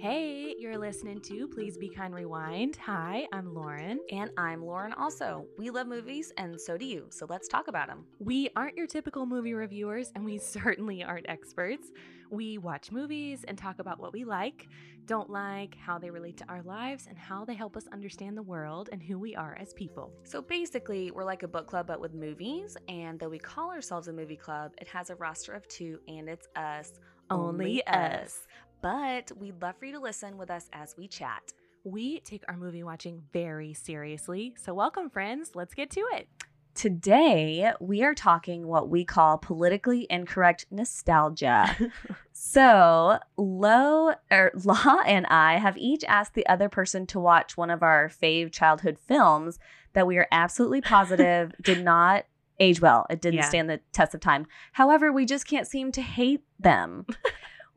Hey, 0.00 0.54
you're 0.60 0.78
listening 0.78 1.20
to 1.22 1.48
Please 1.48 1.76
Be 1.76 1.88
Kind 1.88 2.14
Rewind. 2.14 2.76
Hi, 2.86 3.26
I'm 3.32 3.52
Lauren. 3.52 3.98
And 4.12 4.30
I'm 4.38 4.64
Lauren 4.64 4.92
also. 4.92 5.44
We 5.58 5.70
love 5.70 5.88
movies, 5.88 6.32
and 6.36 6.60
so 6.60 6.76
do 6.76 6.84
you. 6.84 7.06
So 7.10 7.26
let's 7.28 7.48
talk 7.48 7.66
about 7.66 7.88
them. 7.88 8.04
We 8.20 8.48
aren't 8.54 8.76
your 8.76 8.86
typical 8.86 9.26
movie 9.26 9.54
reviewers, 9.54 10.12
and 10.14 10.24
we 10.24 10.38
certainly 10.38 11.02
aren't 11.02 11.28
experts. 11.28 11.88
We 12.30 12.58
watch 12.58 12.92
movies 12.92 13.44
and 13.48 13.58
talk 13.58 13.80
about 13.80 13.98
what 13.98 14.12
we 14.12 14.24
like, 14.24 14.68
don't 15.06 15.30
like, 15.30 15.74
how 15.74 15.98
they 15.98 16.10
relate 16.10 16.36
to 16.36 16.48
our 16.48 16.62
lives, 16.62 17.08
and 17.08 17.18
how 17.18 17.44
they 17.44 17.54
help 17.54 17.76
us 17.76 17.88
understand 17.92 18.36
the 18.36 18.42
world 18.42 18.90
and 18.92 19.02
who 19.02 19.18
we 19.18 19.34
are 19.34 19.58
as 19.60 19.72
people. 19.72 20.12
So 20.22 20.40
basically, 20.40 21.10
we're 21.10 21.24
like 21.24 21.42
a 21.42 21.48
book 21.48 21.66
club, 21.66 21.88
but 21.88 22.00
with 22.00 22.14
movies. 22.14 22.76
And 22.86 23.18
though 23.18 23.30
we 23.30 23.40
call 23.40 23.72
ourselves 23.72 24.06
a 24.06 24.12
movie 24.12 24.36
club, 24.36 24.74
it 24.80 24.86
has 24.86 25.10
a 25.10 25.16
roster 25.16 25.54
of 25.54 25.66
two, 25.66 25.98
and 26.06 26.28
it's 26.28 26.46
us. 26.54 26.92
Only 27.30 27.86
us. 27.86 28.46
But 28.80 29.32
we'd 29.38 29.60
love 29.60 29.76
for 29.78 29.86
you 29.86 29.92
to 29.92 30.00
listen 30.00 30.36
with 30.38 30.50
us 30.50 30.68
as 30.72 30.94
we 30.96 31.08
chat. 31.08 31.52
We 31.84 32.20
take 32.20 32.44
our 32.48 32.56
movie 32.56 32.82
watching 32.82 33.22
very 33.32 33.74
seriously. 33.74 34.54
So, 34.56 34.74
welcome, 34.74 35.10
friends. 35.10 35.52
Let's 35.54 35.74
get 35.74 35.90
to 35.90 36.00
it. 36.12 36.28
Today, 36.74 37.72
we 37.80 38.04
are 38.04 38.14
talking 38.14 38.68
what 38.68 38.88
we 38.88 39.04
call 39.04 39.36
politically 39.38 40.06
incorrect 40.08 40.66
nostalgia. 40.70 41.74
so, 42.32 43.18
Lo 43.36 44.12
or 44.30 44.52
Law 44.64 45.00
and 45.04 45.26
I 45.26 45.58
have 45.58 45.76
each 45.76 46.04
asked 46.04 46.34
the 46.34 46.46
other 46.46 46.68
person 46.68 47.04
to 47.08 47.18
watch 47.18 47.56
one 47.56 47.70
of 47.70 47.82
our 47.82 48.08
fave 48.08 48.52
childhood 48.52 48.96
films 48.98 49.58
that 49.94 50.06
we 50.06 50.18
are 50.18 50.28
absolutely 50.30 50.80
positive 50.80 51.52
did 51.62 51.82
not 51.82 52.26
age 52.60 52.80
well. 52.80 53.06
It 53.10 53.20
didn't 53.20 53.38
Yeah. 53.38 53.48
stand 53.48 53.68
the 53.70 53.80
test 53.92 54.14
of 54.14 54.20
time. 54.20 54.46
However, 54.72 55.12
we 55.12 55.24
just 55.24 55.46
can't 55.48 55.66
seem 55.66 55.90
to 55.92 56.02
hate 56.02 56.42
them. 56.60 57.06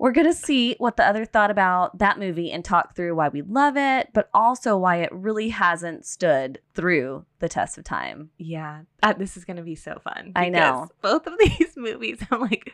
We're 0.01 0.13
going 0.13 0.25
to 0.25 0.33
see 0.33 0.75
what 0.79 0.97
the 0.97 1.05
other 1.05 1.25
thought 1.25 1.51
about 1.51 1.99
that 1.99 2.17
movie 2.17 2.51
and 2.51 2.65
talk 2.65 2.95
through 2.95 3.13
why 3.13 3.29
we 3.29 3.43
love 3.43 3.77
it, 3.77 4.09
but 4.13 4.31
also 4.33 4.75
why 4.75 4.95
it 4.97 5.09
really 5.11 5.49
hasn't 5.49 6.07
stood 6.07 6.59
through 6.73 7.23
the 7.37 7.47
test 7.47 7.77
of 7.77 7.83
time. 7.83 8.31
Yeah, 8.39 8.81
uh, 9.03 9.13
this 9.13 9.37
is 9.37 9.45
going 9.45 9.57
to 9.57 9.63
be 9.63 9.75
so 9.75 10.01
fun. 10.03 10.31
I 10.35 10.49
know. 10.49 10.87
Both 11.03 11.27
of 11.27 11.33
these 11.39 11.73
movies, 11.77 12.17
I'm 12.31 12.41
like, 12.41 12.73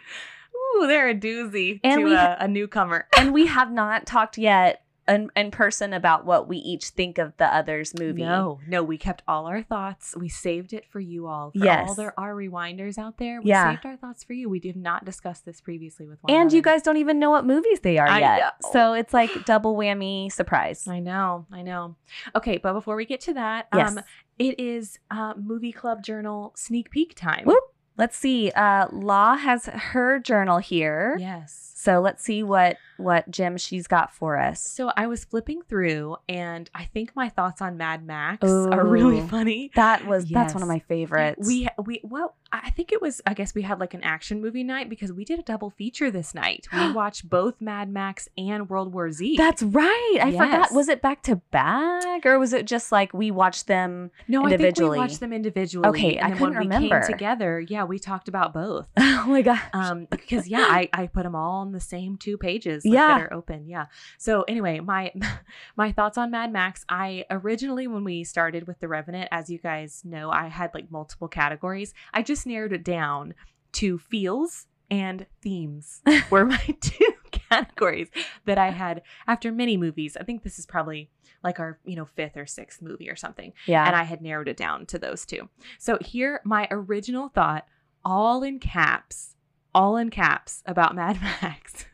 ooh, 0.56 0.88
they're 0.88 1.10
a 1.10 1.14
doozy 1.14 1.82
And 1.84 2.00
to 2.00 2.06
we 2.06 2.14
a, 2.16 2.38
a 2.40 2.48
newcomer. 2.48 3.08
and 3.18 3.34
we 3.34 3.48
have 3.48 3.74
not 3.74 4.06
talked 4.06 4.38
yet 4.38 4.84
in, 5.08 5.30
in 5.36 5.52
person 5.52 5.94
about 5.94 6.26
what 6.26 6.48
we 6.48 6.58
each 6.58 6.90
think 6.90 7.18
of 7.18 7.36
the 7.38 7.46
other's 7.54 7.94
movie. 7.98 8.24
No, 8.24 8.60
no, 8.68 8.84
we 8.84 8.98
kept 8.98 9.24
all 9.28 9.46
our 9.46 9.62
thoughts. 9.64 10.16
We 10.18 10.28
saved 10.30 10.74
it 10.74 10.86
for 10.86 11.00
you 11.00 11.28
all. 11.28 11.52
For 11.52 11.60
Yes. 11.64 11.88
all 11.90 11.96
there 11.96 12.14
are 12.20 12.34
rewinders 12.36 12.98
out 12.98 13.18
there, 13.18 13.42
we 13.42 13.50
Yeah. 13.50 13.72
saved 13.72 13.86
our 13.86 13.96
thoughts 13.96 14.24
for 14.24 14.34
you. 14.34 14.50
We 14.50 14.60
did 14.60 14.76
not 14.76 15.06
discuss 15.06 15.40
this 15.40 15.62
previously 15.62 16.08
with 16.08 16.22
one 16.24 16.34
And 16.34 16.52
you 16.52 16.62
guys 16.62 16.82
don't 16.82 16.98
even 16.98 17.20
know 17.20 17.30
what 17.30 17.46
movies 17.46 17.80
they 17.82 17.98
are 17.98 18.08
I 18.08 18.20
yet. 18.20 18.40
know. 18.40 18.70
So 18.72 18.94
it's 18.94 19.14
like 19.14 19.30
double 19.46 19.76
whammy 19.76 20.32
surprise. 20.32 20.88
I 20.88 21.00
know, 21.00 21.46
I 21.52 21.62
know. 21.62 21.96
Okay, 22.36 22.58
but 22.58 22.74
before 22.74 22.96
we 22.96 23.06
get 23.06 23.22
to 23.22 23.34
that, 23.36 23.68
Yes. 23.74 23.90
um, 23.98 24.04
it 24.38 24.60
is 24.60 25.00
uh, 25.10 25.34
Movie 25.38 25.72
Club 25.72 26.04
Journal 26.04 26.54
sneak 26.56 26.92
peek 26.92 27.16
time. 27.16 27.46
Whoop. 27.46 27.64
Let's 28.00 28.16
see. 28.16 28.52
Uh 28.52 28.88
Law 28.92 29.36
has 29.38 29.66
her 29.66 30.20
journal 30.20 30.60
here. 30.60 31.18
Yes. 31.20 31.72
So 31.80 32.00
let's 32.00 32.24
see 32.24 32.42
what 32.42 32.78
what 32.98 33.30
gem 33.30 33.56
she's 33.56 33.86
got 33.86 34.12
for 34.12 34.36
us. 34.36 34.60
So 34.60 34.92
I 34.98 35.06
was 35.06 35.24
flipping 35.24 35.62
through, 35.62 36.18
and 36.28 36.68
I 36.74 36.86
think 36.86 37.16
my 37.16 37.30
thoughts 37.30 37.62
on 37.62 37.78
Mad 37.78 38.04
Max 38.04 38.44
are 38.44 38.84
really 38.84 39.22
funny. 39.28 39.70
That 39.76 40.08
was 40.08 40.26
that's 40.26 40.56
one 40.56 40.64
of 40.64 40.70
my 40.70 40.80
favorites. 40.80 41.48
We 41.48 41.68
we 41.86 42.02
well, 42.04 42.34
I 42.52 42.72
think 42.72 42.92
it 42.92 43.00
was. 43.00 43.22
I 43.28 43.36
guess 43.36 43.54
we 43.54 43.62
had 43.62 43.80
like 43.80 43.94
an 43.94 44.02
action 44.02 44.42
movie 44.42 44.64
night 44.64 44.90
because 44.90 45.14
we 45.14 45.24
did 45.24 45.38
a 45.38 45.44
double 45.44 45.70
feature 45.70 46.10
this 46.10 46.34
night. 46.34 46.66
We 46.74 46.92
watched 46.94 47.30
both 47.30 47.62
Mad 47.62 47.90
Max 47.90 48.28
and 48.40 48.68
World 48.72 48.92
War 48.92 49.12
Z. 49.12 49.38
That's 49.38 49.62
right. 49.62 50.18
I 50.20 50.32
forgot. 50.32 50.72
Was 50.74 50.90
it 50.90 51.04
back 51.04 51.22
to 51.24 51.36
back 51.52 52.26
or 52.26 52.40
was 52.40 52.54
it 52.54 52.66
just 52.66 52.92
like 52.92 53.14
we 53.14 53.30
watched 53.30 53.68
them? 53.68 54.10
no, 54.28 54.40
I 54.40 54.50
think 54.50 54.62
individually. 54.62 54.98
we 54.98 55.04
watched 55.04 55.20
them 55.20 55.32
individually. 55.32 55.90
Okay, 55.90 56.18
I 56.18 56.30
and 56.30 56.40
when 56.40 56.54
couldn't 56.54 56.70
we 56.70 56.76
remember. 56.76 57.02
came 57.02 57.12
together, 57.12 57.60
yeah, 57.60 57.84
we 57.84 58.00
talked 58.00 58.28
about 58.28 58.52
both. 58.52 58.88
Oh 59.28 59.30
my 59.30 59.42
gosh. 59.42 59.62
um 59.74 60.08
because 60.10 60.48
yeah 60.48 60.66
I, 60.70 60.90
I 60.94 61.08
put 61.08 61.24
them 61.24 61.36
all 61.36 61.67
on 61.68 61.74
the 61.74 61.80
same 61.80 62.18
two 62.18 62.38
pages 62.38 62.86
like, 62.86 62.94
Yeah. 62.94 63.08
that 63.08 63.22
are 63.22 63.34
open 63.34 63.68
yeah 63.68 63.86
so 64.18 64.44
anyway 64.48 64.80
my 64.80 65.12
my 65.76 65.92
thoughts 65.92 66.18
on 66.18 66.32
mad 66.32 66.52
max 66.52 66.86
i 66.90 67.26
originally 67.30 67.88
when 67.88 68.04
we 68.04 68.24
started 68.24 68.68
with 68.68 68.80
the 68.80 68.88
revenant 68.88 69.28
as 69.32 69.50
you 69.50 69.60
guys 69.60 70.02
know 70.06 70.32
i 70.32 70.48
had 70.48 70.74
like 70.74 70.90
multiple 70.92 71.28
categories 71.28 71.94
i 72.14 72.22
just 72.22 72.48
narrowed 72.48 72.74
it 72.74 72.84
down 72.84 73.34
to 73.74 73.98
feels 73.98 74.68
and 74.90 75.26
themes 75.42 76.02
were 76.30 76.46
my 76.46 76.58
two 76.82 77.14
categories 77.32 78.10
that 78.46 78.58
i 78.58 78.72
had 78.72 79.02
after 79.28 79.52
many 79.52 79.76
movies 79.78 80.16
i 80.20 80.24
think 80.24 80.44
this 80.44 80.58
is 80.58 80.66
probably 80.66 81.10
like 81.44 81.60
our 81.60 81.80
you 81.86 81.96
know 81.96 82.06
fifth 82.06 82.38
or 82.38 82.46
sixth 82.46 82.82
movie 82.82 83.10
or 83.10 83.16
something 83.16 83.54
yeah. 83.66 83.86
and 83.86 83.96
I 83.96 84.04
had 84.04 84.22
narrowed 84.22 84.48
it 84.48 84.58
down 84.58 84.86
to 84.88 85.00
those 85.00 85.26
two. 85.26 85.50
So 85.78 85.98
here, 86.02 86.42
my 86.44 86.68
original 86.72 87.30
thought, 87.30 87.66
all 88.04 88.44
in 88.44 88.60
caps, 88.60 89.36
all 89.78 89.96
in 89.96 90.10
caps 90.10 90.64
about 90.66 90.96
Mad 90.96 91.22
Max. 91.42 91.86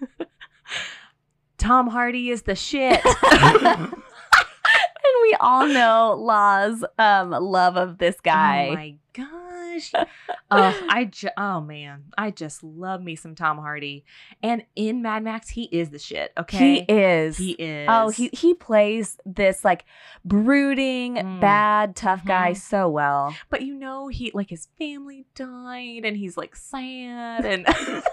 Tom 1.58 1.88
Hardy 1.90 2.30
is 2.30 2.44
the 2.44 2.56
shit. 2.56 3.02
and 3.32 3.94
we 5.22 5.36
all 5.42 5.68
know 5.68 6.16
Law's 6.18 6.86
um 6.98 7.32
love 7.32 7.76
of 7.76 7.98
this 7.98 8.22
guy. 8.22 8.68
Oh 8.70 8.76
my 8.76 8.96
gosh. 9.92 9.92
oh, 10.52 10.86
I 10.90 11.06
ju- 11.06 11.30
oh 11.38 11.62
man, 11.62 12.04
I 12.18 12.32
just 12.32 12.64
love 12.64 13.02
me 13.02 13.16
some 13.16 13.36
Tom 13.36 13.58
Hardy. 13.58 14.06
And 14.42 14.64
in 14.76 15.02
Mad 15.02 15.24
Max, 15.24 15.50
he 15.50 15.64
is 15.66 15.90
the 15.90 16.00
shit. 16.00 16.32
Okay, 16.38 16.86
He 16.88 16.94
is. 16.94 17.38
He 17.38 17.52
is. 17.52 17.88
Oh, 17.90 18.10
he 18.10 18.30
he 18.34 18.54
plays 18.54 19.18
this 19.26 19.64
like 19.66 19.86
brooding, 20.26 21.16
Mm. 21.16 21.40
bad, 21.42 21.96
tough 21.96 22.24
guy 22.26 22.52
Mhm. 22.52 22.58
so 22.58 22.90
well. 22.90 23.36
But 23.50 23.62
you 23.64 23.76
know, 23.76 24.08
he 24.08 24.32
like 24.34 24.50
his 24.50 24.68
family 24.78 25.26
died, 25.36 26.02
and 26.06 26.18
he's 26.18 26.38
like 26.38 26.56
sad, 26.56 27.46
and 27.46 27.66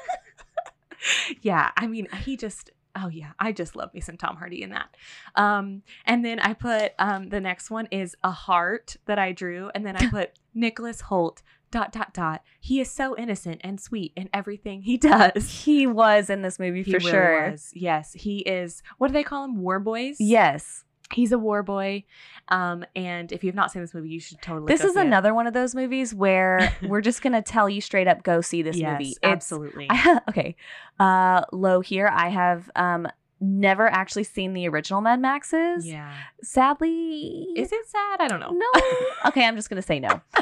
yeah, 1.43 1.71
I 1.77 1.87
mean, 1.87 2.09
he 2.25 2.37
just. 2.37 2.71
Oh 2.97 3.09
yeah, 3.09 3.33
I 3.39 3.53
just 3.53 3.77
love 3.77 3.93
me 3.95 4.01
some 4.01 4.17
Tom 4.17 4.37
Hardy 4.37 4.63
in 4.63 4.71
that. 4.71 4.95
Um, 5.37 5.83
and 6.05 6.25
then 6.25 6.41
I 6.41 6.55
put 6.55 6.93
um, 6.99 7.29
the 7.29 7.41
next 7.41 7.71
one 7.71 7.87
is 7.91 8.17
a 8.25 8.31
heart 8.31 8.97
that 9.07 9.19
I 9.19 9.33
drew, 9.33 9.71
and 9.75 9.85
then 9.87 9.97
I 9.97 10.07
put 10.11 10.33
Nicholas 10.55 11.03
Hoult 11.03 11.43
dot 11.71 11.93
dot 11.93 12.13
dot. 12.13 12.43
He 12.59 12.81
is 12.81 12.91
so 12.91 13.17
innocent 13.17 13.61
and 13.63 13.81
sweet 13.81 14.13
in 14.17 14.29
everything 14.35 14.83
he 14.83 14.97
does. 14.97 15.51
He 15.65 15.87
was 15.87 16.29
in 16.29 16.43
this 16.43 16.59
movie 16.59 16.83
He 16.83 16.93
for 16.93 16.99
really 16.99 17.11
sure. 17.11 17.51
was. 17.53 17.71
Yes, 17.75 18.13
he 18.13 18.39
is. 18.41 18.83
What 18.99 19.09
do 19.09 19.13
they 19.13 19.23
call 19.23 19.45
him? 19.45 19.61
War 19.63 19.79
boys. 19.79 20.17
Yes. 20.19 20.85
He's 21.13 21.33
a 21.33 21.39
war 21.39 21.63
boy. 21.63 22.05
Um, 22.49 22.85
and 22.97 23.31
if 23.33 23.45
you've 23.45 23.55
not 23.55 23.71
seen 23.71 23.83
this 23.83 23.95
movie, 23.95 24.09
you 24.09 24.21
should 24.21 24.41
totally. 24.43 24.73
This 24.73 24.85
is 24.85 24.95
see 24.95 25.01
it. 25.01 25.07
another 25.07 25.35
one 25.35 25.47
of 25.47 25.53
those 25.53 25.75
movies 25.75 26.15
where 26.15 26.75
we're 26.83 27.01
just 27.01 27.23
gonna 27.23 27.43
tell 27.43 27.69
you 27.69 27.81
straight 27.81 28.09
up, 28.09 28.23
go 28.23 28.41
see 28.41 28.63
this 28.63 28.77
yes, 28.77 28.93
movie. 28.93 29.11
It's 29.11 29.19
absolutely. 29.23 29.87
I, 29.91 30.21
okay. 30.29 30.57
Uh 30.99 31.43
low 31.53 31.81
here. 31.81 32.09
I 32.13 32.29
have 32.29 32.71
um 32.77 33.09
never 33.41 33.89
actually 33.89 34.25
seen 34.25 34.53
the 34.53 34.69
original 34.69 35.01
Mad 35.01 35.21
Maxes. 35.21 35.87
yeah. 35.87 36.15
Sadly. 36.43 37.47
Is 37.57 37.73
it 37.73 37.89
sad? 37.89 38.21
I 38.21 38.29
don't 38.29 38.41
know. 38.41 38.51
No. 38.51 38.83
okay, 39.27 39.47
I'm 39.47 39.57
just 39.57 39.71
gonna 39.71 39.83
say 39.83 40.01
no. 40.01 40.21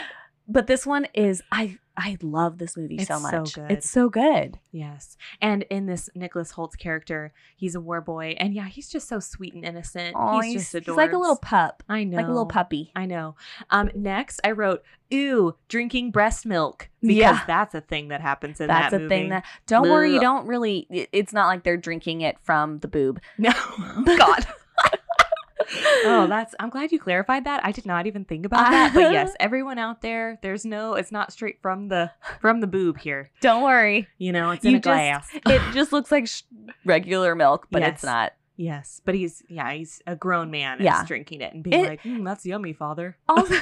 But 0.51 0.67
this 0.67 0.87
one 0.87 1.07
is 1.13 1.43
I 1.53 1.79
I 2.01 2.17
love 2.23 2.59
this 2.59 2.77
movie 2.77 2.95
It's 2.97 3.09
so 3.09 3.17
so 3.17 3.21
much. 3.41 3.55
good. 3.55 3.71
It's 3.73 3.91
so 3.91 4.09
good. 4.09 4.61
Yes. 4.71 5.17
And 5.43 5.65
in 5.65 5.87
this 5.87 6.09
Nicholas 6.15 6.53
Hoult's 6.53 6.77
character, 6.77 7.33
he's 7.57 7.75
a 7.75 7.81
war 7.81 8.01
boy, 8.01 8.37
and 8.39 8.55
yeah, 8.55 8.67
he's 8.69 8.89
just 8.89 9.09
so 9.09 9.19
sweet 9.19 9.53
and 9.53 9.65
innocent. 9.65 10.15
Oh, 10.17 10.41
he's, 10.41 10.53
he's, 10.53 10.73
just 10.73 10.87
he's 10.87 10.97
like 10.97 11.13
a 11.13 11.19
little 11.19 11.37
pup. 11.39 11.83
I 11.89 12.05
know. 12.05 12.17
Like 12.17 12.27
a 12.27 12.31
little 12.31 12.47
puppy. 12.47 12.93
I 12.95 13.07
know. 13.07 13.35
Um, 13.71 13.91
next, 13.97 14.41
I 14.45 14.53
wrote, 14.53 14.85
"Ooh, 15.13 15.57
drinking 15.69 16.13
breast 16.13 16.47
milk," 16.47 16.89
because 17.01 17.17
Yeah. 17.17 17.43
that's 17.49 17.75
a 17.75 17.81
thing 17.81 18.09
that 18.09 18.21
happens 18.21 18.61
in 18.61 18.69
That's 18.69 18.93
that 18.93 19.01
movie. 19.01 19.09
That's 19.09 19.19
a 19.19 19.21
thing 19.23 19.29
that 19.31 19.45
don't 19.67 19.91
worry, 19.91 20.15
you 20.15 20.21
don't 20.21 20.47
really 20.47 20.87
it- 20.91 21.09
it's 21.13 21.33
not 21.33 21.47
like 21.49 21.65
they're 21.65 21.77
drinking 21.77 22.21
it 22.21 22.37
from 22.43 22.79
the 22.79 22.89
boob. 22.89 23.21
No, 23.39 23.51
God. 24.05 24.47
oh, 25.77 26.27
that's. 26.29 26.55
I'm 26.61 26.71
glad 26.71 26.93
you 26.93 26.99
clarified 26.99 27.45
that. 27.45 27.65
I 27.65 27.73
did 27.73 27.87
not 27.87 28.07
even 28.07 28.25
think 28.25 28.47
about 28.47 28.71
that. 28.71 28.95
But 28.95 29.13
yes, 29.13 29.33
everyone 29.41 29.79
out 29.79 30.01
there, 30.03 30.39
there's 30.43 30.65
no. 30.65 30.95
It's 30.95 31.13
not 31.13 31.33
straight 31.33 31.61
from 31.63 31.89
the 31.89 32.11
from 32.41 32.61
the 32.61 32.67
boob 32.67 32.99
here. 32.99 33.31
Don't 33.41 33.63
worry. 33.63 34.09
You 34.19 34.33
know, 34.33 34.51
it's 34.51 34.65
You 34.65 34.71
in 34.71 34.77
a 34.77 34.79
just- 34.79 34.85
glass. 34.85 35.29
It 35.47 35.63
just 35.75 35.93
looks 35.93 36.11
like 36.13 36.27
sh- 36.29 36.43
regular 36.85 37.35
milk, 37.35 37.67
but 37.71 37.83
Yes. 37.83 37.95
it's 37.95 38.05
not. 38.05 38.33
Yes, 38.57 39.01
but 39.05 39.15
he's 39.15 39.43
yeah, 39.49 39.73
he's 39.73 40.03
a 40.07 40.17
grown 40.17 40.51
man. 40.51 40.79
Yeah. 40.81 40.99
Yeah, 41.01 41.05
drinking 41.07 41.41
it 41.43 41.55
and 41.55 41.63
being 41.63 41.85
It- 41.85 41.89
like, 41.89 42.03
mm, 42.03 42.25
"That's 42.25 42.45
yummy, 42.45 42.73
father." 42.73 43.17
Also, 43.29 43.55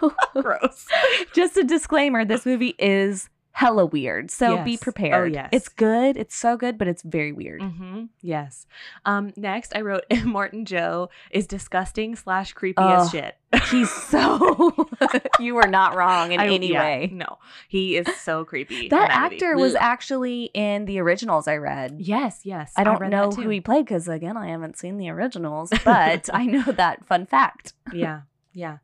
Gross. 0.40 0.86
just 1.34 1.56
a 1.56 1.64
disclaimer: 1.64 2.24
this 2.24 2.46
movie 2.46 2.74
is 2.78 3.28
hella 3.58 3.84
weird. 3.84 4.30
So 4.30 4.62
be 4.62 4.70
Yes. 4.72 4.80
Oh, 4.80 4.84
prepared. 4.84 5.34
yes. 5.34 5.48
It's 5.50 5.68
good. 5.68 6.16
It's 6.16 6.36
so 6.36 6.56
good, 6.56 6.78
but 6.78 6.86
it's 6.86 7.02
very 7.02 7.32
weird. 7.32 7.60
hmm 7.60 8.04
Yes. 8.22 8.66
Um, 9.04 9.32
next, 9.36 9.74
I 9.74 9.80
wrote 9.80 10.04
Morton 10.24 10.64
Joe 10.64 11.10
is 11.32 11.48
disgusting 11.48 12.14
slash 12.14 12.52
creepy 12.52 12.80
as 12.80 13.10
shit. 13.10 13.36
He's 13.68 13.90
so 14.12 14.86
you 15.40 15.56
were 15.56 15.66
not 15.66 15.96
wrong 15.96 16.30
in 16.30 16.38
I- 16.40 16.46
any 16.46 16.70
yeah, 16.72 16.80
way. 16.84 17.10
No, 17.12 17.38
he 17.66 17.96
is 17.96 18.06
so 18.18 18.44
creepy. 18.44 18.88
That 18.90 19.10
movie. 19.22 19.34
actor 19.34 19.56
was 19.56 19.74
actually 19.74 20.50
in 20.54 20.84
the 20.84 21.00
originals 21.00 21.48
I 21.48 21.56
read. 21.56 21.96
Yes, 21.98 22.42
yes. 22.44 22.72
I 22.76 22.84
don't 22.84 23.00
read 23.00 23.10
know 23.10 23.30
who 23.30 23.48
he 23.48 23.60
played 23.60 23.86
because 23.86 24.06
again 24.06 24.36
I 24.36 24.48
haven't 24.50 24.78
seen 24.78 24.98
the 24.98 25.08
originals, 25.10 25.70
but 25.84 26.30
I 26.32 26.46
know 26.46 26.62
that 26.62 27.04
fun 27.06 27.26
fact. 27.26 27.72
yeah 27.92 28.20
yeah. 28.58 28.78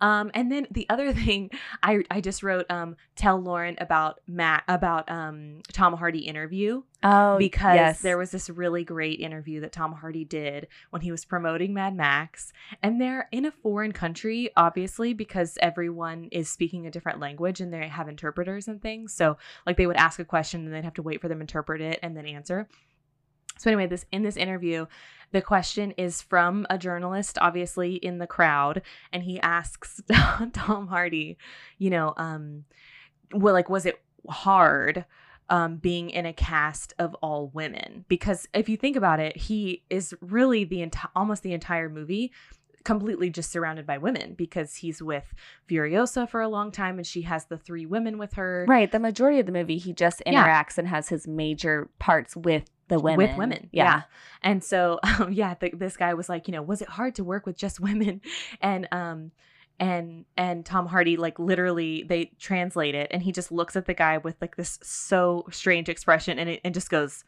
Um 0.00 0.30
and 0.34 0.50
then 0.50 0.66
the 0.70 0.86
other 0.88 1.12
thing 1.24 1.50
i 1.82 2.02
i 2.10 2.20
just 2.20 2.42
wrote 2.42 2.66
um 2.70 2.96
tell 3.14 3.40
lauren 3.40 3.76
about 3.78 4.20
matt 4.26 4.64
about 4.68 5.10
um 5.10 5.60
tom 5.72 5.92
hardy 5.94 6.20
interview 6.20 6.82
Oh, 7.00 7.38
because 7.38 7.76
yes. 7.76 8.00
there 8.00 8.18
was 8.18 8.32
this 8.32 8.50
really 8.50 8.82
great 8.82 9.20
interview 9.20 9.60
that 9.60 9.70
tom 9.72 9.92
hardy 9.92 10.24
did 10.24 10.66
when 10.90 11.02
he 11.02 11.12
was 11.12 11.24
promoting 11.24 11.72
mad 11.72 11.94
max 11.94 12.52
and 12.82 13.00
they're 13.00 13.28
in 13.30 13.44
a 13.44 13.52
foreign 13.52 13.92
country 13.92 14.50
obviously 14.56 15.12
because 15.14 15.56
everyone 15.60 16.28
is 16.32 16.48
speaking 16.48 16.86
a 16.86 16.90
different 16.90 17.20
language 17.20 17.60
and 17.60 17.72
they 17.72 17.86
have 17.88 18.08
interpreters 18.08 18.66
and 18.68 18.80
things. 18.82 19.12
So 19.12 19.36
like 19.66 19.76
they 19.76 19.86
would 19.86 19.96
ask 19.96 20.18
a 20.18 20.24
question 20.24 20.64
and 20.64 20.74
they'd 20.74 20.84
have 20.84 20.94
to 20.94 21.02
wait 21.02 21.20
for 21.20 21.28
them 21.28 21.38
to 21.38 21.42
interpret 21.42 21.80
it 21.80 21.98
and 22.02 22.16
then 22.16 22.26
answer 22.26 22.68
so 23.58 23.70
anyway, 23.70 23.86
this 23.86 24.06
in 24.10 24.22
this 24.22 24.36
interview, 24.36 24.86
the 25.32 25.42
question 25.42 25.92
is 25.92 26.22
from 26.22 26.66
a 26.70 26.78
journalist, 26.78 27.36
obviously 27.40 27.94
in 27.96 28.18
the 28.18 28.26
crowd, 28.26 28.82
and 29.12 29.22
he 29.22 29.38
asks 29.40 30.00
Tom 30.52 30.86
Hardy, 30.88 31.36
you 31.76 31.90
know, 31.90 32.14
um, 32.16 32.64
well, 33.32 33.52
like, 33.52 33.68
was 33.68 33.84
it 33.84 34.00
hard 34.28 35.04
um, 35.50 35.76
being 35.76 36.10
in 36.10 36.24
a 36.24 36.32
cast 36.32 36.94
of 36.98 37.14
all 37.16 37.48
women? 37.48 38.04
Because 38.08 38.46
if 38.54 38.68
you 38.68 38.76
think 38.76 38.96
about 38.96 39.20
it, 39.20 39.36
he 39.36 39.82
is 39.90 40.14
really 40.20 40.64
the 40.64 40.80
entire, 40.80 41.10
almost 41.14 41.42
the 41.42 41.52
entire 41.52 41.90
movie 41.90 42.32
completely 42.84 43.30
just 43.30 43.50
surrounded 43.50 43.86
by 43.86 43.98
women 43.98 44.34
because 44.34 44.76
he's 44.76 45.02
with 45.02 45.34
Furiosa 45.68 46.28
for 46.28 46.40
a 46.40 46.48
long 46.48 46.70
time 46.72 46.96
and 46.98 47.06
she 47.06 47.22
has 47.22 47.46
the 47.46 47.58
three 47.58 47.86
women 47.86 48.18
with 48.18 48.34
her 48.34 48.64
right. 48.68 48.90
The 48.90 48.98
majority 49.00 49.40
of 49.40 49.46
the 49.46 49.52
movie, 49.52 49.78
he 49.78 49.92
just 49.92 50.22
Yeah. 50.26 50.44
interacts 50.46 50.78
and 50.78 50.88
has 50.88 51.08
his 51.08 51.26
major 51.26 51.88
parts 51.98 52.36
with 52.36 52.64
the 52.88 52.98
women. 52.98 53.18
with 53.28 53.36
women. 53.36 53.68
Yeah. 53.72 54.02
And 54.42 54.64
so, 54.64 54.98
um, 55.20 55.32
yeah, 55.32 55.54
th- 55.54 55.74
this 55.76 55.96
guy 55.96 56.14
was 56.14 56.28
like, 56.28 56.48
you 56.48 56.52
know, 56.52 56.62
was 56.62 56.80
it 56.80 56.88
hard 56.88 57.14
to 57.16 57.24
work 57.24 57.44
with 57.46 57.56
just 57.56 57.80
women? 57.80 58.20
And, 58.62 58.88
um, 58.92 59.32
and 59.80 60.24
and 60.36 60.66
Tom 60.66 60.86
Hardy 60.86 61.16
like 61.16 61.38
literally 61.38 62.02
they 62.02 62.32
translate 62.40 62.96
it 62.96 63.08
and 63.12 63.22
he 63.22 63.30
just 63.30 63.52
looks 63.52 63.76
at 63.76 63.86
the 63.86 63.94
guy 63.94 64.18
with 64.18 64.34
like 64.40 64.56
this 64.56 64.76
so 64.82 65.46
strange 65.52 65.88
expression 65.88 66.36
and 66.36 66.50
it 66.50 66.60
and 66.64 66.74
just 66.74 66.90
goes 66.90 67.22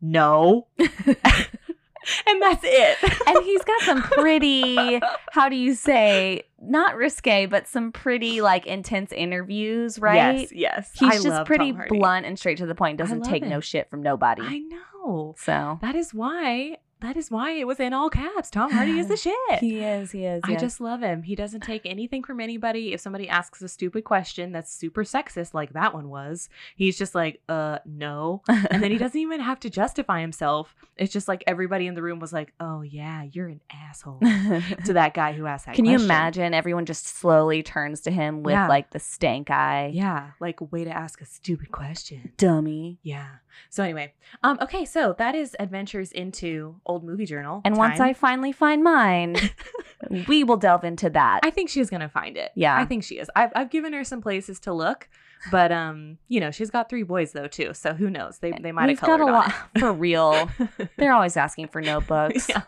no 0.00 0.68
and 2.26 2.42
that's 2.42 2.62
it. 2.64 2.98
And 3.26 3.44
he's 3.44 3.62
got 3.62 3.80
some 3.82 4.02
pretty 4.02 5.00
how 5.30 5.48
do 5.48 5.56
you 5.56 5.74
say 5.74 6.42
not 6.60 6.96
risque 6.96 7.46
but 7.46 7.66
some 7.68 7.92
pretty 7.92 8.40
like 8.40 8.66
intense 8.66 9.12
interviews 9.12 9.98
right? 9.98 10.48
yes. 10.50 10.52
Yes 10.52 10.90
he's 10.98 11.20
I 11.20 11.22
just 11.22 11.46
pretty 11.46 11.72
blunt 11.88 12.26
and 12.26 12.38
straight 12.38 12.58
to 12.58 12.66
the 12.66 12.74
point 12.74 12.98
doesn't 12.98 13.22
take 13.22 13.44
no 13.44 13.60
shit 13.60 13.88
from 13.88 14.02
nobody. 14.02 14.42
I 14.42 14.58
know. 14.58 15.34
So 15.38 15.78
that 15.82 15.94
is 15.94 16.12
why 16.12 16.78
that 17.02 17.16
is 17.16 17.30
why 17.30 17.52
it 17.52 17.66
was 17.66 17.78
in 17.78 17.92
all 17.92 18.08
caps 18.10 18.50
Tom 18.50 18.70
Hardy 18.70 18.98
is 18.98 19.08
the 19.08 19.16
shit 19.28 19.58
he 19.60 19.80
is 19.80 20.10
he 20.12 20.24
is 20.24 20.40
I 20.44 20.52
yes. 20.52 20.60
just 20.60 20.80
love 20.80 21.02
him. 21.02 21.22
He 21.22 21.34
doesn't 21.34 21.62
take 21.62 21.82
anything 21.84 22.22
from 22.24 22.40
anybody. 22.40 22.92
If 22.92 23.00
somebody 23.00 23.28
asks 23.28 23.62
a 23.62 23.68
stupid 23.68 24.04
question 24.04 24.52
that's 24.52 24.72
super 24.72 25.04
sexist, 25.04 25.54
like 25.54 25.72
that 25.72 25.94
one 25.94 26.08
was, 26.08 26.48
he's 26.76 26.98
just 26.98 27.14
like, 27.14 27.40
uh, 27.48 27.78
no. 27.84 28.42
And 28.48 28.82
then 28.82 28.90
he 28.90 28.98
doesn't 29.04 29.18
even 29.18 29.40
have 29.40 29.60
to 29.60 29.70
justify 29.70 30.20
himself. 30.20 30.74
It's 30.96 31.12
just 31.12 31.28
like 31.28 31.44
everybody 31.46 31.86
in 31.86 31.94
the 31.94 32.02
room 32.02 32.18
was 32.18 32.32
like, 32.32 32.52
oh, 32.60 32.82
yeah, 32.82 33.24
you're 33.30 33.48
an 33.48 33.60
asshole 33.72 34.20
to 34.20 34.92
that 34.92 35.14
guy 35.14 35.32
who 35.32 35.46
asked 35.46 35.66
that 35.66 35.74
Can 35.74 35.84
you 35.84 35.96
imagine 35.96 36.54
everyone 36.54 36.86
just 36.86 37.06
slowly 37.06 37.62
turns 37.62 38.00
to 38.02 38.10
him 38.10 38.42
with 38.42 38.52
Yeah. 38.52 38.68
like 38.68 38.90
the 38.90 38.98
stank 39.00 39.50
eye? 39.50 39.90
Yeah, 39.92 40.30
like 40.40 40.72
way 40.72 40.84
to 40.84 40.90
ask 40.90 41.20
a 41.20 41.26
stupid 41.26 41.72
question. 41.72 42.32
Dummy. 42.36 42.98
Yeah. 43.02 43.26
So 43.70 43.82
anyway, 43.82 44.14
um, 44.42 44.58
okay, 44.62 44.84
so 44.84 45.14
that 45.18 45.34
is 45.34 45.54
adventures 45.58 46.10
into 46.12 46.76
old 46.92 47.04
movie 47.04 47.26
journal. 47.26 47.60
And 47.64 47.76
once. 47.76 47.98
I 48.00 48.12
finally 48.12 48.52
find 48.52 48.82
mine, 48.84 49.36
we 50.28 50.44
will 50.44 50.56
delve 50.56 50.84
into 50.84 51.10
that. 51.10 51.40
I 51.42 51.50
think 51.50 51.68
she's 51.70 51.90
gonna 51.90 52.08
find 52.08 52.36
it. 52.36 52.52
Yeah. 52.54 52.76
I 52.78 52.84
think 52.84 53.04
she 53.04 53.18
is. 53.18 53.30
I've 53.36 53.50
I've 53.54 53.70
given 53.70 53.92
her 53.92 54.04
some 54.04 54.20
places 54.20 54.60
to 54.60 54.72
look, 54.72 55.08
but 55.50 55.72
um, 55.72 56.18
you 56.28 56.40
know, 56.40 56.50
she's 56.50 56.70
got 56.70 56.88
three 56.88 57.02
boys 57.02 57.32
though 57.32 57.48
too, 57.48 57.74
so 57.74 57.94
who 57.94 58.08
knows? 58.10 58.38
They 58.38 58.52
they 58.52 58.72
might 58.72 58.88
have 58.90 59.00
got 59.00 59.20
a 59.20 59.26
lot 59.26 59.52
for 59.78 59.92
real. 59.92 60.48
They're 60.96 61.12
always 61.12 61.36
asking 61.36 61.68
for 61.68 61.80
notebooks. 61.80 62.48
yeah, 62.48 62.62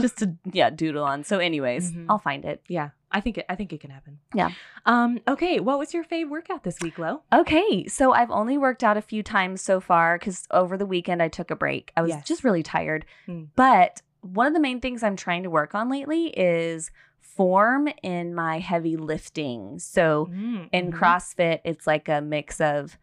just 0.00 0.18
to 0.18 0.34
yeah 0.52 0.70
doodle 0.70 1.04
on. 1.04 1.24
So, 1.24 1.38
anyways, 1.38 1.92
Mhm. 1.92 2.06
I'll 2.08 2.18
find 2.18 2.44
it. 2.44 2.62
yeah. 2.68 2.90
I 3.12 3.20
think 3.20 3.38
it. 3.38 3.46
I 3.48 3.54
think 3.54 3.72
it 3.72 3.80
can 3.80 3.90
happen. 3.90 4.18
Yeah. 4.34 4.50
Um. 4.86 5.20
Okay. 5.28 5.60
What 5.60 5.78
was 5.78 5.92
your 5.94 6.04
fave 6.04 6.28
workout 6.28 6.64
this 6.64 6.80
week, 6.80 6.98
Lo? 6.98 7.22
Okay, 7.32 7.86
so 7.86 8.12
I've 8.12 8.30
only 8.30 8.58
worked 8.58 8.82
out 8.82 8.96
a 8.96 9.02
few 9.02 9.22
times 9.22 9.60
so 9.60 9.80
far 9.80 10.18
because 10.18 10.46
over 10.50 10.76
the 10.76 10.86
weekend 10.86 11.22
I 11.22 11.28
took 11.28 11.50
a 11.50 11.56
break. 11.56 11.92
I 11.96 12.02
was 12.02 12.10
Yes. 12.10 12.26
just 12.26 12.42
really 12.44 12.62
tired. 12.62 13.04
Hmm. 13.26 13.44
But 13.56 14.02
one 14.22 14.46
of 14.46 14.54
the 14.54 14.60
main 14.60 14.80
things 14.80 15.02
I'm 15.02 15.16
trying 15.16 15.42
to 15.42 15.50
work 15.50 15.74
on 15.74 15.88
lately 15.90 16.26
is 16.28 16.90
form 17.20 17.88
in 18.02 18.34
my 18.34 18.58
heavy 18.58 18.96
lifting. 18.96 19.78
So 19.78 20.26
Mm, 20.30 20.68
in 20.72 20.92
mhm. 20.92 20.98
CrossFit, 20.98 21.60
it's 21.64 21.86
like 21.86 22.08
a 22.08 22.20
mix 22.20 22.60
of, 22.60 22.98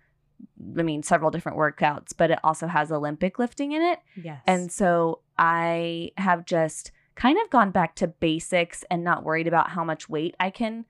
I 0.77 0.83
mean, 0.83 1.03
several 1.03 1.31
different 1.31 1.57
workouts, 1.57 2.13
but 2.15 2.31
it 2.31 2.39
also 2.43 2.67
has 2.67 2.91
Olympic 2.91 3.39
lifting 3.39 3.71
in 3.71 3.81
it. 3.81 3.99
Yes. 4.15 4.41
And 4.45 4.71
so 4.71 5.21
I 5.37 6.11
have 6.17 6.45
just 6.45 6.91
kind 7.19 7.37
of 7.43 7.49
gone 7.49 7.69
back 7.69 7.95
to 7.95 8.07
basics 8.07 8.85
and 8.89 9.03
not 9.03 9.25
worried 9.25 9.45
about 9.45 9.71
how 9.71 9.83
much 9.83 10.07
weight 10.07 10.35
I 10.39 10.49
can 10.49 10.85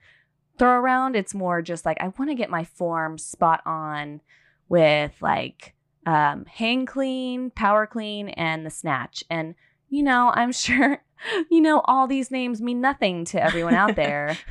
throw 0.59 0.73
around. 0.79 1.15
It's 1.15 1.33
more 1.33 1.63
just 1.63 1.85
like 1.87 1.97
I 1.99 2.09
want 2.19 2.29
to 2.29 2.35
get 2.35 2.51
my 2.51 2.63
form 2.63 3.17
spot 3.17 3.61
on 3.65 4.21
with 4.67 5.13
like 5.21 5.73
um, 6.05 6.45
hang 6.45 6.85
clean, 6.85 7.49
power 7.49 7.87
clean, 7.87 8.29
and 8.29 8.63
the 8.63 8.69
snatch. 8.69 9.23
And, 9.31 9.55
you 9.89 10.03
know, 10.03 10.31
I'm 10.35 10.51
sure, 10.51 11.01
you 11.49 11.61
know, 11.61 11.81
all 11.85 12.05
these 12.05 12.29
names 12.29 12.61
mean 12.61 12.79
nothing 12.79 13.25
to 13.25 13.43
everyone 13.43 13.73
out 13.73 13.95
there. 13.95 14.37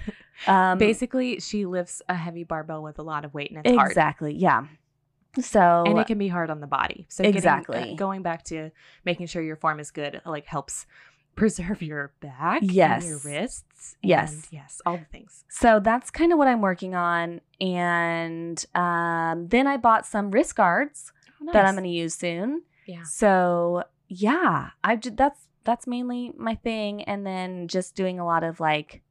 Um, 0.47 0.79
basically, 0.79 1.41
she 1.41 1.67
lifts 1.67 2.01
a 2.09 2.15
heavy 2.15 2.45
barbell 2.45 2.81
with 2.81 3.01
a 3.01 3.03
lot 3.03 3.25
of 3.25 3.35
weight, 3.35 3.51
and 3.51 3.67
it's 3.67 3.77
hard. 3.77 3.91
exactly. 3.91 4.33
Yeah. 4.35 4.67
So, 5.41 5.83
And 5.85 5.99
it 5.99 6.07
can 6.07 6.17
be 6.17 6.29
hard 6.29 6.49
on 6.49 6.61
the 6.61 6.69
body. 6.69 7.07
So 7.09 7.25
getting- 7.25 7.35
uh, 7.35 7.39
Exactly. 7.39 7.95
going 7.97 8.23
back 8.23 8.45
to 8.45 8.71
making 9.05 9.27
sure 9.27 9.43
your 9.43 9.57
form 9.57 9.81
is 9.81 9.91
good, 9.91 10.21
like 10.25 10.47
helps 10.47 10.87
preserve 11.39 11.81
your 11.83 12.13
back, 12.21 12.63
and 12.63 12.71
your 13.05 13.19
wrists, 13.25 13.97
Yes. 14.03 14.49
yes, 14.51 14.81
all 14.85 14.97
the 14.99 15.05
things. 15.07 15.45
So 15.49 15.81
that's 15.81 16.11
kind 16.11 16.33
of 16.33 16.39
what 16.39 16.49
I'm 16.49 16.61
working 16.61 16.95
on. 16.95 17.41
And 17.61 18.65
um, 18.75 19.49
then 19.49 19.67
I 19.67 19.77
bought 19.77 20.07
some 20.07 20.31
wrist 20.31 20.57
guards 20.57 21.13
Oh, 21.41 21.53
that 21.53 21.65
I'm 21.65 21.75
going 21.75 21.85
to 21.85 21.91
use 21.91 22.15
soon. 22.15 22.63
Yeah. 22.87 23.03
So 23.05 23.85
yeah, 24.09 24.71
I 24.83 24.97
that's 24.97 25.47
that's 25.65 25.87
mainly 25.87 26.33
my 26.37 26.57
thing. 26.57 27.03
And 27.05 27.25
then 27.27 27.69
just 27.69 27.95
doing 27.95 28.19
a 28.19 28.25
lot 28.27 28.43
of 28.43 28.59
like, 28.59 29.03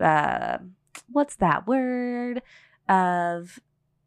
uh, 0.00 0.58
what's 1.12 1.36
that 1.36 1.66
word 1.66 2.40
of 2.88 3.58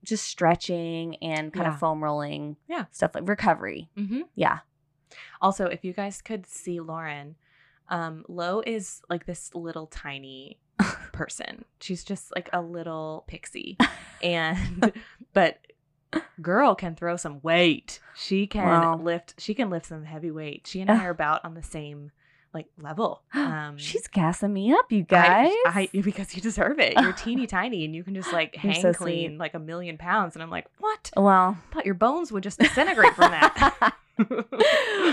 just 0.03 0.25
stretching 0.25 1.17
and 1.17 1.53
kind 1.53 1.65
Yeah. 1.67 1.73
of 1.73 1.79
foam 1.79 2.03
rolling, 2.03 2.55
Yeah. 2.67 2.85
stuff 2.91 3.13
like 3.15 3.27
recovery. 3.27 3.89
Mm-hmm. 3.97 4.21
Yeah, 4.35 4.59
Also, 5.41 5.65
if 5.65 5.83
you 5.83 5.91
guys 5.93 6.21
could 6.21 6.45
see 6.47 6.79
Lauren, 6.79 7.35
um, 7.89 8.23
Lo 8.27 8.61
is 8.65 9.01
like 9.09 9.25
this 9.25 9.53
little 9.53 9.87
tiny 9.87 10.57
person. 11.11 11.65
She's 11.79 12.03
just 12.03 12.33
like 12.35 12.49
a 12.53 12.61
little 12.61 13.23
pixie. 13.27 13.77
And 14.21 14.91
but 15.33 15.59
girl 16.41 16.75
can 16.75 16.95
throw 16.95 17.15
some 17.15 17.39
weight. 17.41 18.01
She 18.15 18.47
can 18.47 18.65
Wow. 18.65 18.95
lift 18.97 19.35
she 19.39 19.53
can 19.53 19.69
lift 19.69 19.85
some 19.85 20.03
heavy 20.03 20.29
weight. 20.29 20.67
She 20.67 20.81
and 20.81 20.91
I 20.91 21.05
are 21.05 21.09
about 21.09 21.45
on 21.45 21.53
the 21.53 21.63
same 21.63 22.11
like 22.53 22.65
level. 22.81 23.21
Um 23.33 23.77
she's 23.77 24.07
gassing 24.09 24.51
me 24.51 24.73
up, 24.73 24.91
you 24.91 25.03
guys. 25.03 25.51
I, 25.65 25.87
because 26.03 26.35
you 26.35 26.41
deserve 26.41 26.79
it. 26.79 26.99
You're 26.99 27.13
teeny 27.13 27.47
tiny 27.47 27.85
and 27.85 27.95
you 27.95 28.03
can 28.03 28.13
just 28.13 28.33
like 28.33 28.57
hang 28.57 28.81
so 28.81 28.93
clean 28.93 29.29
sweet. 29.31 29.37
like 29.39 29.53
a 29.53 29.59
million 29.59 29.97
pounds. 29.97 30.35
And 30.35 30.43
I'm 30.43 30.49
like, 30.49 30.65
what? 30.79 31.11
well, 31.15 31.57
I 31.71 31.73
thought 31.73 31.85
your 31.85 31.95
bones 31.95 32.33
would 32.33 32.43
just 32.43 32.59
disintegrate 32.59 33.13
from 33.15 33.31
that. 33.31 33.93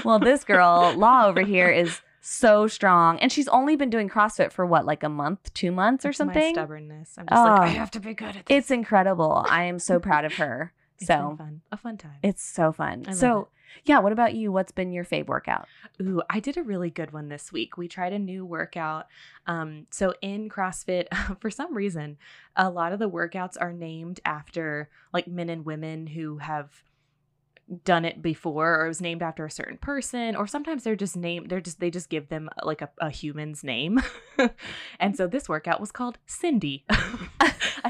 well, 0.05 0.19
this 0.19 0.43
girl, 0.43 0.95
Law 0.97 1.27
over 1.29 1.43
here, 1.43 1.71
is 1.71 2.01
so 2.29 2.67
strong. 2.67 3.19
And 3.21 3.31
she's 3.31 3.49
only 3.49 3.77
been 3.77 3.91
doing 3.91 4.09
CrossFit 4.09 4.53
for 4.53 4.67
what, 4.67 4.85
like 4.85 5.03
a 5.03 5.09
month, 5.09 5.53
two 5.55 5.71
months 5.73 6.05
or 6.05 6.11
It's 6.11 6.19
my 6.19 6.25
something? 6.27 6.55
stubbornness. 6.55 7.15
I'm 7.19 7.27
just 7.29 7.43
like, 7.43 7.61
I 7.61 7.67
Oh. 7.67 7.69
have 7.79 7.91
to 7.93 8.01
be 8.01 8.15
good 8.15 8.37
at 8.37 8.47
this. 8.47 8.57
It's 8.57 8.71
incredible. 8.71 9.45
I 9.49 9.65
am 9.65 9.79
so 9.79 9.99
proud 9.99 10.25
of 10.25 10.35
her. 10.35 10.73
It's 10.99 11.09
So- 11.09 11.35
fun. 11.37 11.61
A 11.71 11.77
fun 11.77 11.99
time. 11.99 12.17
It's 12.23 12.43
so 12.43 12.73
fun. 12.73 13.13
So, 13.13 13.49
yeah, 13.85 13.99
what 13.99 14.13
about 14.13 14.33
you? 14.35 14.51
What's 14.51 14.73
been 14.73 14.93
your 14.93 15.05
fave 15.05 15.27
workout? 15.27 15.69
Ooh, 16.01 16.23
I 16.31 16.41
did 16.41 16.57
a 16.57 16.63
really 16.63 16.89
good 16.89 17.13
one 17.13 17.29
this 17.29 17.53
week. 17.53 17.77
We 17.77 17.87
tried 17.87 18.15
a 18.15 18.19
new 18.19 18.47
workout. 18.47 19.05
Um, 19.47 19.87
so 19.91 20.15
in 20.23 20.49
CrossFit, 20.49 21.09
for 21.41 21.51
some 21.51 21.75
reason, 21.75 22.17
a 22.57 22.71
lot 22.71 22.93
of 22.95 22.99
the 22.99 23.11
workouts 23.11 23.59
are 23.61 23.75
named 23.75 24.21
after 24.25 24.89
like 25.13 25.29
men 25.29 25.51
and 25.51 25.67
women 25.67 26.07
who 26.07 26.39
have 26.39 26.83
done 27.85 28.05
it 28.05 28.23
before 28.23 28.81
or 28.81 28.85
it 28.85 28.89
was 28.89 29.01
named 29.01 29.23
after 29.23 29.45
a 29.45 29.51
certain 29.51 29.77
person 29.77 30.37
or 30.37 30.47
sometimes 30.47 30.85
they're 30.85 30.95
just 30.95 31.17
named 31.17 31.49
they're 31.51 31.61
just 31.61 31.81
they 31.81 31.91
just 31.91 32.09
give 32.09 32.29
them 32.29 32.49
like 32.63 32.81
a, 32.81 32.89
a 33.01 33.11
human's 33.11 33.65
name. 33.65 34.01
And 35.01 35.17
so 35.17 35.27
this 35.27 35.49
workout 35.49 35.81
was 35.81 35.91
called 35.91 36.19
cindy. 36.27 36.85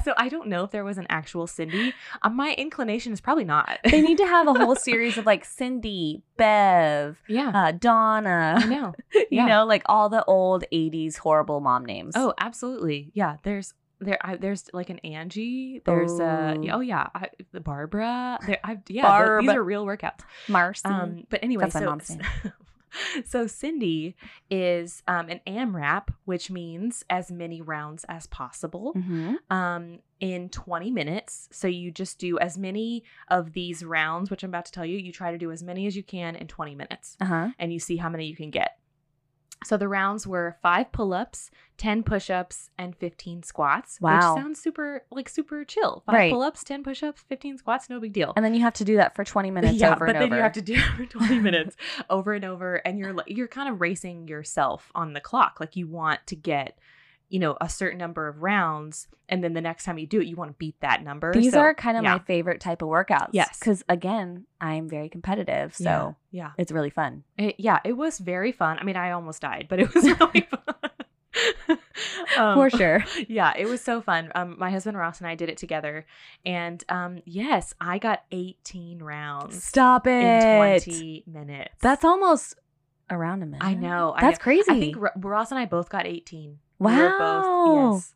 So 0.06 0.14
i 0.16 0.28
don't 0.28 0.46
know 0.46 0.62
if 0.62 0.70
there 0.70 0.84
was 0.84 0.98
an 0.98 1.06
actual 1.08 1.48
cindy. 1.48 1.92
Uh, 2.22 2.28
my 2.28 2.54
inclination 2.56 3.12
is 3.12 3.20
probably 3.20 3.42
not. 3.42 3.80
They 3.82 4.00
need 4.00 4.18
to 4.18 4.26
have 4.28 4.46
a 4.46 4.54
whole 4.54 4.76
series 4.76 5.18
of 5.18 5.26
like 5.26 5.44
Cindy, 5.44 6.22
Bev, 6.36 7.18
yeah. 7.26 7.50
uh, 7.52 7.72
Donna, 7.72 8.54
i 8.62 8.66
know. 8.66 8.94
you 9.32 9.44
know, 9.44 9.66
like 9.66 9.82
all 9.86 10.08
the 10.08 10.24
old 10.26 10.62
80s 10.72 11.16
horrible 11.18 11.60
mom 11.60 11.84
names. 11.84 12.14
Oh, 12.16 12.34
absolutely. 12.38 13.10
Yeah, 13.14 13.38
there's 13.42 13.74
there 14.00 14.18
I, 14.20 14.36
there's 14.36 14.64
like 14.72 14.90
an 14.90 14.98
Angie. 15.00 15.80
There's 15.84 16.18
uh 16.20 16.54
Ooh. 16.58 16.68
oh 16.70 16.80
yeah, 16.80 17.08
I, 17.14 17.30
the 17.52 17.60
Barbara. 17.60 18.38
There, 18.46 18.58
I, 18.64 18.78
yeah, 18.88 19.24
th- 19.38 19.40
these 19.48 19.50
are 19.56 19.62
real 19.62 19.86
workouts. 19.86 20.20
Marcy. 20.48 20.82
Um, 20.88 21.24
but 21.30 21.40
anyway, 21.42 21.64
That's 21.64 21.74
my 21.74 21.80
so 21.80 21.86
mom's 21.86 22.10
name. 22.10 22.20
so 23.26 23.46
Cindy 23.46 24.16
is 24.50 25.02
um 25.08 25.28
an 25.28 25.40
AMRAP, 25.46 26.08
which 26.24 26.50
means 26.50 27.04
as 27.10 27.30
many 27.30 27.60
rounds 27.62 28.04
as 28.08 28.26
possible. 28.26 28.94
Mhm. 28.94 29.36
Um, 29.50 29.98
in 30.18 30.48
20 30.48 30.90
minutes. 30.90 31.46
So 31.52 31.68
you 31.68 31.90
just 31.90 32.18
do 32.18 32.38
as 32.38 32.56
many 32.56 33.04
of 33.28 33.52
these 33.52 33.84
rounds, 33.84 34.30
which 34.30 34.42
I'm 34.42 34.48
about 34.48 34.64
to 34.64 34.72
tell 34.72 34.86
you. 34.86 34.96
You 34.96 35.12
try 35.12 35.30
to 35.30 35.36
do 35.36 35.52
as 35.52 35.62
many 35.62 35.86
as 35.86 35.94
you 35.94 36.02
can 36.02 36.36
in 36.36 36.46
20 36.46 36.74
minutes 36.74 37.18
Uh-huh. 37.20 37.50
and 37.58 37.70
you 37.70 37.78
see 37.78 37.96
how 37.98 38.08
many 38.08 38.24
you 38.24 38.34
can 38.34 38.50
get. 38.50 38.78
So 39.64 39.76
the 39.76 39.88
rounds 39.88 40.26
were 40.26 40.56
five 40.62 40.92
pull 40.92 41.12
ups, 41.12 41.50
10 41.78 42.02
push 42.02 42.30
ups, 42.30 42.70
and 42.78 42.94
15 42.94 43.42
squats. 43.42 43.98
Wow. 44.00 44.34
Which 44.34 44.42
sounds 44.42 44.60
super, 44.60 45.02
like 45.10 45.28
super 45.28 45.64
chill. 45.64 46.02
Five 46.06 46.14
Right. 46.14 46.32
pull 46.32 46.42
ups, 46.42 46.62
10 46.62 46.84
push 46.84 47.02
ups, 47.02 47.24
15 47.28 47.58
squats, 47.58 47.88
no 47.90 47.98
big 47.98 48.12
deal. 48.12 48.32
And 48.36 48.44
then 48.44 48.54
you 48.54 48.60
have 48.60 48.74
to 48.74 48.84
do 48.84 48.96
that 48.96 49.14
for 49.16 49.24
20 49.24 49.50
minutes 49.52 49.74
yeah, 49.78 49.94
over 49.94 50.06
but 50.06 50.14
and 50.14 50.22
then 50.22 50.28
over. 50.28 50.36
you 50.36 50.42
have 50.42 50.52
to 50.52 50.62
do 50.62 50.74
it 50.74 50.80
for 50.96 51.06
20 51.06 51.40
minutes 51.40 51.76
over 52.10 52.32
and 52.34 52.44
over. 52.44 52.76
And 52.76 52.98
you're, 52.98 53.14
you're 53.26 53.48
kind 53.48 53.68
of 53.68 53.80
racing 53.80 54.28
yourself 54.28 54.90
on 54.94 55.14
the 55.14 55.20
clock. 55.20 55.56
Like 55.58 55.74
you 55.74 55.86
want 55.88 56.20
to 56.26 56.36
get, 56.36 56.78
you 57.28 57.38
know, 57.38 57.56
a 57.60 57.68
certain 57.68 57.98
number 57.98 58.28
of 58.28 58.42
rounds. 58.42 59.08
And 59.28 59.42
then 59.42 59.54
the 59.54 59.60
next 59.60 59.84
time 59.84 59.98
you 59.98 60.06
do 60.06 60.20
it, 60.20 60.26
you 60.26 60.36
want 60.36 60.50
to 60.50 60.56
beat 60.56 60.80
that 60.80 61.02
number. 61.02 61.32
These 61.32 61.52
So, 61.52 61.60
are 61.60 61.74
kind 61.74 61.96
of 61.96 62.04
yeah. 62.04 62.12
my 62.14 62.18
favorite 62.20 62.60
type 62.60 62.82
of 62.82 62.88
workouts. 62.88 63.30
Yes. 63.32 63.58
Because 63.58 63.82
again, 63.88 64.46
I'm 64.60 64.88
very 64.88 65.08
competitive. 65.08 65.74
So 65.74 66.14
yeah, 66.30 66.42
yeah. 66.42 66.50
it's 66.58 66.70
really 66.70 66.90
fun. 66.90 67.24
It, 67.36 67.56
yeah, 67.58 67.80
it 67.84 67.94
was 67.94 68.18
very 68.18 68.52
fun. 68.52 68.78
I 68.78 68.84
mean, 68.84 68.96
I 68.96 69.10
almost 69.10 69.42
died, 69.42 69.66
but 69.68 69.80
it 69.80 69.92
was 69.94 70.04
really 70.20 70.46
fun. 70.48 71.78
Um, 72.38 72.54
For 72.56 72.70
sure. 72.70 73.04
Yeah, 73.28 73.52
it 73.56 73.66
was 73.66 73.80
so 73.80 74.00
fun. 74.00 74.30
Um, 74.34 74.56
my 74.58 74.70
husband 74.70 74.96
Ross 74.96 75.18
and 75.20 75.26
I 75.26 75.34
did 75.34 75.48
it 75.48 75.56
together, 75.56 76.06
and 76.44 76.82
um, 76.88 77.20
yes, 77.24 77.74
I 77.80 77.98
got 77.98 78.24
18 78.30 79.02
rounds 79.02 79.62
Stop 79.62 80.06
in 80.06 80.22
it. 80.22 80.82
20 80.82 81.24
minutes. 81.26 81.74
That's 81.80 82.04
almost 82.04 82.56
around 83.10 83.42
a 83.42 83.46
minute. 83.46 83.64
I 83.64 83.74
know. 83.74 84.12
I 84.16 84.20
That's 84.22 84.38
know. 84.38 84.42
crazy. 84.42 84.70
I 84.70 84.80
think 84.80 84.96
Ross 85.16 85.50
and 85.50 85.58
I 85.58 85.64
both 85.66 85.88
got 85.88 86.06
18. 86.06 86.58
We 86.78 86.92
were 86.94 87.08
both- 87.10 87.44
Wow. 87.44 87.92
yes. 87.94 88.14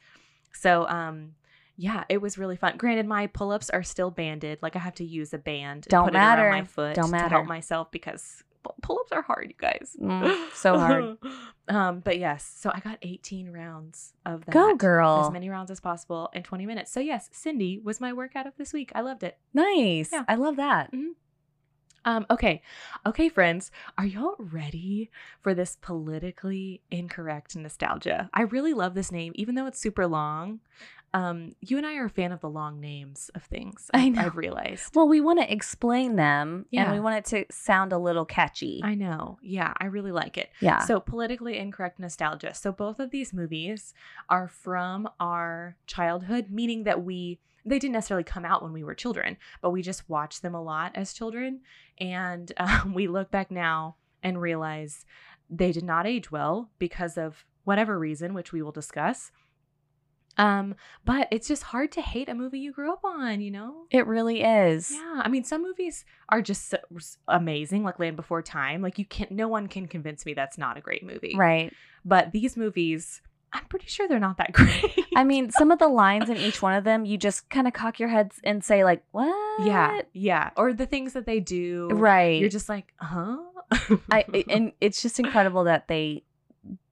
So, 0.53 0.87
um, 0.89 1.35
yeah, 1.77 2.05
it 2.11 2.19
was 2.21 2.37
really 2.37 2.57
fun. 2.57 2.77
Granted, 2.77 3.07
my 3.07 3.27
pull-ups 3.29 3.71
are 3.71 3.83
still 3.83 4.11
banded. 4.11 4.59
Like 4.61 4.77
I 4.77 4.81
have 4.81 4.95
to 4.97 5.05
use 5.05 5.33
a 5.33 5.39
band. 5.39 5.87
and 5.87 5.89
Don't 5.89 6.05
put 6.05 6.15
it 6.15 6.19
around 6.19 6.37
matter. 6.37 6.51
my 6.51 6.65
foot 6.65 6.95
Don't 6.95 7.07
to 7.07 7.11
matter. 7.13 7.29
help 7.31 7.47
myself 7.47 7.91
because 7.91 8.45
pull-ups 8.83 9.11
are 9.13 9.23
hard, 9.23 9.47
you 9.49 9.55
guys. 9.57 9.97
Mm, 9.99 10.53
so 10.53 10.79
hard. 10.79 11.17
um, 11.69 12.01
but 12.01 12.19
yes, 12.19 12.45
so 12.45 12.71
I 12.75 12.81
got 12.81 12.99
18 13.01 13.51
rounds 13.51 14.13
of 14.27 14.45
that. 14.45 14.53
Go, 14.53 14.75
girl. 14.77 15.25
As 15.25 15.33
many 15.33 15.49
rounds 15.49 15.71
as 15.71 15.81
possible 15.81 16.29
in 16.35 16.43
20 16.43 16.67
minutes. 16.67 16.93
So 16.93 17.01
yes, 17.01 17.31
Cindy 17.33 17.79
was 17.79 17.99
my 18.03 18.13
workout 18.13 18.47
of 18.47 18.55
this 18.59 18.75
week. 18.75 18.93
I 18.95 19.01
loved 19.01 19.23
it. 19.23 19.39
Nice. 19.55 20.11
Yeah. 20.13 20.25
I 20.29 20.35
love 20.35 20.57
that. 20.57 20.91
Um, 22.05 22.27
okay. 22.31 22.63
Okay, 23.07 23.29
friends, 23.29 23.71
are 23.99 24.07
y'all 24.07 24.37
ready 24.39 25.11
for 25.41 25.55
this 25.55 25.77
politically 25.81 26.81
incorrect 26.91 27.57
nostalgia? 27.57 28.31
I 28.33 28.43
really 28.43 28.73
love 28.75 28.95
this 28.95 29.13
name, 29.13 29.33
even 29.37 29.55
though 29.55 29.67
it's 29.67 29.79
super 29.81 30.07
long. 30.07 30.61
Um, 31.13 31.57
you 31.61 31.77
and 31.77 31.85
I 31.85 31.97
are 31.97 32.05
a 32.05 32.11
fan 32.11 32.31
of 32.31 32.41
the 32.41 32.49
long 32.49 32.81
names 32.81 33.31
of 33.35 33.43
things. 33.43 33.91
I 33.93 34.09
know. 34.11 34.23
I've 34.23 34.37
realized. 34.37 34.95
Well, 34.95 35.09
we 35.09 35.21
want 35.21 35.41
to 35.41 35.53
explain 35.53 36.15
them 36.15 36.67
and 36.73 36.93
we 36.93 37.01
want 37.01 37.17
it 37.17 37.25
to 37.27 37.53
sound 37.53 37.93
a 37.93 37.99
little 37.99 38.25
catchy. 38.25 38.81
I 38.85 38.95
know. 38.95 39.39
Yeah, 39.43 39.73
I 39.79 39.87
really 39.87 40.13
like 40.13 40.39
it. 40.39 40.51
yeah. 40.61 40.85
So, 40.85 41.01
politically 41.01 41.59
incorrect 41.59 41.99
nostalgia. 41.99 42.55
So, 42.55 42.71
both 42.71 43.01
of 43.01 43.11
these 43.11 43.33
movies 43.33 43.93
are 44.29 44.47
from 44.47 45.09
our 45.19 45.77
childhood, 45.87 46.47
meaning 46.51 46.85
that 46.85 47.03
we 47.03 47.41
they 47.65 47.79
didn't 47.79 47.95
necessarily 47.95 48.25
come 48.25 48.45
out 48.45 48.63
when 48.63 48.73
we 48.73 48.85
were 48.85 48.95
children, 48.95 49.37
but 49.61 49.71
we 49.71 49.83
just 49.83 50.09
watched 50.09 50.43
them 50.43 50.55
a 50.55 50.63
lot 50.63 50.93
as 50.95 51.13
children, 51.13 51.61
and 51.99 52.53
um, 52.57 52.95
we 52.95 53.09
look 53.09 53.31
back 53.31 53.51
now 53.51 53.97
and 54.23 54.41
realize 54.41 55.05
they 55.49 55.73
did 55.73 55.85
not 55.85 56.07
age 56.07 56.31
well 56.31 56.71
because 56.79 57.19
of 57.19 57.45
whatever 57.65 57.99
reason, 57.99 58.35
which 58.35 58.53
we 58.53 58.63
will 58.63 58.73
discuss. 58.73 59.31
Um, 60.39 60.75
but 61.05 61.29
it's 61.31 61.49
just 61.49 61.65
hard 61.65 61.93
to 61.93 62.01
hate 62.01 62.29
a 62.29 62.35
movie 62.35 62.61
you 62.61 62.73
grew 62.73 62.93
up 62.93 63.05
on, 63.05 63.41
you 63.41 63.51
know? 63.51 63.85
it 63.91 64.07
really 64.07 64.43
is. 64.43 64.91
Yeah, 64.91 65.21
I 65.23 65.29
mean, 65.29 65.45
some 65.45 65.63
movies 65.63 66.05
are 66.29 66.41
just 66.41 66.71
so, 66.71 66.79
amazing, 67.29 67.83
like 67.83 67.99
Land 67.99 68.17
Before 68.17 68.41
Time. 68.41 68.81
Like 68.81 68.99
you 68.99 69.05
can't, 69.05 69.33
no 69.33 69.49
one 69.49 69.67
can 69.67 69.87
convince 69.87 70.25
me 70.25 70.35
that's 70.35 70.57
not 70.57 70.79
a 70.79 70.81
great 70.81 71.05
movie. 71.05 71.35
Right. 71.37 71.73
But 72.05 72.33
these 72.33 72.57
movies, 72.57 73.21
I'm 73.53 73.65
pretty 73.67 73.87
sure 73.87 74.07
they're 74.07 74.19
not 74.21 74.37
that 74.39 74.53
great. 74.55 75.07
I 75.17 75.25
mean, 75.25 75.51
some 75.51 75.71
of 75.71 75.79
the 75.79 75.89
lines 75.89 76.29
in 76.31 76.37
each 76.37 76.63
one 76.63 76.75
of 76.75 76.85
them, 76.85 77.05
you 77.05 77.19
just 77.19 77.49
kind 77.51 77.67
of 77.67 77.73
cock 77.73 77.99
your 77.99 78.09
heads 78.09 78.41
and 78.45 78.63
say, 78.63 78.85
like, 78.85 79.03
what? 79.11 79.67
yeah, 79.67 80.01
yeah, 80.13 80.51
or 80.57 80.73
the 80.73 80.87
things 80.87 81.13
that 81.15 81.27
they 81.27 81.41
do, 81.41 81.89
Right. 81.93 82.41
You're 82.41 82.49
just 82.49 82.69
like, 82.69 82.93
huh? 82.99 83.39
I 84.11 84.25
and 84.49 84.73
it's 84.81 85.03
just 85.03 85.19
incredible 85.21 85.65
that 85.65 85.89
they 85.89 86.23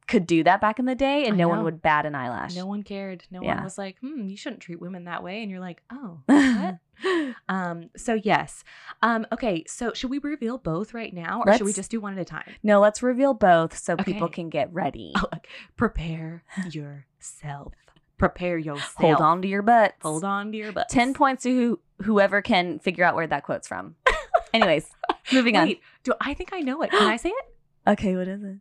could 0.06 0.26
do 0.26 0.42
that 0.44 0.60
back 0.60 0.78
in 0.78 0.86
the 0.86 0.94
day 0.94 1.26
and 1.26 1.34
I 1.34 1.36
no 1.36 1.48
one 1.48 1.64
would 1.64 1.82
bat 1.82 2.06
an 2.06 2.14
eyelash. 2.14 2.54
no 2.56 2.66
one 2.66 2.82
cared. 2.82 3.24
No 3.30 3.42
Yeah. 3.42 3.56
one 3.56 3.64
was 3.64 3.76
like, 3.78 3.98
hmm, 4.00 4.26
you 4.26 4.36
shouldn't 4.36 4.62
treat 4.62 4.80
women 4.80 5.04
that 5.04 5.22
way. 5.22 5.42
And 5.42 5.50
you're 5.50 5.60
like, 5.60 5.82
oh, 5.92 6.20
what? 6.26 6.78
um. 7.48 7.90
So 7.96 8.14
yes. 8.14 8.64
Um. 9.02 9.26
Okay. 9.32 9.64
So 9.66 9.92
should 9.94 10.10
we 10.10 10.18
reveal 10.18 10.58
both 10.58 10.94
right 10.94 11.12
now, 11.12 11.42
or 11.46 11.52
should 11.56 11.66
we 11.66 11.72
just 11.72 11.90
do 11.90 12.00
one 12.00 12.12
at 12.14 12.20
a 12.20 12.24
time? 12.24 12.54
no, 12.62 12.80
let's 12.80 13.02
reveal 13.02 13.34
both 13.34 13.76
so 13.76 13.96
people 13.96 14.28
can 14.28 14.48
get 14.48 14.72
ready. 14.72 15.12
Oh, 15.16 15.24
like, 15.32 15.48
prepare 15.76 16.42
yourself. 16.70 17.72
Prepare 18.18 18.58
yourself. 18.58 18.94
Hold 18.96 19.20
on 19.20 19.42
to 19.42 19.48
your 19.48 19.62
butts. 19.62 19.94
Hold 20.02 20.24
on 20.24 20.50
to 20.52 20.58
your 20.58 20.72
butt. 20.72 20.88
10 20.88 21.14
points 21.14 21.44
to 21.44 21.50
who, 21.54 21.80
whoever 22.04 22.42
can 22.42 22.80
figure 22.80 23.04
out 23.04 23.14
where 23.14 23.28
that 23.28 23.44
quote's 23.44 23.68
from. 23.68 23.94
Anyways, 24.52 24.88
moving 25.32 25.54
Wait, 25.54 25.80
do 26.02 26.14
I 26.20 26.34
think 26.34 26.52
I 26.52 26.58
know 26.60 26.82
it? 26.82 26.90
Can 26.90 27.06
I 27.06 27.16
say 27.16 27.28
it? 27.30 27.44
Okay, 27.86 28.16
what 28.16 28.26
is 28.28 28.42
it? 28.42 28.56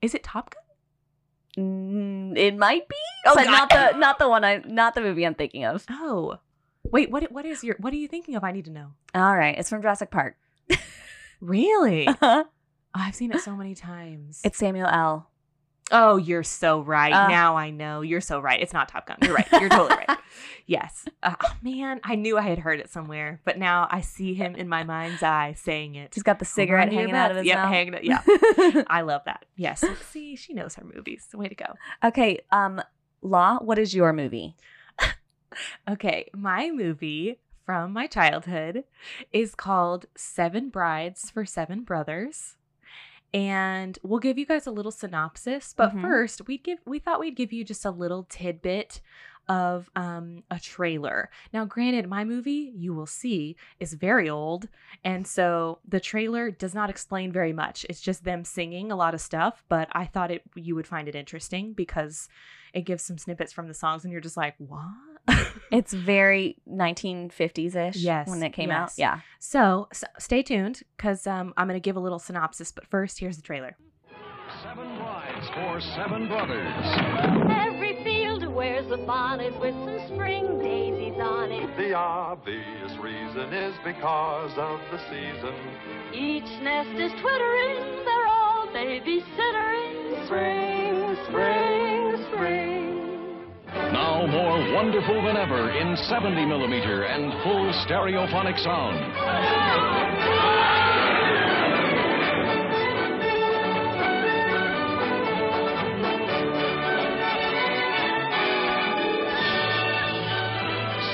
Is 0.00 0.14
it 0.14 0.24
Top 0.24 0.52
Gun? 0.54 0.62
Mm, 1.64 2.36
it 2.38 2.56
might 2.56 2.88
be, 2.88 2.96
Oh, 3.26 3.34
but 3.34 3.44
God. 3.44 3.50
not 3.52 3.70
the 3.70 3.92
not 3.98 4.18
the 4.18 4.28
one 4.28 4.44
I 4.44 4.62
not 4.66 4.94
the 4.94 5.02
movie 5.02 5.24
I'm 5.24 5.34
thinking 5.34 5.64
of. 5.64 5.84
Oh, 5.90 6.38
wait. 6.84 7.10
What? 7.10 7.30
What 7.32 7.46
is 7.46 7.62
your? 7.64 7.76
What 7.78 7.92
are 7.92 7.96
you 7.96 8.08
thinking 8.08 8.34
of? 8.34 8.44
I 8.44 8.52
need 8.52 8.64
to 8.66 8.70
know. 8.70 8.92
All 9.14 9.36
right, 9.36 9.58
it's 9.58 9.68
from 9.70 9.82
Jurassic 9.82 10.10
Park. 10.10 10.36
Really? 11.42 12.06
it's 12.06 12.18
Oh, 12.22 12.44
I've 12.94 13.16
seen 13.16 13.32
it 13.32 13.40
so 13.40 13.56
many 13.56 13.74
times. 13.74 14.40
It's 14.44 14.56
Samuel 14.56 14.86
L. 14.86 15.28
Oh, 15.90 16.16
you're 16.16 16.44
so 16.44 16.80
right. 16.80 17.12
Uh. 17.12 17.28
now 17.28 17.56
I 17.56 17.70
know. 17.70 18.00
You're 18.00 18.20
so 18.20 18.38
right. 18.40 18.60
It's 18.62 18.72
not 18.72 18.88
Top 18.88 19.06
Gun. 19.06 19.18
You're 19.22 19.34
right. 19.34 19.48
You're 19.52 19.68
totally 19.68 20.04
right. 20.08 20.18
Yes. 20.64 21.04
Uh, 21.22 21.34
oh, 21.44 21.56
man, 21.60 22.00
I 22.04 22.14
knew 22.14 22.38
I 22.38 22.42
had 22.42 22.60
heard 22.60 22.78
it 22.78 22.88
somewhere, 22.88 23.40
but 23.44 23.58
now 23.58 23.88
I 23.90 24.00
see 24.00 24.32
him 24.32 24.54
in 24.54 24.68
my 24.68 24.84
mind's 24.84 25.22
eye 25.22 25.54
saying 25.58 25.96
it. 25.96 26.14
He's 26.14 26.22
got 26.22 26.38
the 26.38 26.44
cigarette 26.44 26.90
hanging 26.90 27.14
out 27.14 27.32
of 27.32 27.36
his 27.38 27.46
yep, 27.46 27.56
mouth. 27.58 27.68
hanging 27.68 27.98
Yeah. 28.02 28.22
I 28.86 29.02
love 29.02 29.22
that. 29.26 29.44
Yes. 29.56 29.84
See, 30.10 30.36
she 30.36 30.54
knows 30.54 30.76
her 30.76 30.84
movies. 30.84 31.26
Way 31.34 31.48
to 31.48 31.54
go. 31.56 31.66
okay, 32.04 32.38
um, 32.52 32.80
Law, 33.22 33.58
what 33.58 33.78
is 33.78 33.92
your 33.94 34.12
movie? 34.12 34.56
Okay, 35.88 36.28
my 36.34 36.70
movie 36.70 37.38
from 37.64 37.92
my 37.92 38.06
childhood 38.06 38.84
is 39.32 39.54
called 39.54 40.06
Seven 40.16 40.68
Brides 40.68 41.30
for 41.30 41.44
Seven 41.44 41.82
Brothers. 41.82 42.56
And 43.34 43.98
we'll 44.02 44.18
give 44.20 44.36
you 44.36 44.44
guys 44.44 44.66
a 44.66 44.70
little 44.70 44.92
synopsis, 44.92 45.72
but 45.74 45.94
Mhm. 45.94 46.02
first 46.02 46.46
we 46.46 46.58
give 46.58 46.80
we 46.84 46.98
thought 46.98 47.20
we'd 47.20 47.36
give 47.36 47.52
you 47.52 47.64
just 47.64 47.84
a 47.84 47.90
little 47.90 48.24
tidbit 48.24 49.00
of 49.48 49.90
um, 49.96 50.44
a 50.50 50.58
trailer. 50.60 51.28
Now, 51.52 51.64
granted, 51.64 52.08
my 52.08 52.24
movie 52.24 52.72
you 52.76 52.94
will 52.94 53.06
see 53.06 53.56
is 53.80 53.94
very 53.94 54.28
old, 54.28 54.68
and 55.02 55.26
so 55.26 55.80
the 55.88 55.98
trailer 55.98 56.50
does 56.50 56.74
not 56.74 56.90
explain 56.90 57.32
very 57.32 57.52
much. 57.52 57.84
It's 57.88 58.00
just 58.00 58.22
them 58.24 58.44
singing 58.44 58.92
a 58.92 58.96
lot 58.96 59.14
of 59.14 59.20
stuff, 59.20 59.64
but 59.68 59.88
I 59.92 60.04
thought 60.06 60.30
it 60.30 60.42
you 60.54 60.74
would 60.74 60.86
find 60.86 61.08
it 61.08 61.14
interesting 61.16 61.72
because 61.72 62.28
it 62.72 62.82
gives 62.82 63.02
some 63.02 63.18
snippets 63.18 63.52
from 63.52 63.66
the 63.66 63.74
songs, 63.74 64.04
and 64.04 64.12
you're 64.12 64.20
just 64.20 64.36
like, 64.36 64.54
what? 64.58 65.11
It's 65.72 65.94
very 65.94 66.58
1950s 66.70 67.74
ish. 67.74 67.96
Yes, 67.96 68.28
when 68.28 68.42
it 68.42 68.52
came 68.52 68.70
out. 68.70 68.92
Yeah. 68.98 69.20
so, 69.38 69.88
so 69.90 70.06
stay 70.18 70.42
tuned 70.42 70.82
because 70.96 71.26
um, 71.26 71.54
I'm 71.56 71.66
going 71.66 71.80
to 71.80 71.82
give 71.82 71.96
a 71.96 72.00
little 72.00 72.18
synopsis. 72.18 72.72
But 72.72 72.86
first, 72.86 73.18
here's 73.18 73.36
the 73.36 73.42
trailer. 73.42 73.76
Seven 74.62 74.98
brides 74.98 75.48
for 75.54 75.80
seven 75.96 76.28
brothers. 76.28 76.84
Every 77.50 78.04
field 78.04 78.46
wears 78.54 78.90
a 78.92 78.98
bonnet 78.98 79.58
with 79.60 79.72
some 79.72 80.14
spring 80.14 80.58
daisies 80.58 81.18
on 81.18 81.50
it. 81.50 81.74
The 81.78 81.94
obvious 81.94 82.92
reason 83.00 83.54
is 83.54 83.74
because 83.82 84.52
of 84.58 84.78
the 84.90 84.98
season. 85.08 85.54
Each 86.12 86.62
nest 86.62 87.00
is 87.00 87.12
twittering, 87.22 88.04
they're 88.04 88.26
all 88.28 88.68
babysittering. 88.68 90.26
Spring, 90.26 91.16
spring, 91.26 92.24
spring. 92.30 93.01
Now 94.02 94.26
more 94.26 94.74
wonderful 94.74 95.22
than 95.22 95.36
ever 95.36 95.70
in 95.70 95.96
70 95.96 96.44
millimeter 96.44 97.04
and 97.04 97.32
full 97.44 97.70
stereophonic 97.86 98.58
sound. 98.58 98.98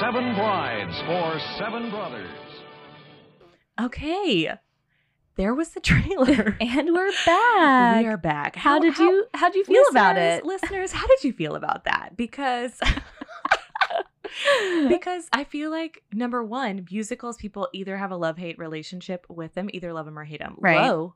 Seven 0.00 0.34
brides 0.34 0.98
for 1.04 1.38
seven 1.58 1.90
brothers. 1.90 2.30
Okay, 3.78 4.48
there 5.38 5.54
was 5.54 5.70
the 5.70 5.80
trailer. 5.80 6.56
And 6.60 6.92
we're 6.92 7.12
back. 7.24 8.02
we 8.02 8.06
are 8.08 8.16
back. 8.18 8.56
how, 8.56 8.78
did 8.78 8.98
you 8.98 9.24
how 9.34 9.48
did 9.48 9.56
you 9.56 9.64
feel 9.64 9.84
about 9.90 10.18
it? 10.18 10.44
listeners? 10.44 10.92
How 10.92 11.06
did 11.06 11.24
you 11.24 11.32
feel 11.32 11.54
about 11.54 11.84
that? 11.84 12.16
Because 12.16 12.78
because 14.88 15.28
I 15.32 15.44
feel 15.44 15.70
like 15.70 16.02
number 16.12 16.44
one, 16.44 16.86
musicals 16.90 17.36
people 17.36 17.68
either 17.72 17.96
have 17.96 18.10
a 18.10 18.16
love 18.16 18.36
hate 18.36 18.58
relationship 18.58 19.26
with 19.28 19.54
them, 19.54 19.70
either 19.72 19.92
love 19.92 20.06
them 20.06 20.18
or 20.18 20.24
hate 20.24 20.40
them. 20.40 20.56
Right. 20.58 20.86
Low, 20.86 21.14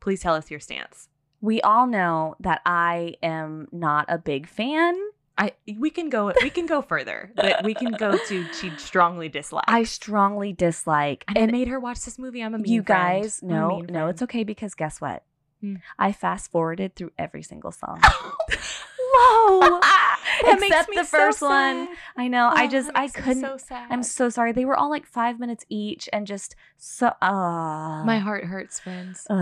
please 0.00 0.20
tell 0.20 0.34
us 0.34 0.50
your 0.50 0.60
stance. 0.60 1.08
we 1.40 1.60
all 1.62 1.86
know 1.86 2.34
that 2.40 2.60
I 2.66 3.14
am 3.22 3.68
not 3.72 4.06
a 4.08 4.18
big 4.18 4.48
fan. 4.48 4.94
I 5.38 5.52
we 5.78 5.90
can 5.90 6.08
go 6.08 6.32
we 6.42 6.50
can 6.50 6.66
go 6.66 6.80
further, 6.82 7.30
but 7.36 7.62
we 7.62 7.74
can 7.74 7.92
go 7.92 8.16
to 8.16 8.52
she 8.54 8.70
strongly 8.78 9.28
dislikes. 9.28 9.66
I 9.68 9.82
strongly 9.84 10.52
dislike. 10.52 11.24
and, 11.28 11.38
I 11.38 11.46
made 11.52 11.68
her 11.68 11.78
watch 11.78 12.04
this 12.04 12.18
movie. 12.18 12.42
I'm 12.42 12.54
a 12.54 12.58
mean 12.58 12.72
you 12.72 12.82
friend. 12.82 13.22
guys, 13.22 13.42
no, 13.42 13.80
no, 13.80 13.84
friend. 13.86 14.10
it's 14.10 14.22
okay 14.22 14.44
because 14.44 14.74
guess 14.74 15.00
what? 15.00 15.24
Hmm. 15.60 15.76
I 15.98 16.12
fast 16.12 16.50
forwarded 16.50 16.94
through 16.96 17.12
every 17.18 17.42
single 17.42 17.72
song. 17.72 18.00
Makes 20.44 20.62
Except 20.66 20.88
me 20.90 20.96
the 20.96 21.04
so 21.04 21.16
first 21.18 21.40
one. 21.42 21.86
sad. 21.86 21.96
I 22.16 22.28
know. 22.28 22.50
I 22.52 22.64
Oh, 22.64 22.68
just 22.68 22.90
I 22.94 23.08
couldn't. 23.08 23.40
So 23.42 23.56
sad. 23.56 23.86
I'm 23.90 24.02
so 24.02 24.28
sorry. 24.28 24.52
They 24.52 24.64
were 24.64 24.76
all 24.76 24.90
like 24.90 25.06
five 25.06 25.38
minutes 25.40 25.64
each, 25.68 26.08
and 26.12 26.26
just 26.26 26.54
so. 26.76 27.08
Uh, 27.22 28.04
My 28.04 28.18
heart 28.18 28.44
hurts, 28.44 28.78
friends. 28.80 29.26
Uh, 29.28 29.34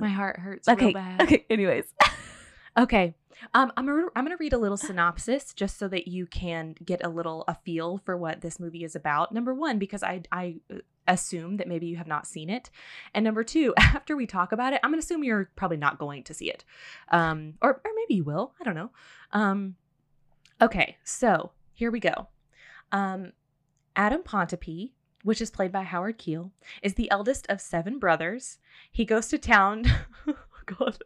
My 0.00 0.08
heart 0.08 0.38
hurts 0.38 0.68
okay. 0.68 0.94
Okay. 1.20 1.44
Anyways, 1.50 1.92
Okay. 2.78 3.14
Um, 3.54 3.72
I'm 3.76 3.86
gonna, 3.86 4.06
I'm 4.16 4.24
gonna 4.24 4.36
read 4.38 4.52
a 4.52 4.58
little 4.58 4.76
synopsis 4.76 5.52
just 5.54 5.78
so 5.78 5.88
that 5.88 6.08
you 6.08 6.26
can 6.26 6.74
get 6.84 7.04
a 7.04 7.08
little 7.08 7.44
a 7.48 7.54
feel 7.54 7.98
for 8.04 8.16
what 8.16 8.40
this 8.40 8.58
movie 8.58 8.84
is 8.84 8.96
about. 8.96 9.32
Number 9.32 9.54
one, 9.54 9.78
because 9.78 10.02
I 10.02 10.22
I 10.32 10.56
uh, 10.72 10.78
assume 11.06 11.56
that 11.56 11.68
maybe 11.68 11.86
you 11.86 11.96
have 11.96 12.06
not 12.06 12.26
seen 12.26 12.50
it, 12.50 12.70
and 13.14 13.24
number 13.24 13.44
two, 13.44 13.74
after 13.78 14.16
we 14.16 14.26
talk 14.26 14.52
about 14.52 14.72
it, 14.72 14.80
I'm 14.82 14.90
gonna 14.90 14.98
assume 15.00 15.24
you're 15.24 15.50
probably 15.56 15.76
not 15.76 15.98
going 15.98 16.24
to 16.24 16.34
see 16.34 16.50
it, 16.50 16.64
um, 17.10 17.54
or 17.62 17.80
or 17.84 17.90
maybe 17.94 18.14
you 18.14 18.24
will. 18.24 18.54
I 18.60 18.64
don't 18.64 18.74
know. 18.74 18.90
Um, 19.32 19.76
okay, 20.60 20.96
so 21.04 21.52
here 21.72 21.90
we 21.90 22.00
go. 22.00 22.28
Um, 22.92 23.32
Adam 23.94 24.22
Pontipee, 24.22 24.92
which 25.22 25.40
is 25.40 25.50
played 25.50 25.72
by 25.72 25.82
Howard 25.82 26.18
Keel, 26.18 26.52
is 26.82 26.94
the 26.94 27.10
eldest 27.10 27.46
of 27.48 27.60
seven 27.60 27.98
brothers. 27.98 28.58
He 28.90 29.04
goes 29.04 29.28
to 29.28 29.38
town, 29.38 29.84
God, 30.66 31.02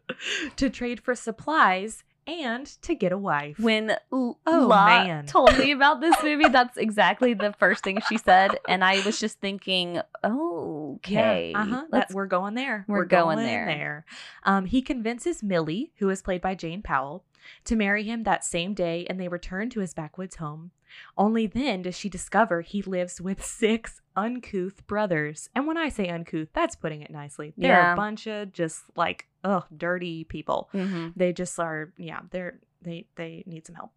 to 0.56 0.70
trade 0.70 1.00
for 1.00 1.14
supplies 1.14 2.04
and 2.26 2.66
to 2.82 2.94
get 2.94 3.12
a 3.12 3.18
wife. 3.18 3.58
when 3.58 3.90
L- 4.12 4.38
Oh, 4.46 4.66
La 4.68 4.86
man. 4.86 5.26
told 5.26 5.56
me 5.58 5.72
about 5.72 6.00
this 6.00 6.16
movie, 6.22 6.48
that's 6.48 6.76
exactly 6.76 7.34
the 7.34 7.52
first 7.58 7.82
thing 7.84 8.00
she 8.08 8.16
said, 8.18 8.58
and 8.68 8.84
I 8.84 9.04
was 9.04 9.18
just 9.18 9.40
thinking, 9.40 10.00
okay, 10.24 11.50
Yeah, 11.52 11.60
uh-huh. 11.62 11.82
That, 11.90 12.10
we're 12.12 12.26
going 12.26 12.54
there. 12.54 12.84
we're 12.88 13.04
going 13.04 13.38
there. 13.38 14.04
Um, 14.44 14.66
he 14.66 14.82
convinces 14.82 15.42
Millie, 15.42 15.92
who 15.98 16.08
is 16.10 16.22
played 16.22 16.40
by 16.40 16.54
Jane 16.54 16.82
Powell, 16.82 17.24
to 17.64 17.76
marry 17.76 18.04
him 18.04 18.22
that 18.24 18.44
same 18.44 18.74
day, 18.74 19.06
and 19.08 19.18
they 19.20 19.28
return 19.28 19.70
to 19.70 19.80
his 19.80 19.94
backwoods 19.94 20.36
home. 20.36 20.70
Only 21.16 21.46
then 21.46 21.82
does 21.82 21.96
she 21.96 22.08
discover 22.08 22.60
he 22.60 22.82
lives 22.82 23.20
with 23.20 23.44
six 23.62 24.00
uncouth 24.14 24.86
brothers. 24.86 25.48
And 25.54 25.66
when 25.66 25.78
I 25.78 25.88
say 25.88 26.08
uncouth, 26.08 26.48
that's 26.52 26.76
putting 26.76 27.00
it 27.02 27.10
nicely. 27.10 27.54
They're 27.56 27.72
Yeah. 27.72 27.92
a 27.94 27.96
bunch 27.96 28.26
of 28.26 28.52
just 28.52 28.84
like, 28.96 29.26
ugh, 29.42 29.64
dirty 29.76 30.24
people. 30.24 30.68
Mhm. 30.74 31.14
They 31.16 31.32
just 31.32 31.58
are, 31.58 31.92
yeah, 31.96 32.20
they're 32.30 32.60
they 32.82 33.06
they 33.16 33.42
need 33.46 33.64
some 33.66 33.76
help. 33.76 33.92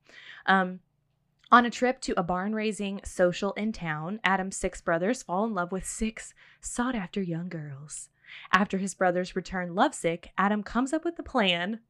Um 0.45 0.79
on 1.51 1.65
a 1.65 1.69
trip 1.69 2.01
to 2.01 2.19
a 2.19 2.23
barn 2.23 2.53
raising 2.55 3.01
social 3.03 3.51
in 3.53 3.71
town, 3.71 4.19
Adam's 4.23 4.55
six 4.57 4.81
brothers 4.81 5.21
fall 5.21 5.45
in 5.45 5.53
love 5.53 5.71
with 5.71 5.85
six 5.85 6.33
sought 6.61 6.95
after 6.95 7.21
young 7.21 7.49
girls. 7.49 8.09
After 8.51 8.77
his 8.79 8.95
brothers 8.95 9.35
return 9.35 9.75
lovesick, 9.75 10.31
Adam 10.37 10.63
comes 10.63 10.91
up 10.93 11.03
with 11.05 11.17
the 11.17 11.23
plan 11.23 11.81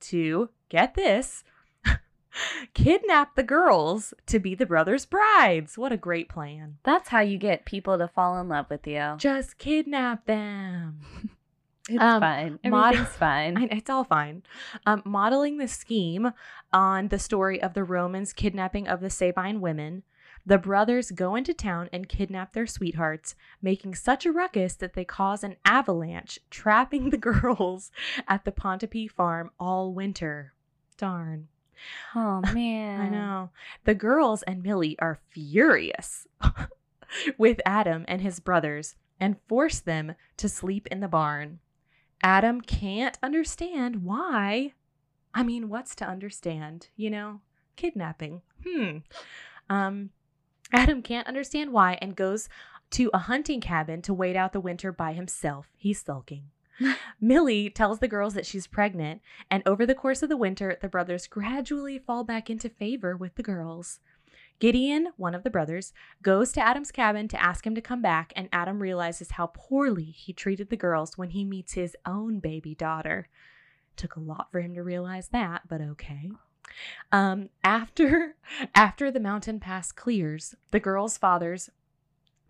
to 0.00 0.50
get 0.68 0.94
this 0.94 1.44
kidnap 2.74 3.34
the 3.36 3.42
girls 3.42 4.12
to 4.26 4.38
be 4.38 4.54
the 4.54 4.66
brothers' 4.66 5.06
brides. 5.06 5.78
What 5.78 5.92
a 5.92 5.96
great 5.96 6.28
plan. 6.28 6.78
That's 6.84 7.08
how 7.08 7.20
you 7.20 7.38
get 7.38 7.64
people 7.64 7.96
to 7.98 8.08
fall 8.08 8.38
in 8.40 8.48
love 8.48 8.66
with 8.70 8.86
you. 8.86 9.14
Just 9.18 9.58
kidnap 9.58 10.26
them. 10.26 11.00
It's 11.88 12.02
Um, 12.02 12.20
fine. 12.20 12.58
mod- 12.64 12.94
Everything's 12.94 13.16
fine. 13.16 13.56
I, 13.62 13.68
it's 13.76 13.88
all 13.88 14.02
fine. 14.02 14.42
Um, 14.86 15.02
modeling 15.04 15.58
the 15.58 15.68
scheme 15.68 16.32
on 16.72 17.06
the 17.06 17.18
story 17.20 17.62
of 17.62 17.74
the 17.74 17.84
Romans 17.84 18.32
kidnapping 18.32 18.88
of 18.88 18.98
the 19.00 19.08
Sabine 19.08 19.60
women, 19.60 20.02
the 20.46 20.58
brothers 20.58 21.10
go 21.10 21.34
into 21.34 21.52
town 21.52 21.88
and 21.92 22.08
kidnap 22.08 22.52
their 22.52 22.68
sweethearts, 22.68 23.34
making 23.60 23.96
such 23.96 24.24
a 24.24 24.32
ruckus 24.32 24.76
that 24.76 24.94
they 24.94 25.04
cause 25.04 25.42
an 25.42 25.56
avalanche, 25.64 26.38
trapping 26.50 27.10
the 27.10 27.18
girls 27.18 27.90
at 28.28 28.44
the 28.44 28.52
Pontipee 28.52 29.10
farm 29.10 29.50
all 29.58 29.92
winter. 29.92 30.54
Darn. 30.96 31.48
oh 32.14 32.40
man, 32.54 33.00
I 33.00 33.08
know. 33.08 33.50
The 33.84 33.94
girls 33.94 34.44
and 34.44 34.62
Millie 34.62 34.96
are 35.00 35.18
furious 35.30 36.28
with 37.38 37.60
Adam 37.66 38.04
and 38.06 38.20
his 38.22 38.38
brothers 38.38 38.94
and 39.18 39.36
force 39.48 39.80
them 39.80 40.14
to 40.36 40.48
sleep 40.48 40.86
in 40.90 41.00
the 41.00 41.08
barn. 41.08 41.58
Adam 42.22 42.60
can't 42.60 43.18
understand 43.22 44.04
why. 44.04 44.72
I 45.34 45.42
mean, 45.42 45.68
what's 45.68 45.94
to 45.96 46.06
understand? 46.06 46.88
You 46.96 47.10
know, 47.10 47.40
kidnapping. 47.74 48.42
Hmm. 48.64 48.98
Um, 49.68 50.10
Adam 50.72 51.02
can't 51.02 51.28
understand 51.28 51.72
why 51.72 51.98
and 52.00 52.16
goes 52.16 52.48
to 52.90 53.10
a 53.12 53.18
hunting 53.18 53.60
cabin 53.60 54.02
to 54.02 54.14
wait 54.14 54.36
out 54.36 54.52
the 54.52 54.60
winter 54.60 54.92
by 54.92 55.12
himself. 55.12 55.68
He's 55.76 56.02
sulking. 56.02 56.50
Millie 57.20 57.70
tells 57.70 58.00
the 58.00 58.08
girls 58.08 58.34
that 58.34 58.46
she's 58.46 58.66
pregnant, 58.66 59.22
and 59.50 59.62
over 59.66 59.86
the 59.86 59.94
course 59.94 60.22
of 60.22 60.28
the 60.28 60.36
winter, 60.36 60.76
the 60.80 60.88
brothers 60.88 61.26
gradually 61.26 61.98
fall 61.98 62.24
back 62.24 62.50
into 62.50 62.68
favor 62.68 63.16
with 63.16 63.34
the 63.36 63.42
girls. 63.42 64.00
Gideon, 64.58 65.08
one 65.16 65.34
of 65.34 65.42
the 65.42 65.50
brothers, 65.50 65.92
goes 66.22 66.52
to 66.52 66.66
Adam's 66.66 66.90
cabin 66.90 67.28
to 67.28 67.42
ask 67.42 67.66
him 67.66 67.74
to 67.74 67.80
come 67.80 68.00
back, 68.00 68.32
and 68.36 68.48
Adam 68.52 68.80
realizes 68.80 69.32
how 69.32 69.50
poorly 69.54 70.04
he 70.04 70.32
treated 70.32 70.70
the 70.70 70.76
girls 70.76 71.18
when 71.18 71.30
he 71.30 71.44
meets 71.44 71.74
his 71.74 71.96
own 72.06 72.40
baby 72.40 72.74
daughter. 72.74 73.28
Took 73.96 74.16
a 74.16 74.20
lot 74.20 74.50
for 74.50 74.60
him 74.60 74.74
to 74.74 74.82
realize 74.82 75.28
that, 75.28 75.62
but 75.68 75.80
okay. 75.80 76.30
Um, 77.12 77.50
after 77.64 78.36
after 78.74 79.10
the 79.10 79.20
mountain 79.20 79.60
pass 79.60 79.92
clears, 79.92 80.54
the 80.70 80.80
girls' 80.80 81.18
fathers 81.18 81.70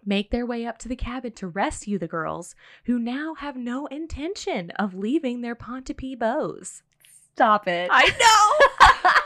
make 0.04 0.30
their 0.30 0.46
way 0.46 0.64
up 0.64 0.78
to 0.78 0.88
the 0.88 0.96
cabin 0.96 1.32
to 1.32 1.48
rescue 1.48 1.98
the 1.98 2.06
girls, 2.06 2.54
who 2.84 2.98
now 2.98 3.34
have 3.34 3.56
no 3.56 3.86
intention 3.86 4.70
of 4.72 4.94
leaving 4.94 5.40
their 5.40 5.56
Pontipee 5.56 6.16
beaus. 6.16 6.82
Stop 7.34 7.66
it. 7.68 7.90
I 7.92 8.06
know. 8.20 9.22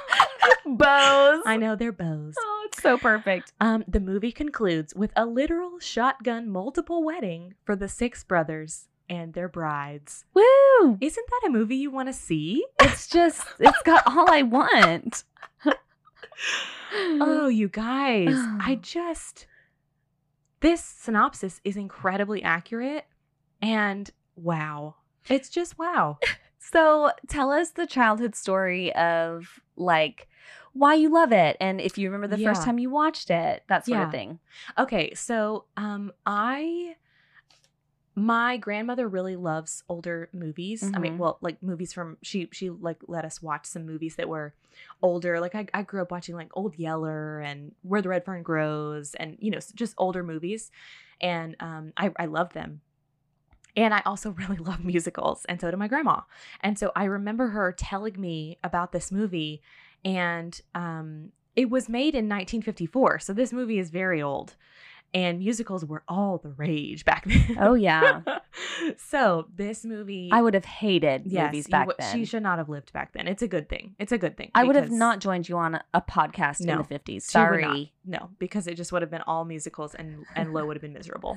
Beaus. 0.76 1.42
I 1.46 1.56
know 1.56 1.74
they're 1.74 1.92
beaus. 1.92 2.34
Oh, 2.38 2.62
it's 2.66 2.82
so 2.82 2.96
perfect. 2.96 3.52
Um, 3.60 3.84
the 3.88 4.00
movie 4.00 4.32
concludes 4.32 4.94
with 4.94 5.12
a 5.16 5.26
literal 5.26 5.78
shotgun 5.80 6.48
multiple 6.48 7.04
wedding 7.04 7.54
for 7.64 7.76
the 7.76 7.88
six 7.88 8.24
brothers 8.24 8.88
and 9.10 9.34
their 9.34 9.48
brides. 9.48 10.24
Woo! 10.32 10.96
Isn't 11.00 11.26
that 11.28 11.48
a 11.48 11.50
movie 11.50 11.76
you 11.76 11.90
want 11.90 12.08
to 12.08 12.12
see? 12.14 12.64
It's 12.80 13.06
just, 13.08 13.42
it's 13.58 13.82
got 13.82 14.04
all 14.06 14.30
I 14.30 14.42
want. 14.42 15.24
Oh, 16.92 17.48
you 17.48 17.68
guys, 17.68 18.36
I 18.60 18.76
just. 18.76 19.46
This 20.60 20.82
synopsis 20.84 21.60
is 21.64 21.76
incredibly 21.76 22.42
accurate 22.42 23.04
and 23.62 24.10
wow. 24.36 24.96
It's 25.28 25.48
just 25.48 25.78
wow. 25.78 26.18
So 26.62 27.10
tell 27.26 27.50
us 27.50 27.70
the 27.70 27.86
childhood 27.86 28.34
story 28.36 28.94
of 28.94 29.60
like 29.76 30.28
why 30.74 30.94
you 30.94 31.08
love 31.08 31.32
it 31.32 31.56
and 31.58 31.80
if 31.80 31.96
you 31.96 32.08
remember 32.10 32.28
the 32.36 32.44
first 32.44 32.60
time 32.66 32.78
you 32.78 32.90
watched 32.90 33.30
it, 33.30 33.64
that 33.68 33.86
sort 33.86 33.98
Yeah. 33.98 34.04
of 34.06 34.10
thing. 34.12 34.38
Okay, 34.78 35.14
so 35.14 35.64
um 35.78 36.12
I 36.26 36.96
my 38.14 38.56
grandmother 38.56 39.08
really 39.08 39.36
loves 39.36 39.82
older 39.88 40.28
movies. 40.32 40.82
I 40.94 40.98
mean, 40.98 41.14
Mhm. 41.14 41.18
well, 41.18 41.38
like 41.40 41.62
movies 41.62 41.92
from 41.92 42.18
she 42.22 42.48
she 42.52 42.68
like 42.70 42.98
let 43.06 43.24
us 43.24 43.40
watch 43.40 43.66
some 43.66 43.86
movies 43.86 44.16
that 44.16 44.28
were 44.28 44.54
older. 45.02 45.40
Like 45.40 45.54
I, 45.54 45.66
I 45.72 45.82
grew 45.82 46.02
up 46.02 46.10
watching 46.10 46.34
like 46.34 46.50
Old 46.54 46.76
Yeller 46.78 47.40
and 47.40 47.74
Where 47.82 48.02
the 48.02 48.08
Red 48.08 48.24
Fern 48.24 48.42
Grows 48.42 49.14
and 49.14 49.36
you 49.40 49.50
know, 49.50 49.58
just 49.74 49.94
older 49.96 50.22
movies. 50.22 50.70
And 51.20 51.56
um 51.60 51.92
I 51.96 52.10
I 52.18 52.26
loved 52.26 52.52
them. 52.54 52.80
And 53.76 53.94
I 53.94 54.02
also 54.04 54.30
really 54.42 54.56
love 54.56 54.84
musicals, 54.84 55.44
and 55.48 55.60
so 55.60 55.70
did 55.70 55.78
my 55.78 55.88
grandma. 55.88 56.22
And 56.60 56.78
so 56.78 56.90
I 56.96 57.04
remember 57.04 57.48
her 57.48 57.72
telling 57.72 58.20
me 58.20 58.58
about 58.64 58.90
this 58.92 59.12
movie, 59.12 59.62
and 60.04 60.60
um, 60.74 61.30
it 61.54 61.70
was 61.70 61.88
made 61.88 62.14
in 62.16 62.26
1954. 62.28 63.20
So 63.20 63.32
this 63.32 63.52
movie 63.52 63.78
is 63.78 63.90
very 63.90 64.20
old, 64.20 64.56
and 65.12 65.38
musicals 65.40 65.84
were 65.84 66.02
all 66.08 66.38
the 66.38 66.50
rage 66.50 67.04
back 67.04 67.24
then. 67.26 67.56
Oh 67.60 67.74
yeah. 67.74 68.20
so 68.96 69.46
this 69.54 69.84
movie, 69.84 70.30
I 70.32 70.42
would 70.42 70.54
have 70.54 70.64
hated 70.64 71.22
yes, 71.26 71.46
movies 71.46 71.66
back 71.68 71.86
would- 71.86 71.96
then. 71.98 72.14
She 72.14 72.24
should 72.24 72.42
not 72.42 72.58
have 72.58 72.68
lived 72.68 72.92
back 72.92 73.12
then. 73.12 73.26
It's 73.26 73.42
a 73.42 73.48
good 73.48 73.68
thing. 73.68 73.94
It's 73.98 74.12
a 74.12 74.18
good 74.18 74.36
thing. 74.36 74.50
I 74.54 74.64
would 74.64 74.76
have 74.76 74.90
not 74.90 75.20
joined 75.20 75.48
you 75.48 75.56
on 75.58 75.80
a, 75.94 76.00
podcast 76.00 76.60
in 76.60 76.66
the 76.66 76.74
50s. 76.84 77.30
she 77.30 77.38
would 77.38 77.60
not. 77.60 77.72
Sorry. 77.72 77.92
No, 78.04 78.30
because 78.38 78.66
it 78.66 78.74
just 78.74 78.92
would 78.92 79.02
have 79.02 79.10
been 79.10 79.22
all 79.22 79.44
musicals, 79.44 79.94
and 79.94 80.24
and 80.34 80.52
Lo 80.52 80.66
would 80.66 80.76
have 80.76 80.82
been 80.82 80.92
miserable. 80.92 81.36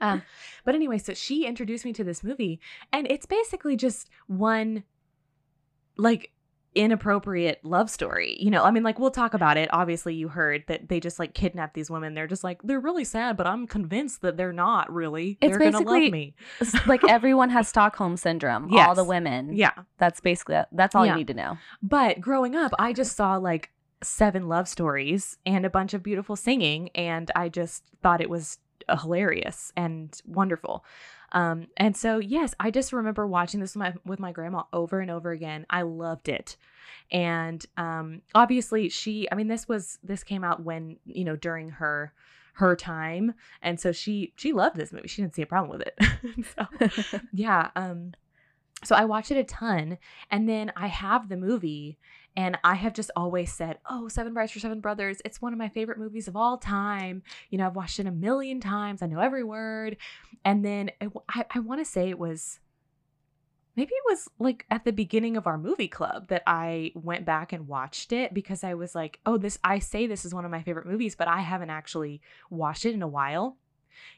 Um, 0.00 0.22
but 0.64 0.74
anyway, 0.74 0.98
so 0.98 1.14
she 1.14 1.46
introduced 1.46 1.84
me 1.84 1.92
to 1.92 2.04
this 2.04 2.22
movie, 2.24 2.60
and 2.92 3.06
it's 3.10 3.26
basically 3.26 3.76
just 3.76 4.08
one 4.26 4.84
like 5.96 6.30
inappropriate 6.76 7.64
love 7.64 7.90
story. 7.90 8.36
You 8.38 8.50
know, 8.50 8.62
I 8.62 8.70
mean, 8.70 8.82
like 8.82 8.98
we'll 8.98 9.10
talk 9.10 9.34
about 9.34 9.56
it. 9.56 9.68
Obviously, 9.72 10.14
you 10.14 10.28
heard 10.28 10.64
that 10.68 10.88
they 10.88 11.00
just 11.00 11.18
like 11.18 11.34
kidnap 11.34 11.74
these 11.74 11.90
women. 11.90 12.14
They're 12.14 12.26
just 12.26 12.44
like 12.44 12.62
they're 12.62 12.80
really 12.80 13.04
sad, 13.04 13.36
but 13.36 13.46
I'm 13.46 13.66
convinced 13.66 14.20
that 14.22 14.36
they're 14.36 14.52
not 14.52 14.92
really. 14.92 15.38
It's 15.40 15.50
they're 15.50 15.58
gonna 15.58 15.72
basically- 15.84 16.02
love 16.02 16.12
me. 16.12 16.34
Like 16.86 17.02
everyone 17.08 17.50
has 17.50 17.68
Stockholm 17.68 18.16
syndrome. 18.16 18.72
All 18.74 18.94
the 18.94 19.04
women. 19.04 19.56
Yeah, 19.56 19.72
That's 19.98 20.20
basically 20.20 20.58
that's 20.72 20.94
all 20.94 21.04
Yeah. 21.06 21.12
you 21.12 21.18
need 21.18 21.26
to 21.28 21.34
know. 21.34 21.58
but 21.82 22.20
growing 22.20 22.54
up, 22.54 22.72
I 22.78 22.92
just 22.92 23.16
saw 23.16 23.36
like 23.36 23.70
seven 24.02 24.46
love 24.46 24.68
stories 24.68 25.38
and 25.46 25.64
a 25.64 25.70
bunch 25.70 25.94
of 25.94 26.02
beautiful 26.02 26.36
singing, 26.36 26.90
and 26.94 27.30
I 27.34 27.48
just 27.48 27.84
thought 28.02 28.20
it 28.20 28.28
was 28.30 28.58
uh, 28.88 28.96
hilarious 28.98 29.72
and 29.76 30.20
wonderful. 30.26 30.84
Um, 31.32 31.66
and 31.76 31.96
so 31.96 32.18
yes, 32.18 32.54
I 32.60 32.70
just 32.70 32.92
remember 32.92 33.26
watching 33.26 33.60
this 33.60 33.74
with 33.74 33.80
my 33.80 33.94
with 34.04 34.20
my 34.20 34.32
grandma 34.32 34.64
over 34.72 35.00
and 35.00 35.10
over 35.10 35.30
again. 35.30 35.66
I 35.70 35.82
loved 35.82 36.28
it. 36.28 36.56
And 37.10 37.64
um 37.76 38.22
obviously 38.34 38.88
she 38.88 39.28
I 39.30 39.34
mean 39.34 39.48
this 39.48 39.68
was 39.68 39.98
this 40.02 40.24
came 40.24 40.44
out 40.44 40.62
when, 40.62 40.98
you 41.04 41.24
know, 41.24 41.36
during 41.36 41.70
her 41.70 42.12
her 42.54 42.76
time. 42.76 43.34
And 43.62 43.78
so 43.78 43.92
she 43.92 44.32
she 44.36 44.52
loved 44.52 44.76
this 44.76 44.92
movie. 44.92 45.08
She 45.08 45.22
didn't 45.22 45.34
see 45.34 45.42
a 45.42 45.46
problem 45.46 45.78
with 45.78 45.86
it. 45.86 46.46
so 47.12 47.20
yeah, 47.32 47.70
um 47.76 48.12
so 48.84 48.94
I 48.94 49.04
watched 49.04 49.30
it 49.30 49.38
a 49.38 49.44
ton 49.44 49.98
and 50.30 50.48
then 50.48 50.72
I 50.76 50.86
have 50.86 51.28
the 51.28 51.36
movie 51.36 51.98
and 52.36 52.58
I 52.62 52.74
have 52.74 52.92
just 52.92 53.10
always 53.16 53.52
said, 53.52 53.78
"Oh, 53.88 54.08
Seven 54.08 54.34
Brides 54.34 54.52
for 54.52 54.58
Seven 54.58 54.80
Brothers, 54.80 55.22
it's 55.24 55.40
one 55.40 55.52
of 55.52 55.58
my 55.58 55.68
favorite 55.68 55.98
movies 55.98 56.28
of 56.28 56.36
all 56.36 56.58
time." 56.58 57.22
You 57.50 57.58
know, 57.58 57.66
I've 57.66 57.76
watched 57.76 57.98
it 57.98 58.06
a 58.06 58.12
million 58.12 58.60
times. 58.60 59.02
I 59.02 59.06
know 59.06 59.20
every 59.20 59.42
word. 59.42 59.96
And 60.44 60.64
then 60.64 60.90
it, 61.00 61.10
I, 61.28 61.44
I 61.54 61.58
want 61.60 61.80
to 61.80 61.84
say 61.84 62.10
it 62.10 62.18
was 62.18 62.60
maybe 63.74 63.92
it 63.92 64.10
was 64.10 64.28
like 64.38 64.66
at 64.70 64.84
the 64.84 64.92
beginning 64.92 65.36
of 65.36 65.46
our 65.46 65.58
movie 65.58 65.88
club 65.88 66.28
that 66.28 66.42
I 66.46 66.92
went 66.94 67.24
back 67.24 67.52
and 67.52 67.68
watched 67.68 68.12
it 68.12 68.34
because 68.34 68.62
I 68.62 68.74
was 68.74 68.94
like, 68.94 69.18
"Oh, 69.24 69.38
this 69.38 69.58
I 69.64 69.78
say 69.78 70.06
this 70.06 70.24
is 70.24 70.34
one 70.34 70.44
of 70.44 70.50
my 70.50 70.62
favorite 70.62 70.86
movies, 70.86 71.16
but 71.16 71.28
I 71.28 71.40
haven't 71.40 71.70
actually 71.70 72.20
watched 72.50 72.84
it 72.84 72.94
in 72.94 73.02
a 73.02 73.08
while." 73.08 73.56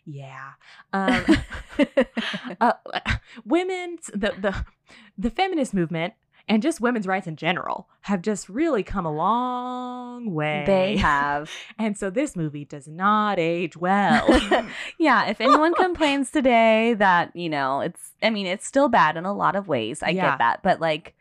Yeah. 0.05 0.51
Um 0.93 1.25
uh, 2.61 2.73
women's 3.45 4.07
the 4.07 4.35
the 4.41 4.65
the 5.17 5.31
feminist 5.31 5.73
movement 5.73 6.15
and 6.49 6.63
just 6.63 6.81
women's 6.81 7.07
rights 7.07 7.27
in 7.27 7.37
general 7.37 7.89
have 8.03 8.23
just 8.23 8.49
really 8.49 8.83
come 8.83 9.05
a 9.07 9.13
long 9.13 10.33
way. 10.33 10.65
they 10.67 10.97
have. 10.97 11.51
And 11.79 11.97
so 11.97 12.11
this 12.11 12.35
movie 12.35 12.65
does 12.65 12.89
not 12.89 13.39
age 13.39 13.77
well. 13.77 14.27
yeah, 14.99 15.27
if 15.29 15.41
anyone 15.41 15.75
complains 15.75 16.31
today 16.31 16.95
that, 16.95 17.35
you 17.37 17.49
know, 17.49 17.81
it's 17.81 18.11
I 18.23 18.31
mean, 18.31 18.47
it's 18.47 18.67
still 18.67 18.89
bad 18.89 19.17
in 19.17 19.25
a 19.25 19.33
lot 19.35 19.55
of 19.57 19.69
ways. 19.69 20.03
I 20.03 20.09
Yeah. 20.11 20.31
get 20.31 20.39
that. 20.39 20.63
But 20.63 20.81
like 20.81 21.15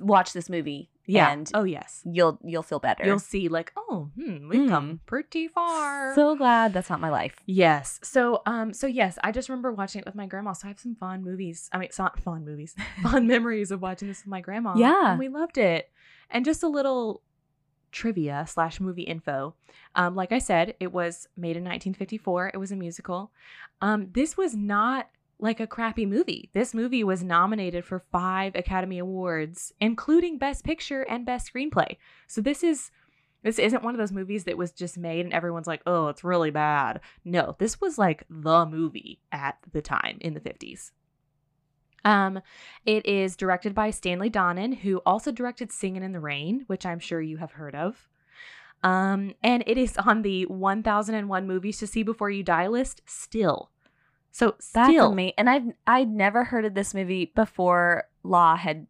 watch 0.00 0.32
this 0.32 0.48
movie 0.48 0.88
yeah. 1.08 1.30
and 1.32 1.50
oh 1.54 1.64
yes. 1.64 2.02
you'll 2.04 2.38
you'll 2.44 2.62
feel 2.62 2.78
better. 2.78 3.04
You'll 3.04 3.18
see 3.18 3.48
like, 3.48 3.72
oh, 3.76 4.10
hmm, 4.14 4.48
we've 4.48 4.62
Hmm. 4.62 4.68
come 4.68 5.00
pretty 5.06 5.48
far. 5.48 6.14
so 6.14 6.36
glad 6.36 6.72
that's 6.72 6.90
not 6.90 7.00
my 7.00 7.10
life. 7.10 7.36
Yes. 7.46 7.98
So 8.02 8.42
um 8.46 8.72
so 8.72 8.86
yes, 8.86 9.18
I 9.24 9.32
just 9.32 9.48
remember 9.48 9.72
watching 9.72 10.00
it 10.00 10.06
with 10.06 10.14
my 10.14 10.26
grandma. 10.26 10.52
So 10.52 10.66
I 10.66 10.68
have 10.68 10.78
some 10.78 10.94
fond 10.94 11.24
movies. 11.24 11.68
I 11.72 11.78
mean, 11.78 11.86
it's 11.86 11.98
not 11.98 12.20
fond 12.20 12.44
movies. 12.44 12.74
fond 13.02 13.26
memories 13.26 13.70
of 13.70 13.82
watching 13.82 14.08
this 14.08 14.20
with 14.20 14.28
my 14.30 14.40
grandma. 14.40 14.74
Yeah. 14.76 15.10
And 15.10 15.18
we 15.18 15.28
loved 15.28 15.58
it. 15.58 15.90
And 16.30 16.44
just 16.44 16.62
a 16.62 16.68
little 16.68 17.22
trivia 17.90 18.44
slash 18.46 18.80
movie 18.80 19.02
info. 19.04 19.54
Um, 19.94 20.14
like 20.14 20.30
I 20.30 20.38
said, 20.38 20.74
it 20.78 20.92
was 20.92 21.26
made 21.36 21.56
in 21.56 21.64
1954. 21.64 22.50
It 22.52 22.58
was 22.58 22.70
a 22.70 22.76
musical. 22.76 23.32
Um, 23.80 24.08
this 24.12 24.36
was 24.36 24.54
not 24.54 25.08
like 25.40 25.60
a 25.60 25.66
crappy 25.66 26.06
movie. 26.06 26.50
This 26.52 26.74
movie 26.74 27.04
was 27.04 27.22
nominated 27.22 27.84
for 27.84 28.00
five 28.10 28.54
Academy 28.54 28.98
Awards, 28.98 29.72
including 29.80 30.38
Best 30.38 30.64
Picture 30.64 31.02
and 31.02 31.24
Best 31.24 31.52
Screenplay. 31.52 31.96
So 32.26 32.40
this 32.40 32.62
is 32.62 32.90
this 33.42 33.58
isn't 33.58 33.84
one 33.84 33.94
of 33.94 33.98
those 33.98 34.12
movies 34.12 34.44
that 34.44 34.58
was 34.58 34.72
just 34.72 34.98
made 34.98 35.24
and 35.24 35.32
everyone's 35.32 35.68
like, 35.68 35.82
oh, 35.86 36.08
it's 36.08 36.24
really 36.24 36.50
bad. 36.50 37.00
No, 37.24 37.54
this 37.58 37.80
was 37.80 37.96
like 37.96 38.24
the 38.28 38.66
movie 38.66 39.20
at 39.30 39.58
the 39.72 39.80
time 39.80 40.18
in 40.20 40.34
the 40.34 40.40
50s. 40.40 40.90
Um, 42.04 42.40
it 42.84 43.06
is 43.06 43.36
directed 43.36 43.74
by 43.74 43.90
Stanley 43.90 44.30
Donen, 44.30 44.78
who 44.78 44.98
also 45.06 45.30
directed 45.30 45.70
Singing 45.70 46.02
in 46.02 46.12
the 46.12 46.20
Rain, 46.20 46.64
which 46.66 46.84
I'm 46.84 46.98
sure 46.98 47.20
you 47.20 47.36
have 47.36 47.52
heard 47.52 47.74
of. 47.74 48.08
Um, 48.82 49.34
and 49.42 49.64
it 49.66 49.76
is 49.76 49.96
on 49.96 50.22
the 50.22 50.46
1001 50.46 51.46
movies 51.46 51.78
to 51.78 51.86
see 51.86 52.02
before 52.02 52.30
you 52.30 52.42
die 52.42 52.68
list 52.68 53.02
still. 53.06 53.70
So 54.30 54.54
still, 54.60 55.12
amazing. 55.12 55.34
And 55.38 55.50
I've 55.50 55.64
I'd 55.86 56.10
never 56.10 56.44
heard 56.44 56.64
of 56.64 56.74
this 56.74 56.94
movie 56.94 57.32
before 57.34 58.04
Law 58.22 58.56
had 58.56 58.86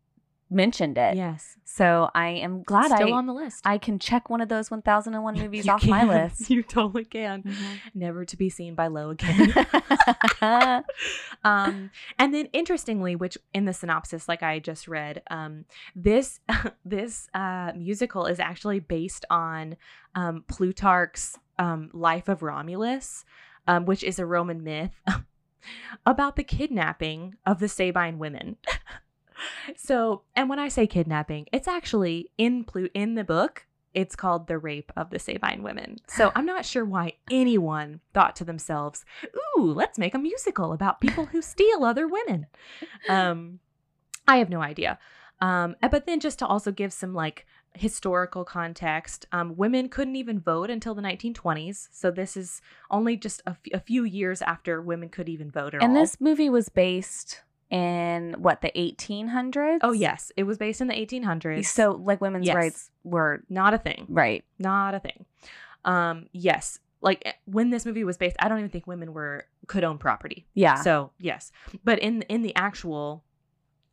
mentioned 0.50 0.96
it. 0.96 1.14
yes, 1.14 1.56
So 1.66 2.08
I 2.14 2.28
am 2.28 2.62
glad 2.62 2.90
still 2.90 3.12
I 3.12 3.18
on 3.18 3.26
the 3.26 3.34
list. 3.34 3.66
I 3.66 3.76
can 3.76 3.98
check 3.98 4.30
one 4.30 4.40
of 4.40 4.48
those 4.48 4.70
1001 4.70 5.34
movies 5.38 5.66
You 5.66 5.72
off 5.72 5.86
my 5.86 6.04
list. 6.04 6.48
You 6.50 6.62
totally 6.62 7.04
can. 7.04 7.42
Mhm. 7.42 7.54
Never 7.94 8.24
to 8.24 8.34
be 8.36 8.48
seen 8.48 8.74
by 8.74 8.86
Lo 8.86 9.10
again. 9.10 9.52
um, 11.44 11.90
and 12.18 12.34
then 12.34 12.46
interestingly, 12.52 13.16
which 13.16 13.36
in 13.54 13.64
the 13.64 13.72
synopsis, 13.72 14.28
like 14.28 14.42
I 14.42 14.58
just 14.58 14.88
read, 14.88 15.22
um, 15.30 15.64
this 15.94 16.40
this 16.84 17.28
uh, 17.34 17.72
musical 17.76 18.26
is 18.26 18.40
actually 18.40 18.80
based 18.80 19.24
on 19.30 19.76
um, 20.14 20.44
Plutarch's 20.48 21.38
um, 21.58 21.90
Life 21.92 22.28
of 22.28 22.42
Romulus, 22.42 23.24
um, 23.68 23.84
which 23.84 24.02
is 24.02 24.18
a 24.18 24.26
Roman 24.26 24.64
myth 24.64 25.00
about 26.06 26.34
the 26.34 26.42
kidnapping 26.42 27.36
of 27.46 27.60
the 27.60 27.68
Sabine 27.68 28.18
women. 28.18 28.56
so, 29.76 30.22
and 30.34 30.48
when 30.48 30.58
I 30.58 30.68
say 30.68 30.88
kidnapping, 30.88 31.46
it's 31.52 31.68
actually 31.68 32.30
in 32.38 32.64
Plu- 32.64 32.88
in 32.94 33.14
the 33.14 33.22
book. 33.22 33.66
It's 33.94 34.16
called 34.16 34.46
the 34.46 34.58
rape 34.58 34.92
of 34.96 35.10
the 35.10 35.18
Sabine 35.18 35.62
women. 35.62 35.96
So 36.08 36.32
I'm 36.34 36.46
not 36.46 36.64
sure 36.64 36.84
why 36.84 37.14
anyone 37.30 38.00
thought 38.14 38.36
to 38.36 38.44
themselves, 38.44 39.04
"Ooh, 39.56 39.72
let's 39.72 39.98
make 39.98 40.14
a 40.14 40.18
musical 40.18 40.72
about 40.72 41.00
people 41.00 41.26
who 41.26 41.42
steal 41.42 41.84
other 41.84 42.08
women." 42.08 42.46
Um, 43.08 43.60
I 44.26 44.38
have 44.38 44.50
no 44.50 44.60
idea. 44.60 44.98
Um, 45.40 45.76
but 45.80 46.04
then 46.04 46.20
just 46.20 46.38
to 46.40 46.46
also 46.46 46.72
give 46.72 46.92
some 46.92 47.14
like 47.14 47.46
historical 47.78 48.44
context, 48.44 49.26
um, 49.32 49.56
women 49.56 49.88
couldn't 49.88 50.16
even 50.16 50.38
vote 50.40 50.70
until 50.70 50.94
the 50.94 51.02
1920s. 51.02 51.88
So 51.92 52.10
this 52.10 52.36
is 52.36 52.60
only 52.90 53.16
just 53.16 53.40
a, 53.46 53.50
f- 53.50 53.58
a 53.72 53.80
few 53.80 54.04
years 54.04 54.42
after 54.42 54.80
women 54.82 55.08
could 55.08 55.28
even 55.28 55.50
vote 55.50 55.74
at 55.74 55.82
and 55.82 55.96
all. 55.96 56.02
this 56.02 56.20
movie 56.20 56.50
was 56.50 56.68
based 56.68 57.42
in 57.70 58.34
what 58.38 58.60
the 58.62 58.70
1800s. 58.74 59.78
oh 59.82 59.92
yes, 59.92 60.32
it 60.36 60.44
was 60.44 60.56
based 60.58 60.80
in 60.80 60.86
the 60.88 60.94
1800s. 60.94 61.66
So 61.66 61.92
like 61.92 62.20
women's 62.20 62.46
Yes. 62.46 62.54
rights 62.56 62.90
were 63.04 63.42
not 63.48 63.74
a 63.74 63.78
thing. 63.78 64.06
right. 64.08 64.44
Not 64.58 64.94
a 64.94 65.00
thing. 65.00 65.24
Um, 65.84 66.26
yes, 66.32 66.78
like 67.00 67.22
eh, 67.26 67.32
when 67.44 67.70
this 67.70 67.84
movie 67.86 68.04
was 68.04 68.16
based, 68.16 68.36
I 68.40 68.48
don't 68.48 68.58
even 68.58 68.70
think 68.70 68.86
women 68.86 69.12
were 69.12 69.46
could 69.66 69.84
own 69.84 69.98
property. 69.98 70.46
Yeah. 70.54 70.76
So 70.82 71.10
yes, 71.18 71.52
but 71.84 71.98
in 71.98 72.22
in 72.22 72.42
the 72.42 72.54
actual 72.56 73.22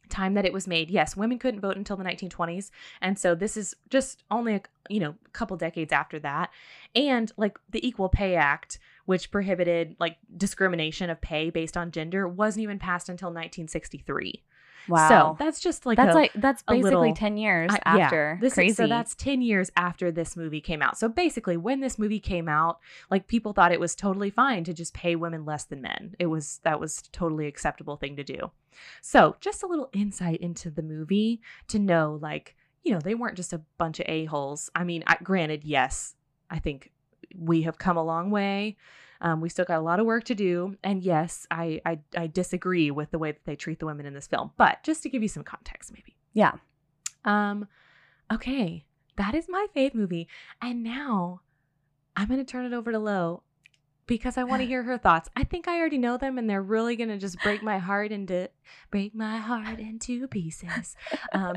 time 0.10 0.34
that 0.36 0.46
it 0.46 0.54
was 0.54 0.68
made, 0.68 0.90
yes, 0.90 1.16
women 1.16 1.40
couldn't 1.40 1.60
vote 1.60 1.78
until 1.78 1.98
the 1.98 2.04
1920s, 2.04 2.72
and 3.02 3.18
so 3.18 3.36
this 3.36 3.58
is 3.58 3.76
just 3.90 4.24
only 4.32 4.56
a 4.56 4.62
you 4.90 5.00
know 5.00 5.16
a 5.26 5.30
couple 5.32 5.58
decades 5.58 5.92
after 5.92 6.20
that, 6.20 6.52
and 6.96 7.32
like 7.38 7.58
the 7.70 7.86
Equal 7.86 8.10
Pay 8.10 8.36
Act, 8.36 8.80
which 9.06 9.32
prohibited 9.32 9.96
like 10.00 10.18
discrimination 10.38 11.10
of 11.10 11.22
pay 11.22 11.50
based 11.50 11.78
on 11.78 11.92
gender, 11.92 12.28
wasn't 12.28 12.64
even 12.64 12.80
passed 12.80 13.10
until 13.10 13.30
1963. 13.30 14.44
Wow. 14.88 15.10
So 15.10 15.44
that's 15.44 15.60
just 15.60 15.86
like 15.86 15.98
that's 15.98 16.14
a, 16.14 16.18
like 16.18 16.32
that's 16.36 16.64
basically 16.64 16.92
little- 16.92 17.14
10 17.16 17.38
years 17.38 17.72
I- 17.72 17.98
yeah, 17.98 18.06
after. 18.06 18.38
this 18.42 18.54
Crazy. 18.54 18.72
Is, 18.72 18.78
so 18.78 18.88
that's 18.88 19.16
10 19.16 19.42
years 19.42 19.72
after 19.76 20.12
this 20.12 20.36
movie 20.36 20.62
came 20.62 20.82
out. 20.82 20.98
So 20.98 21.08
basically, 21.08 21.58
when 21.58 21.80
this 21.80 21.98
movie 21.98 22.20
came 22.20 22.48
out, 22.48 22.80
like 23.10 23.28
people 23.28 23.54
thought 23.54 23.72
it 23.72 23.80
was 23.80 23.96
totally 23.96 24.30
fine 24.30 24.64
to 24.66 24.74
just 24.74 24.94
pay 24.94 25.16
women 25.16 25.46
less 25.46 25.66
than 25.66 25.82
men. 25.82 26.16
It 26.20 26.28
was 26.28 26.60
that 26.64 26.80
was 26.80 27.02
totally 27.12 27.48
acceptable 27.48 27.98
thing 27.98 28.16
to 28.18 28.24
do. 28.24 28.52
So 29.02 29.36
just 29.40 29.64
a 29.64 29.68
little 29.68 29.90
insight 29.94 30.42
into 30.42 30.70
the 30.70 30.84
movie 30.84 31.42
to 31.70 31.80
know, 31.80 32.20
like, 32.22 32.56
you 32.84 32.92
know, 32.92 33.00
they 33.00 33.16
weren't 33.16 33.38
just 33.38 33.54
a 33.54 33.62
bunch 33.78 34.00
of 34.00 34.06
a-holes. 34.08 34.70
I 34.76 34.84
mean, 34.84 35.04
I, 35.08 35.18
granted, 35.24 35.64
yes, 35.64 36.16
I 36.50 36.60
think 36.60 36.92
we 37.36 37.64
have 37.64 37.78
come 37.78 37.98
a 37.98 38.04
long 38.04 38.32
way. 38.32 38.78
Um, 39.22 39.42
we 39.42 39.50
still 39.50 39.66
got 39.66 39.80
a 39.80 39.82
lot 39.82 40.00
of 40.00 40.06
work 40.06 40.24
to 40.26 40.36
do. 40.36 40.78
And 40.84 41.02
yes, 41.04 41.48
I, 41.52 41.82
I 41.86 42.00
I 42.18 42.28
disagree 42.28 42.92
with 42.92 43.12
the 43.12 43.20
way 43.20 43.32
that 43.32 43.46
they 43.46 43.56
treat 43.56 43.80
the 43.80 43.86
women 43.86 44.06
in 44.06 44.14
this 44.14 44.28
film. 44.28 44.52
But 44.58 44.84
just 44.84 45.04
to 45.04 45.10
give 45.10 45.22
you 45.22 45.30
some 45.30 45.44
context, 45.44 45.92
maybe. 45.94 46.16
yeah. 46.34 46.54
Um, 47.24 47.68
okay, 48.32 48.86
that 49.16 49.34
is 49.34 49.48
my 49.50 49.66
fave 49.76 49.96
movie, 49.96 50.28
and 50.62 50.84
now 50.84 51.42
I'm 52.16 52.28
gonna 52.28 52.44
turn 52.44 52.66
it 52.66 52.74
over 52.74 52.92
to 52.92 53.00
Lo 53.00 53.42
because 54.08 54.38
I 54.38 54.44
want 54.44 54.62
to 54.62 54.68
hear 54.74 54.84
her 54.84 54.98
thoughts. 54.98 55.30
I 55.36 55.44
think 55.44 55.68
I 55.68 55.80
already 55.80 55.98
know 55.98 56.18
them, 56.18 56.38
and 56.38 56.48
they're 56.50 56.62
really 56.62 56.96
gonna 56.96 57.18
just 57.18 57.42
break 57.42 57.64
my 57.64 57.80
heart 57.80 58.12
into 58.12 58.50
break 58.92 59.16
my 59.16 59.38
heart 59.38 59.80
into 59.80 60.28
pieces. 60.28 60.96
Um, 61.34 61.56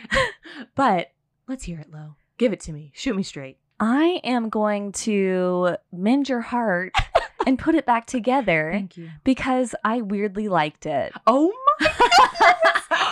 but 0.74 1.12
let's 1.46 1.64
hear 1.64 1.78
it, 1.78 1.90
Lo. 1.92 2.16
Give 2.38 2.52
it 2.52 2.60
to 2.60 2.72
me. 2.72 2.92
Shoot 2.94 3.16
me 3.16 3.22
straight. 3.22 3.58
I 3.78 4.20
am 4.24 4.48
going 4.48 4.92
to 4.92 5.76
mend 5.92 6.28
your 6.28 6.40
heart 6.40 6.92
and 7.46 7.58
put 7.58 7.74
it 7.74 7.84
back 7.86 8.06
together 8.06 8.70
Thank 8.72 8.96
you. 8.96 9.10
because 9.24 9.74
I 9.84 10.00
weirdly 10.02 10.48
liked 10.48 10.86
it. 10.86 11.12
Oh 11.26 11.52
my! 11.80 11.88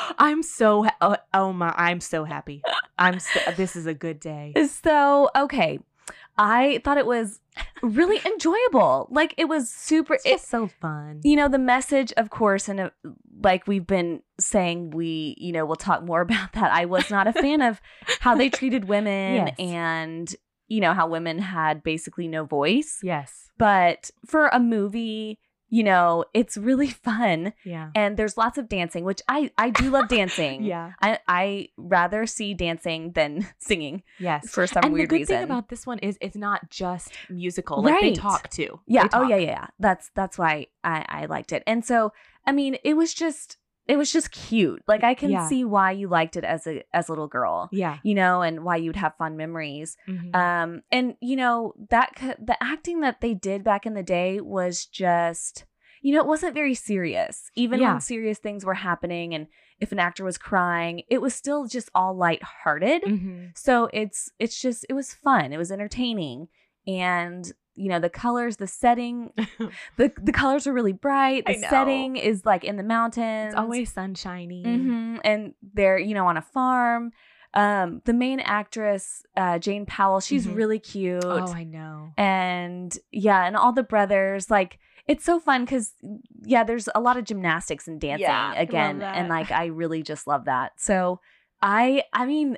I'm 0.19 0.43
so 0.43 0.85
ha- 0.85 0.97
oh, 1.01 1.17
oh 1.35 1.53
my! 1.53 1.73
I'm 1.77 2.01
so 2.01 2.25
happy. 2.25 2.63
I'm 2.99 3.19
so, 3.19 3.41
this 3.57 3.77
is 3.77 3.87
a 3.87 3.95
good 3.95 4.21
day. 4.21 4.55
So, 4.83 5.29
okay. 5.37 5.81
I 6.37 6.81
thought 6.85 6.99
it 6.99 7.07
was 7.07 7.41
really 7.83 8.21
enjoyable. 8.27 9.07
Like 9.11 9.35
it 9.37 9.45
was 9.45 9.71
super 9.71 10.15
It's 10.15 10.27
it, 10.27 10.41
so 10.41 10.67
fun. 10.67 11.21
you 11.23 11.37
know 11.37 11.49
the 11.49 11.59
message 11.59 12.13
of 12.17 12.29
course 12.31 12.69
and 12.69 12.81
uh, 12.81 12.91
like 13.43 13.69
we've 13.69 13.87
been 13.87 14.21
saying 14.41 14.91
we 14.91 15.37
you 15.39 15.53
know 15.53 15.65
we'll 15.65 15.77
talk 15.77 16.03
more 16.03 16.21
about 16.23 16.53
that 16.55 16.73
i 16.73 16.85
was 16.87 17.09
not 17.11 17.27
a 17.29 17.33
fan 17.33 17.61
of 17.63 17.81
how 18.21 18.35
they 18.35 18.49
treated 18.49 18.87
women 18.89 19.47
Yes. 19.47 19.55
and 19.61 20.35
you 20.69 20.81
know 20.81 20.93
how 20.93 21.07
women 21.07 21.39
had 21.39 21.83
basically 21.83 22.29
no 22.29 22.45
voice 22.45 22.99
Yes. 23.03 23.51
but 23.59 24.11
for 24.27 24.49
a 24.49 24.59
movie 24.61 25.39
you 25.71 25.83
know 25.83 26.25
it's 26.35 26.57
really 26.57 26.89
fun 27.09 27.53
Yeah. 27.65 27.91
and 27.95 28.17
there's 28.17 28.37
lots 28.37 28.59
of 28.59 28.69
dancing 28.69 29.03
which 29.05 29.21
i 29.29 29.51
i 29.59 29.71
do 29.71 29.91
love 29.91 30.09
dancing 30.09 30.63
Yeah. 30.75 30.93
i 31.01 31.19
i 31.27 31.69
rather 31.77 32.27
see 32.27 32.55
dancing 32.55 33.13
than 33.13 33.47
singing 33.59 34.03
Yes. 34.19 34.51
for 34.51 34.67
some 34.67 34.85
and 34.85 34.93
weird 34.93 35.09
the 35.09 35.11
good 35.11 35.21
reason 35.21 35.37
thing 35.37 35.45
about 35.45 35.69
this 35.71 35.87
one 35.87 35.99
is 36.01 36.17
it's 36.21 36.37
not 36.37 36.71
just 36.71 37.13
musical. 37.31 37.83
Like 37.83 38.01
they 38.01 38.13
talk 38.13 38.51
too. 38.51 38.81
Yeah. 38.87 39.09
Oh 39.13 39.23
yeah, 39.27 39.37
yeah, 39.37 39.51
yeah. 39.51 39.67
That's 39.81 40.11
that's 40.15 40.39
why 40.39 40.67
I 40.85 41.05
I 41.09 41.27
liked 41.27 41.53
it. 41.53 41.63
And 41.67 41.85
so 41.85 42.13
I 42.47 42.53
mean, 42.53 42.77
it 42.85 42.95
was 42.95 43.13
just 43.15 43.57
it 43.87 43.97
was 43.97 44.13
just 44.13 44.31
cute. 44.33 44.83
Like 44.89 45.05
I 45.05 45.15
can 45.15 45.31
Yeah. 45.31 45.47
see 45.49 45.65
why 45.65 45.91
you 45.93 46.09
liked 46.09 46.37
it 46.37 46.45
as 46.45 46.67
a 46.67 46.83
as 46.93 47.09
a 47.09 47.13
little 47.13 47.29
girl. 47.29 47.69
Yeah. 47.73 47.99
You 48.03 48.15
know, 48.15 48.41
and 48.43 48.65
why 48.65 48.77
you'd 48.77 48.97
have 48.97 49.17
fun 49.17 49.37
memories. 49.37 49.97
Mhm. 50.09 50.35
Um, 50.35 50.83
and 50.91 51.17
you 51.21 51.37
know 51.37 51.75
that 51.91 52.11
the 52.39 52.57
acting 52.63 53.01
that 53.01 53.21
they 53.21 53.35
did 53.35 53.63
back 53.63 53.85
in 53.87 53.95
the 53.95 54.03
day 54.03 54.41
was 54.41 54.87
just, 54.87 55.67
you 56.01 56.15
know, 56.15 56.21
it 56.21 56.27
wasn't 56.27 56.55
very 56.55 56.75
serious. 56.75 57.51
Even 57.57 57.81
Yeah. 57.81 57.93
when 57.93 58.01
serious 58.01 58.39
things 58.39 58.65
were 58.65 58.75
happening, 58.75 59.35
and 59.35 59.49
if 59.81 59.93
an 59.93 59.99
actor 59.99 60.25
was 60.25 60.39
crying, 60.39 61.03
it 61.11 61.21
was 61.21 61.35
still 61.35 61.67
just 61.67 61.91
all 61.95 62.15
lighthearted. 62.17 63.03
Mhm. 63.03 63.57
So 63.57 63.91
it's 63.93 64.31
it's 64.39 64.61
just 64.61 64.87
it 64.89 64.95
was 64.95 65.13
fun. 65.13 65.53
It 65.53 65.59
was 65.59 65.71
entertaining, 65.73 66.49
and 66.87 67.53
you 67.75 67.89
know 67.89 67.99
the 68.01 68.11
colors, 68.11 68.57
the 68.57 68.67
setting, 68.67 69.33
the 69.97 70.13
the 70.23 70.33
colors 70.33 70.67
are 70.67 70.73
really 70.73 70.93
bright. 70.93 71.47
The 71.47 71.55
setting 71.55 72.17
is 72.17 72.45
like 72.45 72.65
in 72.65 72.77
the 72.77 72.83
mountains. 72.83 73.53
It's 73.53 73.57
always 73.61 73.93
sunshiny. 73.93 74.63
hmm 74.65 75.17
and 75.25 75.55
they're 75.75 75.99
you 75.99 76.15
know 76.15 76.27
on 76.27 76.37
a 76.37 76.43
farm. 76.43 77.13
Um, 77.55 78.03
the 78.05 78.13
main 78.13 78.41
actress, 78.41 79.23
uh, 79.37 79.61
Jane 79.61 79.87
Powell, 79.87 80.19
she's 80.19 80.47
Mhm. 80.49 80.57
really 80.57 80.81
cute, 80.81 81.23
Oh, 81.25 81.53
I 81.53 81.63
know. 81.63 82.13
and 82.17 82.97
yeah, 83.13 83.45
and 83.47 83.57
all 83.57 83.73
the 83.73 83.83
brothers 83.85 84.51
like. 84.51 84.79
It's 85.07 85.23
so 85.27 85.39
fun 85.39 85.67
because 85.67 85.93
yeah, 86.45 86.65
there's 86.65 86.89
a 86.95 87.01
lot 87.01 87.19
of 87.19 87.25
gymnastics 87.25 87.87
and 87.87 88.01
dancing 88.01 88.23
Yeah, 88.23 88.55
again, 88.59 89.03
and 89.03 89.29
like 89.29 89.51
I 89.63 89.67
really 89.67 90.03
just 90.03 90.27
love 90.27 90.47
that. 90.47 90.73
So 90.81 91.21
I, 91.61 92.05
I 92.15 92.25
mean, 92.25 92.57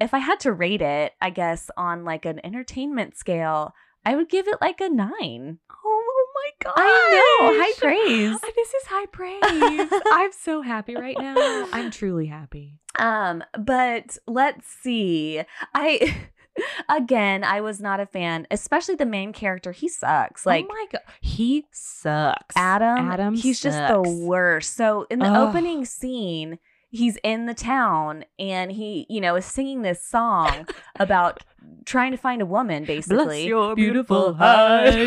if 0.00 0.14
I 0.14 0.18
had 0.18 0.38
to 0.40 0.52
rate 0.52 0.80
it, 0.80 1.14
I 1.20 1.30
guess 1.30 1.72
on 1.76 2.04
like 2.04 2.24
an 2.24 2.40
entertainment 2.46 3.16
scale, 3.16 3.74
I 4.04 4.16
would 4.16 4.28
give 4.28 4.48
it 4.48 4.56
like 4.60 4.80
a 4.80 4.88
nine. 4.88 5.58
Oh 5.84 6.26
my 6.34 6.50
god. 6.64 6.74
I 6.76 7.38
know, 7.40 7.62
high 7.62 7.72
praise. 7.78 8.40
This 8.54 8.74
is 8.74 8.84
high 8.86 9.06
praise. 9.06 10.02
I'm 10.12 10.32
so 10.32 10.62
happy 10.62 10.94
right 10.94 11.16
now. 11.18 11.68
I'm 11.72 11.90
truly 11.90 12.26
happy. 12.26 12.78
Um, 12.98 13.44
but 13.58 14.18
let's 14.26 14.66
see. 14.68 15.42
I 15.74 16.16
again, 16.88 17.44
I 17.44 17.60
was 17.60 17.80
not 17.80 18.00
a 18.00 18.06
fan, 18.06 18.46
especially 18.50 18.94
the 18.94 19.06
main 19.06 19.32
character. 19.32 19.72
He 19.72 19.88
sucks. 19.88 20.46
Like 20.46 20.66
oh 20.68 20.74
my 20.74 20.86
god, 20.92 21.02
he 21.20 21.66
sucks. 21.70 22.56
Adam, 22.56 23.10
Adam 23.10 23.34
he's 23.34 23.60
just 23.60 23.78
the 23.88 24.00
worst. 24.02 24.74
So 24.76 25.06
in 25.10 25.18
the 25.18 25.26
Ugh. 25.26 25.48
opening 25.48 25.84
scene, 25.84 26.58
he's 26.90 27.16
in 27.22 27.46
the 27.46 27.54
town 27.54 28.24
and 28.38 28.72
he, 28.72 29.06
you 29.08 29.20
know, 29.20 29.36
is 29.36 29.44
singing 29.44 29.82
this 29.82 30.02
song 30.04 30.66
about 30.98 31.42
trying 31.84 32.10
to 32.12 32.16
find 32.16 32.42
a 32.42 32.46
woman, 32.46 32.84
basically. 32.84 33.24
Bless 33.24 33.44
your 33.44 33.74
beautiful 33.74 34.34
heart. 34.34 34.92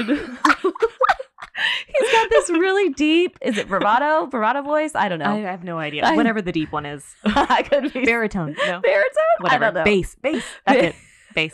He's 1.88 2.12
got 2.12 2.30
this 2.30 2.50
really 2.50 2.90
deep, 2.94 3.38
is 3.42 3.58
it 3.58 3.68
bravado? 3.68 4.26
Bravado 4.26 4.64
voice? 4.64 4.92
I 4.96 5.10
don't 5.10 5.20
know. 5.20 5.26
I 5.26 5.40
have 5.40 5.64
no 5.64 5.78
idea. 5.78 6.04
I- 6.06 6.16
Whatever 6.16 6.42
the 6.42 6.52
deep 6.52 6.72
one 6.72 6.86
is. 6.86 7.04
I 7.24 7.62
could 7.64 7.94
be 7.94 8.04
Baritone. 8.06 8.56
No. 8.66 8.80
baritone. 8.80 9.12
Whatever. 9.40 9.66
I 9.66 9.68
don't 9.68 9.74
know. 9.76 9.84
Bass. 9.84 10.16
Bass. 10.22 10.44
That's 10.66 10.82
it. 10.82 10.96
Bass. 11.36 11.52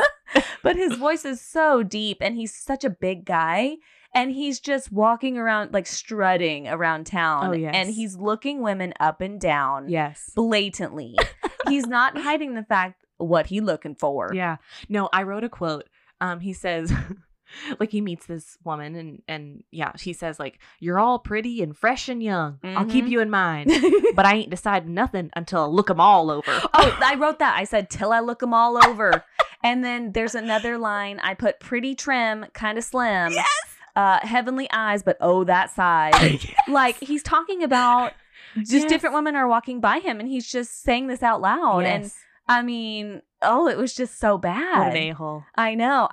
but 0.63 0.75
his 0.75 0.93
voice 0.95 1.25
is 1.25 1.41
so 1.41 1.83
deep 1.83 2.17
and 2.21 2.35
he's 2.35 2.55
such 2.55 2.83
a 2.85 2.89
big 2.89 3.25
guy 3.25 3.77
and 4.13 4.31
he's 4.31 4.59
just 4.59 4.91
walking 4.91 5.37
around 5.37 5.73
like 5.73 5.87
strutting 5.87 6.67
around 6.67 7.05
town 7.05 7.47
Oh, 7.47 7.51
yes. 7.53 7.71
and 7.75 7.89
he's 7.89 8.15
looking 8.17 8.61
women 8.61 8.93
up 8.99 9.21
and 9.21 9.39
down 9.39 9.89
Yes. 9.89 10.31
blatantly 10.35 11.15
he's 11.67 11.85
not 11.87 12.17
hiding 12.17 12.53
the 12.55 12.63
fact 12.63 13.03
what 13.17 13.47
he 13.47 13.61
looking 13.61 13.95
for 13.95 14.31
Yeah. 14.33 14.57
No, 14.89 15.09
I 15.11 15.23
wrote 15.23 15.43
a 15.43 15.49
quote. 15.49 15.89
Um, 16.21 16.39
he 16.39 16.53
says, 16.53 16.91
like 17.79 17.91
he 17.91 18.01
meets 18.01 18.25
this 18.25 18.57
woman 18.63 18.95
and 18.95 19.21
and 19.27 19.63
yeah, 19.71 19.91
she 19.95 20.13
says 20.13 20.39
like, 20.39 20.59
"You're 20.79 20.99
all 20.99 21.17
pretty 21.19 21.61
and 21.63 21.75
fresh 21.77 22.09
and 22.09 22.21
young. 22.21 22.59
I'll 22.63 22.85
keep 22.85 23.05
Mhm. 23.05 23.09
you 23.09 23.19
in 23.21 23.29
mind, 23.29 23.71
but 24.15 24.25
I 24.25 24.35
ain't 24.35 24.49
decided 24.49 24.89
nothing 24.89 25.29
until 25.35 25.61
I 25.63 25.65
look 25.67 25.89
'em 25.89 25.99
all 25.99 26.29
over." 26.31 26.51
oh 26.73 26.97
i 27.03 27.15
wrote 27.15 27.39
that 27.39 27.55
i 27.57 27.63
said 27.63 27.89
till 27.89 28.11
i 28.11 28.19
look 28.19 28.39
them 28.39 28.53
all 28.53 28.83
over 28.85 29.23
and 29.63 29.83
then 29.83 30.11
there's 30.11 30.35
another 30.35 30.77
line 30.77 31.19
i 31.23 31.33
put 31.33 31.59
pretty 31.59 31.95
trim 31.95 32.45
kind 32.53 32.77
of 32.77 32.83
slim 32.83 33.31
Yes. 33.31 33.47
Uh 33.97 34.19
heavenly 34.21 34.67
eyes 34.71 35.01
but 35.03 35.17
oh 35.21 35.43
that 35.43 35.69
size 35.71 36.13
like 36.69 36.95
he's 36.99 37.23
talking 37.23 37.63
about 37.63 38.13
just 38.59 38.71
Yes. 38.71 38.89
different 38.89 39.13
women 39.15 39.35
are 39.35 39.47
walking 39.47 39.79
by 39.81 39.99
him 39.99 40.19
and 40.19 40.27
he's 40.29 40.47
just 40.49 40.81
saying 40.83 41.07
this 41.07 41.21
out 41.21 41.41
loud. 41.41 41.83
And 41.85 42.11
i 42.47 42.61
mean 42.61 43.21
oh 43.41 43.67
it 43.67 43.77
was 43.77 43.93
just 43.93 44.19
so 44.19 44.33
what 44.33 44.41
bad 44.43 44.91
an 44.95 44.97
a 44.97 45.09
hole. 45.11 45.43
i 45.55 45.75
know 45.75 46.07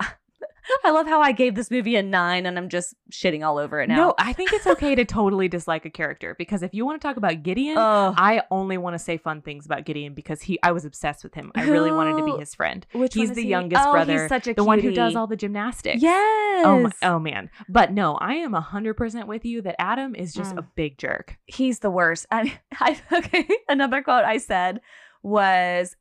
i 0.83 0.91
love 0.91 1.07
how 1.07 1.21
i 1.21 1.31
gave 1.31 1.55
this 1.55 1.69
movie 1.71 1.95
a 1.95 2.03
nine 2.03 2.45
and 2.45 2.57
i'm 2.57 2.69
just 2.69 2.95
shitting 3.11 3.45
all 3.45 3.57
over 3.57 3.81
it 3.81 3.87
now 3.87 3.95
No, 3.95 4.13
I 4.17 4.33
think 4.33 4.51
it's 4.53 4.67
okay 4.67 4.95
to 4.95 5.05
totally 5.05 5.47
dislike 5.47 5.85
a 5.85 5.89
character 5.89 6.35
because 6.37 6.63
if 6.63 6.73
you 6.73 6.85
want 6.85 7.01
to 7.01 7.07
talk 7.07 7.17
about 7.17 7.43
Gideon. 7.43 7.77
I 7.77 8.43
only 8.51 8.77
want 8.77 8.93
to 8.95 8.99
say 8.99 9.17
fun 9.17 9.41
things 9.41 9.65
about 9.65 9.85
Gideon 9.85 10.13
because 10.13 10.41
he 10.41 10.59
I 10.63 10.71
was 10.71 10.85
obsessed 10.85 11.23
with 11.23 11.33
him. 11.33 11.51
I 11.55 11.63
really 11.63 11.91
wanted 11.91 12.17
to 12.17 12.25
be 12.25 12.31
his 12.39 12.53
friend. 12.55 12.85
Which 12.93 13.13
he's 13.13 13.31
the 13.33 13.41
he? 13.43 13.47
youngest 13.49 13.81
oh, 13.85 13.91
brother, 13.91 14.21
he's 14.21 14.29
such 14.29 14.47
a 14.47 14.53
the 14.53 14.63
one 14.63 14.79
who 14.79 14.91
does 14.91 15.15
all 15.15 15.27
the 15.27 15.35
gymnastics. 15.35 16.01
yes 16.01 16.65
Oh, 16.65 16.79
my, 16.81 16.91
oh 17.03 17.19
man. 17.19 17.49
But 17.69 17.91
no, 17.91 18.15
I 18.15 18.35
am 18.35 18.53
100% 18.53 19.27
with 19.27 19.45
you 19.45 19.61
that 19.63 19.75
Adam 19.79 20.15
is 20.15 20.33
just 20.33 20.55
Mm. 20.55 20.59
a 20.59 20.61
big 20.75 20.97
jerk. 20.97 21.37
he's 21.45 21.79
the 21.79 21.89
worst. 21.91 22.25
I, 22.31 22.59
I 22.79 22.99
okay. 23.11 23.47
Another 23.69 24.01
quote 24.01 24.25
I 24.25 24.37
said 24.37 24.81
was 25.23 25.95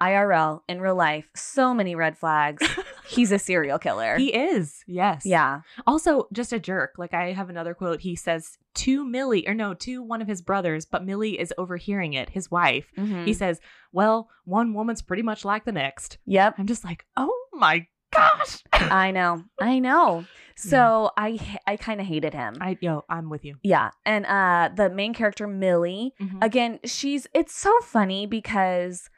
IRL 0.00 0.60
in 0.68 0.80
real 0.80 0.94
life, 0.94 1.28
so 1.34 1.72
many 1.74 1.94
red 1.94 2.16
flags. 2.18 2.66
He's 3.08 3.30
a 3.32 3.38
serial 3.38 3.78
killer. 3.78 4.16
He 4.18 4.34
is. 4.34 4.82
Yes. 4.86 5.24
yeah. 5.24 5.60
Also, 5.86 6.26
just 6.32 6.52
a 6.52 6.58
jerk. 6.58 6.94
Like 6.98 7.14
I 7.14 7.32
have 7.32 7.48
another 7.50 7.72
quote. 7.74 8.00
He 8.00 8.16
says 8.16 8.58
to 8.74 9.04
Millie, 9.04 9.46
or 9.48 9.54
no, 9.54 9.74
to 9.74 10.02
one 10.02 10.20
of 10.20 10.28
his 10.28 10.42
brothers, 10.42 10.84
but 10.86 11.04
Millie 11.04 11.38
is 11.38 11.52
overhearing 11.56 12.12
it, 12.14 12.30
his 12.30 12.50
wife. 12.50 12.90
Mhm. 12.98 13.24
He 13.24 13.32
says, 13.32 13.60
Well, 13.92 14.28
one 14.44 14.74
woman's 14.74 15.02
pretty 15.02 15.22
much 15.22 15.44
like 15.44 15.64
the 15.64 15.72
next. 15.72 16.18
Yep. 16.26 16.56
I'm 16.58 16.66
just 16.66 16.84
like, 16.84 17.06
Oh 17.16 17.46
my 17.54 17.86
gosh. 18.12 18.62
I 18.72 19.10
know. 19.12 19.44
I 19.60 19.78
know. 19.78 20.24
So 20.56 21.10
I, 21.18 21.38
I 21.66 21.76
kind 21.76 22.00
of 22.00 22.06
hated 22.06 22.32
him. 22.34 22.56
I 22.60 22.76
yo, 22.80 23.04
I'm 23.08 23.28
with 23.30 23.44
you. 23.44 23.56
yeah. 23.62 23.90
And 24.04 24.24
uh 24.26 24.70
the 24.74 24.90
main 24.90 25.14
character 25.14 25.46
Millie, 25.46 26.12
Mhm. 26.20 26.42
again, 26.42 26.80
she's 26.84 27.26
it's 27.34 27.54
so 27.54 27.78
funny 27.80 28.26
because 28.26 29.08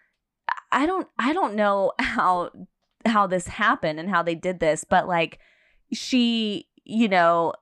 I 0.70 0.87
don't 0.87 1.09
I 1.18 1.33
don't 1.33 1.54
know 1.54 1.92
how 1.98 2.50
how 3.07 3.26
this 3.26 3.46
happened 3.46 3.98
and 4.00 4.11
how 4.11 4.22
they 4.22 4.35
did 4.35 4.61
this, 4.61 4.85
but 4.85 5.07
like 5.09 5.38
she, 5.92 6.68
you 6.85 7.09
know, 7.09 7.52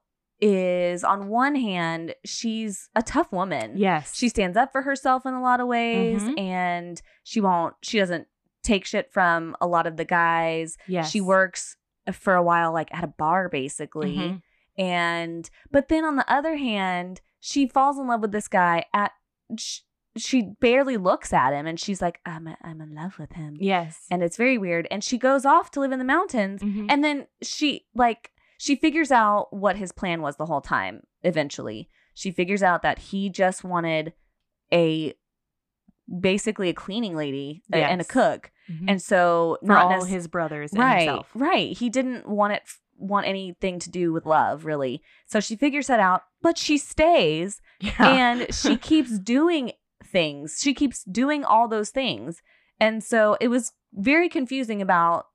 is 0.40 1.04
on 1.04 1.28
one 1.28 1.54
hand, 1.54 2.14
she's 2.24 2.88
a 2.94 3.02
tough 3.02 3.32
woman. 3.32 3.76
Yes. 3.76 4.14
She 4.16 4.28
stands 4.28 4.56
up 4.56 4.72
for 4.72 4.82
herself 4.82 5.24
in 5.24 5.34
a 5.34 5.42
lot 5.42 5.60
of 5.60 5.66
ways 5.68 6.22
Mhm. 6.22 6.38
and 6.38 7.02
she 7.22 7.40
won't 7.40 7.74
she 7.82 7.98
doesn't 7.98 8.26
take 8.62 8.84
shit 8.84 9.12
from 9.12 9.56
a 9.60 9.66
lot 9.66 9.86
of 9.86 9.96
the 9.96 10.04
guys. 10.04 10.76
yes. 10.88 11.10
She 11.10 11.20
works 11.20 11.76
for 12.12 12.34
a 12.34 12.42
while 12.42 12.72
like 12.72 12.92
at 12.94 13.04
a 13.04 13.08
bar 13.08 13.48
basically. 13.48 14.16
Mhm. 14.16 14.42
And 14.78 15.48
but 15.70 15.88
then 15.88 16.04
on 16.04 16.16
the 16.16 16.30
other 16.32 16.56
hand, 16.56 17.20
she 17.40 17.66
falls 17.68 17.98
in 17.98 18.06
love 18.08 18.20
with 18.20 18.32
this 18.32 18.48
guy 18.48 18.84
at 18.92 19.12
she 20.16 20.42
barely 20.60 20.96
looks 20.96 21.32
at 21.32 21.52
him 21.52 21.66
and 21.66 21.78
she's 21.78 22.00
like 22.02 22.20
I'm 22.26 22.48
I'm 22.62 22.80
in 22.80 22.94
love 22.94 23.18
with 23.18 23.32
him. 23.32 23.56
Yes. 23.60 24.06
And 24.10 24.22
it's 24.22 24.36
very 24.36 24.58
weird 24.58 24.86
and 24.90 25.02
she 25.04 25.18
goes 25.18 25.44
off 25.44 25.70
to 25.72 25.80
live 25.80 25.92
in 25.92 25.98
the 25.98 26.04
mountains 26.04 26.62
Mhm. 26.62 26.86
and 26.88 27.02
then 27.04 27.26
she 27.42 27.86
like 27.94 28.30
she 28.58 28.76
figures 28.76 29.10
out 29.12 29.48
what 29.52 29.76
his 29.76 29.92
plan 29.92 30.22
was 30.22 30.36
the 30.36 30.46
whole 30.46 30.60
time 30.62 31.02
eventually. 31.22 31.88
She 32.14 32.30
figures 32.30 32.62
out 32.62 32.80
that 32.82 32.98
he 32.98 33.28
just 33.28 33.62
wanted 33.64 34.14
a 34.72 35.14
basically 36.20 36.68
a 36.68 36.74
cleaning 36.74 37.16
lady 37.16 37.62
a- 37.72 37.76
and 37.76 38.00
a 38.00 38.04
Yes. 38.04 38.10
cook. 38.10 38.50
Mhm. 38.70 38.84
And 38.88 39.02
so 39.02 39.58
for 39.60 39.66
not 39.66 39.84
all 39.92 40.00
nec- 40.00 40.08
his 40.08 40.28
brothers 40.28 40.72
and 40.72 40.80
right, 40.80 41.00
himself. 41.00 41.30
right. 41.34 41.76
He 41.76 41.88
didn't 41.90 42.28
want 42.28 42.52
it 42.54 42.62
want 42.98 43.26
anything 43.26 43.78
to 43.78 43.90
do 43.90 44.10
with 44.10 44.24
love, 44.24 44.64
really. 44.64 45.02
So 45.26 45.38
she 45.38 45.54
figures 45.54 45.86
that 45.88 46.00
out, 46.00 46.22
but 46.40 46.56
she 46.56 46.78
stays 46.78 47.60
Yeah. 47.80 47.92
and 47.98 48.54
she 48.54 48.78
keeps 48.78 49.18
doing 49.18 49.72
things. 50.16 50.58
She 50.62 50.72
keeps 50.72 51.04
doing 51.04 51.44
all 51.44 51.68
those 51.68 51.90
things. 51.90 52.40
And 52.80 53.04
so 53.04 53.36
it 53.38 53.48
was 53.48 53.72
very 53.92 54.30
confusing 54.30 54.80
about 54.80 55.26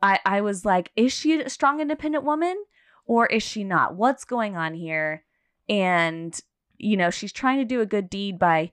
I 0.00 0.18
I 0.24 0.40
was 0.40 0.64
like, 0.64 0.90
is 0.96 1.12
she 1.12 1.38
a 1.38 1.50
strong 1.50 1.80
independent 1.80 2.24
woman 2.24 2.56
or 3.04 3.26
is 3.26 3.42
she 3.42 3.64
not? 3.64 3.96
What's 3.96 4.24
going 4.24 4.56
on 4.56 4.72
here? 4.72 5.24
And 5.68 6.38
you 6.78 6.96
know, 6.96 7.10
she's 7.10 7.34
trying 7.34 7.58
to 7.58 7.66
do 7.66 7.82
a 7.82 7.86
good 7.86 8.08
deed 8.08 8.38
by 8.38 8.72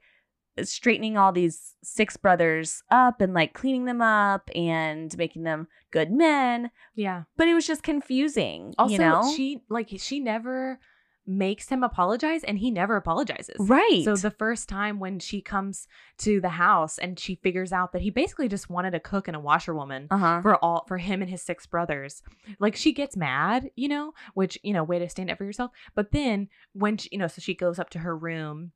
straightening 0.63 1.17
all 1.17 1.34
these 1.34 1.75
six 1.84 2.15
brothers 2.15 2.82
up 2.89 3.19
and 3.19 3.34
like 3.34 3.53
cleaning 3.53 3.84
them 3.84 4.01
up 4.01 4.49
and 4.56 5.15
making 5.17 5.43
them 5.43 5.67
good 5.91 6.12
men, 6.12 6.71
yeah. 6.95 7.23
but 7.36 7.49
it 7.49 7.53
was 7.53 7.67
just 7.67 7.84
confusing, 7.84 8.73
Also, 8.77 8.93
you 8.93 8.99
know? 8.99 9.34
she 9.36 9.62
like 9.69 9.89
she 9.97 10.21
never 10.21 10.80
makes 11.28 11.70
him 11.70 11.84
apologize, 11.84 12.44
and 12.44 12.58
he 12.58 12.72
never 12.72 12.96
apologizes. 12.96 13.56
right. 13.60 14.02
So 14.04 14.16
the 14.16 14.32
first 14.32 14.70
time 14.70 15.00
when 15.00 15.20
she 15.20 15.42
comes 15.42 15.88
to 16.20 16.40
the 16.40 16.50
house 16.50 16.98
and 16.98 17.20
she 17.20 17.36
figures 17.36 17.74
out 17.74 17.92
that 17.92 18.02
he 18.02 18.10
basically 18.10 18.48
just 18.48 18.70
wanted 18.70 18.96
a 18.96 19.00
cook 19.00 19.28
and 19.28 19.36
a 19.36 19.40
washerwoman 19.40 20.08
uh-huh. 20.10 20.42
for 20.42 20.56
all 20.63 20.86
for 20.88 20.98
him 20.98 21.22
and 21.22 21.30
his 21.30 21.42
six 21.42 21.66
brothers, 21.66 22.24
like 22.60 22.76
she 22.76 22.94
gets 22.94 23.18
mad, 23.18 23.70
you 23.76 23.88
know, 23.88 24.13
which 24.34 24.58
you 24.63 24.74
know, 24.74 24.84
way 24.84 25.00
to 25.00 25.10
stand 25.10 25.30
up 25.30 25.38
for 25.38 25.46
yourself. 25.46 25.72
But 25.96 26.12
then 26.12 26.48
when 26.74 26.98
she, 26.98 27.10
you 27.12 27.18
know, 27.18 27.28
so 27.28 27.42
she 27.42 27.54
goes 27.54 27.80
up 27.80 27.90
to 27.92 28.00
her 28.00 28.16
room 28.16 28.72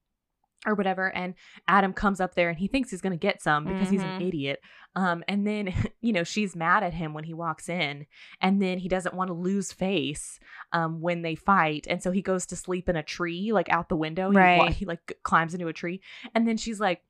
or 0.65 0.75
whatever, 0.75 1.13
and 1.15 1.33
Adam 1.67 1.91
comes 1.93 2.19
up 2.21 2.35
there 2.35 2.49
and 2.49 2.57
he 2.59 2.67
thinks 2.67 2.91
he's 2.91 3.01
gonna 3.01 3.17
get 3.17 3.41
some 3.41 3.65
because 3.67 3.89
he's 3.89 4.03
an 4.03 4.11
Mhm. 4.11 4.27
idiot. 4.27 4.59
Um, 4.95 5.23
and 5.27 5.45
then 5.47 5.67
you 6.01 6.13
know 6.13 6.23
she's 6.23 6.55
mad 6.55 6.83
at 6.83 6.93
him 6.93 7.13
when 7.13 7.23
he 7.23 7.33
walks 7.33 7.67
in, 7.69 8.05
and 8.41 8.61
then 8.61 8.77
he 8.77 8.87
doesn't 8.89 9.15
want 9.15 9.29
to 9.29 9.33
lose 9.33 9.71
face 9.71 10.39
um 10.71 11.01
when 11.01 11.21
they 11.21 11.35
fight, 11.35 11.87
and 11.89 12.01
so 12.03 12.11
he 12.11 12.21
goes 12.21 12.45
to 12.47 12.55
sleep 12.55 12.87
in 12.89 12.95
a 12.95 13.03
tree 13.03 13.51
like 13.53 13.69
out 13.69 13.89
the 13.89 13.95
window. 13.95 14.29
He 14.29 14.37
Right. 14.37 14.73
He, 14.73 14.85
like 14.85 15.17
climbs 15.23 15.53
into 15.53 15.67
a 15.67 15.73
tree, 15.73 16.01
and 16.35 16.47
then 16.47 16.57
she's 16.57 16.79
like, 16.79 17.01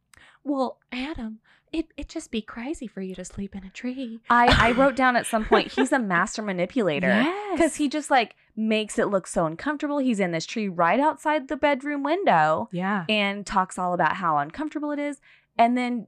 "Well, 0.44 0.80
Adam." 0.92 1.40
It, 1.74 1.88
it'd 1.96 2.10
just 2.10 2.32
be 2.32 2.42
crazy 2.42 2.86
for 2.86 3.02
you 3.02 3.16
to 3.16 3.24
sleep 3.24 3.56
in 3.56 3.64
a 3.64 3.70
tree. 3.70 4.20
I, 4.30 4.70
I 4.70 4.72
wrote 4.80 4.96
down 4.96 5.16
at 5.16 5.26
some 5.26 5.46
point 5.46 5.72
he's 5.72 5.92
a 5.94 6.00
master 6.00 6.42
manipulator 6.42 7.08
Yes. 7.08 7.52
because 7.58 7.76
he 7.76 7.88
just 7.88 8.12
like 8.12 8.36
makes 8.58 9.00
it 9.00 9.08
look 9.08 9.26
so 9.26 9.46
uncomfortable. 9.46 10.00
He's 10.00 10.20
in 10.20 10.32
this 10.32 10.46
tree 10.46 10.68
right 10.68 11.00
outside 11.00 11.48
the 11.48 11.56
bedroom 11.56 12.04
window 12.04 12.68
Yeah. 12.74 13.06
and 13.08 13.46
talks 13.46 13.80
all 13.80 13.94
about 13.94 14.18
how 14.18 14.38
uncomfortable 14.38 14.92
it 14.92 15.00
is. 15.00 15.22
And 15.58 15.78
then 15.78 16.08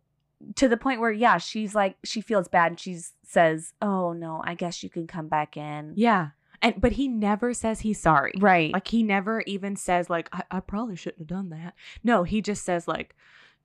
to 0.55 0.67
the 0.67 0.75
point 0.75 0.99
where, 0.99 1.11
yeah, 1.11 1.37
she's 1.37 1.73
like, 1.73 1.95
she 2.03 2.19
feels 2.19 2.49
bad 2.49 2.71
and 2.73 2.79
she 2.79 2.99
says, 3.25 3.73
Oh 3.81 4.11
no, 4.11 4.41
I 4.45 4.55
guess 4.55 4.83
you 4.83 4.89
can 4.89 5.07
come 5.07 5.29
back 5.29 5.55
in. 5.55 5.93
Yeah. 5.95 6.29
And 6.61 6.79
but 6.79 6.93
he 6.93 7.07
never 7.07 7.53
says 7.53 7.81
he's 7.81 7.99
sorry. 8.01 8.33
Right. 8.37 8.73
Like 8.73 8.87
he 8.89 9.03
never 9.03 9.41
even 9.47 9.75
says 9.77 10.09
like 10.09 10.27
I, 10.33 10.43
I 10.51 10.59
probably 10.59 10.97
shouldn't 10.97 11.19
have 11.19 11.27
done 11.27 11.49
that. 11.51 11.73
No, 12.03 12.23
he 12.23 12.41
just 12.41 12.65
says 12.65 12.85
like, 12.87 13.15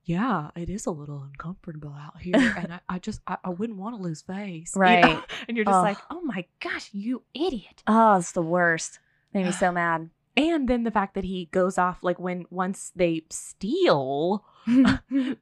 yeah, 0.03 0.49
it 0.55 0.69
is 0.69 0.85
a 0.85 0.91
little 0.91 1.23
uncomfortable 1.23 1.95
out 1.97 2.21
here, 2.21 2.35
and 2.57 2.73
I, 2.73 2.79
I 2.87 2.99
just 2.99 3.21
I, 3.27 3.37
I 3.43 3.49
wouldn't 3.49 3.77
want 3.79 3.95
to 3.95 4.01
lose 4.01 4.21
face, 4.21 4.73
you 4.75 4.81
know? 4.81 4.85
Right. 4.85 5.23
And 5.47 5.57
you're 5.57 5.65
just 5.65 5.75
Ugh. 5.75 5.83
like, 5.83 5.97
oh 6.09 6.21
my 6.21 6.45
gosh, 6.59 6.89
you 6.93 7.23
idiot. 7.33 7.83
oh, 7.87 8.17
it's 8.17 8.31
the 8.31 8.41
worst. 8.41 8.99
Made 9.33 9.45
me 9.45 9.51
so 9.51 9.71
mad. 9.73 10.09
And 10.37 10.69
then 10.69 10.83
the 10.83 10.91
fact 10.91 11.15
that 11.15 11.23
he 11.25 11.49
goes 11.51 11.77
off 11.77 11.99
like 12.01 12.19
when 12.19 12.45
once 12.49 12.91
they 12.95 13.23
steal 13.29 14.45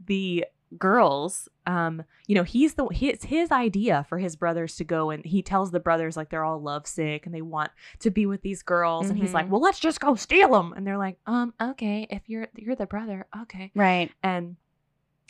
the 0.06 0.46
girls 0.77 1.47
um 1.65 2.03
you 2.27 2.36
know 2.36 2.43
he's 2.43 2.73
the 2.73 2.86
it's 2.99 3.23
his 3.23 3.51
idea 3.51 4.06
for 4.10 4.17
his 4.17 4.36
brothers 4.36 4.75
to 4.75 4.84
go 4.84 5.10
and 5.12 5.23
he 5.25 5.41
tells 5.41 5.71
the 5.71 5.80
brothers 5.80 6.17
like 6.17 6.30
they're 6.30 6.43
all 6.43 6.62
lovesick 6.62 7.25
and 7.25 7.34
they 7.34 7.41
want 7.41 7.71
to 7.99 8.12
be 8.12 8.25
with 8.25 8.41
these 8.41 8.63
girls 8.63 9.10
and 9.10 9.17
he's 9.17 9.34
like 9.34 9.45
Mhm. 9.45 9.49
well 9.49 9.62
let's 9.62 9.80
just 9.80 9.99
go 10.01 10.15
steal 10.15 10.49
them 10.51 10.73
and 10.75 10.86
they're 10.86 10.97
like 10.97 11.17
um 11.25 11.53
okay 11.62 12.06
if 12.10 12.21
you're 12.27 12.47
you're 12.56 12.75
the 12.75 12.86
brother 12.86 13.27
okay 13.43 13.71
right. 13.75 14.12
and 14.23 14.58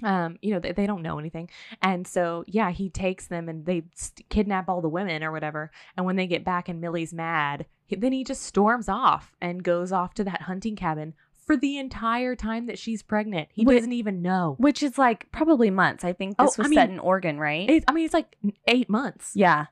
um 0.04 0.38
you 0.41 0.54
know 0.54 0.60
they, 0.60 0.71
they 0.73 0.86
don't 0.88 1.02
know 1.02 1.17
anything 1.19 1.50
and 1.82 2.06
so 2.08 2.43
yeah 2.47 2.69
he 2.71 2.89
takes 2.89 3.28
them 3.28 3.50
and 3.50 3.65
they 3.65 3.84
st- 3.95 4.28
kidnap 4.30 4.69
all 4.69 4.82
the 4.82 4.89
women 4.89 5.23
or 5.23 5.32
whatever 5.32 5.71
and 5.95 6.06
when 6.06 6.15
they 6.15 6.28
get 6.28 6.43
back 6.43 6.69
and 6.69 6.80
millie's 6.82 7.13
mad 7.13 7.65
he, 7.88 7.95
then 7.95 8.12
he 8.12 8.23
just 8.23 8.43
storms 8.43 8.88
off 8.89 9.34
and 9.41 9.63
goes 9.63 9.91
off 9.91 10.13
to 10.13 10.23
that 10.23 10.43
hunting 10.43 10.76
cabin 10.76 11.13
for 11.48 11.58
the 11.58 11.78
entire 11.78 12.36
time 12.36 12.68
that 12.68 12.78
she's 12.78 13.02
pregnant 13.02 13.48
he 13.52 13.66
Wait. 13.66 13.76
doesn't 13.78 13.94
even 13.94 14.22
know 14.22 14.56
Which 14.60 14.84
is 14.84 14.98
like 14.98 15.32
probably 15.32 15.72
months. 15.72 16.04
I 16.04 16.14
think 16.14 16.36
Oh, 16.38 16.46
this 16.46 16.60
I 16.60 16.62
was 16.62 16.70
mean, 16.70 16.78
set 16.78 16.90
in 16.92 17.00
Oregon, 17.00 17.40
right? 17.40 17.68
It, 17.70 17.84
I 17.88 17.94
mean, 17.94 18.06
it's 18.06 18.14
like 18.14 18.36
eight 18.68 18.90
months. 18.90 19.32
yeah. 19.34 19.66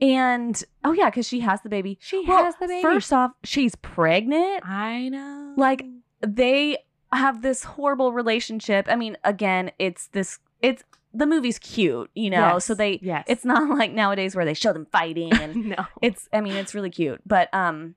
And 0.00 0.62
oh 0.84 0.92
yeah, 0.92 1.08
because 1.10 1.26
she 1.26 1.40
has 1.40 1.62
the 1.62 1.68
baby. 1.68 1.96
She 2.00 2.24
Well, 2.26 2.44
has 2.44 2.54
the 2.60 2.66
baby. 2.66 2.82
First 2.82 3.12
off, 3.12 3.32
she's 3.44 3.74
pregnant. 3.76 4.66
I 4.68 5.08
know. 5.08 5.54
Like, 5.56 5.84
They 6.20 6.78
have 7.12 7.40
this 7.42 7.64
horrible 7.64 8.12
relationship. 8.12 8.86
I 8.90 8.96
mean, 8.96 9.16
again, 9.24 9.70
it's 9.78 10.08
this. 10.08 10.40
It's 10.60 10.82
the 11.14 11.24
movie's 11.26 11.58
cute, 11.58 12.10
you 12.14 12.28
know. 12.28 12.54
Yes, 12.54 12.66
So 12.66 12.74
they. 12.74 12.98
yes. 13.02 13.24
It's 13.28 13.44
not 13.46 13.66
like 13.78 13.92
nowadays 13.92 14.36
where 14.36 14.44
they 14.44 14.52
show 14.54 14.72
them 14.74 14.86
fighting 14.92 15.32
and 15.40 15.66
no. 15.70 15.86
it's. 16.02 16.28
I 16.34 16.42
mean, 16.42 16.54
it's 16.54 16.74
really 16.74 16.90
cute, 16.90 17.22
but 17.24 17.48
um, 17.54 17.94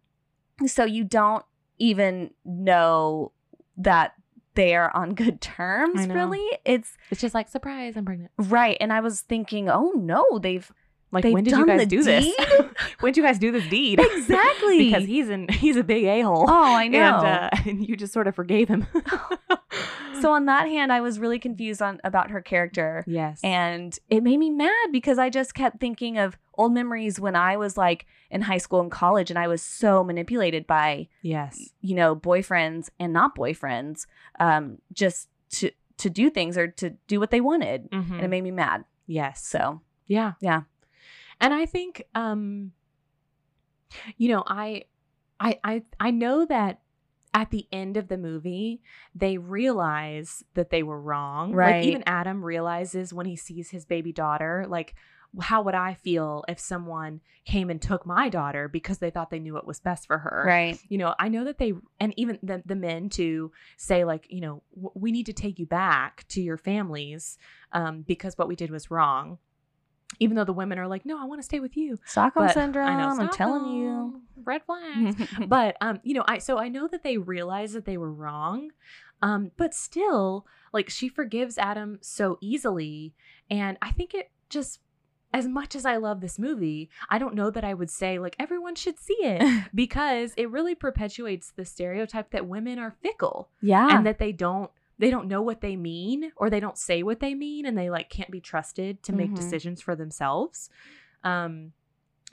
so 0.66 0.86
you 0.86 1.04
don't 1.04 1.44
even 1.82 2.32
know 2.46 3.32
that 3.78 4.14
they 4.56 4.76
are 4.76 4.96
on 4.96 5.14
good 5.22 5.42
terms. 5.42 6.08
Really, 6.08 6.46
it's 6.66 6.94
It's 7.10 7.22
just 7.22 7.34
like 7.34 7.50
surprise, 7.50 7.96
I'm 7.98 8.06
pregnant. 8.06 8.32
right. 8.38 8.78
And 8.80 8.94
I 8.94 9.00
was 9.02 9.22
thinking, 9.22 9.70
oh 9.70 9.92
no, 9.96 10.40
they've 10.40 10.70
Like 11.12 11.24
They've 11.24 11.34
when 11.34 11.44
did 11.44 11.58
you 11.58 11.66
guys 11.66 11.88
do 11.88 12.04
this? 12.04 12.34
when 13.00 13.12
did 13.14 13.18
you 13.22 13.24
guys 13.28 13.40
do 13.40 13.52
this 13.52 13.68
deed? 13.68 14.00
Exactly. 14.12 14.86
because 14.86 15.06
he's 15.06 15.30
in 15.30 15.48
he's 15.50 15.76
a 15.76 15.84
big 15.84 16.04
a 16.06 16.22
hole. 16.22 16.46
Oh, 16.48 16.76
I 16.76 16.88
know. 16.88 17.00
And, 17.00 17.28
uh, 17.28 17.50
and 17.66 17.88
you 17.88 17.96
just 17.96 18.14
sort 18.14 18.28
of 18.28 18.36
forgave 18.36 18.68
him. 18.68 18.86
So 20.22 20.34
on 20.34 20.46
that 20.46 20.68
hand, 20.68 20.92
I 20.92 21.02
was 21.02 21.20
really 21.20 21.40
confused 21.40 21.82
on 21.82 22.00
about 22.04 22.32
her 22.32 22.42
character. 22.42 23.04
yes, 23.08 23.40
And 23.44 23.98
it 24.10 24.22
made 24.24 24.38
me 24.38 24.50
mad 24.50 24.92
because 24.92 25.18
I 25.18 25.30
just 25.30 25.54
kept 25.54 25.80
thinking 25.80 26.18
of 26.18 26.38
old 26.56 26.74
memories 26.74 27.20
when 27.20 27.36
I 27.36 27.58
was 27.58 27.78
like 27.78 28.06
in 28.30 28.42
high 28.42 28.58
school 28.60 28.82
and 28.82 28.92
college 28.92 29.30
and 29.30 29.40
I 29.40 29.48
was 29.48 29.62
so 29.62 30.04
manipulated 30.04 30.68
by, 30.68 31.08
yes, 31.22 31.70
you 31.82 31.96
know, 31.96 32.16
boyfriends 32.16 32.90
and 33.00 33.14
not 33.14 33.36
boyfriends, 33.36 34.06
um, 34.40 34.78
just 34.94 35.30
to 35.52 35.72
to 35.98 36.10
do 36.10 36.30
things 36.30 36.58
or 36.58 36.68
to 36.68 36.92
do 37.08 37.20
what 37.20 37.30
they 37.32 37.42
wanted. 37.42 37.90
Mhm. 37.92 38.12
And 38.12 38.22
it 38.24 38.30
made 38.30 38.42
me 38.44 38.52
mad. 38.52 38.86
yes. 39.08 39.46
So 39.46 39.82
Yeah. 40.08 40.34
Yeah. 40.42 40.64
And 41.40 41.54
I 41.54 41.66
think 41.66 42.04
um 42.16 42.74
you 44.18 44.30
know, 44.30 44.44
I 44.48 44.86
I 45.40 45.60
I 45.64 45.84
I 46.00 46.12
know 46.12 46.46
that 46.46 46.80
at 47.34 47.50
the 47.50 47.68
end 47.72 47.98
of 47.98 48.08
the 48.08 48.18
movie, 48.18 48.82
they 49.16 49.38
realize 49.38 50.44
that 50.54 50.70
they 50.70 50.84
were 50.84 51.00
wrong. 51.00 51.54
Right. 51.54 51.78
Like 51.78 51.86
even 51.86 52.04
Adam 52.06 52.44
realizes 52.44 53.14
when 53.14 53.26
he 53.26 53.36
sees 53.36 53.70
his 53.70 53.86
baby 53.86 54.12
daughter, 54.12 54.66
like 54.68 54.96
how 55.40 55.62
would 55.62 55.76
I 55.76 55.94
feel 55.94 56.44
if 56.50 56.60
someone 56.60 57.22
came 57.46 57.70
and 57.70 57.82
took 57.82 58.06
my 58.06 58.28
daughter 58.28 58.68
because 58.68 58.98
they 58.98 59.10
thought 59.10 59.30
they 59.30 59.40
knew 59.40 59.54
what 59.54 59.66
was 59.66 59.80
best 59.80 60.06
for 60.08 60.18
her? 60.18 60.44
right. 60.46 60.78
you 60.90 60.98
know 60.98 61.16
i 61.20 61.28
know 61.28 61.46
that 61.46 61.58
they 61.58 61.74
and 62.00 62.14
even 62.18 62.38
the, 62.44 62.62
the 62.66 62.76
men 62.76 63.10
to 63.10 63.52
say 63.78 64.04
like 64.04 64.28
you 64.30 64.42
know 64.42 64.62
w- 64.76 64.92
we 64.94 65.12
need 65.12 65.26
to 65.26 65.34
take 65.34 65.58
you 65.58 65.66
back 65.66 66.26
to 66.28 66.42
your 66.42 66.58
families 66.58 67.38
um, 67.72 68.02
because 68.02 68.38
what 68.38 68.48
we 68.48 68.56
did 68.56 68.70
was 68.70 68.92
wrong 68.92 69.38
even 70.20 70.36
though 70.36 70.44
the 70.44 70.54
women 70.54 70.78
are 70.80 70.88
like, 70.88 71.06
no, 71.06 71.22
I 71.22 71.26
want 71.26 71.40
to 71.40 71.46
stay 71.46 71.60
with 71.60 71.78
you. 71.78 71.98
Stockholm 72.06 72.48
But 72.48 72.54
syndrome. 72.54 72.88
I 72.88 73.00
know, 73.00 73.22
I'm 73.22 73.30
telling 73.30 73.76
you. 73.76 74.22
Red 74.44 74.64
flags. 74.64 75.16
but 75.48 75.78
um, 75.82 76.00
you 76.04 76.14
know, 76.14 76.24
I 76.28 76.40
so 76.40 76.58
I 76.58 76.68
know 76.68 76.88
that 76.88 77.04
they 77.04 77.18
realize 77.18 77.74
that 77.74 77.86
they 77.86 77.98
were 77.98 78.12
wrong, 78.12 78.72
um, 79.22 79.52
but 79.58 79.74
still, 79.74 80.46
like 80.74 80.90
she 80.90 81.10
forgives 81.10 81.58
Adam 81.58 82.00
so 82.02 82.38
easily, 82.42 83.14
and 83.50 83.78
I 83.82 83.92
think 83.92 84.14
it 84.14 84.32
just. 84.50 84.80
As 85.34 85.48
much 85.48 85.78
as 85.78 85.86
I 85.86 85.96
love 85.96 86.20
this 86.20 86.38
movie, 86.38 86.90
I 87.10 87.18
don't 87.18 87.36
know 87.36 87.50
that 87.52 87.64
I 87.64 87.74
would 87.74 87.90
say 87.90 88.20
like 88.20 88.36
everyone 88.38 88.76
should 88.76 89.00
see 89.00 89.16
it 89.22 89.70
because 89.74 90.34
it 90.36 90.52
really 90.52 90.76
perpetuates 90.76 91.54
the 91.56 91.64
stereotype 91.64 92.32
that 92.32 92.48
women 92.50 92.78
are 92.78 92.98
fickle 93.02 93.48
yeah. 93.62 93.96
and 93.96 94.06
that 94.06 94.20
they 94.20 94.34
don't 94.34 94.72
they 95.02 95.10
don't 95.10 95.28
know 95.28 95.42
what 95.42 95.60
they 95.62 95.76
mean 95.76 96.32
or 96.38 96.50
they 96.50 96.60
don't 96.62 96.78
say 96.78 97.04
what 97.04 97.20
they 97.20 97.34
mean 97.36 97.66
and 97.66 97.78
they 97.78 97.90
like 97.90 98.10
can't 98.10 98.32
be 98.32 98.40
trusted 98.40 99.04
to 99.04 99.12
make 99.12 99.32
Mhm. 99.32 99.36
decisions 99.36 99.82
for 99.82 99.96
themselves 99.96 100.70
um 101.24 101.74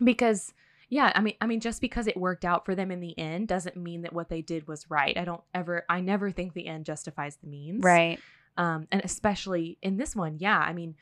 because 0.03 0.55
yeah 0.89 1.13
i 1.15 1.21
mean 1.21 1.35
i 1.41 1.47
mean 1.47 1.61
just 1.61 1.81
because 1.81 2.07
it 2.07 2.17
worked 2.17 2.45
out 2.45 2.65
for 2.65 2.75
them 2.75 2.91
in 2.91 3.01
the 3.01 3.19
end 3.19 3.49
doesn't 3.49 3.77
mean 3.77 4.03
that 4.03 4.13
what 4.13 4.29
they 4.29 4.41
did 4.43 4.69
was 4.69 4.89
right 4.91 5.17
i 5.19 5.25
don't 5.25 5.43
ever 5.55 5.85
i 5.89 6.01
never 6.01 6.31
think 6.31 6.53
the 6.55 6.67
end 6.67 6.85
justifies 6.85 7.37
the 7.37 7.47
means 7.49 7.83
right. 7.85 8.21
um 8.57 8.87
and 8.93 9.03
especially 9.05 9.77
in 9.83 9.97
this 9.97 10.15
one 10.15 10.37
yeah 10.39 10.59
i 10.61 10.73
mean 10.73 10.95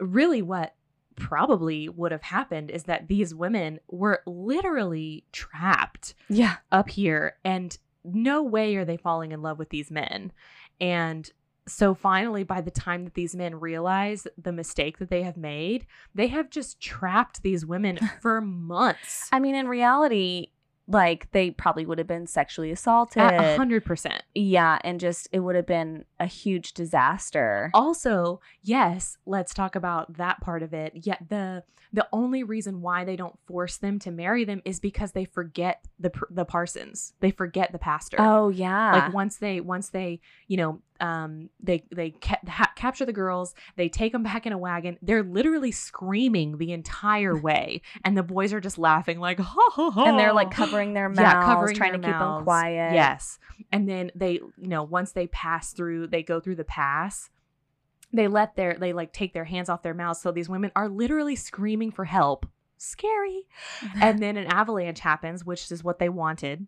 really 0.00 0.42
what 0.42 0.74
probably 1.14 1.88
would 1.88 2.10
have 2.10 2.22
happened 2.22 2.70
is 2.70 2.84
that 2.84 3.06
these 3.06 3.34
women 3.34 3.78
were 3.88 4.22
literally 4.26 5.24
trapped 5.30 6.14
Yeah. 6.28 6.56
up 6.72 6.88
here 6.88 7.36
and 7.44 7.76
no 8.04 8.42
way 8.42 8.74
are 8.76 8.84
they 8.84 8.96
falling 8.96 9.30
in 9.30 9.42
love 9.42 9.58
with 9.58 9.68
these 9.68 9.90
men 9.90 10.32
and 10.80 11.30
so 11.68 11.94
finally 11.94 12.42
by 12.42 12.60
the 12.60 12.70
time 12.70 13.04
that 13.04 13.14
these 13.14 13.36
men 13.36 13.60
realize 13.60 14.26
the 14.36 14.52
mistake 14.52 14.98
that 14.98 15.10
they 15.10 15.22
have 15.22 15.36
made 15.36 15.86
they 16.14 16.26
have 16.26 16.50
just 16.50 16.80
trapped 16.80 17.42
these 17.42 17.64
women 17.64 17.98
for 18.20 18.40
months. 18.40 19.28
I 19.32 19.38
mean, 19.38 19.54
in 19.54 19.68
reality, 19.68 20.48
like 20.92 21.30
they 21.32 21.50
probably 21.50 21.86
would 21.86 21.98
have 21.98 22.06
been 22.06 22.26
sexually 22.26 22.70
assaulted. 22.70 23.22
at 23.22 23.58
100% 23.58 24.20
yeah, 24.34 24.78
and 24.84 25.00
just 25.00 25.28
it 25.32 25.40
would 25.40 25.56
have 25.56 25.66
been 25.66 26.04
a 26.20 26.26
huge 26.26 26.72
disaster. 26.74 27.70
also 27.74 28.40
yes 28.62 29.16
let's 29.26 29.54
talk 29.54 29.74
about 29.74 30.16
that 30.16 30.40
part 30.40 30.62
of 30.62 30.72
it 30.74 30.92
yet 30.94 31.18
the 31.28 31.62
the 31.94 32.06
only 32.12 32.42
reason 32.42 32.80
why 32.80 33.04
they 33.04 33.16
don't 33.16 33.38
force 33.46 33.76
them 33.76 33.98
to 33.98 34.10
marry 34.10 34.44
them 34.44 34.62
is 34.64 34.80
because 34.80 35.12
they 35.12 35.24
forget 35.24 35.84
the 35.98 36.10
the 36.30 36.44
parsons 36.44 37.12
they 37.20 37.30
forget 37.30 37.72
the 37.72 37.78
pastor 37.78 38.16
Oh 38.20 38.48
yeah. 38.48 38.92
like 38.92 39.12
once 39.14 39.36
they 39.36 39.60
once 39.60 39.90
they 39.90 40.20
you 40.48 40.56
know 40.56 40.80
um 41.02 41.50
they 41.60 41.84
they 41.94 42.10
ca- 42.10 42.40
ha- 42.48 42.72
capture 42.76 43.04
the 43.04 43.12
girls 43.12 43.54
they 43.76 43.88
take 43.88 44.12
them 44.12 44.22
back 44.22 44.46
in 44.46 44.52
a 44.52 44.58
wagon 44.58 44.96
they're 45.02 45.22
literally 45.22 45.72
screaming 45.72 46.56
the 46.56 46.72
entire 46.72 47.38
way 47.42 47.82
and 48.04 48.16
the 48.16 48.22
boys 48.22 48.54
are 48.54 48.60
just 48.60 48.78
laughing 48.78 49.18
like 49.18 49.38
ha 49.40 49.70
ha 49.72 49.90
ha 49.90 50.12
and 50.12 50.18
they're 50.18 50.32
like 50.32 50.50
covering 50.50 50.94
their 50.94 51.08
mouths, 51.08 51.20
yeah, 51.20 51.44
covering 51.44 51.76
trying 51.76 51.92
to 51.92 51.98
keep 51.98 52.18
them 52.18 52.44
quiet. 52.44 52.94
Yes. 52.94 53.38
And 53.70 53.88
then 53.88 54.10
they, 54.14 54.32
you 54.32 54.68
know, 54.68 54.82
once 54.82 55.12
they 55.12 55.26
pass 55.28 55.72
through, 55.72 56.08
they 56.08 56.22
go 56.22 56.40
through 56.40 56.56
the 56.56 56.64
pass, 56.64 57.30
they 58.12 58.28
let 58.28 58.56
their, 58.56 58.74
they 58.74 58.92
like 58.92 59.12
take 59.12 59.32
their 59.32 59.44
hands 59.44 59.68
off 59.68 59.82
their 59.82 59.94
mouths. 59.94 60.20
So 60.20 60.32
these 60.32 60.48
women 60.48 60.70
are 60.76 60.88
literally 60.88 61.36
screaming 61.36 61.90
for 61.90 62.04
help. 62.04 62.46
Scary. 62.82 63.46
And 64.00 64.18
then 64.18 64.36
an 64.36 64.46
avalanche 64.46 65.00
happens, 65.00 65.44
which 65.44 65.70
is 65.70 65.84
what 65.84 65.98
they 65.98 66.08
wanted. 66.08 66.66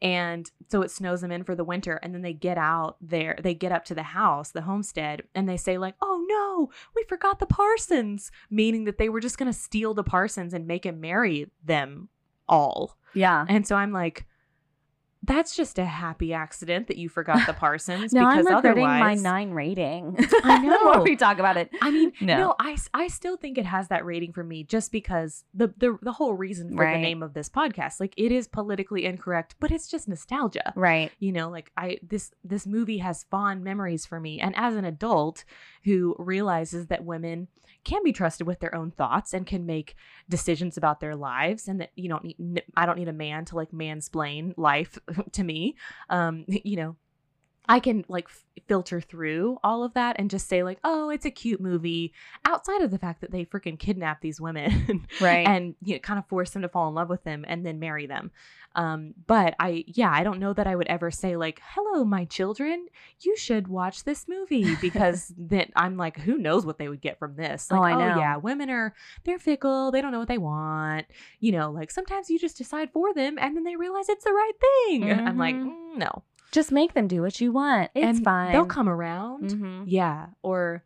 And 0.00 0.50
so 0.68 0.82
it 0.82 0.90
snows 0.90 1.20
them 1.20 1.32
in 1.32 1.42
for 1.44 1.54
the 1.54 1.64
winter. 1.64 1.94
And 1.96 2.14
then 2.14 2.22
they 2.22 2.32
get 2.32 2.58
out 2.58 2.96
there, 3.00 3.36
they 3.42 3.54
get 3.54 3.72
up 3.72 3.84
to 3.86 3.94
the 3.94 4.02
house, 4.02 4.50
the 4.50 4.62
homestead, 4.62 5.22
and 5.34 5.48
they 5.48 5.56
say, 5.56 5.78
like, 5.78 5.94
oh 6.00 6.24
no, 6.28 6.70
we 6.94 7.04
forgot 7.08 7.38
the 7.40 7.46
Parsons, 7.46 8.30
meaning 8.50 8.84
that 8.84 8.98
they 8.98 9.08
were 9.08 9.20
just 9.20 9.38
going 9.38 9.50
to 9.52 9.58
steal 9.58 9.94
the 9.94 10.04
Parsons 10.04 10.54
and 10.54 10.66
make 10.66 10.86
him 10.86 11.00
marry 11.00 11.50
them 11.64 12.08
all. 12.48 12.96
yeah. 13.14 13.44
And 13.48 13.66
so 13.66 13.74
I'm 13.76 13.92
like, 13.92 14.26
that's 15.26 15.54
just 15.56 15.78
a 15.78 15.84
happy 15.84 16.32
accident 16.32 16.86
that 16.88 16.96
you 16.96 17.08
forgot 17.08 17.46
the 17.46 17.52
Parsons. 17.64 18.14
I'm 18.14 18.28
because 18.38 18.46
regretting 18.54 18.84
my 18.84 19.14
nine 19.14 19.50
rating. 19.50 20.16
I 20.44 20.60
the 20.62 20.68
more 20.84 20.96
know. 20.96 21.02
we 21.02 21.16
talk 21.16 21.38
about 21.38 21.56
it. 21.56 21.70
I 21.82 21.90
mean, 21.90 22.12
No. 22.20 22.36
no, 22.38 22.54
I, 22.58 22.76
I 22.94 23.08
still 23.08 23.36
think 23.36 23.58
it 23.58 23.66
has 23.66 23.88
that 23.88 24.04
rating 24.04 24.32
for 24.32 24.44
me 24.44 24.64
just 24.64 24.92
because 24.92 25.44
the 25.54 25.72
the, 25.76 25.98
the 26.02 26.12
whole 26.12 26.34
reason 26.34 26.70
for 26.76 26.84
Right. 26.84 26.94
the 26.94 27.02
name 27.02 27.22
of 27.22 27.34
this 27.34 27.48
podcast, 27.48 28.00
like 28.00 28.14
it 28.16 28.32
is 28.32 28.46
politically 28.48 29.04
incorrect, 29.04 29.56
but 29.60 29.70
it's 29.70 29.88
just 29.88 30.08
nostalgia. 30.08 30.72
Right. 30.76 31.10
You 31.18 31.32
know, 31.32 31.50
like 31.50 31.70
I 31.76 31.98
this 32.02 32.32
this 32.44 32.66
movie 32.66 32.98
has 32.98 33.24
fond 33.24 33.64
memories 33.64 34.06
for 34.06 34.20
me, 34.20 34.40
and 34.40 34.54
as 34.56 34.76
an 34.76 34.84
adult 34.84 35.44
who 35.84 36.14
realizes 36.18 36.86
that 36.88 37.04
women 37.04 37.48
can 37.84 38.02
be 38.02 38.12
trusted 38.12 38.46
with 38.48 38.58
their 38.58 38.74
own 38.74 38.90
thoughts 38.90 39.32
and 39.32 39.46
can 39.46 39.64
make 39.64 39.94
decisions 40.28 40.76
about 40.76 40.98
their 41.00 41.14
lives, 41.14 41.68
and 41.68 41.80
that 41.80 41.90
you 41.96 42.08
don't 42.08 42.24
need 42.24 42.62
I 42.76 42.84
don't 42.86 42.98
need 42.98 43.08
a 43.08 43.12
man 43.12 43.44
to 43.46 43.56
like 43.56 43.70
mansplain 43.70 44.52
life 44.56 44.98
to 45.32 45.44
me. 45.44 45.76
Um, 46.10 46.44
you 46.48 46.76
know, 46.76 46.96
I 47.68 47.80
can 47.80 48.04
like 48.08 48.26
f- 48.28 48.44
filter 48.68 49.00
through 49.00 49.58
all 49.64 49.82
of 49.82 49.94
that 49.94 50.16
and 50.18 50.30
just 50.30 50.48
say 50.48 50.62
like, 50.62 50.78
oh, 50.84 51.10
it's 51.10 51.26
a 51.26 51.30
cute 51.30 51.60
movie. 51.60 52.12
Outside 52.44 52.82
of 52.82 52.90
the 52.92 52.98
fact 52.98 53.20
that 53.22 53.32
they 53.32 53.44
freaking 53.44 53.78
kidnap 53.78 54.20
these 54.20 54.40
women, 54.40 55.06
Right. 55.20 55.46
and 55.46 55.74
you 55.82 55.94
know, 55.94 55.98
kind 56.00 56.18
of 56.18 56.26
force 56.28 56.50
them 56.50 56.62
to 56.62 56.68
fall 56.68 56.88
in 56.88 56.94
love 56.94 57.08
with 57.08 57.24
them 57.24 57.44
and 57.46 57.66
then 57.66 57.80
marry 57.80 58.06
them. 58.06 58.30
Um, 58.76 59.14
but 59.26 59.54
I, 59.58 59.84
yeah, 59.88 60.10
I 60.12 60.22
don't 60.22 60.38
know 60.38 60.52
that 60.52 60.66
I 60.66 60.76
would 60.76 60.86
ever 60.86 61.10
say 61.10 61.34
like, 61.36 61.60
hello, 61.64 62.04
my 62.04 62.26
children, 62.26 62.86
you 63.20 63.36
should 63.36 63.66
watch 63.68 64.04
this 64.04 64.28
movie 64.28 64.76
because 64.82 65.32
then 65.36 65.72
I'm 65.74 65.96
like, 65.96 66.18
who 66.18 66.36
knows 66.36 66.66
what 66.66 66.76
they 66.78 66.88
would 66.88 67.00
get 67.00 67.18
from 67.18 67.36
this? 67.36 67.68
Oh, 67.72 67.80
Like, 67.80 67.96
I 67.96 67.98
know. 68.08 68.18
yeah, 68.18 68.36
women 68.36 68.68
are 68.70 68.94
they're 69.24 69.38
fickle. 69.38 69.90
They 69.90 70.02
don't 70.02 70.12
know 70.12 70.18
what 70.18 70.28
they 70.28 70.38
want. 70.38 71.06
You 71.40 71.52
know, 71.52 71.70
like 71.72 71.90
sometimes 71.90 72.28
you 72.30 72.38
just 72.38 72.58
decide 72.58 72.90
for 72.92 73.14
them 73.14 73.38
and 73.40 73.56
then 73.56 73.64
they 73.64 73.76
realize 73.76 74.08
it's 74.10 74.24
the 74.24 74.32
right 74.32 74.52
thing. 74.60 75.10
I'm 75.10 75.38
like, 75.38 75.56
Mhm. 75.56 75.66
mm, 75.66 75.96
no, 75.96 76.22
Just 76.52 76.70
make 76.70 76.92
them 76.94 77.08
do 77.08 77.22
what 77.22 77.40
you 77.40 77.52
want. 77.52 77.90
It's 77.94 78.18
and 78.18 78.24
fine. 78.24 78.52
They'll 78.52 78.66
come 78.66 78.88
around. 78.88 79.50
Mhm. 79.50 79.84
Yeah. 79.86 80.26
Or, 80.42 80.84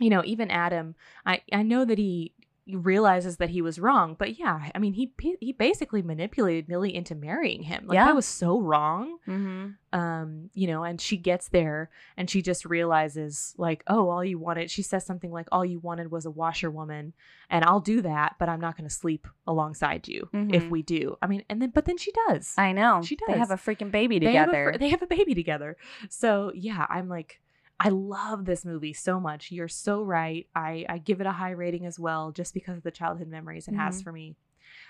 you 0.00 0.10
know, 0.10 0.22
even 0.24 0.50
Adam, 0.50 0.94
I, 1.24 1.42
I 1.52 1.62
know 1.62 1.84
that 1.84 1.98
he 1.98 2.32
realizes 2.66 3.36
that 3.36 3.50
he 3.50 3.60
was 3.60 3.78
wrong, 3.78 4.16
but 4.18 4.38
yeah, 4.38 4.70
I 4.74 4.78
mean, 4.78 4.94
he 4.94 5.12
he 5.40 5.52
basically 5.52 6.00
manipulated 6.00 6.66
Millie 6.68 6.94
into 6.94 7.14
marrying 7.14 7.62
him. 7.64 7.86
Like 7.86 7.96
Yeah. 7.96 8.06
that 8.06 8.14
was 8.14 8.24
so 8.26 8.58
wrong. 8.60 9.18
Mhm. 9.28 9.74
Um, 9.92 10.50
you 10.54 10.66
know, 10.66 10.82
and 10.82 10.98
she 11.00 11.16
gets 11.18 11.48
there 11.48 11.90
and 12.16 12.28
she 12.28 12.40
just 12.42 12.64
realizes 12.64 13.54
like, 13.58 13.84
oh, 13.86 14.08
all 14.08 14.24
you 14.24 14.38
wanted. 14.38 14.70
She 14.70 14.82
says 14.82 15.04
something 15.04 15.30
like, 15.30 15.46
all 15.52 15.64
you 15.64 15.78
wanted 15.78 16.10
was 16.10 16.24
a 16.26 16.30
washerwoman, 16.30 17.12
and 17.50 17.64
I'll 17.64 17.80
do 17.80 18.00
that, 18.00 18.36
but 18.38 18.48
I'm 18.48 18.60
not 18.60 18.76
going 18.76 18.88
to 18.88 18.94
sleep 18.94 19.28
alongside 19.46 20.08
you 20.08 20.28
if 20.32 20.64
Mhm. 20.64 20.70
we 20.70 20.82
do. 20.82 21.16
I 21.20 21.26
mean, 21.26 21.44
and 21.50 21.60
then 21.60 21.70
but 21.70 21.84
then 21.84 21.98
she 21.98 22.12
does. 22.28 22.54
I 22.56 22.72
know. 22.72 23.02
She 23.02 23.16
does. 23.16 23.26
They 23.28 23.38
have 23.38 23.50
a 23.50 23.56
freaking 23.56 23.90
baby 23.90 24.18
They 24.18 24.32
have 24.34 24.48
a 24.48 24.52
together. 24.52 24.76
They 24.78 24.88
have, 24.88 25.02
a, 25.02 25.06
baby 25.06 25.34
together. 25.34 25.76
So 26.08 26.50
yeah, 26.54 26.86
I'm 26.88 27.08
like, 27.08 27.40
I 27.80 27.88
love 27.88 28.44
this 28.44 28.64
movie 28.64 28.92
so 28.92 29.18
much. 29.20 29.50
You're 29.50 29.68
so 29.68 30.02
right. 30.02 30.46
I 30.54 30.86
I 30.88 30.98
give 30.98 31.20
it 31.20 31.26
a 31.26 31.32
high 31.32 31.50
rating 31.50 31.86
as 31.86 31.98
well, 31.98 32.30
just 32.32 32.54
because 32.54 32.76
of 32.78 32.82
the 32.84 32.90
childhood 32.90 33.28
memories 33.28 33.68
it 33.68 33.74
has 33.74 34.00
Mhm. 34.00 34.04
for 34.04 34.12
me. 34.12 34.36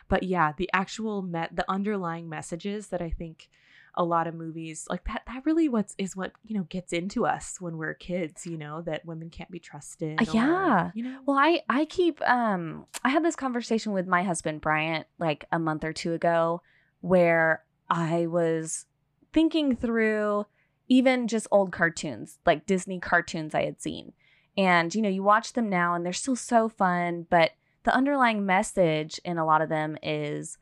But 0.08 0.22
yeah, 0.22 0.52
the 0.56 0.70
actual 0.72 1.22
met 1.22 1.56
the 1.56 1.68
underlying 1.70 2.28
messages 2.28 2.88
that 2.88 3.00
I 3.02 3.10
think 3.10 3.48
a 3.96 4.04
lot 4.04 4.26
of 4.26 4.34
movies 4.34 4.86
like 4.90 5.04
that 5.04 5.22
that 5.28 5.46
really 5.46 5.68
what's 5.68 5.94
is 5.98 6.16
what 6.16 6.32
you 6.44 6.56
know 6.56 6.64
gets 6.64 6.92
into 6.92 7.24
us 7.24 7.60
when 7.60 7.76
we're 7.76 7.94
kids 7.94 8.44
you 8.44 8.58
know 8.58 8.82
that 8.82 9.06
women 9.06 9.30
can't 9.30 9.52
be 9.52 9.60
trusted 9.60 10.20
Uh, 10.20 10.24
or, 10.32 10.34
yeah. 10.34 10.90
you 10.94 11.04
know 11.04 11.20
Well, 11.26 11.38
I 11.38 11.62
I 11.68 11.84
keep 11.84 12.20
um 12.28 12.86
I 13.04 13.10
had 13.10 13.24
this 13.24 13.36
conversation 13.36 13.92
with 13.92 14.08
my 14.08 14.24
husband 14.24 14.60
Bryant 14.62 15.06
like 15.18 15.44
a 15.52 15.60
month 15.60 15.84
or 15.84 15.92
two 15.92 16.12
ago 16.12 16.60
where 17.02 17.62
I 17.88 18.26
was 18.26 18.86
thinking 19.32 19.76
through 19.76 20.46
even 20.88 21.28
just 21.28 21.46
old 21.50 21.72
cartoons, 21.72 22.38
like 22.46 22.66
Disney 22.66 23.00
cartoons 23.00 23.54
I 23.54 23.64
had 23.64 23.80
seen. 23.80 24.12
And 24.56 24.94
you 24.94 25.02
know, 25.02 25.08
you 25.08 25.22
watch 25.22 25.52
them 25.54 25.68
now 25.68 25.94
and 25.94 26.04
they're 26.04 26.12
still 26.12 26.36
so 26.36 26.68
fun, 26.68 27.26
but 27.30 27.52
the 27.84 27.94
underlying 27.94 28.46
message 28.46 29.20
in 29.24 29.36
a 29.38 29.44
lot 29.46 29.62
of 29.62 29.68
them 29.68 29.96
is 30.02 30.58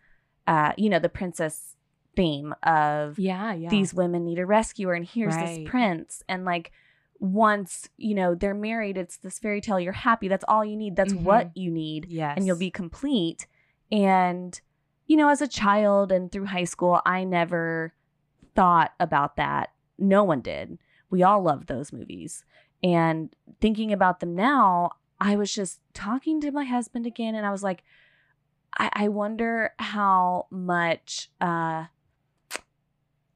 uh 0.47 0.73
you 0.77 0.89
know, 0.91 0.99
the 0.99 1.09
princess 1.09 1.77
theme 2.14 2.55
of 2.62 3.18
yeah 3.18 3.55
yeah. 3.55 3.70
these 3.70 3.95
women 3.95 4.25
need 4.25 4.39
a 4.39 4.45
rescuer 4.45 4.93
and 4.95 5.07
here's 5.07 5.35
Right. 5.35 5.47
this 5.61 5.68
prince. 5.70 6.23
And 6.29 6.45
like 6.45 6.73
once 7.18 7.89
you 7.97 8.14
know 8.16 8.35
they're 8.35 8.53
married 8.53 8.99
it's 8.99 9.16
this 9.18 9.39
fairy 9.39 9.61
tale 9.61 9.79
you're 9.79 9.93
happy 9.93 10.27
that's 10.27 10.45
all 10.49 10.64
you 10.64 10.77
need 10.77 10.97
that's 10.97 11.14
what 11.14 11.57
you 11.57 11.70
need 11.70 12.07
yes 12.09 12.35
and 12.37 12.47
you'll 12.47 12.59
be 12.59 12.70
complete. 12.70 13.47
And 13.93 14.61
you 15.07 15.16
know 15.16 15.29
as 15.29 15.41
a 15.41 15.47
child 15.49 16.11
and 16.11 16.33
through 16.33 16.47
high 16.47 16.64
school 16.64 17.01
i 17.07 17.23
never 17.25 17.95
thought 18.55 18.93
about 18.99 19.37
that 19.37 19.72
no 20.03 20.25
one 20.25 20.41
did. 20.41 20.79
We 21.11 21.23
all 21.23 21.43
loved 21.43 21.69
those 21.69 21.93
movies. 21.93 22.45
And 22.83 23.35
thinking 23.61 23.93
about 23.93 24.21
them 24.21 24.35
now 24.35 24.91
i 25.21 25.37
was 25.37 25.55
just 25.55 25.79
talking 25.95 26.41
to 26.41 26.51
my 26.51 26.65
husband 26.65 27.07
again 27.07 27.37
and 27.37 27.47
i 27.47 27.51
was 27.53 27.63
like 27.63 27.85
i, 28.77 28.91
I 28.93 29.09
wonder 29.09 29.73
how 29.79 30.47
much 30.51 31.31
uh 31.41 31.85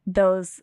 those 0.05 0.61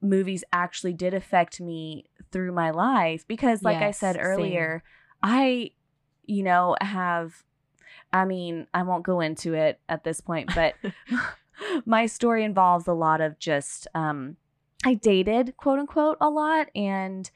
movies 0.00 0.44
actually 0.52 0.92
did 0.92 1.14
affect 1.14 1.60
me 1.60 2.06
through 2.30 2.52
my 2.52 2.70
life. 2.70 3.26
Because 3.26 3.62
like 3.64 3.82
i 3.82 3.86
Yes, 3.86 3.98
said 3.98 4.14
same. 4.14 4.24
earlier 4.24 4.82
i 5.22 5.70
you 6.24 6.44
know, 6.44 6.76
have, 6.80 7.42
I 8.12 8.24
mean, 8.24 8.68
I 8.72 8.84
won't 8.84 9.02
go 9.04 9.20
into 9.20 9.54
it 9.54 9.80
at 9.88 10.04
this 10.04 10.20
point, 10.20 10.54
but 10.54 10.74
my 11.84 12.06
story 12.06 12.44
involves 12.44 12.86
a 12.86 12.92
lot 12.92 13.20
of 13.20 13.38
just, 13.40 13.88
um, 13.94 14.36
I 14.84 14.94
dated 14.94 15.56
quote 15.56 15.78
unquote 15.78 16.16
a 16.20 16.28
lot 16.28 16.68
and, 16.74 17.30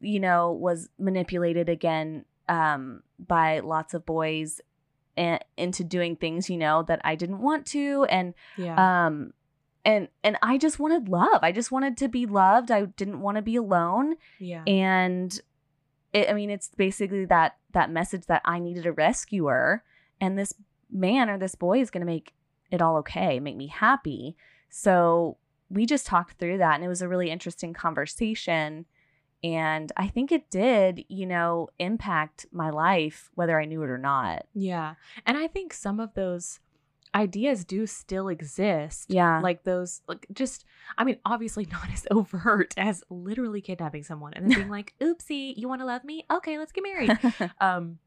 you 0.00 0.20
know, 0.20 0.52
was 0.52 0.88
manipulated 0.98 1.68
again 1.68 2.24
um, 2.48 3.02
by 3.18 3.60
lots 3.60 3.94
of 3.94 4.06
boys 4.06 4.60
and, 5.16 5.42
into 5.56 5.84
doing 5.84 6.16
things, 6.16 6.50
you 6.50 6.56
know, 6.56 6.82
that 6.84 7.00
I 7.04 7.14
didn't 7.14 7.40
want 7.40 7.66
to. 7.66 8.04
And, 8.04 8.34
yeah. 8.56 9.06
um, 9.06 9.32
and, 9.84 10.08
and 10.22 10.38
I 10.42 10.58
just 10.58 10.78
wanted 10.78 11.08
love. 11.08 11.40
I 11.42 11.52
just 11.52 11.70
wanted 11.70 11.96
to 11.98 12.08
be 12.08 12.26
loved. 12.26 12.70
I 12.70 12.86
didn't 12.86 13.20
want 13.20 13.36
to 13.36 13.42
be 13.42 13.56
alone 13.56 14.16
yeah. 14.38 14.62
and 14.66 15.40
it, 16.14 16.30
i 16.30 16.32
mean 16.32 16.48
it's 16.48 16.68
basically 16.68 17.26
that 17.26 17.56
that 17.72 17.90
message 17.90 18.24
that 18.26 18.40
i 18.46 18.58
needed 18.58 18.86
a 18.86 18.92
rescuer 18.92 19.82
and 20.20 20.38
this 20.38 20.54
man 20.90 21.28
or 21.28 21.36
this 21.36 21.56
boy 21.56 21.80
is 21.80 21.90
going 21.90 22.00
to 22.00 22.06
make 22.06 22.32
it 22.70 22.80
all 22.80 22.96
okay 22.96 23.38
make 23.40 23.56
me 23.56 23.66
happy 23.66 24.36
so 24.70 25.36
we 25.74 25.84
just 25.86 26.06
talked 26.06 26.38
through 26.38 26.58
that 26.58 26.74
and 26.76 26.84
it 26.84 26.88
was 26.88 27.02
a 27.02 27.08
really 27.08 27.30
interesting 27.30 27.72
conversation 27.74 28.86
and 29.42 29.92
i 29.96 30.06
think 30.06 30.32
it 30.32 30.48
did 30.50 31.04
you 31.08 31.26
know 31.26 31.68
impact 31.78 32.46
my 32.52 32.70
life 32.70 33.30
whether 33.34 33.60
i 33.60 33.64
knew 33.64 33.82
it 33.82 33.90
or 33.90 33.98
not 33.98 34.46
Yeah. 34.54 34.94
And 35.26 35.36
I 35.36 35.48
think 35.48 35.72
some 35.72 36.00
of 36.00 36.14
those 36.14 36.60
ideas 37.14 37.64
do 37.64 37.86
still 37.86 38.28
exist. 38.28 39.06
yeah 39.08 39.38
Like 39.40 39.62
those, 39.62 40.02
like 40.08 40.26
just, 40.32 40.64
I 40.98 41.04
mean, 41.04 41.18
obviously 41.24 41.64
not 41.70 41.88
as 41.92 42.06
overt 42.10 42.74
as 42.76 43.04
literally 43.08 43.60
kidnapping 43.60 44.02
someone 44.02 44.32
and 44.34 44.50
then 44.50 44.58
being 44.58 44.68
like, 44.68 44.94
oopsie, 45.00 45.54
you 45.56 45.68
want 45.68 45.80
to 45.80 45.86
love 45.86 46.02
me? 46.04 46.26
Okay, 46.28 46.58
let's 46.58 46.72
get 46.72 46.82
married. 46.82 47.16
um, 47.60 47.98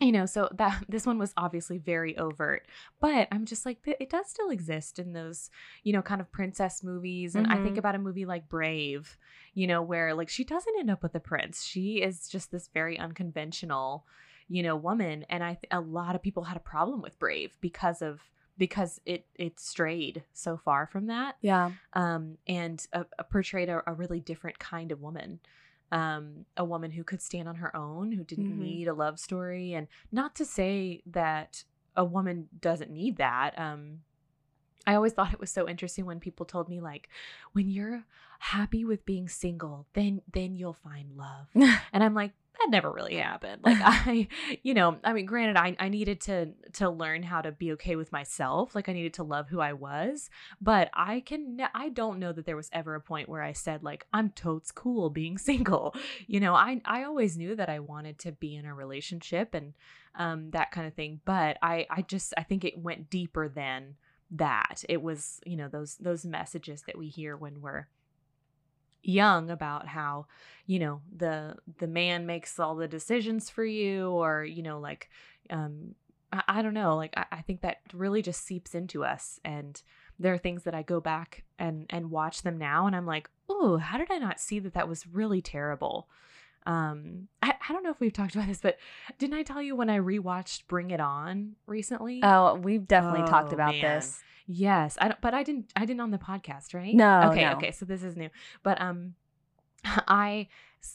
you 0.00 0.10
know, 0.12 0.26
so 0.26 0.48
that 0.54 0.84
this 0.88 1.06
one 1.06 1.18
was 1.18 1.32
obviously 1.36 1.78
very 1.78 2.16
overt, 2.18 2.66
but 3.00 3.28
I'm 3.30 3.44
just 3.44 3.64
like, 3.66 3.78
it 3.86 4.10
does 4.10 4.28
still 4.28 4.50
exist 4.50 4.98
in 4.98 5.12
those, 5.12 5.50
you 5.84 5.92
know, 5.92 6.02
kind 6.02 6.20
of 6.20 6.30
princess 6.32 6.82
movies. 6.82 7.34
And 7.36 7.46
I 7.46 7.56
think 7.62 7.76
Mhm. 7.76 7.78
about 7.78 7.94
a 7.94 7.98
movie 7.98 8.24
like 8.24 8.48
Brave, 8.48 9.16
you 9.54 9.66
know, 9.66 9.80
where 9.82 10.14
like 10.14 10.28
she 10.28 10.44
doesn't 10.44 10.78
end 10.78 10.90
up 10.90 11.02
with 11.02 11.14
a 11.14 11.20
prince. 11.20 11.62
She 11.64 12.02
is 12.02 12.28
just 12.28 12.50
this 12.50 12.68
very 12.68 12.98
unconventional, 12.98 14.06
you 14.48 14.62
know, 14.62 14.76
woman. 14.76 15.24
And 15.28 15.42
I, 15.44 15.54
th- 15.54 15.68
a 15.70 15.80
lot 15.80 16.14
of 16.14 16.22
people 16.22 16.44
had 16.44 16.56
a 16.56 16.60
problem 16.60 17.00
with 17.02 17.18
Brave 17.18 17.56
because 17.60 18.02
of, 18.02 18.20
because 18.58 19.00
it 19.06 19.26
it 19.36 19.58
strayed 19.58 20.24
so 20.34 20.58
far 20.58 20.86
from 20.86 21.06
that 21.06 21.36
yeah 21.40 21.70
um, 21.94 22.36
and 22.46 22.86
uh, 22.92 23.04
uh, 23.18 23.22
portrayed 23.22 23.70
a, 23.70 23.82
a 23.86 23.94
really 23.94 24.20
different 24.20 24.58
kind 24.58 24.92
of 24.92 25.00
woman. 25.00 25.40
Um, 25.92 26.46
a 26.56 26.64
woman 26.64 26.90
who 26.90 27.04
could 27.04 27.22
stand 27.22 27.48
on 27.48 27.56
her 27.56 27.76
own, 27.76 28.12
who 28.12 28.24
didn't 28.24 28.50
Mhm. 28.50 28.56
need 28.58 28.88
a 28.88 28.94
love 28.94 29.20
story. 29.20 29.74
And 29.74 29.86
not 30.10 30.34
to 30.36 30.44
say 30.44 31.02
that 31.06 31.64
a 31.94 32.04
woman 32.04 32.48
doesn't 32.58 32.90
need 32.90 33.18
that. 33.18 33.56
Um, 33.58 34.02
I 34.86 34.94
always 34.94 35.12
thought 35.12 35.32
it 35.32 35.40
was 35.40 35.50
so 35.50 35.68
interesting 35.68 36.06
when 36.06 36.20
people 36.20 36.46
told 36.46 36.68
me 36.68 36.80
like, 36.80 37.08
when 37.52 37.68
you're 37.68 38.04
happy 38.38 38.84
with 38.84 39.06
being 39.06 39.28
single, 39.28 39.86
then 39.94 40.20
then 40.32 40.56
you'll 40.56 40.72
find 40.72 41.16
love. 41.16 41.46
And 41.92 42.02
I'm 42.02 42.14
like, 42.14 42.32
that 42.58 42.70
never 42.70 42.90
really 42.90 43.16
happened. 43.16 43.62
Like 43.64 43.78
I, 43.82 44.28
you 44.62 44.74
know, 44.74 44.98
I 45.04 45.12
mean, 45.12 45.26
granted, 45.26 45.56
I, 45.56 45.76
I 45.78 45.88
needed 45.88 46.20
to 46.22 46.50
to 46.74 46.90
learn 46.90 47.22
how 47.22 47.40
to 47.40 47.52
be 47.52 47.72
okay 47.72 47.96
with 47.96 48.12
myself. 48.12 48.74
Like 48.74 48.88
I 48.88 48.92
needed 48.92 49.14
to 49.14 49.22
love 49.22 49.48
who 49.48 49.60
I 49.60 49.72
was. 49.72 50.30
But 50.60 50.90
I 50.92 51.20
can 51.20 51.60
I 51.74 51.88
don't 51.88 52.18
know 52.18 52.32
that 52.32 52.46
there 52.46 52.56
was 52.56 52.70
ever 52.72 52.94
a 52.94 53.00
point 53.00 53.28
where 53.28 53.42
I 53.42 53.52
said 53.52 53.82
like 53.82 54.06
I'm 54.12 54.30
totes 54.30 54.70
cool 54.70 55.10
being 55.10 55.38
single. 55.50 55.94
You 56.26 56.40
know, 56.40 56.54
I 56.54 56.80
I 56.84 57.04
always 57.04 57.36
knew 57.36 57.56
that 57.56 57.68
I 57.68 57.80
wanted 57.80 58.18
to 58.20 58.32
be 58.32 58.56
in 58.56 58.64
a 58.64 58.74
relationship 58.74 59.54
and 59.54 59.74
um 60.16 60.50
that 60.50 60.72
kind 60.72 60.86
of 60.86 60.94
thing. 60.94 61.20
But 61.24 61.58
I 61.62 61.86
I 61.90 62.02
just 62.02 62.34
I 62.36 62.42
think 62.42 62.64
it 62.64 62.78
went 62.78 63.10
deeper 63.10 63.48
than 63.48 63.96
that. 64.32 64.84
It 64.88 65.02
was, 65.02 65.40
you 65.46 65.56
know, 65.56 65.68
those 65.68 65.96
those 65.96 66.24
messages 66.24 66.82
that 66.86 66.98
we 66.98 67.08
hear 67.08 67.36
when 67.36 67.60
we're 67.60 67.86
young 69.02 69.50
about 69.50 69.88
how 69.88 70.26
you 70.66 70.78
know 70.78 71.00
the 71.16 71.56
the 71.78 71.86
man 71.86 72.24
makes 72.24 72.58
all 72.58 72.76
the 72.76 72.88
decisions 72.88 73.50
for 73.50 73.64
you 73.64 74.08
or 74.10 74.44
you 74.44 74.62
know 74.62 74.78
like 74.78 75.10
um 75.50 75.94
i, 76.32 76.42
I 76.46 76.62
don't 76.62 76.74
know 76.74 76.96
like 76.96 77.12
I, 77.16 77.26
I 77.32 77.42
think 77.42 77.62
that 77.62 77.78
really 77.92 78.22
just 78.22 78.46
seeps 78.46 78.74
into 78.74 79.04
us 79.04 79.40
and 79.44 79.80
there 80.20 80.32
are 80.32 80.38
things 80.38 80.62
that 80.62 80.74
i 80.74 80.82
go 80.82 81.00
back 81.00 81.42
and 81.58 81.86
and 81.90 82.12
watch 82.12 82.42
them 82.42 82.58
now 82.58 82.86
and 82.86 82.94
i'm 82.94 83.06
like 83.06 83.28
oh 83.48 83.76
how 83.76 83.98
did 83.98 84.10
i 84.10 84.18
not 84.18 84.38
see 84.38 84.60
that 84.60 84.74
that 84.74 84.88
was 84.88 85.06
really 85.08 85.42
terrible 85.42 86.08
um 86.66 87.28
I, 87.42 87.54
I 87.68 87.72
don't 87.72 87.82
know 87.82 87.90
if 87.90 88.00
we've 88.00 88.12
talked 88.12 88.34
about 88.34 88.46
this 88.48 88.60
but 88.60 88.78
didn't 89.18 89.34
i 89.34 89.42
tell 89.42 89.60
you 89.62 89.74
when 89.76 89.90
i 89.90 89.98
rewatched 89.98 90.66
bring 90.68 90.90
it 90.90 91.00
on 91.00 91.56
recently 91.66 92.20
oh 92.22 92.54
we've 92.54 92.86
definitely 92.86 93.28
talked 93.28 93.52
Oh, 93.52 93.56
about 93.56 93.74
man. 93.74 93.80
this 94.00 94.22
Yes, 94.44 94.98
I 95.00 95.06
don't, 95.06 95.20
but 95.20 95.34
I 95.34 95.44
didn't. 95.44 95.72
I 95.76 95.84
didn't 95.86 96.00
on 96.00 96.10
the 96.10 96.18
podcast, 96.18 96.74
right? 96.74 96.92
No, 96.92 97.30
Okay. 97.30 97.42
no. 97.44 97.52
Okay. 97.52 97.70
So 97.70 97.84
this 97.86 98.02
is 98.02 98.16
new, 98.16 98.28
but 98.64 98.78
um, 98.80 99.14
I, 100.08 100.48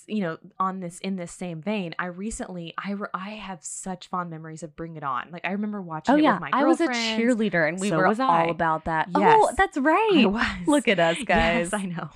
you 0.05 0.21
know, 0.21 0.37
on 0.59 0.79
this 0.81 0.99
in 0.99 1.15
this 1.15 1.31
same 1.31 1.61
vein, 1.61 1.95
I 1.97 2.07
recently 2.07 2.73
I 2.77 2.91
re- 2.91 3.07
I 3.13 3.29
have 3.31 3.63
such 3.63 4.07
fond 4.07 4.29
memories 4.29 4.63
of 4.63 4.75
Bring 4.75 4.95
It 4.97 5.03
On. 5.03 5.29
Like 5.31 5.45
I 5.45 5.51
remember 5.51 5.81
watching. 5.81 6.13
oh 6.15 6.17
it 6.17 6.23
yeah 6.23 6.33
with 6.33 6.41
my 6.41 6.49
i 6.53 6.63
was 6.65 6.81
a 6.81 6.87
cheerleader 6.87 7.67
and 7.67 7.79
we 7.79 7.89
So 7.89 7.97
were 7.97 8.07
all 8.07 8.21
I. 8.21 8.43
about 8.45 8.85
that 8.85 9.07
oh 9.15 9.19
Yes. 9.19 9.55
that's 9.57 9.77
I 9.77 9.81
right 9.81 10.25
was. 10.25 10.67
look 10.67 10.87
at 10.89 10.99
us 10.99 11.17
guys 11.25 11.69
Yes, 11.71 11.73
I 11.73 11.85
know. 11.85 12.09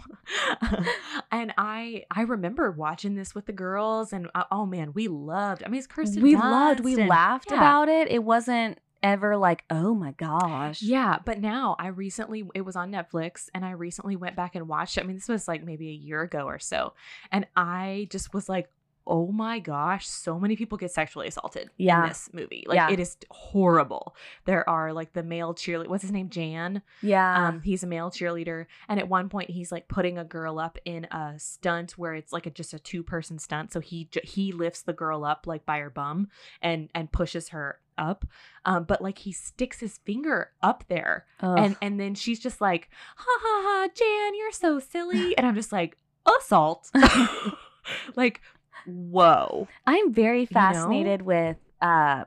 and 1.32 1.54
I 1.58 2.04
I 2.12 2.22
remember 2.24 2.72
watching 2.72 3.16
this 3.16 3.34
with 3.36 3.46
the 3.46 3.54
girls, 3.54 4.14
and 4.14 4.30
uh, 4.36 4.44
oh 4.52 4.66
man, 4.66 4.92
we 4.94 5.08
loved. 5.08 5.64
I 5.66 5.70
mean, 5.70 5.80
it's 5.80 5.88
Kirsten. 5.88 6.22
we 6.22 6.36
loved 6.36 6.82
we 6.82 6.96
and- 7.00 7.08
laughed 7.10 7.52
yeah. 7.52 7.58
about 7.58 7.90
it 7.90 8.10
it 8.10 8.24
wasn't 8.24 8.80
ever 9.04 9.36
like 9.38 9.64
oh 9.70 9.94
my 9.94 10.12
gosh 10.12 10.82
Yeah, 10.82 11.20
but 11.26 11.40
now 11.40 11.76
I 11.80 11.88
recently 11.88 12.44
it 12.54 12.62
was 12.62 12.76
on 12.76 12.92
Netflix 12.92 13.50
and 13.54 13.66
I 13.66 13.72
recently 13.72 14.16
went 14.16 14.36
back 14.36 14.56
and 14.56 14.68
watched 14.68 14.98
it. 14.98 15.04
I 15.04 15.08
mean, 15.08 15.16
this 15.18 15.28
was 15.30 15.48
like 15.48 15.64
maybe 15.64 15.90
a 15.90 15.94
year 15.94 16.22
ago 16.22 16.46
or 16.46 16.60
so. 16.60 16.94
And 17.32 17.48
I 17.56 18.08
just 18.12 18.34
was 18.34 18.48
like, 18.48 18.70
"Oh 19.08 19.32
my 19.32 19.58
gosh, 19.58 20.08
so 20.08 20.40
many 20.40 20.56
people 20.56 20.78
get 20.78 20.92
sexually 20.92 21.28
assaulted 21.28 21.72
Yeah. 21.78 22.04
in 22.04 22.10
this 22.10 22.30
movie. 22.32 22.64
Like 22.68 22.76
Yeah. 22.76 22.92
it 22.92 23.00
is 23.00 23.18
horrible. 23.32 24.16
There 24.46 24.68
are 24.70 24.94
like 24.94 25.14
the 25.14 25.24
male 25.24 25.54
cheerleader, 25.56 25.88
what's 25.88 26.04
his 26.04 26.12
name? 26.12 26.30
Jan. 26.30 26.82
yeah 27.02 27.48
Um 27.48 27.62
he's 27.62 27.82
a 27.84 27.88
male 27.88 28.12
cheerleader 28.12 28.68
and 28.88 29.00
at 29.00 29.10
one 29.10 29.28
point 29.30 29.50
he's 29.50 29.72
like 29.72 29.88
putting 29.88 30.18
a 30.20 30.24
girl 30.24 30.60
up 30.60 30.78
in 30.86 31.06
a 31.06 31.34
stunt 31.38 31.94
where 31.98 32.14
it's 32.14 32.32
like 32.32 32.46
a 32.46 32.52
just 32.52 32.74
a 32.76 32.80
two-person 32.80 33.40
stunt. 33.40 33.74
So 33.74 33.80
he 33.80 34.08
he 34.24 34.52
lifts 34.52 34.84
the 34.84 34.94
girl 34.94 35.26
up 35.26 35.48
like 35.48 35.66
by 35.66 35.80
her 35.80 35.90
bum 35.90 36.28
and 36.62 36.90
and 36.94 37.12
pushes 37.12 37.50
her 37.50 37.80
up. 37.98 38.26
Um 38.66 38.84
but 38.84 39.02
like 39.02 39.20
he 39.20 39.32
sticks 39.32 39.80
his 39.80 39.98
finger 40.00 40.52
up 40.62 40.84
there 40.88 41.26
Ugh. 41.40 41.58
and 41.58 41.76
and 41.82 42.00
then 42.00 42.16
she's 42.16 42.40
just 42.40 42.62
like 42.62 42.90
ha 43.16 43.26
ha 43.42 43.62
ha 43.64 43.88
jan 43.96 44.36
you're 44.36 44.52
so 44.52 44.80
silly 44.80 45.36
and 45.38 45.46
i'm 45.48 45.56
just 45.56 45.72
like 45.72 45.98
assault 46.40 46.90
like 48.16 48.42
whoa 48.86 49.68
I'm 49.86 50.14
very 50.14 50.42
know? 50.42 50.48
fascinated 50.54 51.22
with 51.24 51.58
uh 51.82 52.26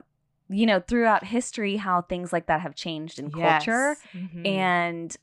you 0.49 0.65
know 0.65 0.79
throughout 0.79 1.23
history 1.25 1.77
how 1.77 2.01
things 2.01 2.31
like 2.31 2.47
that 2.47 2.61
have 2.61 2.75
changed 2.75 3.19
in 3.19 3.31
culture 3.31 3.97
Yes. 3.97 4.05
Mhm. 4.15 4.45
and 4.47 5.17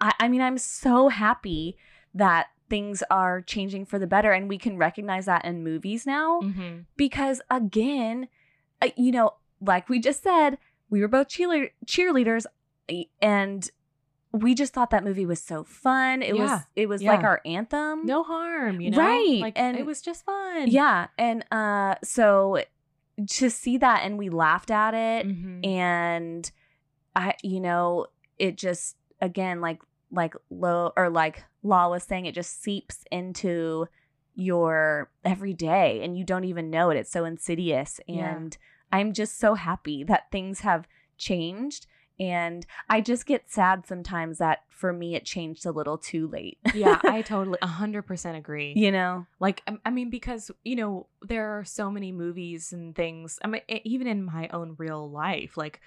I, 0.00 0.12
I 0.20 0.28
mean 0.28 0.40
i'm 0.40 0.58
so 0.58 1.08
happy 1.08 1.76
that 2.14 2.48
things 2.68 3.02
are 3.10 3.42
changing 3.42 3.84
for 3.84 3.98
the 3.98 4.06
better 4.06 4.30
and 4.32 4.48
we 4.48 4.56
can 4.58 4.76
recognize 4.76 5.26
that 5.26 5.44
in 5.44 5.64
movies 5.64 6.06
now 6.06 6.40
Mhm. 6.42 6.86
because 6.96 7.40
again 7.50 8.28
uh, 8.80 8.90
you 8.96 9.10
know 9.12 9.32
like 9.60 9.88
we 9.88 9.98
just 10.00 10.22
said 10.22 10.58
we 10.88 11.00
were 11.00 11.08
both 11.08 11.28
cheerleader- 11.28 11.70
cheerleaders 11.86 12.46
and 13.22 13.70
we 14.32 14.54
just 14.54 14.72
thought 14.72 14.90
that 14.90 15.02
movie 15.04 15.26
was 15.26 15.42
so 15.42 15.64
fun. 15.64 16.22
It 16.22 16.36
was 16.38 16.60
it 16.76 16.88
was 16.88 17.02
like 17.02 17.24
our 17.24 17.40
anthem. 17.44 18.06
No 18.06 18.22
harm 18.22 18.80
you 18.80 18.90
know? 18.90 18.98
Right, 18.98 19.38
like 19.40 19.58
and- 19.58 19.76
it 19.76 19.84
was 19.86 20.00
just 20.02 20.24
fun. 20.24 20.68
Yeah 20.68 21.08
and 21.18 21.44
uh 21.50 21.96
so 22.02 22.62
to 23.28 23.50
see 23.50 23.76
that 23.78 24.02
and 24.04 24.16
we 24.18 24.30
laughed 24.30 24.70
at 24.70 24.94
it 24.94 25.26
Mhm. 25.26 25.66
and 25.66 26.50
i 27.14 27.34
you 27.42 27.60
know 27.60 28.06
it 28.38 28.56
just 28.56 28.96
again 29.20 29.60
like 29.60 29.82
like 30.10 30.34
low 30.48 30.92
or 30.96 31.10
like 31.10 31.44
law 31.62 31.90
was 31.90 32.02
saying 32.04 32.24
it 32.24 32.34
just 32.34 32.62
seeps 32.62 33.04
into 33.12 33.86
your 34.34 35.10
everyday 35.24 36.02
and 36.02 36.16
you 36.16 36.24
don't 36.24 36.44
even 36.44 36.70
know 36.70 36.88
it. 36.90 36.96
It's 36.96 37.10
so 37.10 37.24
insidious 37.26 38.00
Yeah. 38.06 38.32
I'm 38.92 39.12
just 39.12 39.38
so 39.38 39.54
happy 39.54 40.04
that 40.04 40.30
things 40.30 40.60
have 40.60 40.86
changed 41.18 41.86
and 42.18 42.66
i 42.88 43.00
just 43.00 43.24
get 43.26 43.50
sad 43.50 43.86
sometimes 43.86 44.38
that 44.38 44.60
for 44.68 44.92
me 44.92 45.14
it 45.14 45.24
changed 45.24 45.66
a 45.66 45.70
little 45.72 45.98
too 45.98 46.26
late. 46.28 46.58
Yeah 46.74 47.00
i 47.04 47.22
totally 47.22 47.58
100% 47.62 48.36
agree. 48.36 48.72
You 48.76 48.92
know? 48.92 49.26
Like 49.38 49.62
i 49.84 49.90
mean 49.90 50.10
because 50.10 50.50
you 50.64 50.76
know 50.76 51.06
there 51.22 51.58
are 51.58 51.64
so 51.64 51.90
many 51.90 52.12
movies 52.12 52.72
and 52.72 52.94
things 52.94 53.38
i 53.44 53.46
mean 53.46 53.62
even 53.84 54.06
in 54.06 54.22
my 54.22 54.48
own 54.52 54.74
real 54.78 55.10
life 55.10 55.56
like 55.56 55.80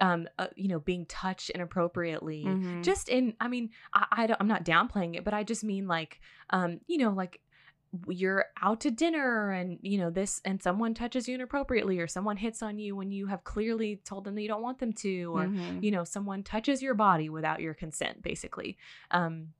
um 0.00 0.28
uh, 0.38 0.46
you 0.56 0.68
know 0.68 0.78
being 0.78 1.04
touched 1.06 1.50
inappropriately 1.50 2.44
Mhm. 2.46 2.84
just 2.84 3.08
in 3.08 3.34
i 3.40 3.48
mean 3.48 3.70
I, 3.92 4.06
I 4.12 4.26
don't 4.28 4.40
i'm 4.40 4.46
not 4.48 4.64
downplaying 4.64 5.16
it 5.16 5.24
but 5.24 5.34
i 5.34 5.42
just 5.42 5.64
mean 5.64 5.86
like 5.88 6.20
um 6.50 6.80
you 6.86 6.98
know 6.98 7.10
like 7.10 7.40
you're 8.08 8.44
out 8.60 8.80
to 8.80 8.90
dinner 8.90 9.50
and 9.50 9.78
you 9.82 9.96
know 9.96 10.10
this 10.10 10.40
and 10.44 10.62
someone 10.62 10.92
touches 10.92 11.26
you 11.26 11.34
inappropriately 11.34 11.98
or 11.98 12.06
someone 12.06 12.36
hits 12.36 12.62
on 12.62 12.78
you 12.78 12.94
when 12.94 13.10
you 13.10 13.26
have 13.26 13.44
clearly 13.44 13.96
told 14.04 14.24
them 14.24 14.34
that 14.34 14.42
you 14.42 14.48
don't 14.48 14.60
want 14.62 14.78
them 14.78 14.92
to 14.92 15.34
or 15.34 15.44
Mhm. 15.46 15.82
you 15.82 15.90
know 15.90 16.04
someone 16.04 16.42
touches 16.42 16.82
your 16.82 16.94
body 16.94 17.28
without 17.30 17.60
your 17.60 17.72
consent 17.74 18.22
basically. 18.22 18.76
Um 19.10 19.54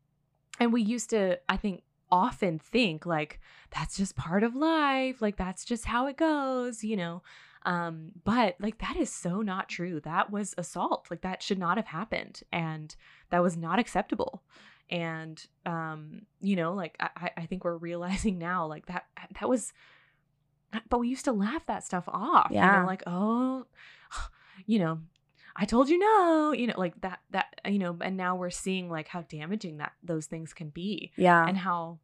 and 0.61 0.73
we 0.73 0.83
used 0.83 1.11
to 1.11 1.39
i 1.49 1.57
think 1.57 1.83
often 2.11 2.59
think 2.59 3.07
like 3.07 3.39
that's 3.71 3.97
just 3.97 4.17
part 4.17 4.43
of 4.43 4.55
life. 4.57 5.21
Like 5.23 5.37
that's 5.37 5.65
just 5.65 5.85
how 5.87 6.07
it 6.07 6.17
goes 6.17 6.83
you 6.85 6.97
know? 6.97 7.23
Um 7.65 8.13
but 8.25 8.57
like 8.61 8.79
that 8.79 8.97
is 8.97 9.11
so 9.13 9.41
not 9.43 9.69
true. 9.69 10.01
That 10.01 10.31
was 10.31 10.55
assault. 10.59 11.09
Like 11.11 11.23
that 11.23 11.43
should 11.43 11.59
not 11.59 11.77
have 11.77 11.87
happened 11.87 12.43
and 12.53 12.95
that 13.31 13.43
was 13.43 13.57
not 13.57 13.79
acceptable 13.79 14.43
and 14.91 15.47
um 15.67 16.23
you 16.41 16.57
know 16.57 16.73
like 16.75 16.97
i 17.01 17.31
I- 17.37 17.47
think 17.47 17.65
we're 17.65 17.77
realizing 17.77 18.39
now 18.39 18.67
like 18.67 18.87
that 18.87 19.05
that 19.39 19.49
was 19.49 19.73
but 20.91 20.99
we 21.01 21.09
used 21.09 21.25
to 21.25 21.33
laugh 21.33 21.65
that 21.67 21.85
stuff 21.85 22.05
off 22.09 22.49
you 22.51 22.57
Yeah. 22.57 22.81
know 22.81 22.87
like 22.87 23.03
oh 23.07 23.67
you 24.67 24.79
know 24.79 25.01
i 25.57 25.65
told 25.65 25.89
you 25.89 25.99
no 25.99 26.53
you 26.53 26.67
know 26.67 26.75
like 26.77 27.01
that 27.03 27.21
that 27.31 27.61
you 27.67 27.79
know 27.79 27.97
and 28.01 28.17
now 28.17 28.37
we're 28.37 28.51
seeing 28.51 28.91
like 28.91 29.09
how 29.09 29.23
damaging 29.23 29.79
that 29.79 29.93
those 30.03 30.27
things 30.27 30.53
can 30.55 30.69
be 30.71 31.13
Yeah. 31.17 31.45
and 31.47 31.57
how 31.57 31.99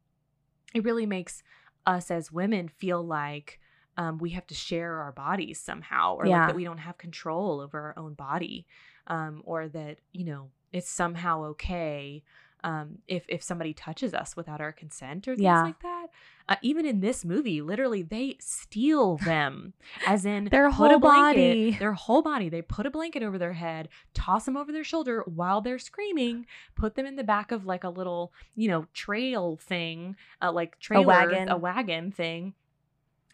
it 0.73 0.83
really 0.83 1.05
makes 1.05 1.41
us 1.85 2.09
as 2.11 2.31
women 2.31 2.67
feel 2.67 3.01
like 3.03 3.59
um, 3.97 4.17
we 4.17 4.31
have 4.31 4.45
to 4.47 4.53
share 4.53 4.95
our 4.97 5.13
bodies 5.13 5.59
somehow 5.59 6.15
or 6.15 6.25
Yeah. 6.25 6.39
like 6.39 6.47
that 6.49 6.55
we 6.55 6.65
don't 6.65 6.79
have 6.79 6.97
control 6.97 7.61
over 7.61 7.79
our 7.79 7.93
own 7.97 8.13
body 8.13 8.65
um, 9.07 9.41
or 9.45 9.69
that 9.69 9.99
you 10.11 10.25
know 10.25 10.49
it's 10.73 10.89
somehow 10.89 11.43
okay 11.43 12.23
um, 12.65 12.97
if 13.07 13.23
if 13.29 13.41
somebody 13.43 13.73
touches 13.73 14.13
us 14.13 14.35
without 14.35 14.59
our 14.59 14.71
consent 14.73 15.27
or 15.27 15.35
things 15.35 15.43
Yeah. 15.43 15.61
like 15.61 15.81
that 15.83 16.07
uh, 16.49 16.55
even 16.63 16.85
in 16.85 16.99
this 16.99 17.23
movie 17.23 17.61
literally 17.61 18.01
they 18.01 18.37
steal 18.39 19.17
them 19.17 19.73
as 20.07 20.25
in 20.25 20.45
Their 20.45 20.69
whole 20.71 20.99
blanket- 20.99 21.37
body. 21.37 21.71
their 21.77 21.93
whole 21.93 22.21
body 22.23 22.49
they 22.49 22.61
put 22.63 22.85
a 22.87 22.91
blanket 22.91 23.21
over 23.23 23.37
their 23.37 23.53
head 23.53 23.87
toss 24.15 24.45
them 24.45 24.57
over 24.57 24.71
their 24.71 24.83
shoulder 24.83 25.23
while 25.27 25.61
they're 25.61 25.77
screaming 25.79 26.47
put 26.75 26.95
them 26.95 27.05
in 27.05 27.15
the 27.17 27.23
back 27.23 27.51
of 27.51 27.65
like 27.67 27.83
a 27.83 27.89
little 27.89 28.33
you 28.55 28.67
know 28.67 28.87
trail 28.93 29.57
thing 29.61 30.15
uh, 30.41 30.51
like 30.51 30.79
trailer 30.79 31.05
wagon. 31.05 31.47
a 31.49 31.57
wagon 31.57 32.11
thing 32.11 32.53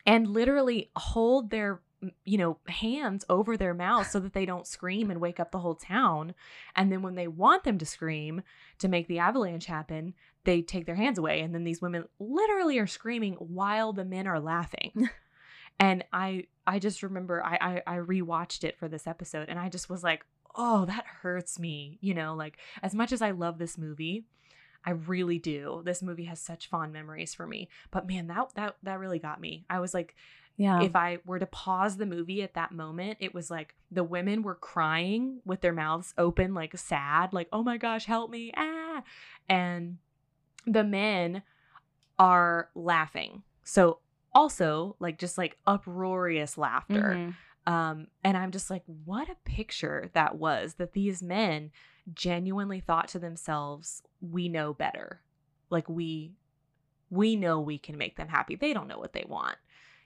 and 0.05 0.27
literally 0.27 0.89
hold 0.95 1.51
their 1.51 1.79
you 2.25 2.37
know 2.37 2.57
hands 2.67 3.23
over 3.29 3.55
their 3.55 3.73
mouths 3.73 4.11
so 4.11 4.19
that 4.19 4.33
they 4.33 4.45
don't 4.45 4.67
scream 4.67 5.11
and 5.11 5.21
wake 5.21 5.39
up 5.39 5.51
the 5.51 5.59
whole 5.59 5.75
town 5.75 6.33
and 6.75 6.91
then 6.91 7.01
when 7.01 7.15
they 7.15 7.27
want 7.27 7.63
them 7.63 7.77
to 7.77 7.85
scream 7.85 8.41
to 8.79 8.87
make 8.87 9.07
the 9.07 9.19
avalanche 9.19 9.65
happen 9.65 10.13
they 10.43 10.61
take 10.61 10.85
their 10.85 10.95
hands 10.95 11.17
away 11.17 11.41
and 11.41 11.53
then 11.53 11.63
these 11.63 11.81
women 11.81 12.03
literally 12.19 12.79
are 12.79 12.87
screaming 12.87 13.33
while 13.35 13.93
the 13.93 14.05
men 14.05 14.27
are 14.27 14.39
laughing 14.39 15.09
and 15.79 16.03
i 16.11 16.43
i 16.65 16.79
just 16.79 17.03
remember 17.03 17.43
I, 17.43 17.81
I 17.85 17.95
i 17.95 17.97
rewatched 17.97 18.63
it 18.63 18.77
for 18.77 18.87
this 18.87 19.07
episode 19.07 19.49
and 19.49 19.59
i 19.59 19.69
just 19.69 19.89
was 19.89 20.03
like 20.03 20.25
oh 20.55 20.85
that 20.85 21.05
hurts 21.05 21.59
me 21.59 21.97
you 22.01 22.13
know 22.13 22.35
like 22.35 22.57
as 22.81 22.95
much 22.95 23.11
as 23.11 23.21
i 23.21 23.31
love 23.31 23.57
this 23.57 23.77
movie 23.77 24.25
I 24.83 24.91
really 24.91 25.37
do. 25.37 25.83
This 25.85 26.01
movie 26.01 26.23
has 26.25 26.39
such 26.39 26.67
fond 26.67 26.91
memories 26.91 27.35
for 27.35 27.45
me. 27.45 27.69
But 27.91 28.07
man, 28.07 28.25
that 28.27 28.47
that 28.55 28.77
that 28.81 28.99
really 28.99 29.19
got 29.19 29.39
me. 29.39 29.63
I 29.69 29.79
was 29.79 29.93
like, 29.93 30.15
yeah. 30.61 30.81
if 30.81 30.95
I 30.95 31.19
were 31.25 31.39
to 31.39 31.45
pause 31.45 31.97
the 31.97 32.05
movie 32.05 32.41
at 32.43 32.53
that 32.53 32.71
moment, 32.71 33.17
it 33.19 33.33
was 33.33 33.49
like 33.49 33.75
the 33.89 34.03
women 34.03 34.43
were 34.43 34.55
crying 34.55 35.41
with 35.45 35.61
their 35.61 35.73
mouths 35.73 36.13
open, 36.17 36.53
like 36.53 36.77
sad, 36.77 37.33
like, 37.33 37.47
oh 37.51 37.63
my 37.63 37.77
gosh, 37.77 38.05
help 38.05 38.29
me. 38.29 38.51
Ah. 38.55 39.03
And 39.49 39.97
the 40.65 40.83
men 40.83 41.43
are 42.19 42.69
laughing. 42.75 43.43
So 43.63 43.99
also 44.33 44.95
like 44.99 45.17
just 45.17 45.37
like 45.37 45.57
uproarious 45.65 46.57
laughter. 46.57 47.15
Mhm. 47.17 47.35
Um, 47.71 48.07
and 48.23 48.37
I'm 48.37 48.51
just 48.51 48.69
like, 48.69 48.83
what 49.05 49.29
a 49.29 49.35
picture 49.45 50.09
that 50.13 50.37
was 50.37 50.75
that 50.75 50.93
these 50.93 51.21
men 51.21 51.71
genuinely 52.13 52.79
thought 52.79 53.07
to 53.09 53.19
themselves, 53.19 54.01
we 54.19 54.49
know 54.49 54.73
better. 54.73 55.21
Like 55.69 55.87
we 55.89 56.33
we 57.09 57.35
know 57.35 57.59
we 57.59 57.77
can 57.77 57.97
make 57.97 58.15
them 58.15 58.29
happy. 58.29 58.55
They 58.55 58.73
don't 58.73 58.87
know 58.87 58.97
what 58.97 59.13
they 59.13 59.25
want, 59.27 59.57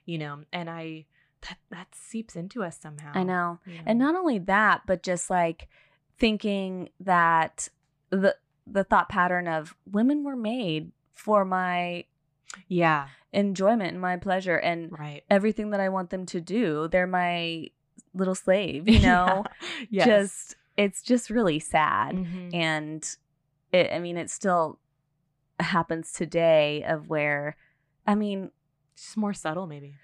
you 0.06 0.18
know, 0.18 0.40
and 0.52 0.70
I 0.70 1.04
that 1.42 1.58
that 1.70 1.88
seeps 1.94 2.34
into 2.36 2.62
us 2.62 2.78
somehow. 2.80 3.12
I 3.14 3.22
know. 3.22 3.58
you 3.66 3.80
And 3.84 3.98
not 3.98 4.14
only 4.14 4.38
that, 4.38 4.82
but 4.86 5.02
just 5.02 5.28
like 5.28 5.68
thinking 6.18 6.88
that 7.00 7.68
the 8.10 8.36
the 8.66 8.84
thought 8.84 9.08
pattern 9.08 9.46
of 9.46 9.76
women 9.90 10.24
were 10.24 10.36
made 10.36 10.90
for 11.12 11.44
my 11.44 12.04
yeah, 12.68 13.08
enjoyment 13.32 13.92
and 13.92 14.00
my 14.00 14.16
pleasure 14.16 14.56
and 14.56 14.90
right. 14.98 15.22
everything 15.30 15.70
that 15.70 15.80
I 15.80 15.88
want 15.88 16.10
them 16.10 16.26
to 16.26 16.40
do. 16.40 16.88
They're 16.88 17.06
my 17.06 17.68
little 18.14 18.34
slave, 18.34 18.88
you 18.88 19.00
know? 19.00 19.44
yeah. 19.90 20.06
yes. 20.06 20.06
Just 20.06 20.56
it's 20.76 21.02
just 21.02 21.30
really 21.30 21.58
sad. 21.58 22.16
Mhm. 22.16 22.54
And 22.54 23.16
it 23.72 23.92
I 23.92 23.98
mean 23.98 24.16
it 24.16 24.30
still 24.30 24.78
happens 25.60 26.12
today 26.12 26.84
of 26.86 27.08
where 27.08 27.56
I 28.06 28.14
mean 28.14 28.50
just 28.96 29.16
more 29.16 29.34
subtle, 29.34 29.66
maybe. 29.66 29.94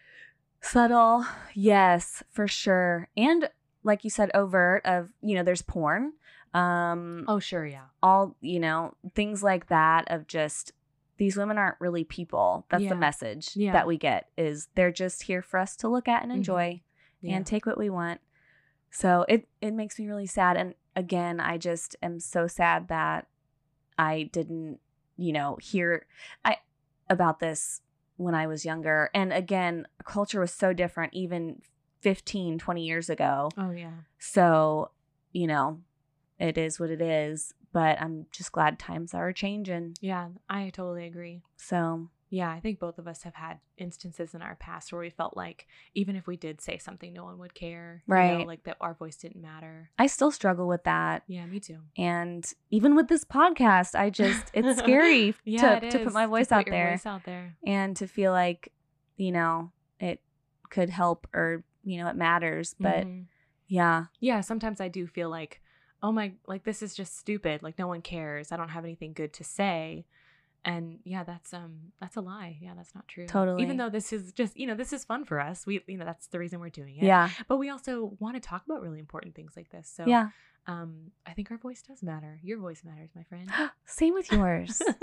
Subtle, 0.61 1.25
yes, 1.55 2.23
for 2.31 2.47
sure. 2.47 3.09
And 3.17 3.49
like 3.83 4.05
you 4.05 4.11
said, 4.11 4.31
overt 4.35 4.83
of, 4.85 5.09
you 5.21 5.35
know, 5.35 5.43
there's 5.43 5.63
porn. 5.63 6.13
Um 6.55 7.25
Oh, 7.29 7.39
sure, 7.41 7.67
yeah. 7.67 7.87
all, 8.03 8.37
you 8.41 8.61
know, 8.61 8.95
things 9.15 9.43
like 9.43 9.69
that 9.69 10.05
of 10.11 10.27
just 10.27 10.73
these 11.17 11.37
women 11.37 11.57
aren't 11.59 11.81
really 11.81 12.05
people. 12.05 12.67
That's 12.69 12.85
Yeah. 12.85 12.91
the 12.91 12.97
message 12.97 13.57
Yeah. 13.57 13.73
that 13.73 13.87
we 13.87 13.97
get 13.97 14.29
is 14.37 14.69
they're 14.75 14.93
just 14.93 15.25
here 15.25 15.43
for 15.43 15.59
us 15.59 15.75
to 15.77 15.89
look 15.89 16.09
at 16.09 16.23
and 16.23 16.31
Mhm. 16.31 16.37
enjoy 16.37 16.83
yeah. 17.21 17.37
and 17.37 17.47
take 17.47 17.65
what 17.67 17.79
we 17.79 17.91
want. 17.91 18.21
So 18.91 19.25
it 19.29 19.49
it 19.61 19.73
makes 19.73 19.99
me 19.99 20.07
really 20.07 20.27
sad 20.27 20.57
and 20.57 20.75
again, 20.95 21.41
I 21.41 21.57
just 21.59 21.97
am 22.03 22.21
so 22.21 22.47
sad 22.47 22.89
that 22.89 23.27
I 23.99 24.25
didn't, 24.33 24.79
you 25.17 25.33
know, 25.33 25.57
hear 25.61 26.07
I 26.45 26.59
about 27.09 27.39
this 27.41 27.81
when 28.23 28.35
I 28.35 28.47
was 28.47 28.65
younger. 28.65 29.11
And 29.15 29.33
again, 29.33 29.87
culture 30.05 30.41
was 30.41 30.53
so 30.53 30.73
different 30.73 31.15
even 31.15 31.63
15, 32.01 32.59
20 32.59 32.85
years 32.85 33.09
ago. 33.11 33.51
oh, 33.57 33.71
yeah. 33.71 33.93
So, 34.19 34.91
you 35.33 35.47
know, 35.47 35.81
it 36.39 36.59
is 36.59 36.81
what 36.81 36.91
it 36.91 37.01
is, 37.01 37.55
but 37.73 38.01
I'm 38.01 38.27
just 38.33 38.53
glad 38.53 38.79
times 38.79 39.15
are 39.15 39.33
changing. 39.33 39.97
Yeah, 40.01 40.29
I 40.49 40.71
totally 40.71 41.07
agree. 41.07 41.43
So, 41.57 42.09
Yeah, 42.35 42.51
I 42.51 42.61
think 42.61 42.81
both 42.81 42.99
of 42.99 43.07
us 43.07 43.25
have 43.25 43.35
had 43.35 43.59
instances 43.77 44.33
in 44.35 44.41
our 44.41 44.55
past 44.57 44.91
where 44.91 45.03
we 45.03 45.11
felt 45.11 45.37
like 45.37 45.67
even 45.95 46.17
if 46.17 46.27
we 46.27 46.39
did 46.39 46.63
say 46.63 46.79
something, 46.79 47.13
no 47.13 47.25
one 47.25 47.37
would 47.39 47.53
care. 47.53 48.03
you 48.09 48.15
know, 48.15 48.21
Right. 48.21 48.47
like 48.47 48.65
that 48.65 48.79
our 48.81 48.95
voice 48.95 49.17
didn't 49.17 49.43
matter. 49.43 49.91
I 49.99 50.07
still 50.07 50.31
struggle 50.31 50.67
with 50.67 50.85
that. 50.85 51.25
Yeah, 51.27 51.45
me 51.45 51.61
too. 51.61 51.81
And 51.99 52.51
even 52.71 52.97
with 52.97 53.09
this 53.09 53.23
podcast, 53.23 53.95
I 53.95 54.09
just 54.09 54.51
it's 54.55 54.79
scary 54.79 55.35
Yeah, 55.45 55.79
to, 55.79 55.87
it 55.87 55.91
to 55.91 55.99
put 56.05 56.15
my 56.15 56.25
voice 56.25 56.49
put 56.49 56.57
out 56.57 56.67
there 56.71 56.93
voice 56.93 57.05
out 57.05 57.25
there. 57.25 57.55
and 57.67 57.95
to 57.99 58.07
feel 58.07 58.33
like, 58.33 58.73
you 59.19 59.31
know, 59.31 59.71
it 60.01 60.23
could 60.71 60.89
help 60.89 61.27
or, 61.35 61.65
you 61.85 61.99
know, 62.03 62.09
it 62.09 62.17
matters. 62.17 62.75
But 62.81 63.05
Mhm. 63.07 63.27
yeah. 63.69 64.07
yeah, 64.21 64.41
sometimes 64.41 64.81
I 64.81 64.89
do 64.89 65.07
feel 65.07 65.29
like, 65.29 65.61
oh 66.03 66.13
my, 66.13 66.33
like 66.47 66.65
this 66.65 66.83
is 66.83 66.95
just 66.95 67.19
stupid. 67.19 67.63
Like 67.63 67.79
no 67.79 67.89
one 67.89 68.01
cares. 68.01 68.53
I 68.53 68.57
don't 68.57 68.71
have 68.71 68.85
anything 68.85 69.13
good 69.13 69.35
to 69.35 69.45
say. 69.45 70.07
And 70.65 71.01
yeah, 71.05 71.25
that's 71.25 71.53
um 71.53 71.93
that's 72.01 72.17
a 72.17 72.21
lie. 72.21 72.59
Yeah, 72.61 72.73
that's 72.77 72.95
not 72.95 73.09
true. 73.09 73.27
Totally. 73.27 73.63
Even 73.63 73.77
though 73.77 73.91
this 73.91 74.13
is 74.13 74.33
just, 74.33 74.57
you 74.57 74.67
know, 74.67 74.75
this 74.75 74.93
is 74.93 75.05
fun 75.05 75.25
for 75.25 75.41
us. 75.41 75.67
We 75.67 75.83
you 75.87 75.99
know, 75.99 76.05
that's 76.05 76.29
the 76.29 76.39
reason 76.39 76.61
we're 76.61 76.69
doing 76.71 76.97
it. 76.97 77.05
Yeah. 77.05 77.31
But 77.49 77.57
we 77.57 77.69
also 77.69 78.17
want 78.21 78.37
to 78.37 78.41
talk 78.41 78.65
about 78.65 78.81
really 78.81 79.01
important 79.01 79.35
things 79.35 79.55
like 79.57 79.71
this. 79.71 79.91
So 79.93 80.05
Yeah. 80.07 80.29
um 80.67 81.11
I 81.27 81.33
think 81.33 81.51
our 81.51 81.59
voice 81.59 81.83
does 81.83 82.03
matter. 82.03 82.39
Your 82.43 82.59
voice 82.59 82.83
matters, 82.85 83.11
my 83.15 83.25
friend. 83.25 83.51
Same 83.87 84.15
with 84.15 84.31
yours. 84.31 84.81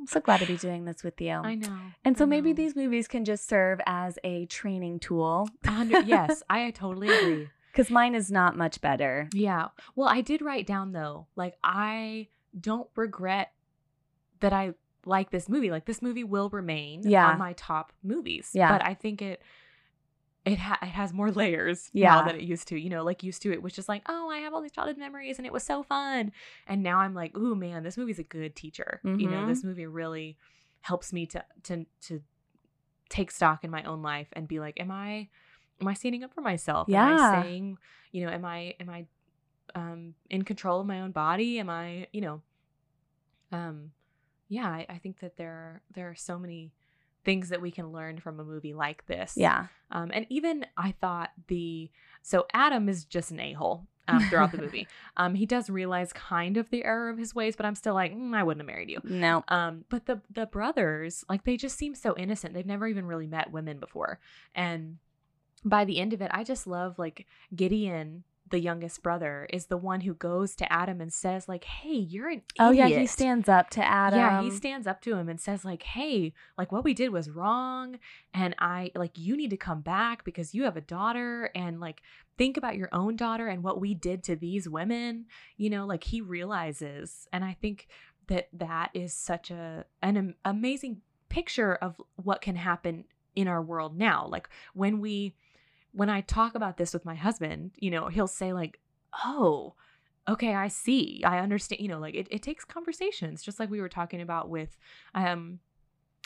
I'm 0.00 0.06
so 0.06 0.20
glad 0.20 0.40
to 0.40 0.46
be 0.46 0.56
doing 0.56 0.84
this 0.84 1.02
with 1.02 1.20
you. 1.20 1.32
I 1.32 1.54
know. 1.54 1.78
And 2.04 2.16
so 2.16 2.24
I 2.24 2.26
maybe 2.26 2.52
these 2.52 2.74
movies 2.76 3.06
can 3.08 3.24
just 3.24 3.48
serve 3.48 3.80
as 3.86 4.18
a 4.24 4.46
training 4.46 5.00
tool 5.00 5.48
yes, 5.64 6.42
I 6.48 6.70
totally 6.70 7.10
agree. 7.10 7.48
because 7.72 7.90
mine 7.90 8.14
is 8.14 8.30
not 8.30 8.56
much 8.56 8.80
better. 8.80 9.28
Yeah. 9.32 9.68
Well, 9.94 10.08
I 10.08 10.20
did 10.20 10.42
write 10.42 10.66
down 10.66 10.92
though, 10.92 11.26
like 11.36 11.54
I 11.64 12.28
don't 12.58 12.88
regret 12.96 13.52
that 14.40 14.52
I 14.52 14.74
like 15.06 15.30
this 15.30 15.48
movie. 15.48 15.70
Like 15.70 15.84
this 15.86 16.02
movie 16.02 16.24
will 16.24 16.48
remain 16.50 17.02
Yeah. 17.04 17.28
on 17.28 17.38
my 17.38 17.52
top 17.54 17.92
movies. 18.02 18.50
Yeah. 18.54 18.70
But 18.72 18.84
I 18.84 18.94
think 18.94 19.22
it 19.22 19.42
it 20.46 20.58
ha- 20.58 20.78
it 20.80 20.86
has 20.88 21.12
more 21.12 21.30
layers 21.42 21.90
Yeah. 21.92 22.14
now 22.14 22.24
than 22.26 22.36
it 22.36 22.42
used 22.42 22.68
to. 22.68 22.78
You 22.80 22.88
know, 22.90 23.04
like 23.04 23.22
used 23.22 23.42
to 23.42 23.52
it 23.52 23.62
was 23.62 23.72
just 23.74 23.88
like, 23.88 24.02
oh, 24.08 24.30
I 24.30 24.38
have 24.38 24.54
all 24.54 24.62
these 24.62 24.72
childhood 24.72 24.96
memories 24.98 25.38
and 25.38 25.46
it 25.46 25.52
was 25.52 25.62
so 25.62 25.82
fun. 25.82 26.32
And 26.66 26.82
now 26.82 26.98
I'm 27.00 27.14
like, 27.14 27.36
ooh 27.36 27.54
man, 27.54 27.82
this 27.82 27.96
movie's 27.96 28.18
a 28.18 28.22
good 28.24 28.56
teacher. 28.56 29.00
You 29.04 29.28
know, 29.28 29.46
this 29.46 29.62
movie 29.64 29.86
really 29.86 30.38
helps 30.80 31.12
me 31.12 31.26
to 31.26 31.44
to 31.64 31.84
to 32.08 32.22
take 33.10 33.30
stock 33.30 33.64
in 33.64 33.70
my 33.70 33.82
own 33.84 34.02
life 34.02 34.28
and 34.32 34.48
be 34.48 34.60
like, 34.60 34.80
am 34.80 34.90
I 34.90 35.28
am 35.80 35.88
I 35.88 35.94
standing 35.94 36.24
up 36.24 36.32
for 36.32 36.40
myself? 36.42 36.88
Yeah. 36.88 37.06
Am 37.06 37.18
I 37.20 37.42
saying, 37.42 37.78
you 38.12 38.24
know, 38.24 38.32
am 38.32 38.44
I 38.44 38.74
am 38.80 38.88
I 38.88 39.06
um 39.74 40.14
in 40.30 40.42
control 40.42 40.80
of 40.80 40.86
my 40.86 41.00
own 41.02 41.10
body? 41.12 41.58
Am 41.58 41.68
I, 41.68 42.06
you 42.12 42.20
know, 42.22 42.40
um 43.52 43.90
yeah, 44.50 44.68
I, 44.68 44.84
I 44.88 44.98
think 44.98 45.20
that 45.20 45.36
there 45.36 45.52
are 45.52 45.82
there 45.94 46.10
are 46.10 46.14
so 46.14 46.38
many 46.38 46.72
things 47.24 47.50
that 47.50 47.62
we 47.62 47.70
can 47.70 47.92
learn 47.92 48.18
from 48.18 48.40
a 48.40 48.44
movie 48.44 48.74
like 48.74 49.06
this. 49.06 49.34
Yeah. 49.36 49.66
Um, 49.90 50.10
and 50.12 50.26
even 50.28 50.66
I 50.76 50.92
thought 50.92 51.30
the 51.46 51.90
so 52.22 52.46
Adam 52.52 52.88
is 52.88 53.04
just 53.04 53.30
an 53.30 53.40
a 53.40 53.52
hole 53.52 53.86
um, 54.08 54.20
throughout 54.28 54.52
the 54.52 54.58
movie. 54.58 54.86
Um, 55.16 55.34
he 55.34 55.44
does 55.44 55.68
realize 55.68 56.12
kind 56.14 56.56
of 56.56 56.70
the 56.70 56.84
error 56.84 57.10
of 57.10 57.18
his 57.18 57.34
ways, 57.34 57.54
but 57.54 57.66
I'm 57.66 57.74
still 57.74 57.92
like, 57.92 58.14
"Mm, 58.14 58.34
I 58.34 58.42
wouldn't 58.42 58.62
have 58.62 58.66
married 58.66 58.88
you. 58.88 59.00
No. 59.04 59.44
Um, 59.48 59.84
but 59.90 60.06
the 60.06 60.22
the 60.30 60.46
brothers, 60.46 61.24
like 61.28 61.44
they 61.44 61.56
just 61.58 61.76
seem 61.76 61.94
so 61.94 62.16
innocent. 62.16 62.54
They've 62.54 62.64
never 62.64 62.86
even 62.86 63.04
really 63.04 63.26
met 63.26 63.52
women 63.52 63.78
before. 63.78 64.18
And 64.54 64.96
by 65.62 65.84
the 65.84 65.98
end 65.98 66.14
of 66.14 66.22
it, 66.22 66.30
I 66.32 66.42
just 66.42 66.66
love 66.66 66.98
like 66.98 67.26
Gideon, 67.54 68.24
the 68.50 68.60
youngest 68.60 69.02
brother, 69.02 69.46
is 69.52 69.66
the 69.66 69.76
one 69.76 70.02
who 70.02 70.14
goes 70.14 70.54
to 70.56 70.72
Adam 70.72 71.00
and 71.00 71.12
says, 71.12 71.48
like, 71.48 71.64
hey, 71.64 71.94
you're 71.94 72.28
an 72.28 72.42
Oh 72.58 72.70
yeah, 72.70 72.88
he 72.88 73.06
stands 73.06 73.48
up 73.48 73.70
to 73.70 73.84
Adam. 73.84 74.18
Yeah, 74.18 74.42
he 74.42 74.50
stands 74.50 74.86
up 74.86 75.00
to 75.02 75.14
him 75.14 75.28
and 75.28 75.40
says, 75.40 75.64
like, 75.64 75.82
hey, 75.82 76.32
like 76.58 76.72
what 76.72 76.84
we 76.84 76.94
did 76.94 77.10
was 77.10 77.30
wrong. 77.30 77.98
And 78.34 78.54
I 78.58 78.90
like 78.94 79.18
you 79.18 79.36
need 79.36 79.50
to 79.50 79.56
come 79.56 79.80
back 79.80 80.24
because 80.24 80.54
you 80.54 80.64
have 80.64 80.76
a 80.76 80.82
daughter 80.82 81.50
and 81.54 81.80
like 81.80 82.02
think 82.36 82.56
about 82.56 82.76
your 82.76 82.88
own 82.92 83.16
daughter 83.16 83.48
and 83.48 83.62
what 83.62 83.80
we 83.80 83.94
did 83.94 84.22
to 84.24 84.36
these 84.36 84.68
women. 84.68 85.26
You 85.56 85.70
know, 85.70 85.86
like 85.86 86.04
he 86.04 86.20
realizes. 86.20 87.26
And 87.32 87.44
I 87.44 87.56
think 87.60 87.88
that 88.28 88.48
that 88.52 88.90
is 88.94 89.12
such 89.12 89.50
a 89.50 89.84
an 90.02 90.34
amazing 90.44 91.02
picture 91.28 91.74
of 91.76 92.00
what 92.16 92.42
can 92.42 92.56
happen 92.56 93.04
in 93.34 93.48
our 93.48 93.62
world 93.62 93.96
now. 93.96 94.26
Like 94.28 94.48
when 94.74 95.00
we 95.00 95.34
when 95.92 96.10
I 96.10 96.20
talk 96.20 96.54
about 96.54 96.76
this 96.76 96.92
with 96.92 97.04
my 97.04 97.14
husband, 97.14 97.72
you 97.76 97.90
know, 97.90 98.08
he'll 98.08 98.26
say 98.26 98.52
like, 98.52 98.80
"Oh, 99.24 99.74
okay, 100.28 100.54
I 100.54 100.68
see. 100.68 101.22
I 101.24 101.38
understand." 101.38 101.80
You 101.80 101.88
know, 101.88 101.98
like 101.98 102.14
it, 102.14 102.28
it 102.30 102.42
takes 102.42 102.64
conversations, 102.64 103.42
just 103.42 103.58
like 103.60 103.70
we 103.70 103.80
were 103.80 103.88
talking 103.88 104.20
about 104.20 104.48
with 104.48 104.76
um 105.14 105.60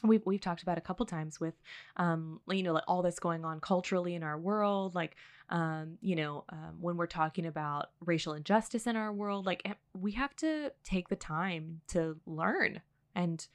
we've 0.02 0.24
we've 0.26 0.40
talked 0.40 0.62
about 0.62 0.78
a 0.78 0.82
couple 0.82 1.06
times 1.06 1.40
with 1.40 1.54
um 1.96 2.40
you 2.50 2.62
know 2.62 2.72
like 2.72 2.84
all 2.86 3.02
that's 3.02 3.18
going 3.18 3.44
on 3.44 3.60
culturally 3.60 4.14
in 4.14 4.22
our 4.22 4.38
world 4.38 4.94
like 4.94 5.16
um 5.50 5.96
you 6.00 6.16
know 6.16 6.44
um, 6.50 6.76
when 6.80 6.96
we're 6.96 7.06
talking 7.06 7.46
about 7.46 7.90
racial 8.04 8.34
injustice 8.34 8.86
in 8.86 8.96
our 8.96 9.12
world 9.12 9.46
like 9.46 9.62
eh, 9.64 9.72
we 9.94 10.12
have 10.12 10.34
to 10.36 10.70
take 10.82 11.08
the 11.08 11.16
time 11.16 11.80
to 11.88 12.16
learn 12.26 12.80
and 13.14 13.46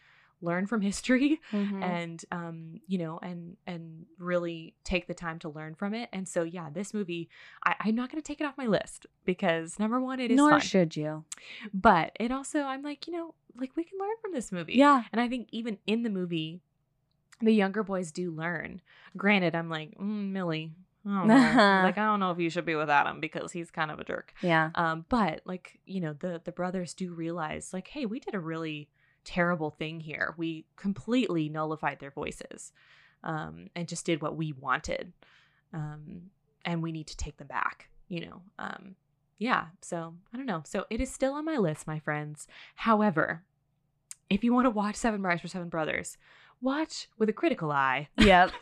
learn 0.41 0.65
from 0.65 0.81
history 0.81 1.39
Mhm. 1.51 1.83
and 1.83 2.25
um 2.31 2.79
you 2.87 2.97
know 2.97 3.19
and 3.21 3.57
and 3.67 4.05
really 4.17 4.75
take 4.83 5.07
the 5.07 5.13
time 5.13 5.39
to 5.39 5.49
learn 5.49 5.75
from 5.75 5.93
it 5.93 6.09
and 6.13 6.27
so 6.27 6.43
yeah 6.43 6.69
this 6.71 6.93
movie 6.93 7.29
I, 7.65 7.75
i'm 7.81 7.95
not 7.95 8.09
going 8.11 8.21
to 8.21 8.27
take 8.27 8.39
it 8.39 8.45
off 8.45 8.57
my 8.57 8.65
list 8.67 9.05
because 9.25 9.77
number 9.79 9.99
one 9.99 10.19
it 10.19 10.31
is 10.31 10.37
Nor 10.37 10.51
fun 10.51 10.59
should 10.61 10.95
you. 10.95 11.25
but 11.73 12.11
it 12.19 12.31
also 12.31 12.61
i'm 12.61 12.81
like 12.83 13.05
you 13.07 13.13
know 13.13 13.33
like 13.57 13.71
we 13.75 13.83
can 13.83 13.99
learn 13.99 14.15
from 14.21 14.31
this 14.31 14.51
movie 14.51 14.73
Yeah. 14.75 15.03
and 15.11 15.19
I 15.19 15.27
think 15.27 15.49
even 15.51 15.79
in 15.85 16.03
the 16.03 16.09
movie, 16.09 16.61
the 17.41 17.51
younger 17.51 17.83
boys 17.83 18.11
do 18.11 18.31
learn. 18.31 18.79
Granted, 19.17 19.55
I'm 19.55 19.69
like, 19.69 19.97
mm, 19.97 20.31
Millie, 20.31 20.71
I 21.05 21.25
like 21.83 21.97
I 21.97 22.05
don't 22.05 22.19
know 22.21 22.31
if 22.31 22.39
you 22.39 22.49
should 22.49 22.65
be 22.65 22.75
with 22.75 22.89
Adam 22.89 23.19
because 23.19 23.51
he's 23.51 23.71
kind 23.71 23.91
of 23.91 23.99
a 23.99 24.03
jerk. 24.05 24.33
Yeah. 24.41 24.69
Um, 24.75 25.05
but 25.09 25.41
like 25.45 25.79
you 25.85 25.99
know, 25.99 26.13
the 26.13 26.39
the 26.43 26.51
brothers 26.51 26.93
do 26.93 27.13
realize, 27.13 27.73
like, 27.73 27.87
hey, 27.89 28.05
we 28.05 28.19
did 28.19 28.35
a 28.35 28.39
really 28.39 28.87
terrible 29.29 29.69
thing 29.69 29.99
here. 29.99 30.33
We 30.37 30.65
completely 30.75 31.49
nullified 31.49 31.99
their 31.99 32.09
voices, 32.09 32.71
um, 33.23 33.69
and 33.75 33.87
just 33.87 34.05
did 34.05 34.23
what 34.23 34.35
we 34.35 34.53
wanted, 34.53 35.13
um, 35.71 36.31
and 36.65 36.81
we 36.81 36.91
need 36.91 37.05
to 37.07 37.17
take 37.17 37.37
them 37.37 37.47
back. 37.47 37.89
You 38.07 38.21
know, 38.21 38.41
um, 38.57 38.95
yeah. 39.37 39.65
So 39.81 40.15
I 40.33 40.37
don't 40.37 40.47
know. 40.47 40.63
So 40.65 40.85
it 40.89 40.99
is 40.99 41.13
still 41.13 41.33
on 41.33 41.45
my 41.45 41.57
list, 41.57 41.85
my 41.85 41.99
friends. 41.99 42.47
However, 42.73 43.43
if 44.31 44.43
you 44.43 44.51
want 44.51 44.65
to 44.65 44.71
watch 44.71 44.95
Seven 44.95 45.21
Brides 45.21 45.41
for 45.41 45.47
Seven 45.47 45.69
Brothers, 45.69 46.17
watch 46.59 47.07
with 47.19 47.29
a 47.29 47.33
critical 47.33 47.71
eye. 47.71 48.09
Yep. 48.17 48.51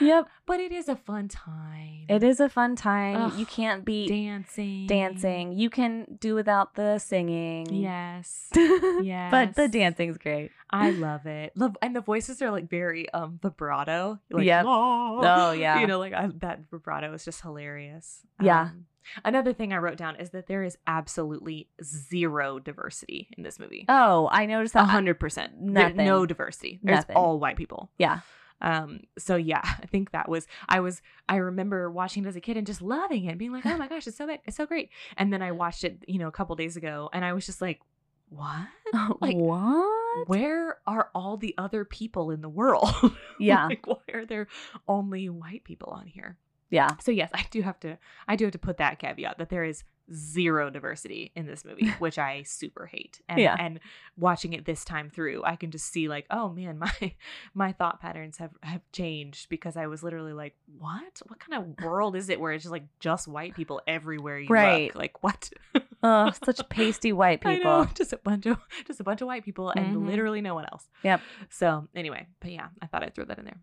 yep. 0.00 0.28
But 0.46 0.60
it 0.60 0.72
is 0.72 0.88
a 0.88 0.96
fun 0.96 1.28
time. 1.28 2.06
It 2.08 2.22
is 2.22 2.40
a 2.40 2.48
fun 2.48 2.74
time. 2.76 3.16
Ugh, 3.16 3.38
you 3.38 3.46
can't 3.46 3.84
beat 3.84 4.08
dancing. 4.08 4.86
dancing. 4.86 5.52
You 5.52 5.70
can 5.70 6.18
do 6.18 6.34
without 6.34 6.74
the 6.74 6.98
singing. 6.98 7.66
Yes. 7.72 8.48
yes. 9.02 9.30
But 9.30 9.54
the 9.54 9.68
dancing's 9.68 10.18
great. 10.18 10.50
I 10.70 10.90
love 10.90 11.26
it. 11.26 11.52
Love 11.56 11.76
and 11.82 11.94
the 11.94 12.00
voices 12.00 12.40
are 12.42 12.50
like 12.50 12.68
very 12.68 13.10
um 13.12 13.38
vibrato. 13.42 14.18
Like, 14.30 14.44
Yep. 14.46 14.64
"Oh," 14.66 15.20
Oh, 15.22 15.52
yeah. 15.52 15.80
You 15.80 15.86
know, 15.86 15.98
like 15.98 16.12
I, 16.14 16.28
that 16.38 16.60
vibrato 16.70 17.12
is 17.12 17.24
just 17.24 17.40
hilarious. 17.42 18.20
Yeah. 18.40 18.62
Um, 18.70 18.86
another 19.24 19.52
thing 19.52 19.72
I 19.72 19.76
wrote 19.78 19.96
down 19.96 20.16
is 20.16 20.30
that 20.30 20.46
there 20.46 20.62
is 20.62 20.78
absolutely 20.86 21.68
zero 21.82 22.58
diversity 22.58 23.28
in 23.36 23.42
this 23.42 23.58
movie. 23.58 23.84
Oh, 23.88 24.28
I 24.32 24.46
noticed 24.46 24.74
that. 24.74 24.86
hundred 24.88 25.18
percent. 25.20 25.52
There's 25.60 25.72
nothing. 25.92 26.06
No 26.06 26.26
diversity. 26.26 26.80
There's 26.82 26.98
Nothing. 26.98 27.16
all 27.16 27.38
white 27.38 27.56
people. 27.56 27.90
Yeah. 27.98 28.20
Um, 28.60 29.00
so 29.18 29.36
yeah, 29.36 29.62
I 29.64 29.86
think 29.86 30.12
that 30.12 30.28
was 30.28 30.46
I 30.68 30.80
was 30.80 31.02
I 31.28 31.36
remember 31.36 31.90
watching 31.90 32.24
it 32.24 32.28
as 32.28 32.36
a 32.36 32.40
kid 32.40 32.56
and 32.56 32.66
just 32.66 32.82
loving 32.82 33.24
it, 33.24 33.38
being 33.38 33.52
like, 33.52 33.66
oh 33.66 33.76
my 33.76 33.88
gosh, 33.88 34.06
it's 34.06 34.16
so 34.16 34.28
it's 34.44 34.56
so 34.56 34.66
great. 34.66 34.90
And 35.16 35.32
then 35.32 35.42
I 35.42 35.52
watched 35.52 35.84
it, 35.84 36.04
you 36.06 36.18
know, 36.18 36.28
a 36.28 36.32
couple 36.32 36.54
days 36.56 36.76
ago, 36.76 37.10
and 37.12 37.24
I 37.24 37.32
was 37.32 37.46
just 37.46 37.60
like, 37.60 37.80
what? 38.28 38.66
Like, 39.20 39.36
what? 39.36 40.28
Where 40.28 40.78
are 40.86 41.10
all 41.14 41.36
the 41.36 41.54
other 41.56 41.84
people 41.84 42.30
in 42.30 42.40
the 42.40 42.48
world? 42.48 42.90
Yeah. 43.38 43.66
like, 43.66 43.86
why 43.86 43.96
are 44.12 44.26
there 44.26 44.48
only 44.86 45.30
white 45.30 45.64
people 45.64 45.92
on 45.92 46.06
here? 46.06 46.36
Yeah. 46.70 46.96
So 47.02 47.10
yes, 47.10 47.30
I 47.34 47.46
do 47.50 47.62
have 47.62 47.80
to 47.80 47.98
I 48.28 48.36
do 48.36 48.44
have 48.44 48.52
to 48.52 48.58
put 48.58 48.76
that 48.78 48.98
caveat 48.98 49.38
that 49.38 49.48
there 49.48 49.64
is 49.64 49.84
zero 50.12 50.70
diversity 50.70 51.32
in 51.34 51.46
this 51.46 51.64
movie, 51.64 51.88
which 51.98 52.18
I 52.18 52.42
super 52.42 52.86
hate. 52.86 53.20
And 53.28 53.38
Yeah. 53.40 53.56
and 53.58 53.80
watching 54.16 54.52
it 54.52 54.64
this 54.64 54.84
time 54.84 55.10
through, 55.10 55.42
I 55.44 55.56
can 55.56 55.70
just 55.70 55.92
see 55.92 56.08
like, 56.08 56.26
oh 56.30 56.48
man, 56.50 56.78
my 56.80 57.14
my 57.54 57.72
thought 57.72 58.00
patterns 58.00 58.38
have 58.38 58.50
have 58.62 58.82
changed 58.92 59.48
because 59.48 59.76
I 59.76 59.86
was 59.86 60.02
literally 60.02 60.32
like, 60.32 60.54
what? 60.78 61.22
What 61.26 61.38
kind 61.40 61.62
of 61.62 61.84
world 61.84 62.16
is 62.16 62.28
it 62.28 62.40
where 62.40 62.52
it's 62.52 62.64
just 62.64 62.72
like 62.72 62.84
just 62.98 63.28
white 63.28 63.54
people 63.54 63.80
everywhere 63.86 64.38
you 64.38 64.48
Right. 64.48 64.86
look? 64.86 64.94
Like 64.96 65.22
what? 65.22 65.50
Oh, 66.02 66.30
such 66.44 66.66
pasty 66.68 67.12
white 67.12 67.40
people. 67.40 67.62
know, 67.64 67.88
just 67.94 68.12
a 68.12 68.16
bunch 68.16 68.46
of 68.46 68.58
just 68.86 69.00
a 69.00 69.04
bunch 69.04 69.20
of 69.20 69.26
white 69.26 69.44
people 69.44 69.70
and 69.70 69.94
Mhm. 69.96 70.06
literally 70.06 70.40
no 70.40 70.54
one 70.54 70.64
else. 70.64 70.88
Yep. 71.02 71.20
So 71.50 71.88
anyway, 71.94 72.26
but 72.40 72.52
yeah, 72.52 72.68
I 72.82 72.86
thought 72.86 73.02
I'd 73.02 73.14
throw 73.14 73.24
that 73.26 73.38
in 73.38 73.44
there. 73.44 73.60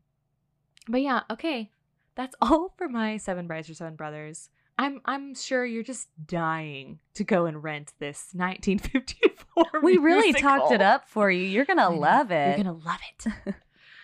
But 0.87 1.01
yeah, 1.01 1.21
okay. 1.31 1.71
That's 2.15 2.35
all 2.41 2.73
for 2.77 2.87
my 2.89 3.17
Seven 3.17 3.45
Brides 3.47 3.69
or 3.69 3.73
Seven 3.75 3.95
Brothers. 3.95 4.49
I'm 4.77 5.01
I'm 5.05 5.33
sure 5.33 5.65
you're 5.65 5.83
just 5.83 6.09
dying 6.25 6.99
to 7.15 7.23
go 7.23 7.45
and 7.45 7.63
rent 7.63 7.93
this 7.99 8.29
1954. 8.33 9.33
We 9.81 9.97
really 9.97 10.33
talked 10.33 10.71
it 10.71 10.81
up 10.81 11.07
for 11.07 11.31
you. 11.31 11.43
You're 11.43 11.65
gonna 11.65 11.89
love 11.89 12.31
it. 12.31 12.57
You're 12.57 12.65
gonna 12.65 12.85
love 12.85 12.99
it. 13.17 13.55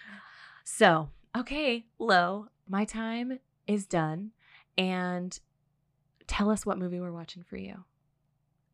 so, 0.63 1.09
okay, 1.37 1.85
Lo, 1.99 2.47
my 2.67 2.85
time 2.85 3.39
is 3.67 3.85
done. 3.85 4.31
And 4.77 5.39
tell 6.27 6.49
us 6.49 6.65
what 6.65 6.77
movie 6.77 6.99
we're 6.99 7.11
watching 7.11 7.43
for 7.43 7.57
you. 7.57 7.83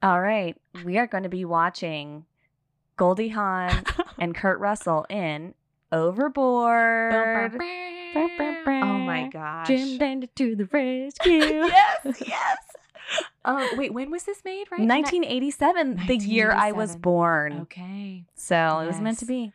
All 0.02 0.22
right. 0.22 0.56
We 0.86 0.98
are 0.98 1.08
going 1.08 1.24
to 1.24 1.30
be 1.30 1.44
watching 1.44 2.26
Goldie 2.96 3.30
Hawn 3.30 3.84
and 4.18 4.34
Kurt 4.34 4.60
Russell 4.60 5.06
in 5.10 5.54
Overboard. 5.92 7.60
Oh 8.16 8.98
my 9.00 9.28
gosh. 9.28 9.68
Jim 9.68 9.98
Dandy 9.98 10.28
to 10.36 10.56
the 10.56 10.66
rescue. 10.66 11.34
yes, 11.40 12.22
yes. 12.26 12.58
Um, 13.44 13.68
wait, 13.76 13.92
when 13.92 14.12
was 14.12 14.24
this 14.26 14.44
made? 14.46 14.68
Right, 14.70 14.82
1987, 14.82 16.02
the 16.06 16.18
year 16.18 16.52
I 16.52 16.74
was 16.74 16.96
born. 16.96 17.62
Okay. 17.62 18.26
So 18.36 18.80
it 18.80 18.86
was 18.86 19.00
meant 19.02 19.18
to 19.20 19.26
be. 19.26 19.52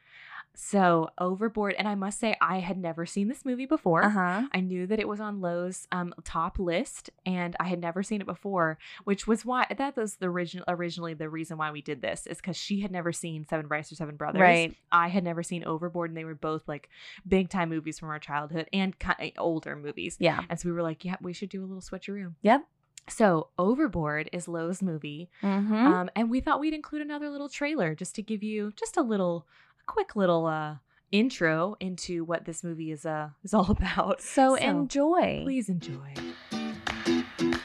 So 0.56 1.10
overboard, 1.18 1.74
and 1.78 1.88
I 1.88 1.96
must 1.96 2.20
say 2.20 2.36
I 2.40 2.60
had 2.60 2.78
never 2.78 3.06
seen 3.06 3.26
this 3.28 3.44
movie 3.44 3.66
before. 3.66 4.04
Uh 4.04 4.10
huh. 4.10 4.42
I 4.52 4.60
knew 4.60 4.86
that 4.86 5.00
it 5.00 5.08
was 5.08 5.18
on 5.20 5.40
Lo's 5.40 5.88
um, 5.90 6.14
top 6.24 6.58
list, 6.60 7.10
and 7.26 7.56
I 7.58 7.64
had 7.64 7.80
never 7.80 8.02
seen 8.04 8.20
it 8.20 8.26
before, 8.26 8.78
which 9.02 9.26
was 9.26 9.44
why 9.44 9.66
that 9.76 9.96
was 9.96 10.16
the 10.16 10.26
original 10.26 10.64
originally 10.68 11.12
the 11.14 11.28
reason 11.28 11.58
why 11.58 11.72
we 11.72 11.82
did 11.82 12.02
this 12.02 12.26
is 12.28 12.36
because 12.38 12.56
she 12.56 12.80
had 12.80 12.92
never 12.92 13.12
seen 13.12 13.46
Seven 13.48 13.66
Brides 13.66 13.90
or 13.90 13.96
Seven 13.96 14.14
Brothers. 14.16 14.40
Right. 14.40 14.76
I 14.92 15.08
had 15.08 15.24
never 15.24 15.42
seen 15.42 15.64
Overboard, 15.64 16.10
and 16.10 16.16
they 16.16 16.24
were 16.24 16.34
both 16.36 16.68
like 16.68 16.88
big 17.26 17.48
time 17.48 17.68
movies 17.68 17.98
from 17.98 18.10
our 18.10 18.20
childhood 18.20 18.68
and 18.72 18.96
kind 18.98 19.16
of 19.20 19.30
older 19.38 19.74
movies. 19.74 20.16
Yeah. 20.20 20.42
And 20.48 20.60
so 20.60 20.68
we 20.68 20.72
were 20.72 20.82
like, 20.82 21.04
yeah, 21.04 21.16
we 21.20 21.32
should 21.32 21.48
do 21.48 21.62
a 21.62 21.66
little 21.66 21.80
switcheroo. 21.82 22.32
Yep. 22.42 22.64
So 23.08 23.48
Overboard 23.58 24.30
is 24.32 24.48
Lo's 24.48 24.80
movie, 24.80 25.28
Mm-hmm. 25.42 25.74
um, 25.74 26.10
and 26.16 26.30
we 26.30 26.40
thought 26.40 26.60
we'd 26.60 26.72
include 26.74 27.02
another 27.02 27.28
little 27.28 27.48
trailer 27.50 27.94
just 27.94 28.14
to 28.14 28.22
give 28.22 28.42
you 28.42 28.72
just 28.76 28.96
a 28.96 29.02
little, 29.02 29.46
quick 29.86 30.16
little 30.16 30.46
uh, 30.46 30.76
intro 31.12 31.76
into 31.80 32.24
what 32.24 32.44
this 32.44 32.64
movie 32.64 32.90
is 32.90 33.06
uh 33.06 33.28
is 33.44 33.54
all 33.54 33.70
about. 33.78 34.20
so, 34.20 34.54
enjoy. 34.56 35.40
Please 35.44 35.68
enjoy. 35.68 36.14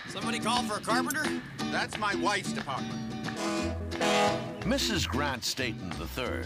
Somebody 0.10 0.40
call 0.40 0.64
for 0.64 0.78
a 0.78 0.82
carpenter? 0.82 1.26
That's 1.72 1.98
my 1.98 2.16
wife's 2.16 2.52
department. 2.52 3.00
Mrs. 4.62 5.08
Grant 5.08 5.44
Stayton 5.44 5.92
III 6.00 6.44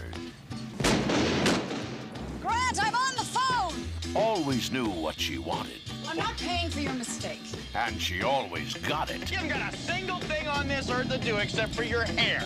Grant, 2.40 2.84
I'm 2.84 2.94
on 2.94 3.14
the 3.16 3.24
phone! 3.24 3.74
always 4.16 4.70
knew 4.70 4.86
what 4.88 5.18
she 5.18 5.38
wanted, 5.38 5.80
I'm 6.06 6.16
not 6.16 6.36
paying 6.36 6.70
for 6.70 6.80
your 6.80 6.92
mistake. 6.92 7.40
and 7.74 8.00
she 8.00 8.22
always 8.22 8.74
got 8.74 9.10
it. 9.10 9.28
You 9.30 9.38
haven't 9.38 9.58
got 9.58 9.74
a 9.74 9.76
single 9.76 10.18
thing 10.20 10.46
on 10.46 10.68
this 10.68 10.88
earth 10.90 11.08
to 11.10 11.18
do 11.18 11.36
except 11.38 11.74
for 11.74 11.82
your 11.82 12.02
hair. 12.04 12.42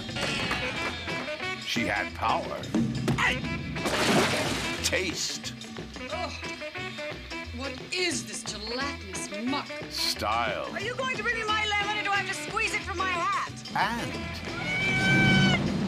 She 1.66 1.82
had 1.82 2.12
power, 2.14 2.56
Taste. 4.82 5.52
Oh, 6.10 6.32
what 7.56 7.72
is 7.92 8.24
this 8.24 8.42
gelatinous 8.42 9.28
muck? 9.44 9.68
Style. 9.90 10.68
Are 10.72 10.80
you 10.80 10.94
going 10.94 11.16
to 11.16 11.22
bring 11.22 11.36
me 11.36 11.44
my 11.44 11.66
lemon 11.66 11.98
or 12.00 12.04
do 12.04 12.10
I 12.10 12.16
have 12.16 12.28
to 12.28 12.50
squeeze 12.50 12.74
it 12.74 12.82
from 12.82 12.98
my 12.98 13.10
hat? 13.10 13.52
And 13.76 14.12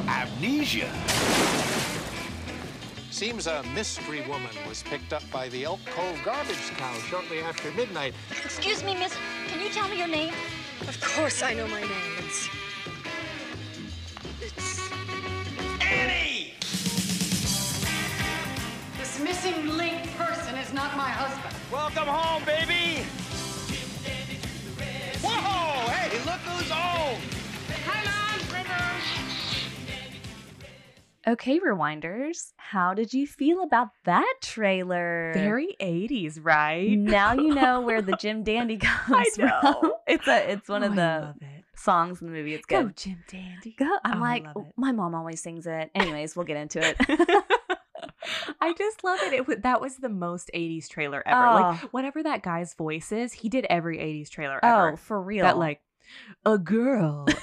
amnesia. 0.09 0.93
Seems 3.11 3.47
a 3.47 3.63
mystery 3.75 4.23
woman 4.29 4.51
was 4.69 4.83
picked 4.83 5.13
up 5.13 5.23
by 5.31 5.49
the 5.49 5.65
Elk 5.65 5.81
Cove 5.87 6.19
garbage 6.25 6.71
cow 6.77 6.93
shortly 7.09 7.41
after 7.41 7.71
midnight. 7.73 8.15
Excuse 8.45 8.83
me, 8.85 8.95
miss. 8.95 9.15
Can 9.49 9.61
you 9.61 9.69
tell 9.71 9.89
me 9.89 9.99
your 9.99 10.09
name? 10.09 10.33
Of 10.89 11.01
course 11.03 11.43
I 11.43 11.55
know 11.55 11.67
my 11.69 11.81
name. 11.81 11.91
It's. 12.19 12.49
It's. 12.49 12.70
Missing 19.23 19.67
link 19.77 20.07
person 20.17 20.57
is 20.57 20.73
not 20.73 20.97
my 20.97 21.09
husband. 21.11 21.55
Welcome 21.73 22.07
home, 22.09 22.45
baby! 22.45 23.05
Whoa! 25.23 25.89
Hey, 25.93 26.19
look 26.25 26.41
who's 26.41 26.71
home! 26.71 27.21
Come 27.85 28.07
on, 28.07 28.39
Rivers! 28.55 29.07
Okay, 31.29 31.61
rewinders, 31.61 32.53
how 32.57 32.95
did 32.95 33.13
you 33.13 33.27
feel 33.27 33.63
about 33.63 33.89
that 34.05 34.35
trailer? 34.43 35.33
Very 35.35 35.77
80s, 35.81 36.39
right? 36.43 36.99
Now 36.99 37.35
you 37.35 37.55
know 37.55 37.81
where 37.87 38.01
the 38.03 38.17
Jim 38.17 38.43
Dandy 38.43 38.79
comes 38.79 39.29
I 39.39 39.43
know. 39.43 39.61
from. 39.81 39.93
It's 40.09 40.27
a 40.27 40.51
it's 40.53 40.69
one 40.69 40.83
Oh, 40.83 40.87
of 40.89 40.97
the 40.97 41.35
songs 41.77 42.21
in 42.21 42.27
the 42.27 42.33
movie. 42.33 42.55
It's 42.55 42.67
good. 42.67 42.87
Go. 42.87 42.93
Jim 42.97 43.23
Dandy. 43.31 43.77
Go. 43.79 43.87
I'm 44.05 44.19
Oh, 44.19 44.21
like, 44.21 44.45
my 44.77 44.91
mom 44.93 45.15
always 45.15 45.41
sings 45.41 45.67
it. 45.69 45.91
Anyways, 45.95 46.35
we'll 46.35 46.47
get 46.47 46.57
into 46.57 46.81
it. 46.83 46.97
I 48.61 48.73
just 48.75 49.03
love 49.05 49.19
it. 49.23 49.33
It 49.33 49.49
wa- 49.49 49.55
that 49.63 49.81
was 49.81 49.97
the 49.97 50.09
most 50.09 50.51
80s 50.55 50.89
trailer 50.89 51.23
ever. 51.27 51.47
Oh. 51.47 51.55
Like 51.55 51.65
ah. 51.65 51.89
whatever 51.91 52.23
that 52.23 52.43
guy's 52.43 52.75
voice 52.75 53.13
is, 53.13 53.33
he 53.33 53.49
did 53.49 53.67
every 53.71 53.99
80s 53.99 54.29
trailer 54.29 54.59
ever. 54.63 54.93
oh, 54.93 54.97
for 54.97 55.21
real. 55.21 55.45
that 55.45 55.59
like 55.59 55.81
a 56.45 56.59
girl. 56.59 57.27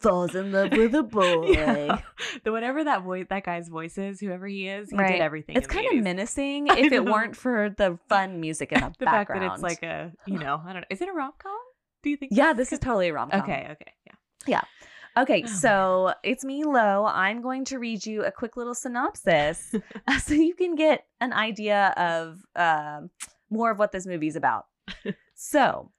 falls 0.00 0.34
in 0.34 0.52
love 0.52 0.72
with 0.72 0.94
a 0.94 1.02
boy. 1.04 1.50
Yeah. 1.50 2.00
The 2.44 2.52
whatever 2.52 2.84
that 2.84 3.02
voice 3.02 3.26
that 3.30 3.44
guy's 3.44 3.68
voice 3.68 3.98
is, 3.98 4.20
whoever 4.20 4.46
he 4.46 4.68
is, 4.68 4.90
he 4.90 4.96
Right. 4.96 5.12
did 5.12 5.20
everything. 5.20 5.56
It's 5.56 5.66
kind 5.66 5.86
of 5.86 6.02
menacing 6.02 6.66
if 6.70 6.92
it 6.92 7.04
weren't 7.04 7.36
for 7.36 7.70
the 7.76 7.98
fun 8.08 8.40
music 8.40 8.72
in 8.72 8.80
the, 8.80 8.92
the 8.98 9.04
fact 9.04 9.28
background. 9.28 9.42
that 9.42 9.54
it's 9.54 9.62
like 9.62 9.82
a, 9.82 10.12
you 10.26 10.38
know, 10.38 10.60
I 10.64 10.72
don't 10.72 10.82
know. 10.82 10.86
Is 10.90 11.00
it 11.00 11.08
a 11.08 11.12
rom 11.12 11.32
com? 11.38 11.52
Do 12.02 12.10
you 12.10 12.16
think? 12.16 12.32
yeah, 12.34 12.52
this 12.52 12.72
is 12.72 12.78
totally 12.78 13.08
a 13.08 13.12
rom 13.12 13.30
com. 13.30 13.42
Okay, 13.42 13.68
okay, 13.72 13.92
yeah, 14.06 14.12
yeah. 14.46 14.60
Okay, 15.16 15.42
Oh. 15.44 15.48
so 15.48 16.14
it's 16.22 16.44
me, 16.44 16.64
Lo. 16.64 17.04
I'm 17.06 17.42
going 17.42 17.64
to 17.66 17.78
read 17.78 18.06
you 18.06 18.24
a 18.24 18.30
quick 18.32 18.56
little 18.56 18.74
synopsis 18.74 19.74
uh, 20.06 20.18
so 20.20 20.34
you 20.34 20.54
can 20.54 20.74
get 20.76 21.04
an 21.20 21.32
idea 21.32 21.92
of 21.96 22.40
um 22.56 23.10
more 23.50 23.70
of 23.70 23.78
what 23.78 23.90
this 23.92 24.06
movie's 24.06 24.36
about. 24.36 24.66
so, 25.34 25.90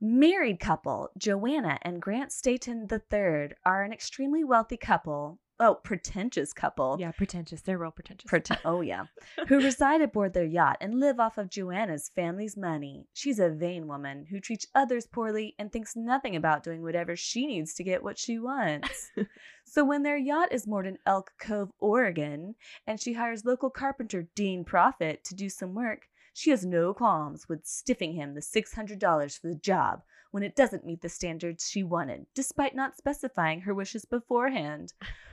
married 0.00 0.60
couple 0.60 1.08
Joanna 1.16 1.78
and 1.82 2.00
Grant 2.02 2.32
Stayton 2.32 2.86
III 2.92 3.52
are 3.64 3.82
an 3.82 3.92
extremely 3.92 4.44
wealthy 4.44 4.76
couple. 4.76 5.38
Oh, 5.62 5.74
pretentious 5.74 6.54
couple. 6.54 6.96
Yeah, 6.98 7.12
pretentious. 7.12 7.60
They're 7.60 7.76
real 7.76 7.90
pretentious. 7.90 8.30
Preten- 8.30 8.58
oh, 8.64 8.80
yeah. 8.80 9.04
Who 9.48 9.58
reside 9.58 10.00
aboard 10.00 10.32
their 10.32 10.46
yacht 10.46 10.78
and 10.80 10.98
live 10.98 11.20
off 11.20 11.36
of 11.36 11.50
Joanna's 11.50 12.10
family's 12.14 12.56
money. 12.56 13.06
She's 13.12 13.38
a 13.38 13.50
vain 13.50 13.86
woman 13.86 14.24
who 14.30 14.40
treats 14.40 14.66
others 14.74 15.06
poorly 15.06 15.54
and 15.58 15.70
thinks 15.70 15.94
nothing 15.94 16.34
about 16.34 16.62
doing 16.62 16.82
whatever 16.82 17.14
she 17.14 17.46
needs 17.46 17.74
to 17.74 17.84
get 17.84 18.02
what 18.02 18.18
she 18.18 18.38
wants. 18.38 19.10
so 19.66 19.84
when 19.84 20.02
their 20.02 20.16
yacht 20.16 20.50
is 20.50 20.66
moored 20.66 20.86
in 20.86 20.96
Elk 21.04 21.32
Cove, 21.38 21.70
Oregon, 21.78 22.54
and 22.86 22.98
she 22.98 23.12
hires 23.12 23.44
local 23.44 23.68
carpenter 23.68 24.28
Dean 24.34 24.64
Proffitt 24.64 25.24
to 25.24 25.34
do 25.34 25.50
some 25.50 25.74
work, 25.74 26.06
she 26.32 26.48
has 26.50 26.64
no 26.64 26.94
qualms 26.94 27.50
with 27.50 27.66
stiffing 27.66 28.14
him 28.14 28.34
the 28.34 28.40
$600 28.40 29.38
for 29.38 29.48
the 29.48 29.54
job 29.56 30.00
when 30.30 30.42
it 30.42 30.56
doesn't 30.56 30.84
meet 30.86 31.02
the 31.02 31.08
standards 31.08 31.68
she 31.68 31.82
wanted, 31.82 32.26
despite 32.34 32.74
not 32.74 32.96
specifying 32.96 33.60
her 33.62 33.74
wishes 33.74 34.04
beforehand. 34.04 34.92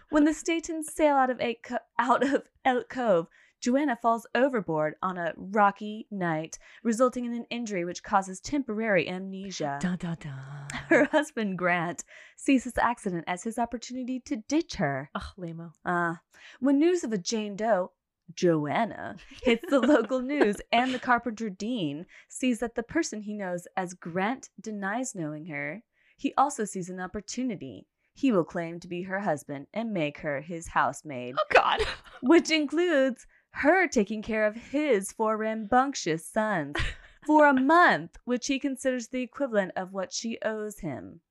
When 0.10 0.24
the 0.26 0.32
Staytons 0.32 0.86
sail 0.86 1.16
out 1.16 1.30
of, 1.30 1.42
Co- 1.64 1.78
out 2.00 2.24
of 2.24 2.44
Elk 2.64 2.90
Cove, 2.90 3.28
Joanna 3.60 3.98
falls 4.00 4.28
overboard 4.36 4.96
on 5.02 5.18
a 5.18 5.34
rocky 5.36 6.08
night, 6.12 6.60
resulting 6.84 7.26
in 7.26 7.34
an 7.34 7.46
injury 7.50 7.84
which 7.86 8.04
causes 8.04 8.40
temporary 8.40 9.10
amnesia. 9.10 9.80
Dun, 9.82 9.98
dun, 9.98 10.18
dun. 10.20 10.80
Her 10.90 11.06
husband, 11.06 11.58
Grant, 11.58 12.04
sees 12.36 12.66
this 12.66 12.78
accident 12.78 13.24
as 13.28 13.44
his 13.44 13.58
opportunity 13.58 14.20
to 14.22 14.38
ditch 14.48 14.76
her. 14.76 15.10
Ugh, 15.16 15.24
lame 15.38 15.72
Uh, 15.84 16.16
when 16.60 16.78
news 16.78 17.04
of 17.04 17.12
a 17.12 17.18
Jane 17.18 17.56
Doe, 17.56 17.92
Joanna, 18.34 19.18
hits 19.44 19.64
the 19.70 19.80
local 19.80 20.22
news, 20.22 20.58
and 20.72 20.94
the 20.94 21.00
carpenter 21.00 21.50
Dean 21.50 22.06
sees 22.28 22.60
that 22.60 22.76
the 22.76 22.84
person 22.84 23.22
he 23.22 23.34
knows 23.34 23.68
as 23.76 23.94
Grant 23.94 24.50
denies 24.60 25.16
knowing 25.16 25.46
her, 25.48 25.84
he 26.18 26.34
also 26.38 26.66
sees 26.66 26.90
an 26.90 27.00
opportunity. 27.00 27.88
He 28.14 28.32
will 28.32 28.44
claim 28.44 28.80
to 28.80 28.88
be 28.88 29.04
her 29.04 29.20
husband 29.20 29.68
and 29.74 29.94
make 29.94 30.20
her 30.20 30.42
his 30.42 30.68
housemaid, 30.70 31.36
Oh, 31.38 31.46
God. 31.54 31.82
which 32.22 32.50
includes 32.50 33.28
her 33.52 33.88
taking 33.88 34.22
care 34.22 34.46
of 34.46 34.56
his 34.56 35.12
four 35.12 35.38
rambunctious 35.38 36.26
sons 36.26 36.76
for 37.26 37.48
a 37.48 37.54
month, 37.54 38.18
which 38.26 38.48
he 38.48 38.60
considers 38.60 39.08
the 39.08 39.22
equivalent 39.22 39.72
of 39.76 39.94
what 39.94 40.12
she 40.12 40.38
owes 40.44 40.80
him. 40.80 41.22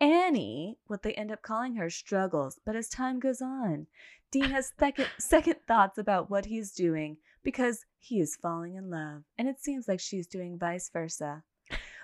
Annie, 0.00 0.78
what 0.86 1.02
they 1.02 1.12
end 1.14 1.32
up 1.32 1.42
calling 1.42 1.74
her, 1.74 1.90
struggles, 1.90 2.60
but 2.64 2.76
as 2.76 2.88
time 2.88 3.18
goes 3.18 3.42
on, 3.42 3.86
Dean 4.30 4.44
has 4.50 4.72
second, 4.78 5.06
second 5.18 5.56
thoughts 5.66 5.98
about 5.98 6.30
what 6.30 6.46
he's 6.46 6.70
doing 6.72 7.16
because 7.42 7.84
he 7.98 8.20
is 8.20 8.36
falling 8.36 8.74
in 8.76 8.90
love, 8.90 9.22
and 9.36 9.48
it 9.48 9.60
seems 9.60 9.88
like 9.88 10.00
she's 10.00 10.26
doing 10.26 10.58
vice 10.58 10.88
versa. 10.92 11.42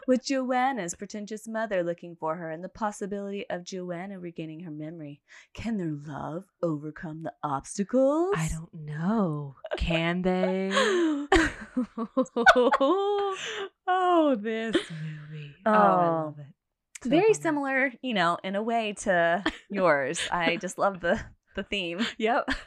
With 0.07 0.23
Joanna's 0.27 0.95
pretentious 0.95 1.49
mother 1.49 1.83
looking 1.83 2.15
for 2.17 2.37
her 2.37 2.51
and 2.51 2.63
the 2.63 2.69
possibility 2.69 3.49
of 3.49 3.65
Joanna 3.65 4.19
regaining 4.19 4.61
her 4.61 4.71
memory, 4.71 5.23
can 5.55 5.79
their 5.79 5.93
love 6.13 6.45
overcome 6.63 7.23
the 7.23 7.33
obstacles? 7.43 8.35
I 8.37 8.49
don't 8.53 8.75
know. 8.75 9.57
Can 9.79 10.21
they? 10.21 10.69
oh, 13.87 14.37
this 14.39 14.77
movie. 14.77 15.55
Oh, 15.65 15.73
I 15.73 16.07
Oh. 16.09 16.25
love 16.27 16.39
it. 16.39 16.54
So 17.05 17.11
Very 17.11 17.33
bummer. 17.33 17.35
similar, 17.43 17.93
you 18.03 18.15
know, 18.15 18.39
in 18.43 18.57
a 18.57 18.63
way 18.63 18.95
to 19.01 19.45
yours. 19.71 20.21
I 20.33 20.57
just 20.57 20.79
love 20.79 21.01
the 21.01 21.21
the 21.55 21.63
theme. 21.63 22.01
Yep. 22.19 22.49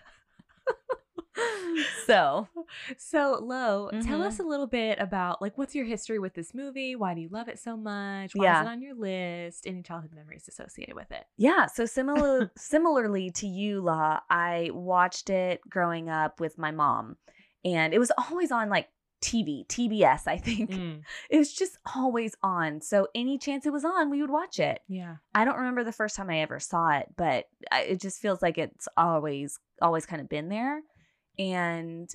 So, 2.07 2.47
So, 2.97 3.37
Lo, 3.41 3.91
tell 4.01 4.21
Mhm. 4.21 4.25
us 4.27 4.39
a 4.39 4.43
little 4.43 4.65
bit 4.65 4.97
about 4.99 5.39
like 5.41 5.55
what's 5.57 5.75
your 5.75 5.85
history 5.85 6.17
with 6.17 6.33
this 6.33 6.53
movie? 6.53 6.95
Why 6.95 7.13
do 7.13 7.21
you 7.21 7.29
love 7.29 7.47
it 7.47 7.59
so 7.59 7.77
much? 7.77 8.33
Why 8.33 8.43
Yeah. 8.45 8.61
is 8.61 8.67
it 8.67 8.71
on 8.71 8.81
your 8.81 8.95
list? 8.95 9.67
Any 9.67 9.83
childhood 9.83 10.13
memories 10.15 10.47
associated 10.47 10.95
with 10.95 11.11
it? 11.11 11.25
yeah, 11.37 11.67
so 11.67 11.85
similar 11.85 12.51
similarly 12.57 13.29
to 13.31 13.47
you, 13.47 13.81
La, 13.81 14.19
I 14.29 14.71
watched 14.73 15.29
it 15.29 15.61
growing 15.69 16.09
up 16.09 16.39
with 16.39 16.57
my 16.57 16.71
mom. 16.71 17.17
And 17.63 17.93
it 17.93 17.99
was 17.99 18.11
always 18.17 18.51
on 18.51 18.69
like 18.69 18.87
TV, 19.21 19.65
TBS, 19.67 20.27
I 20.27 20.37
think. 20.37 20.69
Mm. 20.77 21.01
It 21.29 21.37
was 21.37 21.53
just 21.53 21.77
always 21.95 22.35
on. 22.43 22.81
So 22.81 23.07
any 23.15 23.37
chance 23.37 23.65
it 23.65 23.73
was 23.73 23.83
on, 23.85 24.09
we 24.09 24.21
would 24.21 24.29
watch 24.29 24.59
it. 24.59 24.79
Yeah. 24.87 25.15
I 25.33 25.43
don't 25.45 25.57
remember 25.57 25.83
the 25.83 25.91
first 25.91 26.15
time 26.15 26.29
I 26.29 26.39
ever 26.41 26.59
saw 26.59 26.89
it, 26.97 27.07
but 27.17 27.45
I- 27.71 27.81
it 27.83 28.01
just 28.01 28.19
feels 28.21 28.41
like 28.41 28.57
it's 28.57 28.87
always 28.97 29.59
always 29.81 30.05
kind 30.05 30.21
of 30.21 30.29
been 30.29 30.49
there. 30.49 30.81
And 31.39 32.09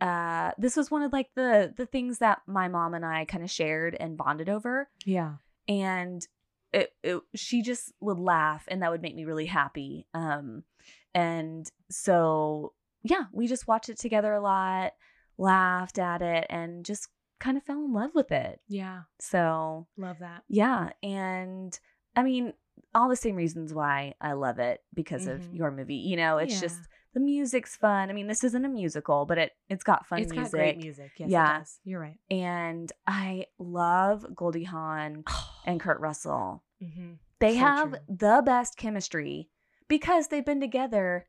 uh 0.00 0.50
this 0.58 0.76
was 0.76 0.90
one 0.90 1.02
of 1.02 1.12
like 1.12 1.30
the 1.34 1.72
the 1.74 1.86
things 1.86 2.18
that 2.18 2.42
my 2.46 2.68
mom 2.68 2.92
and 2.92 3.04
I 3.04 3.24
kind 3.24 3.42
of 3.42 3.50
shared 3.50 3.94
and 3.98 4.16
bonded 4.18 4.50
over 4.50 4.90
Yeah. 5.06 5.36
and 5.68 6.20
it, 6.72 6.90
it 7.02 7.22
she 7.34 7.62
just 7.62 7.94
would 8.00 8.18
laugh 8.18 8.64
and 8.68 8.82
that 8.82 8.90
would 8.90 9.00
make 9.00 9.14
me 9.16 9.24
really 9.24 9.46
happy. 9.46 10.06
Um 10.12 10.64
and 11.14 11.70
so 11.90 12.74
yeah, 13.02 13.24
we 13.32 13.46
just 13.46 13.66
watched 13.66 13.88
it 13.88 13.98
together 13.98 14.34
a 14.34 14.40
lot, 14.42 14.92
laughed 15.38 15.98
at 15.98 16.22
it 16.22 16.46
and 16.50 16.84
just 16.84 17.08
kind 17.38 17.56
of 17.56 17.62
fell 17.64 17.84
in 17.84 17.92
love 17.92 18.10
with 18.14 18.32
it. 18.32 18.60
Yeah. 18.68 19.02
So 19.20 19.86
Love 19.96 20.18
that. 20.20 20.42
yeah, 20.48 20.90
and 21.02 21.78
I 22.14 22.22
mean, 22.22 22.54
all 22.94 23.08
the 23.08 23.16
same 23.16 23.36
reasons 23.36 23.74
why 23.74 24.14
I 24.20 24.32
love 24.32 24.58
it 24.58 24.82
because 24.94 25.26
of 25.26 25.40
Mhm. 25.42 25.56
your 25.56 25.70
movie. 25.70 25.96
You 25.96 26.16
know, 26.16 26.38
it's 26.38 26.54
Yeah. 26.54 26.60
just 26.60 26.88
the 27.12 27.20
music's 27.20 27.76
fun. 27.76 28.10
I 28.10 28.12
mean, 28.12 28.26
this 28.26 28.44
isn't 28.44 28.64
a 28.64 28.68
musical, 28.68 29.24
but 29.26 29.38
it 29.38 29.52
it's 29.68 29.84
got 29.84 30.06
fun 30.06 30.20
It's 30.20 30.32
music. 30.32 30.52
got 30.52 30.58
great 30.58 30.76
music. 30.78 31.12
Yes, 31.18 31.30
Yeah. 31.30 31.56
it 31.56 31.58
does. 31.60 31.80
You're 31.84 32.00
right. 32.00 32.18
And 32.30 32.90
I 33.06 33.46
love 33.58 34.34
Goldie 34.34 34.64
Hawn 34.64 35.24
and 35.66 35.80
Kurt 35.80 36.00
Russell. 36.00 36.62
hmm 36.80 37.14
They 37.38 37.54
So 37.54 37.58
have 37.60 37.90
true. 37.90 37.98
the 38.08 38.42
best 38.44 38.76
chemistry 38.78 39.50
because 39.88 40.28
they've 40.28 40.44
been 40.44 40.60
together 40.60 41.26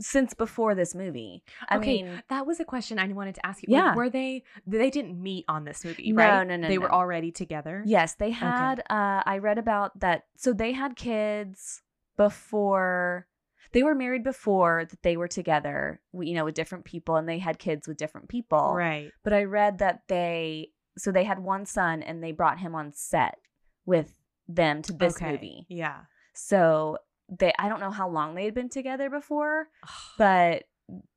since 0.00 0.34
before 0.34 0.74
this 0.74 0.94
movie. 0.94 1.42
I 1.68 1.76
okay, 1.78 2.02
mean, 2.02 2.22
that 2.28 2.46
was 2.46 2.60
a 2.60 2.64
question 2.64 2.98
I 2.98 3.08
wanted 3.08 3.34
to 3.36 3.46
ask 3.46 3.62
you. 3.62 3.74
Like, 3.74 3.82
Yeah. 3.82 3.94
were 3.94 4.08
they? 4.10 4.44
They 4.66 4.90
didn't 4.90 5.20
meet 5.20 5.44
on 5.48 5.64
this 5.64 5.84
movie, 5.84 6.12
No, 6.12 6.22
right? 6.22 6.46
no, 6.46 6.56
no, 6.56 6.62
no. 6.62 6.68
They 6.68 6.78
were 6.78 6.92
already 6.92 7.32
together. 7.32 7.82
Yes, 7.86 8.14
they 8.14 8.30
had. 8.30 8.80
Uh, 8.90 9.22
I 9.26 9.38
read 9.38 9.58
about 9.58 9.98
that. 10.00 10.26
So 10.36 10.52
they 10.52 10.72
had 10.72 10.96
kids 10.96 11.82
before. 12.16 13.26
they 13.72 13.82
were 13.82 13.94
married 13.94 14.24
before 14.24 14.86
that 14.88 15.02
they 15.02 15.16
were 15.16 15.28
together, 15.28 16.00
you 16.14 16.34
know, 16.34 16.44
with 16.46 16.54
different 16.54 16.84
people 16.86 17.16
and 17.16 17.28
they 17.28 17.38
had 17.38 17.58
kids 17.58 17.86
with 17.86 17.98
different 17.98 18.28
people. 18.28 18.72
Right. 18.74 19.10
But 19.24 19.32
I 19.34 19.44
read 19.44 19.78
that 19.78 20.02
they 20.08 20.70
so 20.96 21.12
they 21.12 21.24
had 21.24 21.38
one 21.38 21.66
son 21.66 22.02
and 22.02 22.22
they 22.24 22.32
brought 22.32 22.58
him 22.58 22.74
on 22.74 22.92
set 22.92 23.38
with 23.84 24.14
them 24.48 24.80
to 24.82 24.92
this 24.92 25.16
okay. 25.16 25.32
movie. 25.32 25.66
Yeah. 25.68 26.00
So 26.34 26.98
they 27.28 27.52
I 27.58 27.68
don't 27.68 27.80
know 27.80 27.90
how 27.90 28.08
long 28.08 28.34
they 28.34 28.44
had 28.44 28.54
been 28.54 28.68
together 28.68 29.10
before, 29.10 29.68
but 30.16 30.64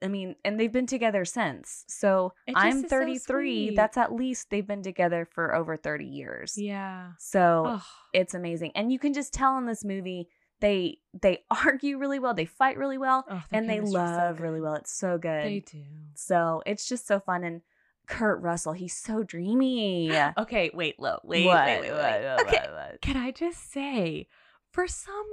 I 0.04 0.08
mean, 0.10 0.36
and 0.44 0.60
they've 0.60 0.72
been 0.72 0.86
together 0.88 1.24
since. 1.24 1.86
So 1.88 2.34
I'm 2.54 2.78
is 2.78 2.82
so 2.84 2.88
33. 2.90 3.76
That's 3.76 3.96
at 3.98 4.14
least 4.14 4.50
they've 4.50 4.68
been 4.68 4.84
together 4.84 5.26
for 5.32 5.56
over 5.56 5.78
30 5.78 6.06
years. 6.06 6.58
yeah. 6.58 7.12
So 7.20 7.64
Oh, 7.68 7.86
it's 8.14 8.34
amazing. 8.34 8.72
And 8.76 8.92
you 8.92 9.00
can 9.00 9.14
just 9.14 9.34
tell 9.34 9.58
in 9.58 9.66
this 9.66 9.86
movie 9.86 10.28
they 10.60 10.98
they 11.20 11.46
argue 11.66 11.98
really 11.98 12.20
well, 12.20 12.34
they 12.34 12.46
fight 12.46 12.78
really 12.78 12.98
well, 12.98 13.26
oh, 13.30 13.42
and 13.52 13.70
they 13.70 13.76
chemistry's 13.76 13.94
so 13.94 13.98
love 14.18 14.42
really 14.42 14.60
well. 14.62 14.76
It's 14.76 14.92
so 14.92 15.18
good. 15.18 15.46
They 15.46 15.60
do. 15.62 15.84
So 16.16 16.62
it's 16.66 16.88
just 16.90 17.08
so 17.08 17.20
fun. 17.22 17.44
And 17.46 17.62
Kurt 18.08 18.42
Russell, 18.42 18.74
he's 18.74 18.94
so 18.94 19.24
dreamy. 19.24 20.12
Okay, 20.38 20.70
wait, 20.74 21.00
Lo, 21.00 21.20
wait, 21.24 21.46
What? 21.46 21.66
wait, 21.66 21.82
wait, 21.82 21.92
wait. 21.92 21.98
What? 21.98 22.22
What? 22.24 22.42
Okay, 22.48 22.58
What? 22.60 22.74
What? 22.92 23.02
can 23.02 23.16
I 23.16 23.32
just 23.32 23.72
say, 23.72 24.28
for 24.70 24.86
some 24.88 25.30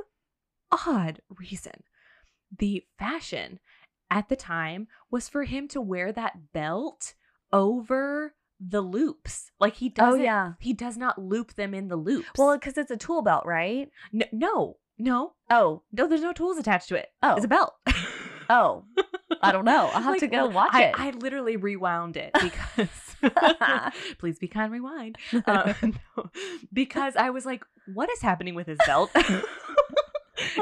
odd 0.71 1.21
reason, 1.39 1.83
the 2.57 2.85
fashion 2.99 3.61
at 4.11 4.29
the 4.29 4.37
time 4.37 4.89
was 5.11 5.29
for 5.29 5.45
him 5.45 5.69
to 5.69 5.81
wear 5.81 6.13
that 6.13 6.53
belt 6.53 7.15
over 7.53 8.35
the 8.61 8.81
loops. 8.81 9.51
Like 9.61 9.75
he 9.77 9.87
Oh, 9.99 10.11
doesn't. 10.11 10.23
yeah. 10.23 10.53
He 10.59 10.73
does 10.73 10.97
not 10.97 11.21
loop 11.21 11.55
them 11.55 11.75
in 11.75 11.89
the 11.89 11.97
loops. 11.97 12.29
Well, 12.37 12.57
because 12.57 12.77
it's 12.79 12.91
a 12.91 12.97
tool 12.97 13.23
belt, 13.23 13.45
right? 13.47 13.91
no, 14.13 14.27
no, 14.33 14.77
no, 14.99 15.33
Oh, 15.51 15.83
no. 15.93 16.07
There's 16.09 16.23
no 16.23 16.33
tools 16.33 16.59
attached 16.59 16.89
to 16.89 16.97
it. 16.97 17.09
Oh. 17.23 17.37
it's 17.37 17.45
a 17.45 17.49
belt. 17.49 17.75
oh. 18.51 18.85
I 19.43 19.53
don't 19.53 19.65
know. 19.65 19.91
I'll 19.93 20.03
have 20.03 20.13
Like, 20.15 20.21
to 20.21 20.27
go 20.27 20.47
watch 20.47 20.71
I, 20.73 20.85
it. 20.87 20.95
I 20.99 21.11
literally 21.11 21.57
rewound 21.57 22.17
it 22.17 22.33
because 22.43 22.89
please 24.19 24.39
be 24.39 24.49
kind, 24.49 24.73
rewind. 24.73 25.17
Uh, 25.47 25.75
no, 25.83 26.31
because 26.73 27.15
I 27.17 27.31
was 27.31 27.45
like, 27.47 27.63
what 27.95 28.11
is 28.11 28.21
happening 28.23 28.55
with 28.55 28.67
his 28.67 28.79
belt? 28.87 29.11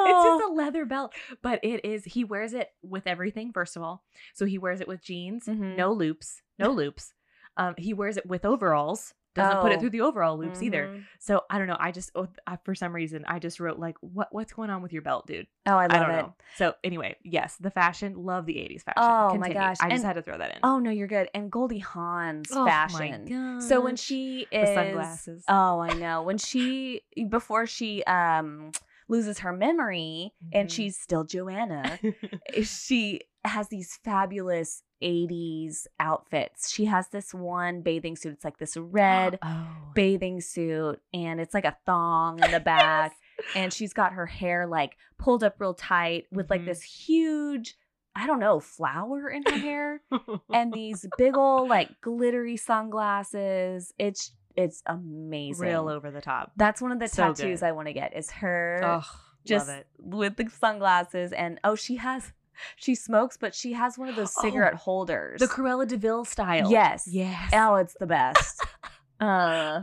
It's 0.04 0.12
Oh. 0.14 0.38
just 0.38 0.50
a 0.50 0.54
leather 0.54 0.84
belt, 0.84 1.14
but 1.42 1.60
it 1.62 1.84
is. 1.84 2.04
He 2.04 2.24
wears 2.24 2.52
it 2.54 2.70
with 2.82 3.06
everything. 3.06 3.52
First 3.52 3.76
of 3.76 3.82
all, 3.82 4.04
so 4.34 4.44
he 4.46 4.58
wears 4.58 4.80
it 4.80 4.88
with 4.88 5.02
jeans, 5.02 5.46
Mhm. 5.46 5.76
no 5.76 5.92
loops, 5.92 6.42
no 6.58 6.70
loops. 6.70 7.12
Um, 7.56 7.74
he 7.78 7.94
wears 7.94 8.16
it 8.16 8.26
with 8.26 8.44
overalls. 8.44 9.14
Doesn't 9.34 9.60
put 9.60 9.70
it 9.70 9.76
Oh. 9.76 9.80
through 9.80 9.90
the 9.90 10.00
overall 10.00 10.38
loops 10.38 10.62
either. 10.62 10.88
Mhm. 10.88 11.04
So 11.18 11.42
I 11.50 11.58
don't 11.58 11.66
know. 11.66 11.76
I 11.78 11.92
just 11.92 12.10
oh, 12.14 12.26
I, 12.46 12.56
for 12.64 12.74
some 12.74 12.94
reason 12.94 13.22
I 13.28 13.38
just 13.38 13.60
wrote 13.60 13.78
like, 13.78 13.96
what 14.00 14.28
what's 14.32 14.54
going 14.54 14.70
on 14.70 14.80
with 14.80 14.94
your 14.94 15.02
belt, 15.02 15.26
dude? 15.26 15.46
Oh, 15.66 15.72
I 15.76 15.88
love 15.88 15.92
I 15.92 15.98
don't 15.98 16.10
it. 16.10 16.22
know. 16.22 16.34
So 16.54 16.74
anyway, 16.82 17.16
yes, 17.22 17.58
the 17.58 17.70
fashion, 17.70 18.14
love 18.16 18.46
the 18.46 18.56
'80s 18.56 18.82
fashion. 18.82 18.94
Oh, 18.96 19.36
my 19.36 19.52
gosh. 19.52 19.76
I 19.82 19.90
just 19.90 20.04
had 20.04 20.14
to 20.14 20.22
throw 20.22 20.38
that 20.38 20.52
in. 20.54 20.60
Oh 20.62 20.78
no, 20.78 20.88
you're 20.90 21.06
good. 21.06 21.28
And 21.34 21.52
Goldie 21.52 21.80
Hawn's 21.80 22.50
Oh, 22.50 22.64
my 22.64 22.70
fashion. 22.70 23.60
So 23.60 23.82
when 23.82 23.96
she 23.96 24.46
The 24.50 24.62
is 24.62 24.74
sunglasses. 24.74 25.44
Oh, 25.48 25.80
I 25.80 25.92
know. 25.92 26.22
When 26.22 26.38
she 26.38 27.02
before 27.28 27.66
she 27.66 28.02
um 28.04 28.72
loses 29.08 29.40
her 29.40 29.52
memory 29.52 30.32
and 30.52 30.68
Mhm. 30.68 30.72
she's 30.72 30.98
still 30.98 31.24
Joanna, 31.24 31.98
she 32.62 33.20
has 33.44 33.68
these 33.68 33.98
fabulous 34.04 34.82
80s 35.02 35.86
outfits. 36.00 36.70
She 36.72 36.86
has 36.86 37.08
this 37.08 37.32
one 37.34 37.82
bathing 37.82 38.16
suit. 38.16 38.32
It's 38.32 38.44
like 38.44 38.58
this 38.58 38.76
red 38.76 39.38
oh. 39.42 39.68
bathing 39.94 40.40
suit 40.40 41.00
and 41.12 41.40
it's 41.40 41.54
like 41.54 41.64
a 41.66 41.76
thong 41.86 42.42
in 42.42 42.50
the 42.50 42.60
back 42.74 43.14
and 43.54 43.72
she's 43.72 43.92
got 43.92 44.14
her 44.14 44.26
hair 44.26 44.66
like 44.66 44.96
pulled 45.18 45.44
up 45.44 45.56
real 45.60 45.74
tight 45.74 46.24
with 46.32 46.48
like 46.50 46.62
Mhm. 46.62 46.66
this 46.66 46.82
huge 46.82 47.76
I 48.18 48.26
don't 48.26 48.40
know, 48.40 48.60
flower 48.60 49.28
in 49.28 49.42
her 49.46 49.58
hair 49.58 50.00
and 50.50 50.72
these 50.72 51.06
big 51.18 51.36
old 51.36 51.68
like 51.68 52.00
glittery 52.00 52.56
sunglasses. 52.56 53.92
It's 53.98 54.32
it's 54.56 54.82
amazing. 54.86 55.66
real 55.66 55.88
over 55.88 56.10
the 56.10 56.20
top. 56.20 56.52
That's 56.56 56.80
one 56.80 56.92
of 56.92 56.98
the 56.98 57.08
So 57.08 57.22
tattoos 57.34 57.60
good. 57.60 57.66
I 57.66 57.72
want 57.72 57.88
to 57.88 57.92
get 57.92 58.16
is 58.16 58.30
her 58.32 58.80
Oh, 58.82 59.02
just 59.44 59.68
love 59.68 59.78
it. 59.78 59.86
with 59.98 60.36
the 60.36 60.48
sunglasses 60.50 61.32
and 61.32 61.60
oh 61.62 61.74
she 61.76 61.96
has 61.96 62.32
she 62.76 62.94
smokes 62.94 63.36
but 63.36 63.54
she 63.54 63.74
has 63.74 63.98
one 63.98 64.08
of 64.08 64.16
those 64.16 64.34
Oh, 64.38 64.42
cigarette 64.42 64.74
holders. 64.74 65.40
The 65.40 65.46
Cruella 65.46 65.86
de 65.86 65.96
Vil 65.96 66.24
style. 66.24 66.70
Yes. 66.70 67.06
Yes. 67.06 67.50
Oh, 67.54 67.74
it's 67.76 67.94
the 68.00 68.06
best. 68.06 68.60
uh, 69.20 69.24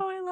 Oh, 0.01 0.09
I 0.09 0.19
love 0.19 0.19
it. 0.19 0.22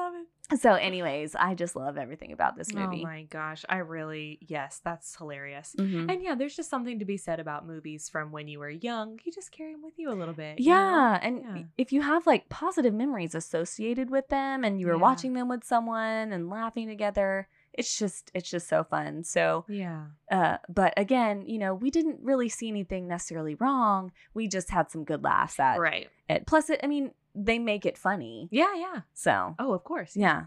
So 0.58 0.74
anyways, 0.74 1.34
I 1.34 1.54
just 1.54 1.74
love 1.76 1.96
everything 1.96 2.32
about 2.32 2.56
this 2.56 2.74
movie. 2.74 3.00
Oh 3.00 3.06
my 3.06 3.22
gosh, 3.24 3.64
I 3.68 3.78
really 3.78 4.38
yes, 4.42 4.80
that's 4.84 5.16
hilarious. 5.16 5.74
Mhm. 5.78 6.10
And 6.12 6.22
yeah, 6.22 6.34
there's 6.34 6.54
just 6.56 6.68
something 6.68 6.98
to 6.98 7.04
be 7.04 7.16
said 7.16 7.40
about 7.40 7.66
movies 7.66 8.08
from 8.08 8.32
when 8.32 8.48
you 8.48 8.58
were 8.58 8.68
young. 8.70 9.18
You 9.24 9.32
just 9.32 9.50
carry 9.52 9.72
them 9.72 9.82
with 9.82 9.98
you 9.98 10.10
a 10.10 10.14
little 10.14 10.34
bit. 10.34 10.58
you 10.60 10.70
know? 10.72 10.76
Yeah, 10.78 11.18
and 11.22 11.42
Yeah. 11.56 11.62
if 11.78 11.92
you 11.92 12.02
have 12.02 12.26
like 12.26 12.48
positive 12.48 12.92
memories 12.92 13.34
associated 13.34 14.10
with 14.10 14.28
them 14.28 14.64
and 14.64 14.78
you 14.80 14.86
were 14.88 14.94
Yeah. 14.94 14.98
watching 15.00 15.32
them 15.34 15.48
with 15.48 15.64
someone 15.64 16.32
and 16.32 16.50
laughing 16.50 16.88
together, 16.88 17.48
it's 17.72 17.98
just 17.98 18.30
it's 18.34 18.50
just 18.50 18.68
so 18.68 18.84
fun. 18.84 19.24
So 19.24 19.64
Yeah. 19.68 20.06
uh 20.30 20.58
but 20.68 20.92
again, 20.98 21.46
you 21.46 21.58
know, 21.58 21.74
we 21.74 21.90
didn't 21.90 22.20
really 22.22 22.50
see 22.50 22.68
anything 22.68 23.08
necessarily 23.08 23.54
wrong. 23.54 24.12
We 24.34 24.48
just 24.48 24.68
had 24.70 24.90
some 24.90 25.04
good 25.04 25.24
laughs 25.24 25.58
at 25.58 25.78
Right. 25.80 26.10
it. 26.28 26.46
Plus 26.46 26.68
it 26.68 26.80
I 26.82 26.86
mean, 26.88 27.12
they 27.34 27.58
make 27.58 27.86
it 27.86 27.96
funny. 27.98 28.48
Yeah, 28.50 28.74
yeah. 28.74 29.00
So, 29.14 29.54
Oh, 29.58 29.72
of 29.72 29.84
course. 29.84 30.16
yeah. 30.16 30.44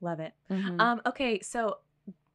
Love 0.00 0.20
it. 0.20 0.32
Mhm. 0.50 0.80
Um, 0.80 1.02
okay, 1.06 1.40
so 1.40 1.78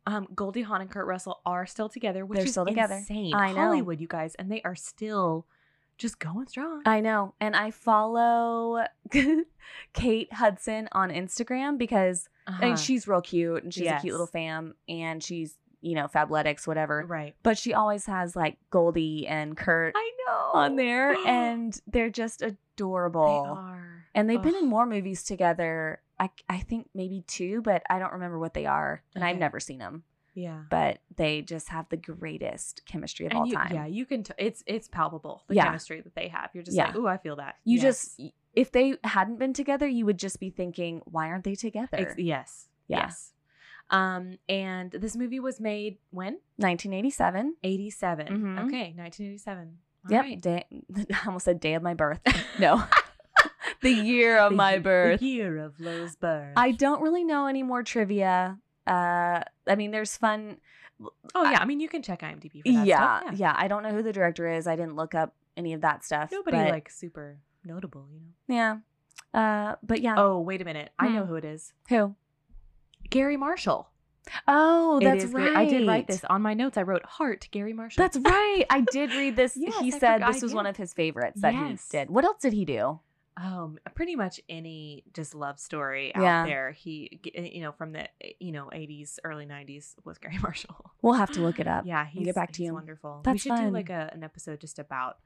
um 0.08 0.28
Goldie 0.36 0.62
Hawn 0.62 0.82
and 0.82 0.90
Kurt 0.92 1.08
Russell 1.08 1.42
are 1.48 1.66
still 1.66 1.90
together, 1.90 2.26
which 2.26 2.38
They're 2.38 2.46
is 2.46 2.52
still 2.52 2.66
together. 2.66 2.98
insane. 2.98 3.34
I 3.34 3.54
know. 3.54 3.62
Hollywood, 3.62 4.00
you 4.00 4.08
guys, 4.08 4.36
and 4.36 4.52
they 4.52 4.62
are 4.62 4.76
still 4.76 5.48
just 5.98 6.20
going 6.20 6.46
strong. 6.48 6.84
I 6.86 7.00
know. 7.00 7.34
And 7.40 7.56
I 7.56 7.72
follow 7.72 8.86
Kate 9.94 10.32
Hudson 10.34 10.90
on 10.92 11.10
Instagram 11.10 11.78
because 11.78 12.30
Uh-huh. 12.48 12.66
mean 12.66 12.76
she's 12.78 13.08
real 13.08 13.22
cute 13.22 13.64
and 13.64 13.74
she's 13.74 13.88
a 13.88 13.98
cute 14.00 14.14
little 14.14 14.28
fam 14.28 14.76
and 14.88 15.24
she's, 15.24 15.58
you 15.82 15.96
know, 15.96 16.08
Fabletics, 16.08 16.68
whatever. 16.68 17.04
right. 17.08 17.36
But 17.44 17.58
she 17.58 17.74
always 17.74 18.06
has 18.06 18.36
like 18.36 18.58
Goldie 18.70 19.26
and 19.28 19.58
Kurt 19.58 19.94
I 19.96 20.12
know 20.28 20.52
on 20.54 20.76
there 20.76 21.16
and 21.26 21.80
they're 21.88 22.10
just 22.12 22.44
they 22.78 22.84
adorable. 22.84 23.56
are. 23.58 24.06
And 24.14 24.30
they've 24.30 24.42
been 24.42 24.56
in 24.56 24.68
more 24.68 24.86
movies 24.86 25.24
together. 25.24 26.02
I, 26.20 26.30
I 26.48 26.60
think 26.60 26.90
maybe 26.94 27.24
two, 27.28 27.62
but 27.62 27.84
I 27.90 28.00
don't 28.00 28.14
remember 28.14 28.40
what 28.40 28.54
they 28.54 28.66
are. 28.66 29.04
And 29.14 29.24
I've 29.26 29.38
never 29.38 29.60
seen 29.60 29.80
them. 29.80 30.04
Yeah. 30.34 30.64
But 30.70 31.00
they 31.16 31.42
just 31.42 31.70
have 31.70 31.88
the 31.90 31.98
greatest 31.98 32.82
chemistry 32.86 33.26
of 33.26 33.32
And 33.32 33.40
all 33.40 33.46
you, 33.48 33.56
time. 33.56 33.74
yeah, 33.74 33.86
you 33.86 34.06
can. 34.06 34.24
T- 34.24 34.34
it's 34.38 34.64
it's 34.68 34.88
palpable 34.90 35.44
the 35.48 35.56
Yeah. 35.56 35.66
chemistry 35.66 36.02
that 36.02 36.14
they 36.16 36.28
have. 36.30 36.50
You're 36.54 36.64
just 36.64 36.76
Yeah. 36.76 36.88
like, 36.88 36.96
ooh, 36.98 37.08
I 37.08 37.18
feel 37.18 37.38
that. 37.38 37.56
You 37.64 37.76
Yes. 37.80 37.84
just, 38.18 38.22
if 38.54 38.72
they 38.72 38.96
hadn't 39.04 39.38
been 39.40 39.54
together, 39.54 39.88
you 39.88 40.06
would 40.06 40.20
just 40.20 40.40
be 40.42 40.50
thinking, 40.50 41.02
why 41.06 41.28
aren't 41.30 41.44
they 41.46 41.56
together? 41.56 41.98
Ex- 41.98 42.16
yes, 42.18 42.68
Yeah. 42.88 43.00
yes. 43.06 43.32
Um, 43.90 44.38
and 44.50 44.92
this 44.92 45.16
movie 45.16 45.40
was 45.40 45.60
made 45.62 46.00
when 46.12 46.40
1987. 46.58 47.56
87. 47.64 48.28
Mhm. 48.28 48.66
Okay, 48.66 48.94
1987. 48.98 49.78
All 50.06 50.12
Yep. 50.12 50.24
right. 50.24 50.42
Day, 50.42 50.66
I 51.14 51.26
almost 51.28 51.46
said 51.46 51.60
day 51.60 51.74
of 51.74 51.84
my 51.84 51.94
birth. 51.94 52.20
No. 52.60 52.84
the 53.82 53.92
year 53.92 54.38
of 54.38 54.52
The 54.52 54.56
my 54.56 54.74
ye- 54.76 54.80
birth. 54.80 55.20
The 55.20 55.26
year 55.26 55.58
of 55.58 55.80
Lo's 55.80 56.16
birth. 56.16 56.54
I 56.56 56.72
don't 56.72 57.02
really 57.02 57.24
know 57.24 57.48
any 57.48 57.64
more 57.64 57.84
trivia. 57.84 58.58
Uh, 58.88 59.42
I 59.68 59.76
mean, 59.76 59.92
there's 59.92 60.16
fun. 60.16 60.58
oh 61.34 61.44
yeah, 61.44 61.60
I 61.60 61.66
mean 61.66 61.80
you 61.82 61.90
can 61.90 62.02
check 62.02 62.22
IMDb 62.22 62.64
for 62.64 62.72
that 62.72 62.86
Yeah, 62.88 63.20
stuff. 63.22 63.34
yeah, 63.38 63.54
I 63.58 63.68
don't 63.68 63.84
know 63.84 63.90
who 63.92 64.04
the 64.04 64.14
director 64.14 64.50
is. 64.50 64.68
I 64.68 64.76
didn't 64.76 64.96
look 64.96 65.14
up 65.16 65.34
any 65.58 65.74
of 65.74 65.82
that 65.82 66.06
stuff. 66.06 66.32
Nobody 66.32 66.56
but, 66.58 66.70
like 66.72 66.90
super 66.90 67.40
notable, 67.66 68.08
you 68.14 68.20
know. 68.22 68.56
Yeah. 68.56 68.78
Uh, 69.72 69.76
but 69.84 70.02
yeah. 70.02 70.16
Oh 70.18 70.40
wait 70.40 70.62
a 70.62 70.66
minute, 70.66 70.92
I 71.00 71.10
know 71.10 71.24
Hmm. 71.24 71.30
who 71.30 71.36
it 71.36 71.46
is. 71.46 71.74
Who? 71.90 72.16
Garry 73.10 73.36
Marshall. 73.38 73.90
Oh, 74.48 75.00
that's 75.02 75.26
right. 75.26 75.56
I 75.56 75.66
did 75.66 75.88
write 75.88 76.08
this 76.08 76.24
on 76.26 76.42
my 76.42 76.54
notes. 76.54 76.78
I 76.78 76.82
wrote 76.84 77.06
heart 77.06 77.48
Garry 77.52 77.74
Marshall. 77.74 78.02
That's 78.04 78.18
right. 78.18 78.66
I 78.70 78.82
did 78.92 79.12
read 79.12 79.36
this. 79.42 79.56
Yes, 79.56 79.80
he 79.80 79.94
I 79.94 80.00
said 80.00 80.22
this 80.28 80.42
was 80.42 80.54
one 80.54 80.66
of 80.66 80.78
his 80.78 80.94
favorites 80.94 81.42
that 81.42 81.54
Yes. 81.54 81.88
he 81.92 81.98
did. 81.98 82.10
What 82.10 82.26
else 82.26 82.42
did 82.42 82.54
he 82.54 82.66
do? 82.66 83.00
um 83.38 83.78
pretty 83.96 84.16
much 84.16 84.40
any 84.48 85.04
just 85.14 85.36
love 85.36 85.60
story 85.60 86.14
Yeah. 86.16 86.44
out 86.44 86.46
there 86.46 86.72
he 86.72 87.20
eh, 87.36 87.50
you 87.52 87.60
know 87.64 87.74
from 87.74 87.92
the 87.92 88.04
eh, 88.26 88.32
you 88.40 88.54
know 88.54 88.70
80s 88.74 89.20
early 89.26 89.46
90s 89.46 89.94
was 90.06 90.18
garry 90.18 90.38
marshall 90.42 90.92
We'll 91.02 91.16
have 91.16 91.32
to 91.32 91.42
look 91.42 91.60
it 91.60 91.68
up. 91.68 91.86
yeah 91.86 92.06
he's, 92.06 92.24
get 92.28 92.34
back 92.36 92.54
to 92.54 92.64
you. 92.64 92.74
wonderful 92.74 93.20
That's 93.26 93.34
we 93.36 93.40
should 93.40 93.58
do 93.58 93.70
like 93.72 93.90
a, 93.90 94.10
an 94.14 94.24
episode 94.24 94.62
just 94.62 94.80
about 94.80 95.18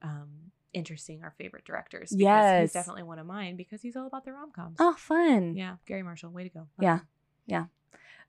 um 0.00 0.52
interesting 0.74 1.24
our 1.24 1.34
favorite 1.38 1.64
directors 1.64 2.10
because 2.10 2.20
Yes. 2.20 2.60
he's 2.62 2.72
definitely 2.72 3.02
one 3.02 3.18
of 3.18 3.26
mine 3.26 3.56
because 3.56 3.82
he's 3.82 3.96
all 3.96 4.06
about 4.06 4.24
the 4.24 4.32
rom-coms 4.32 4.76
Oh, 4.78 4.94
fun. 4.96 5.56
yeah 5.56 5.74
garry 5.86 6.04
marshall 6.04 6.30
way 6.30 6.44
to 6.44 6.48
go 6.50 6.60
Love 6.60 6.68
Yeah. 6.78 6.98
him. 6.98 7.68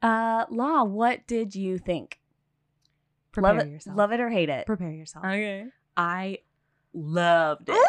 Uh, 0.01 0.45
Lo, 0.49 0.83
what 0.83 1.25
did 1.27 1.55
you 1.55 1.77
think? 1.77 2.19
prepare 3.31 3.53
love 3.55 3.67
it, 3.67 3.69
yourself 3.69 3.97
love 3.97 4.11
it 4.11 4.19
or 4.19 4.29
hate 4.29 4.49
it. 4.49 4.65
prepare 4.65 4.91
yourself 4.91 5.23
Okay. 5.23 5.65
i 5.95 6.39
loved 6.93 7.69
it 7.69 7.75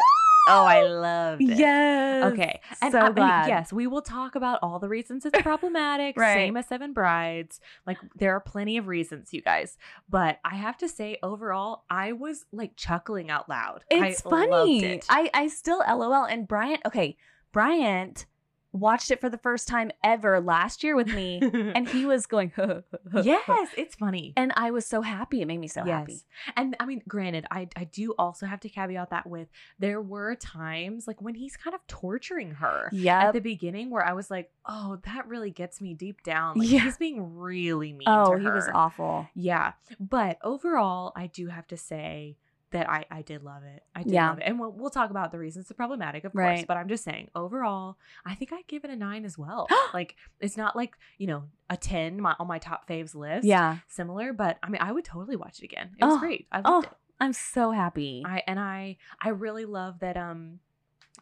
Oh, 0.51 0.65
I 0.65 0.81
loved 0.81 1.43
it. 1.43 1.59
Yes. 1.59 2.33
Okay. 2.33 2.59
And 2.81 2.91
so 2.91 2.99
I 2.99 3.11
glad. 3.11 3.47
yes, 3.49 3.71
we 3.71 3.85
will 3.85 4.01
talk 4.01 4.33
about 4.33 4.57
all 4.63 4.79
the 4.79 4.87
reasons 4.89 5.23
it's 5.23 5.39
problematic. 5.43 6.17
Right. 6.17 6.33
Same 6.33 6.57
as 6.57 6.65
Seven 6.65 6.91
Brides. 6.91 7.59
Like 7.85 7.97
there 8.15 8.33
are 8.35 8.39
plenty 8.39 8.77
of 8.77 8.87
reasons, 8.87 9.31
you 9.31 9.43
guys. 9.43 9.77
But 10.09 10.39
I 10.43 10.55
have 10.55 10.75
to 10.79 10.89
say, 10.89 11.17
overall, 11.21 11.83
I 11.87 12.13
was 12.13 12.45
like 12.51 12.75
chuckling 12.75 13.29
out 13.29 13.47
loud. 13.47 13.83
It's 13.91 14.25
I 14.25 14.29
loved 14.29 14.49
funny. 14.49 14.83
it. 14.85 15.05
I 15.07 15.29
I 15.35 15.47
still 15.49 15.83
LOL 15.87 16.25
and 16.25 16.47
Bryant. 16.47 16.81
Okay, 16.83 17.15
Bryant 17.51 18.25
watched 18.71 19.09
it 19.11 19.19
for 19.19 19.29
the 19.29 19.37
first 19.37 19.67
time 19.67 19.91
ever 20.03 20.39
last 20.39 20.83
year 20.83 20.95
with 20.95 21.07
me, 21.07 21.39
and 21.75 21.87
he 21.89 22.05
was 22.05 22.25
going. 22.25 22.51
yes, 23.23 23.69
it's 23.77 23.95
funny. 23.95 24.33
And 24.37 24.51
I 24.55 24.71
was 24.71 24.85
so 24.85 25.01
happy. 25.01 25.41
It 25.41 25.45
made 25.47 25.59
me 25.59 25.67
so 25.67 25.83
happy. 25.83 26.21
And 26.55 26.75
I 26.79 26.85
mean, 26.85 27.01
granted, 27.07 27.45
I 27.51 27.67
I 27.75 27.85
do 27.85 28.13
also 28.17 28.45
have 28.45 28.59
to 28.61 28.69
caveat 28.69 29.09
that 29.09 29.27
with 29.27 29.47
there 29.79 30.01
were 30.01 30.35
times 30.35 31.07
like 31.07 31.21
when 31.21 31.35
he's 31.35 31.55
kind 31.57 31.73
of 31.73 31.85
torturing 31.87 32.51
her 32.55 32.89
Yeah. 32.91 33.27
at 33.27 33.33
the 33.33 33.41
beginning 33.41 33.89
where 33.89 34.05
I 34.05 34.13
was 34.13 34.29
like, 34.29 34.51
oh, 34.65 34.99
that 35.05 35.27
really 35.27 35.51
gets 35.51 35.81
me 35.81 35.93
deep 35.93 36.23
down. 36.23 36.57
Like 36.57 36.69
Yeah. 36.69 36.79
he's 36.81 36.97
being 36.97 37.37
really 37.37 37.93
mean. 37.93 38.07
Oh, 38.07 38.35
he 38.37 38.45
was 38.47 38.69
awful. 38.73 39.27
Yeah. 39.35 39.73
But 39.99 40.37
overall, 40.43 41.11
I 41.15 41.27
do 41.27 41.47
have 41.47 41.67
to 41.67 41.77
say 41.77 42.37
that 42.71 42.89
I, 42.89 43.05
I 43.09 43.21
did 43.23 43.43
love 43.43 43.63
it. 43.63 43.83
I 43.95 44.03
did 44.03 44.13
Yeah. 44.13 44.29
love 44.29 44.37
it. 44.39 44.43
And 44.45 44.59
we'll, 44.59 44.71
we'll 44.71 44.89
talk 44.89 45.09
about 45.09 45.31
the 45.31 45.39
reasons 45.39 45.65
it's 45.69 45.75
problematic, 45.75 46.23
of 46.23 46.33
course. 46.33 46.43
Right. 46.43 46.67
But 46.67 46.77
I'm 46.77 46.87
just 46.87 47.03
saying, 47.03 47.29
overall, 47.35 47.97
I 48.25 48.35
think 48.35 48.53
I'd 48.53 48.67
give 48.67 48.83
it 48.83 48.89
a 48.91 48.95
nine 48.95 49.25
as 49.25 49.37
well. 49.37 49.67
like, 49.93 50.15
it's 50.39 50.55
not 50.57 50.75
like, 50.75 50.95
you 51.17 51.27
know, 51.27 51.43
a 51.69 51.77
10 51.77 52.21
my, 52.21 52.35
on 52.39 52.47
my 52.47 52.59
top 52.59 52.87
faves 52.87 53.15
list. 53.15 53.45
Yeah. 53.45 53.77
Similar, 53.87 54.33
but 54.33 54.57
I 54.61 54.69
mean, 54.69 54.81
I 54.81 54.91
would 54.91 55.05
totally 55.05 55.35
watch 55.35 55.59
it 55.59 55.65
again. 55.65 55.91
It 55.97 56.05
was 56.05 56.15
Oh, 56.15 56.19
great. 56.19 56.47
I 56.51 56.61
Oh, 56.63 56.71
loved 56.71 56.85
it. 56.87 56.93
I'm 57.19 57.33
so 57.33 57.71
happy. 57.71 58.23
I 58.25 58.43
and 58.47 58.57
I 58.59 58.95
I 59.21 59.29
really 59.29 59.65
love 59.65 59.99
that 59.99 60.15
um 60.15 60.59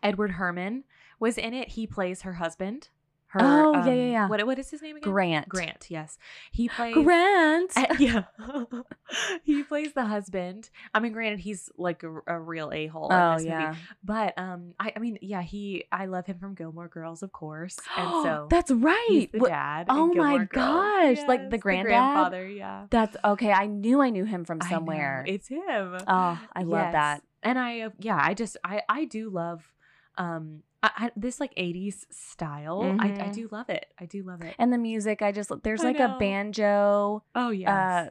Edward 0.03 0.31
Herrmann 0.31 0.83
was 1.19 1.39
in 1.39 1.55
it. 1.55 1.69
He 1.69 1.87
plays 1.87 2.21
her 2.21 2.33
husband. 2.33 2.89
Her 3.29 3.39
Oh, 3.43 3.73
yeah, 3.73 3.79
um, 3.81 3.87
yeah, 3.87 3.93
yeah. 3.93 4.27
What 4.29 4.45
what 4.47 4.57
is 4.57 4.69
his 4.71 4.81
name 4.81 4.95
again? 4.95 5.11
Grant. 5.11 5.49
Grant, 5.49 5.87
yes. 5.89 6.17
He 6.51 6.69
plays 6.69 6.93
Grant. 6.95 7.71
uh, 7.75 7.85
yeah. 7.99 8.23
he 9.43 9.63
plays 9.63 9.93
the 9.93 10.05
husband. 10.05 10.69
I 10.93 10.99
mean, 10.99 11.11
granted, 11.11 11.39
he's 11.39 11.69
like 11.77 12.03
a, 12.03 12.19
a 12.27 12.39
real 12.39 12.71
a 12.71 12.87
hole 12.87 13.09
in 13.11 13.15
Oh 13.17 13.35
this 13.35 13.45
yeah. 13.45 13.67
movie. 13.69 13.79
But 14.03 14.33
um, 14.37 14.73
I, 14.79 14.93
I 14.95 14.99
mean, 14.99 15.17
yeah, 15.21 15.41
he. 15.41 15.83
I 15.91 16.05
love 16.05 16.25
him 16.25 16.39
from 16.39 16.55
Gilmore 16.55 16.87
Girls, 16.87 17.21
of 17.21 17.31
course, 17.33 17.77
and 17.97 18.09
so 18.23 18.47
that's 18.49 18.71
right. 18.71 19.27
the 19.31 19.39
What- 19.39 19.49
dad. 19.49 19.87
in 19.89 19.95
oh 19.95 20.07
my 20.13 20.37
Girls. 20.37 20.47
gosh, 20.53 21.17
like 21.27 21.49
the 21.49 21.57
Yes, 21.57 21.61
granddad? 21.63 21.85
grandfather. 21.91 22.47
Yeah, 22.47 22.85
That's 22.89 23.17
okay. 23.25 23.51
I 23.51 23.65
knew 23.65 24.01
I 24.01 24.09
knew 24.09 24.23
him 24.25 24.45
from 24.45 24.61
somewhere. 24.61 25.25
It's 25.27 25.47
him. 25.49 25.97
oh, 26.07 26.39
I 26.55 26.63
love 26.63 26.79
Yes. 26.79 26.93
that. 26.93 27.23
And 27.43 27.59
I, 27.59 27.81
uh, 27.81 27.89
yeah, 27.99 28.19
I 28.21 28.33
just, 28.33 28.57
I, 28.63 28.81
I 28.89 29.05
do 29.05 29.29
love, 29.29 29.71
um, 30.17 30.63
I, 30.83 30.89
I, 30.95 31.11
this 31.15 31.39
like 31.39 31.53
'80s 31.57 32.05
style. 32.11 32.95
I, 32.99 33.07
I 33.07 33.09
Mhm. 33.09 33.33
do 33.33 33.47
love 33.51 33.69
it. 33.69 33.85
I 33.99 34.05
do 34.05 34.23
love 34.23 34.41
it. 34.41 34.55
And 34.59 34.71
the 34.71 34.77
music, 34.77 35.21
I 35.21 35.31
just 35.31 35.51
there's 35.63 35.83
like 35.83 35.99
a 35.99 36.15
banjo 36.19 37.23
oh 37.35 37.49
yeah 37.49 38.07
uh 38.07 38.09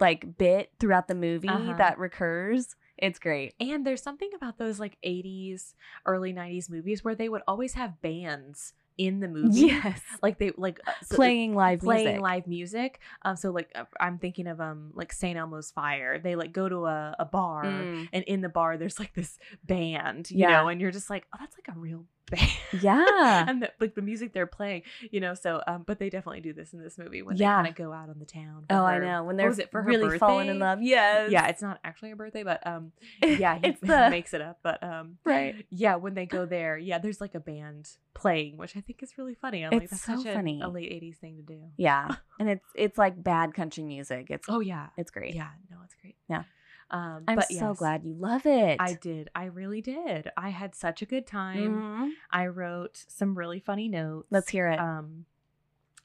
like 0.00 0.36
bit 0.36 0.70
throughout 0.80 1.06
the 1.06 1.14
movie 1.14 1.48
Uh-huh. 1.48 1.74
that 1.78 1.98
recurs. 1.98 2.74
It's 2.98 3.18
great. 3.18 3.54
And 3.60 3.86
there's 3.86 4.02
something 4.02 4.30
about 4.34 4.58
those 4.58 4.80
like 4.80 4.98
80s, 5.04 5.74
early 6.06 6.32
90s 6.32 6.68
movies 6.68 7.04
where 7.04 7.14
they 7.14 7.28
would 7.28 7.42
always 7.46 7.74
have 7.74 8.00
bands 8.02 8.72
in 8.98 9.20
the 9.20 9.28
movie. 9.36 9.60
Yes. 9.66 10.00
Like 10.22 10.38
they 10.38 10.52
like 10.56 10.80
uh, 10.86 10.92
so- 11.04 11.16
Playing 11.16 11.54
live 11.54 11.80
playing 11.80 12.04
music. 12.06 12.20
live 12.22 12.46
music. 12.46 13.00
Um 13.22 13.36
so 13.36 13.50
like 13.50 13.70
uh, 13.74 13.84
I'm 14.00 14.18
thinking 14.18 14.46
of 14.46 14.60
um 14.60 14.90
like 14.94 15.12
St. 15.12 15.36
Elmo's 15.36 15.70
Fire. 15.70 16.18
They 16.18 16.36
like 16.36 16.52
go 16.52 16.68
to 16.68 16.86
a, 16.86 17.16
a 17.18 17.24
bar 17.24 17.64
Mm. 17.64 18.08
and 18.12 18.24
in 18.24 18.40
the 18.40 18.48
bar 18.48 18.76
there's 18.76 18.98
like 18.98 19.14
this 19.14 19.38
band, 19.64 20.30
you 20.30 20.38
Yeah. 20.38 20.50
know, 20.62 20.68
and 20.68 20.80
you're 20.80 20.90
just 20.92 21.10
like, 21.10 21.26
"Oh, 21.34 21.38
that's 21.40 21.56
like 21.56 21.74
a 21.74 21.78
real 21.78 22.04
band." 22.30 22.50
Yeah. 22.82 23.44
and 23.48 23.62
the, 23.62 23.72
like 23.80 23.94
the 23.94 24.02
music 24.02 24.32
they're 24.32 24.46
playing, 24.46 24.82
you 25.10 25.20
know, 25.20 25.34
so 25.34 25.62
um 25.66 25.84
but 25.86 25.98
they 25.98 26.10
definitely 26.10 26.40
do 26.40 26.52
this 26.52 26.72
in 26.72 26.82
this 26.82 26.98
movie 26.98 27.22
when 27.22 27.36
Yeah. 27.36 27.58
they 27.62 27.68
kind 27.68 27.68
of 27.68 27.74
go 27.76 27.92
out 27.92 28.08
on 28.08 28.18
the 28.18 28.24
town. 28.24 28.64
Oh, 28.70 28.84
I 28.84 28.98
know. 28.98 29.24
When 29.24 29.36
they're 29.36 29.48
was 29.48 29.58
it 29.58 29.70
for 29.70 29.82
her 29.82 29.88
really 29.88 30.18
falling 30.18 30.48
in 30.48 30.58
love. 30.58 30.82
Yes. 30.82 31.30
Yeah, 31.30 31.46
it's 31.48 31.62
not 31.62 31.78
actually 31.84 32.10
a 32.12 32.16
birthday, 32.16 32.42
but 32.42 32.66
um 32.66 32.92
yeah, 33.22 33.58
he 33.62 33.70
the 33.82 34.08
makes 34.10 34.34
it 34.34 34.40
up. 34.40 34.58
But 34.62 34.82
um, 34.82 35.18
right. 35.24 35.66
yeah, 35.70 35.96
when 35.96 36.14
they 36.14 36.26
go 36.26 36.46
there, 36.46 36.76
yeah, 36.78 36.98
there's 36.98 37.20
like 37.20 37.34
a 37.34 37.40
band 37.40 37.88
playing, 38.14 38.56
which 38.56 38.76
I 38.76 38.80
think 38.80 39.02
is 39.02 39.16
really 39.18 39.34
funny. 39.34 39.62
I'm 39.64 39.72
like, 39.72 39.82
It's 39.82 39.90
that's 39.92 40.04
so 40.04 40.16
such 40.16 40.26
a, 40.26 40.34
funny. 40.34 40.60
a 40.62 40.68
late 40.68 40.90
'80s 40.90 41.16
thing 41.18 41.36
to 41.36 41.42
do. 41.42 41.60
Yeah. 41.76 42.16
And 42.40 42.48
it's 42.48 42.64
it's 42.74 42.98
like 42.98 43.22
bad 43.22 43.54
country 43.54 43.84
music. 43.84 44.26
It's 44.30 44.46
Oh 44.48 44.60
yeah, 44.60 44.88
it's 44.96 45.10
great. 45.10 45.34
yeah, 45.34 45.50
no, 45.70 45.76
it's 45.84 45.94
great. 46.00 46.16
Yeah. 46.28 46.42
Um, 46.90 47.24
I'm 47.26 47.36
but 47.36 47.50
so 47.50 47.74
glad 47.74 48.04
you 48.04 48.14
love 48.14 48.46
it. 48.46 48.76
I 48.80 48.94
did. 48.94 49.30
I 49.34 49.46
really 49.46 49.80
did. 49.80 50.30
I 50.36 50.50
had 50.50 50.74
such 50.74 51.02
a 51.02 51.06
good 51.06 51.26
time. 51.26 51.80
Mhm. 51.80 52.10
I 52.30 52.46
wrote 52.46 53.04
some 53.08 53.36
really 53.36 53.60
funny 53.60 53.88
notes. 53.88 54.28
Let's 54.30 54.48
hear 54.48 54.68
it. 54.68 54.78
Um, 54.78 55.24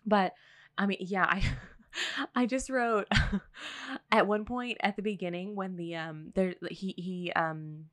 but 0.05 0.34
I 0.77 0.86
mean, 0.86 0.97
yeah, 1.01 1.25
I 1.25 1.43
I 2.36 2.45
just 2.45 2.69
wrote 2.69 3.07
at 4.11 4.27
one 4.27 4.45
point 4.45 4.77
at 4.82 4.95
the 4.95 5.01
beginning 5.01 5.55
when 5.55 5.75
the 5.75 5.95
um 5.95 6.32
there 6.36 6.55
he 6.69 6.93
he 6.97 7.32
um 7.34 7.86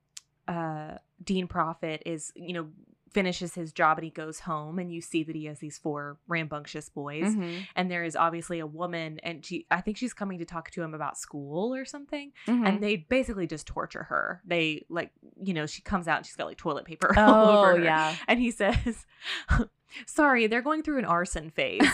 uh 0.48 0.98
Dean 1.22 1.48
Proffitt 1.48 2.02
is 2.06 2.32
you 2.36 2.52
know 2.52 2.68
finishes 3.12 3.54
his 3.54 3.72
job 3.72 3.98
and 3.98 4.04
he 4.04 4.10
goes 4.10 4.40
home 4.40 4.78
and 4.78 4.92
you 4.92 5.00
see 5.00 5.22
that 5.22 5.34
he 5.36 5.44
has 5.46 5.58
these 5.60 5.78
four 5.78 6.18
rambunctious 6.28 6.88
boys 6.88 7.24
Mhm. 7.34 7.66
and 7.76 7.90
there 7.90 8.04
is 8.04 8.16
obviously 8.16 8.58
a 8.58 8.66
woman 8.66 9.18
and 9.22 9.44
she 9.44 9.64
I 9.70 9.80
think 9.80 9.96
she's 9.96 10.12
coming 10.12 10.38
to 10.40 10.44
talk 10.44 10.70
to 10.72 10.82
him 10.82 10.92
about 10.92 11.16
school 11.16 11.74
or 11.74 11.84
something 11.84 12.32
Mhm. 12.46 12.66
and 12.68 12.82
they 12.82 12.96
basically 12.96 13.46
just 13.46 13.66
torture 13.66 14.02
her. 14.04 14.42
They 14.44 14.84
like, 14.90 15.12
you 15.42 15.54
know, 15.54 15.66
she 15.66 15.82
comes 15.82 16.08
out 16.08 16.18
and 16.18 16.26
she's 16.26 16.36
got 16.36 16.46
like 16.46 16.58
toilet 16.58 16.84
paper 16.84 17.14
all 17.18 17.46
oh 17.48 17.58
over 17.60 17.76
her. 17.78 17.84
yeah. 17.84 18.16
And 18.28 18.40
he 18.40 18.50
says, 18.50 19.06
"Sorry, 20.06 20.46
they're 20.46 20.60
going 20.62 20.82
through 20.82 20.98
an 20.98 21.04
arson 21.04 21.50
phase." 21.50 21.80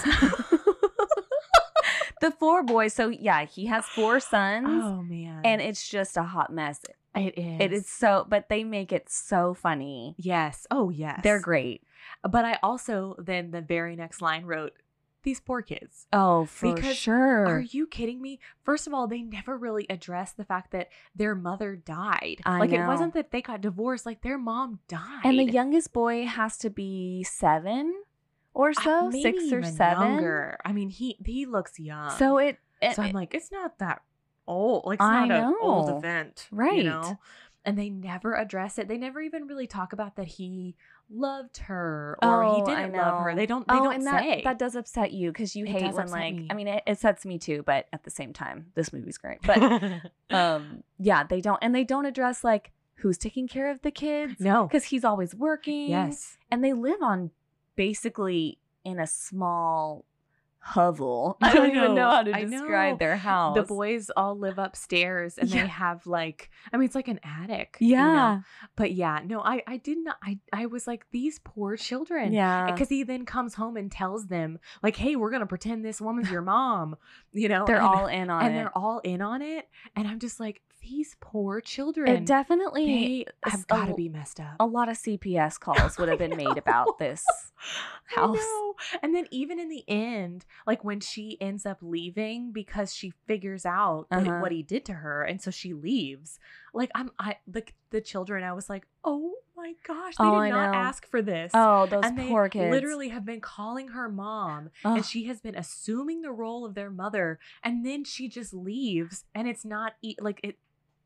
the 2.20 2.30
four 2.30 2.62
boys. 2.62 2.94
So 2.94 3.08
yeah, 3.08 3.44
he 3.44 3.66
has 3.66 3.84
four 3.86 4.20
sons, 4.20 4.66
oh 4.84 5.02
man, 5.02 5.42
and 5.44 5.60
it's 5.60 5.88
just 5.88 6.16
a 6.16 6.22
hot 6.22 6.52
mess. 6.52 6.80
It 7.14 7.38
is. 7.38 7.60
It 7.60 7.72
is 7.72 7.86
so, 7.88 8.26
but 8.28 8.48
they 8.48 8.64
make 8.64 8.92
it 8.92 9.08
so 9.10 9.54
funny. 9.54 10.14
Yes. 10.18 10.66
Oh 10.70 10.90
yes. 10.90 11.20
They're 11.22 11.40
great. 11.40 11.82
But 12.28 12.44
I 12.44 12.58
also 12.62 13.14
then 13.18 13.50
the 13.50 13.60
very 13.60 13.96
next 13.96 14.20
line 14.22 14.44
wrote, 14.44 14.72
"These 15.22 15.40
poor 15.40 15.62
kids." 15.62 16.06
Oh, 16.12 16.46
for 16.46 16.74
Because 16.74 16.96
sure. 16.96 17.46
Are 17.46 17.60
you 17.60 17.86
kidding 17.86 18.20
me? 18.20 18.40
First 18.64 18.86
of 18.86 18.94
all, 18.94 19.06
they 19.06 19.22
never 19.22 19.56
really 19.56 19.86
addressed 19.90 20.36
the 20.36 20.44
fact 20.44 20.72
that 20.72 20.88
their 21.14 21.34
mother 21.34 21.76
died. 21.76 22.40
I 22.44 22.58
like 22.58 22.70
know. 22.70 22.82
it 22.84 22.86
wasn't 22.86 23.14
that 23.14 23.30
they 23.30 23.42
got 23.42 23.60
divorced; 23.60 24.04
like 24.06 24.22
their 24.22 24.38
mom 24.38 24.80
died. 24.88 25.20
and 25.24 25.38
the 25.38 25.44
youngest 25.50 25.92
boy 25.92 26.26
has 26.26 26.56
to 26.58 26.70
be 26.70 27.22
seven 27.24 28.02
or 28.54 28.70
I- 28.76 28.82
so, 28.84 29.10
maybe 29.10 29.22
six 29.38 29.52
or 29.52 29.58
even 29.58 29.72
seven. 29.72 30.08
Younger. 30.14 30.58
I 30.64 30.72
mean, 30.72 30.88
he 30.90 31.18
he 31.24 31.46
looks 31.46 31.78
young. 31.78 32.10
So 32.18 32.38
it, 32.38 32.58
it- 32.80 32.96
so 32.96 33.02
I'm 33.02 33.12
like, 33.12 33.34
it's 33.34 33.52
not 33.52 33.78
that 33.78 34.02
old. 34.52 34.84
Like 34.86 34.96
it's 34.96 35.04
I 35.04 35.26
not 35.26 35.38
an 35.38 35.54
old 35.60 35.90
event, 35.90 36.48
Right. 36.50 36.78
You 36.78 36.84
know. 36.84 37.18
And 37.64 37.78
they 37.78 37.90
never 37.90 38.34
address 38.34 38.76
it. 38.78 38.88
They 38.88 38.98
never 38.98 39.20
even 39.20 39.46
really 39.46 39.68
talk 39.68 39.92
about 39.92 40.16
that 40.16 40.26
he 40.26 40.74
loved 41.08 41.58
her 41.58 42.18
or 42.20 42.42
he 42.42 42.48
Oh, 42.48 42.64
I 42.66 42.82
didn't 42.82 42.96
love 42.96 43.22
her. 43.22 43.34
They 43.36 43.46
don't. 43.46 43.66
They 43.68 43.74
oh, 43.74 43.84
don't 43.84 43.94
and 43.94 44.02
say. 44.02 44.10
that 44.10 44.44
that 44.44 44.58
does 44.58 44.74
upset 44.74 45.12
you 45.12 45.30
because 45.30 45.54
you 45.54 45.64
It 45.64 45.70
hate 45.70 45.94
when 45.94 46.08
like 46.08 46.34
me. 46.34 46.48
I 46.50 46.54
mean 46.54 46.66
it, 46.66 46.82
it 46.86 46.92
upsets 46.92 47.24
me 47.24 47.38
too, 47.38 47.62
but 47.64 47.86
at 47.92 48.02
the 48.02 48.10
same 48.10 48.32
time, 48.32 48.72
this 48.74 48.92
movie's 48.92 49.18
great. 49.18 49.38
But 49.46 50.36
um, 50.36 50.82
yeah, 50.98 51.22
they 51.22 51.40
don't 51.40 51.58
and 51.62 51.72
they 51.72 51.84
don't 51.84 52.06
address 52.06 52.42
like 52.42 52.72
who's 52.96 53.18
taking 53.18 53.46
care 53.46 53.70
of 53.70 53.82
the 53.82 53.90
kids 53.90 54.34
no. 54.40 54.66
because 54.66 54.84
he's 54.84 55.04
always 55.04 55.34
working. 55.34 55.90
Yes. 55.90 56.36
and 56.50 56.64
they 56.64 56.72
live 56.72 57.00
on 57.02 57.30
basically 57.76 58.58
in 58.84 58.98
a 58.98 59.06
small 59.06 60.04
hovel. 60.62 61.36
I 61.42 61.50
I 61.50 61.54
don't 61.54 61.70
even 61.70 61.82
know 61.82 61.94
know, 61.94 62.10
how 62.10 62.22
to 62.22 62.32
describe 62.32 62.94
know. 62.94 62.98
their 62.98 63.16
house. 63.16 63.56
The 63.56 63.62
boys 63.64 64.10
all 64.16 64.38
live 64.38 64.58
upstairs 64.58 65.36
and 65.38 65.48
Yeah. 65.50 65.62
they 65.62 65.68
have 65.68 66.06
like 66.06 66.50
I 66.72 66.76
mean 66.76 66.86
it's 66.86 66.94
like 66.94 67.08
an 67.08 67.20
attic. 67.24 67.76
you 67.80 67.96
know? 67.96 68.02
yeah, 68.02 68.40
But 68.76 68.92
yeah, 68.92 69.20
no, 69.24 69.40
I 69.40 69.62
I 69.66 69.76
did 69.78 69.98
not 69.98 70.16
I 70.22 70.38
I 70.52 70.66
was 70.66 70.86
like 70.86 71.06
these 71.10 71.40
poor 71.44 71.76
children. 71.76 72.32
yeah, 72.32 72.68
eh, 72.68 72.72
Because 72.72 72.88
he 72.88 73.02
then 73.02 73.24
comes 73.26 73.54
home 73.54 73.76
and 73.76 73.90
tells 73.90 74.28
them, 74.28 74.58
like, 74.82 74.96
hey, 74.96 75.16
we're 75.16 75.30
gonna 75.30 75.46
pretend 75.46 75.84
this 75.84 76.00
woman's 76.00 76.30
your 76.30 76.42
mom. 76.42 76.96
You 77.32 77.48
know? 77.48 77.64
they're 77.66 77.76
and, 77.76 77.84
all 77.86 78.06
in 78.06 78.30
on 78.30 78.44
and 78.44 78.54
it. 78.54 78.56
And 78.56 78.56
they're 78.56 78.78
all 78.78 78.98
in 79.00 79.20
on 79.22 79.42
it. 79.42 79.68
And 79.96 80.06
I'm 80.06 80.18
just 80.20 80.38
like, 80.38 80.62
these 80.82 81.16
poor 81.20 81.60
children. 81.60 82.08
it 82.08 82.24
definitely 82.26 83.26
they 83.44 83.50
have 83.50 83.66
gotta 83.66 83.94
be 83.94 84.08
messed 84.08 84.40
up. 84.40 84.56
a 84.60 84.66
lot 84.66 84.88
of 84.88 84.96
CPS 84.96 85.58
calls 85.60 85.96
would 85.98 86.08
have 86.08 86.18
been 86.18 86.36
made 86.36 86.58
about 86.58 86.98
this. 86.98 87.24
House. 88.14 88.36
And 89.02 89.14
then 89.14 89.26
even 89.30 89.58
in 89.58 89.68
the 89.68 89.84
end, 89.88 90.44
like 90.66 90.84
when 90.84 91.00
she 91.00 91.40
ends 91.40 91.64
up 91.64 91.78
leaving 91.80 92.52
because 92.52 92.92
she 92.92 93.12
figures 93.26 93.64
out 93.64 94.06
Uh-huh. 94.10 94.38
what 94.40 94.52
he 94.52 94.62
did 94.62 94.84
to 94.86 94.94
her, 94.94 95.22
and 95.22 95.40
so 95.40 95.50
she 95.50 95.72
leaves. 95.72 96.38
Like 96.74 96.90
I'm, 96.94 97.10
I 97.18 97.36
like 97.52 97.74
the 97.90 98.00
children. 98.00 98.44
I 98.44 98.52
was 98.52 98.68
like, 98.68 98.86
oh 99.04 99.34
my 99.56 99.74
gosh, 99.86 100.16
they 100.16 100.24
Oh, 100.24 100.30
did 100.32 100.36
I 100.36 100.50
not 100.50 100.72
know. 100.72 100.78
ask 100.78 101.06
for 101.08 101.22
this. 101.22 101.52
Oh, 101.54 101.86
those 101.86 102.04
and 102.04 102.18
they 102.18 102.28
poor 102.28 102.48
kids. 102.48 102.70
literally 102.72 103.08
have 103.10 103.24
been 103.24 103.40
calling 103.40 103.88
her 103.88 104.08
mom, 104.08 104.70
Ugh. 104.84 104.96
and 104.96 105.06
she 105.06 105.24
has 105.26 105.40
been 105.40 105.54
assuming 105.54 106.22
the 106.22 106.32
role 106.32 106.64
of 106.66 106.74
their 106.74 106.90
mother, 106.90 107.38
and 107.62 107.86
then 107.86 108.04
she 108.04 108.28
just 108.28 108.52
leaves, 108.52 109.24
and 109.34 109.46
it's 109.48 109.64
not 109.64 109.92
e- 110.02 110.16
like 110.20 110.40
it. 110.42 110.58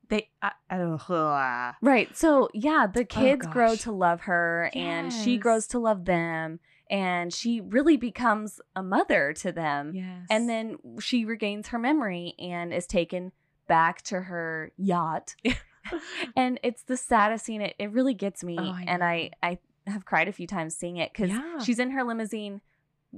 They 0.08 0.28
uh, 0.42 0.50
uh, 0.70 1.72
Right. 1.82 2.16
So 2.16 2.48
yeah, 2.54 2.86
the 2.86 3.04
kids 3.04 3.46
grow 3.46 3.70
Oh, 3.70 3.74
gosh. 3.74 3.82
to 3.82 3.92
love 3.92 4.20
her 4.22 4.70
and 4.74 5.12
she 5.12 5.36
grows 5.38 5.66
to 5.68 5.78
love 5.78 6.04
them 6.04 6.60
and 6.90 7.32
she 7.32 7.60
really 7.60 7.96
becomes 7.96 8.60
a 8.74 8.82
mother 8.82 9.32
to 9.34 9.52
them. 9.52 9.92
yes. 9.94 10.26
And 10.30 10.48
then 10.48 10.76
she 11.00 11.24
regains 11.24 11.68
her 11.68 11.78
memory 11.78 12.34
and 12.38 12.72
is 12.72 12.86
taken 12.86 13.32
back 13.66 14.02
to 14.02 14.20
her 14.20 14.72
yacht. 14.76 15.34
and 16.36 16.58
it's 16.62 16.82
the 16.82 16.96
saddest 16.96 17.44
scene. 17.44 17.60
It, 17.62 17.74
it 17.78 17.90
really 17.92 18.14
gets 18.14 18.42
me. 18.44 18.56
Oh, 18.58 18.62
I 18.70 18.84
and 18.86 19.02
I. 19.02 19.30
I 19.42 19.58
have 19.88 20.04
cried 20.04 20.26
a 20.26 20.32
few 20.32 20.48
times 20.48 20.74
seeing 20.74 20.96
it 20.96 21.12
because 21.12 21.30
Yeah. 21.30 21.58
she's 21.60 21.78
in 21.78 21.92
her 21.92 22.02
limousine, 22.02 22.60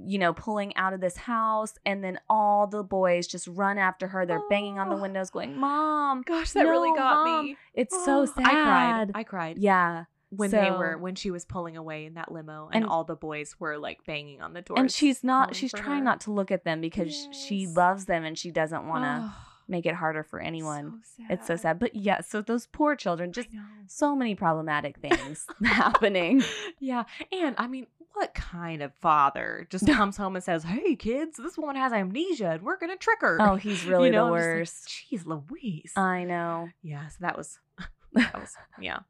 you 0.07 0.19
know, 0.19 0.33
pulling 0.33 0.75
out 0.77 0.93
of 0.93 1.01
this 1.01 1.17
house. 1.17 1.75
And 1.87 2.03
then 2.05 2.19
all 2.29 2.67
the 2.67 2.83
boys 2.83 3.27
just 3.27 3.47
run 3.49 3.79
after 3.79 4.07
her. 4.09 4.25
They're 4.27 4.43
banging 4.51 4.79
on 4.79 4.89
the 4.89 4.97
Oh. 4.97 5.01
windows, 5.03 5.31
going, 5.31 5.57
Mom. 5.59 6.23
gosh, 6.23 6.53
that 6.53 6.63
really 6.67 6.97
got 6.97 7.25
Mom." 7.27 7.45
me. 7.47 7.57
It's 7.75 7.95
so 8.05 8.21
Oh, 8.23 8.25
sad. 8.27 8.45
I 8.47 8.53
cried. 8.53 9.11
I 9.15 9.25
cried. 9.25 9.59
yeah. 9.59 10.05
when 10.31 10.51
they 10.51 10.71
were 10.71 10.99
when 10.99 11.15
she 11.15 11.31
was 11.31 11.47
pulling 11.47 11.75
away 11.79 12.05
in 12.05 12.13
that 12.15 12.31
limo 12.31 12.67
and, 12.71 12.83
And- 12.85 12.91
all 12.93 13.03
the 13.03 13.17
boys 13.17 13.57
were 13.59 13.79
like 13.79 14.05
banging 14.05 14.43
on 14.43 14.53
the 14.53 14.61
door. 14.61 14.79
And 14.79 14.93
she's 14.93 15.25
not, 15.25 15.57
she's 15.57 15.73
trying 15.73 16.05
not 16.05 16.21
to 16.23 16.33
look 16.33 16.51
at 16.51 16.65
them 16.65 16.83
because 16.83 17.29
she 17.33 17.67
loves 17.67 18.05
them 18.05 18.25
and 18.25 18.37
she 18.37 18.51
doesn't 18.51 18.87
want 18.87 19.05
to 19.05 19.21
oh. 19.25 19.35
make 19.69 19.87
it 19.87 19.95
harder 19.95 20.23
for 20.23 20.39
anyone. 20.39 21.01
It's 21.31 21.47
so 21.47 21.57
sad. 21.57 21.79
But 21.79 21.95
yeah, 21.97 22.21
so 22.21 22.43
those 22.43 22.67
poor 22.67 22.95
children, 22.95 23.33
just 23.33 23.49
so 23.87 24.15
many 24.15 24.35
problematic 24.35 24.99
things 24.99 25.47
happening. 25.65 26.43
Yeah. 26.79 27.05
And 27.33 27.55
I 27.59 27.67
mean, 27.67 27.87
what 28.19 28.35
kind 28.35 28.83
of 28.83 28.93
father 29.01 29.67
just 29.71 29.87
comes 29.87 30.17
home 30.17 30.35
and 30.37 30.45
says, 30.45 30.65
Hey 30.65 30.97
kids, 30.97 31.37
this 31.39 31.57
woman 31.57 31.77
has 31.77 31.93
amnesia 31.93 32.51
and 32.51 32.63
we're 32.63 32.77
gonna 32.79 32.97
trick 32.97 33.21
her. 33.21 33.39
Oh, 33.41 33.57
he's 33.57 33.85
really 33.87 34.07
You 34.09 34.13
know, 34.13 34.27
the 34.27 34.33
worst. 34.33 34.91
like, 35.13 35.21
Jeez 35.21 35.27
Louise. 35.27 35.93
I 35.97 36.25
know. 36.25 36.69
yeah, 36.83 37.07
so 37.09 37.17
that 37.21 37.37
was 37.37 37.59
that 38.15 38.35
was 38.41 38.55
yeah. 38.81 39.01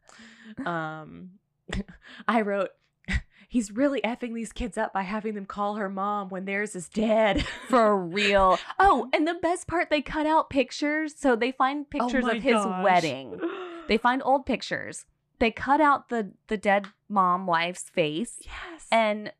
Um 0.64 1.30
I 2.26 2.42
wrote 2.42 2.70
He's 3.50 3.70
really 3.70 4.02
effing 4.02 4.34
these 4.34 4.52
kids 4.52 4.76
up 4.76 4.92
by 4.92 5.04
having 5.04 5.34
them 5.34 5.46
call 5.46 5.76
her 5.76 5.88
mom 5.88 6.28
when 6.28 6.44
theirs 6.44 6.76
is 6.76 6.86
dead. 6.90 7.46
For 7.68 7.96
real. 7.96 8.58
Oh, 8.78 9.08
and 9.14 9.26
the 9.26 9.32
best 9.40 9.66
part, 9.66 9.88
they 9.88 10.02
cut 10.02 10.26
out 10.26 10.50
pictures. 10.50 11.14
So 11.16 11.34
they 11.34 11.52
find 11.52 11.88
pictures 11.88 12.24
Oh 12.26 12.30
of 12.36 12.42
his 12.42 12.52
gosh. 12.52 12.84
wedding. 12.84 13.40
They 13.88 13.96
find 14.06 14.20
old 14.22 14.44
pictures. 14.44 15.06
They 15.38 15.50
cut 15.50 15.80
out 15.80 16.08
the 16.08 16.32
the 16.48 16.56
dead 16.56 16.86
mom 17.08 17.46
wife's 17.46 17.88
face 17.90 18.38
yes. 18.40 18.86
and 18.90 19.32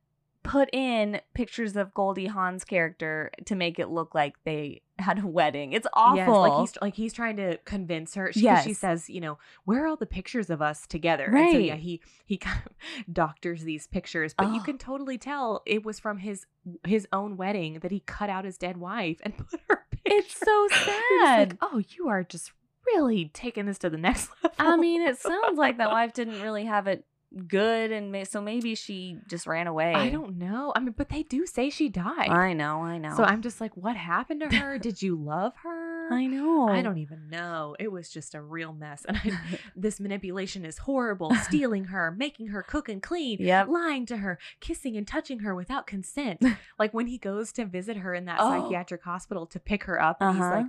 put 0.45 0.71
in 0.73 1.21
pictures 1.35 1.77
of 1.77 1.93
Goldie 1.93 2.27
Hawn's 2.27 2.65
character 2.65 3.31
to 3.45 3.55
make 3.55 3.79
it 3.79 3.89
look 3.89 4.15
like 4.15 4.35
they 4.45 4.81
had 4.99 5.19
a 5.23 5.27
wedding. 5.27 5.73
It's 5.73 5.87
awful. 5.93 6.17
Yes, 6.17 6.29
like 6.29 6.61
he's 6.61 6.79
like 6.81 6.95
he's 6.95 7.13
trying 7.13 7.37
to 7.37 7.59
convince 7.65 8.15
her. 8.15 8.33
She, 8.33 8.47
'cause 8.47 8.63
she 8.63 8.71
Yes. 8.71 8.79
says, 8.79 9.11
you 9.11 9.21
know, 9.21 9.39
where 9.65 9.85
are 9.85 9.89
all 9.89 9.97
the 9.97 10.07
pictures 10.07 10.49
of 10.49 10.63
us 10.63 10.87
together? 10.87 11.27
And 11.27 11.53
so 11.53 11.59
yeah, 11.59 11.75
he 11.77 12.01
he 12.25 12.39
kind 12.39 12.63
of 12.65 12.73
doctors 13.13 13.65
these 13.65 13.87
pictures, 13.89 14.33
but 14.33 14.49
you 14.55 14.61
Oh. 14.61 14.65
can 14.65 14.79
totally 14.79 15.19
tell 15.19 15.63
it 15.67 15.85
was 15.85 15.99
from 16.01 16.19
his 16.19 16.47
his 16.87 17.07
own 17.13 17.37
wedding 17.37 17.81
that 17.81 17.91
he 17.91 18.01
cut 18.01 18.31
out 18.31 18.45
his 18.45 18.57
dead 18.57 18.77
wife 18.79 19.21
and 19.25 19.37
put 19.51 19.61
her 19.69 19.85
picture. 19.91 20.01
It's 20.07 20.39
so 20.39 20.69
sad. 20.71 21.51
like, 21.51 21.59
oh, 21.61 21.83
you 21.91 22.09
are 22.09 22.23
just 22.25 22.53
really 22.95 23.31
taking 23.35 23.67
this 23.67 23.79
to 23.79 23.91
the 23.91 23.99
next 24.09 24.31
level. 24.43 24.57
I 24.59 24.77
mean, 24.77 25.03
it 25.03 25.19
sounds 25.19 25.59
like 25.59 25.79
that 25.79 25.91
wife 25.91 26.13
didn't 26.15 26.41
really 26.43 26.65
have 26.65 26.87
it 26.87 27.05
good, 27.47 27.93
and 27.93 28.11
may- 28.11 28.25
so 28.25 28.41
maybe 28.41 28.75
she 28.75 29.19
just 29.29 29.47
ran 29.47 29.67
away. 29.67 29.93
I 29.93 30.09
don't 30.09 30.39
know. 30.39 30.73
I 30.75 30.81
mean, 30.81 30.95
but 30.97 31.11
they 31.11 31.23
do 31.25 31.45
say 31.45 31.69
she 31.69 31.91
died. 31.91 32.31
I 32.31 32.55
know. 32.55 32.83
I 32.83 32.97
know. 32.97 33.15
So 33.17 33.23
I'm 33.23 33.43
just 33.43 33.61
like, 33.61 33.77
what 33.77 33.97
happened 33.97 34.41
to 34.49 34.57
her? 34.57 34.79
Did 34.79 35.03
you 35.03 35.15
love 35.15 35.53
her? 35.63 36.09
I 36.11 36.25
know. 36.27 36.71
I 36.71 36.81
don't 36.81 36.97
even 36.97 37.29
know. 37.29 37.77
It 37.79 37.93
was 37.93 38.09
just 38.09 38.35
a 38.35 38.41
real 38.41 38.73
mess. 38.73 39.05
And 39.07 39.19
I, 39.19 39.31
this 39.77 40.01
manipulation 40.01 40.65
is 40.65 40.79
horrible. 40.79 41.35
Stealing 41.35 41.85
her, 41.85 42.11
making 42.17 42.47
her 42.47 42.63
cook 42.63 42.89
and 42.89 43.03
clean, 43.03 43.37
Yep. 43.41 43.69
lying 43.69 44.07
to 44.07 44.17
her, 44.17 44.39
kissing 44.61 44.97
and 44.97 45.07
touching 45.07 45.41
her 45.41 45.55
without 45.55 45.87
consent. 45.87 46.43
like 46.79 46.95
when 46.95 47.09
he 47.09 47.19
goes 47.19 47.53
to 47.53 47.67
visit 47.67 47.99
her 47.99 48.15
in 48.15 48.25
that 48.25 48.39
Oh. 48.41 48.49
psychiatric 48.63 49.03
hospital 49.05 49.45
to 49.49 49.61
pick 49.61 49.85
her 49.85 50.01
up, 50.01 50.17
and 50.23 50.35
he's 50.37 50.43
Uh-huh. 50.43 50.57
like, 50.57 50.67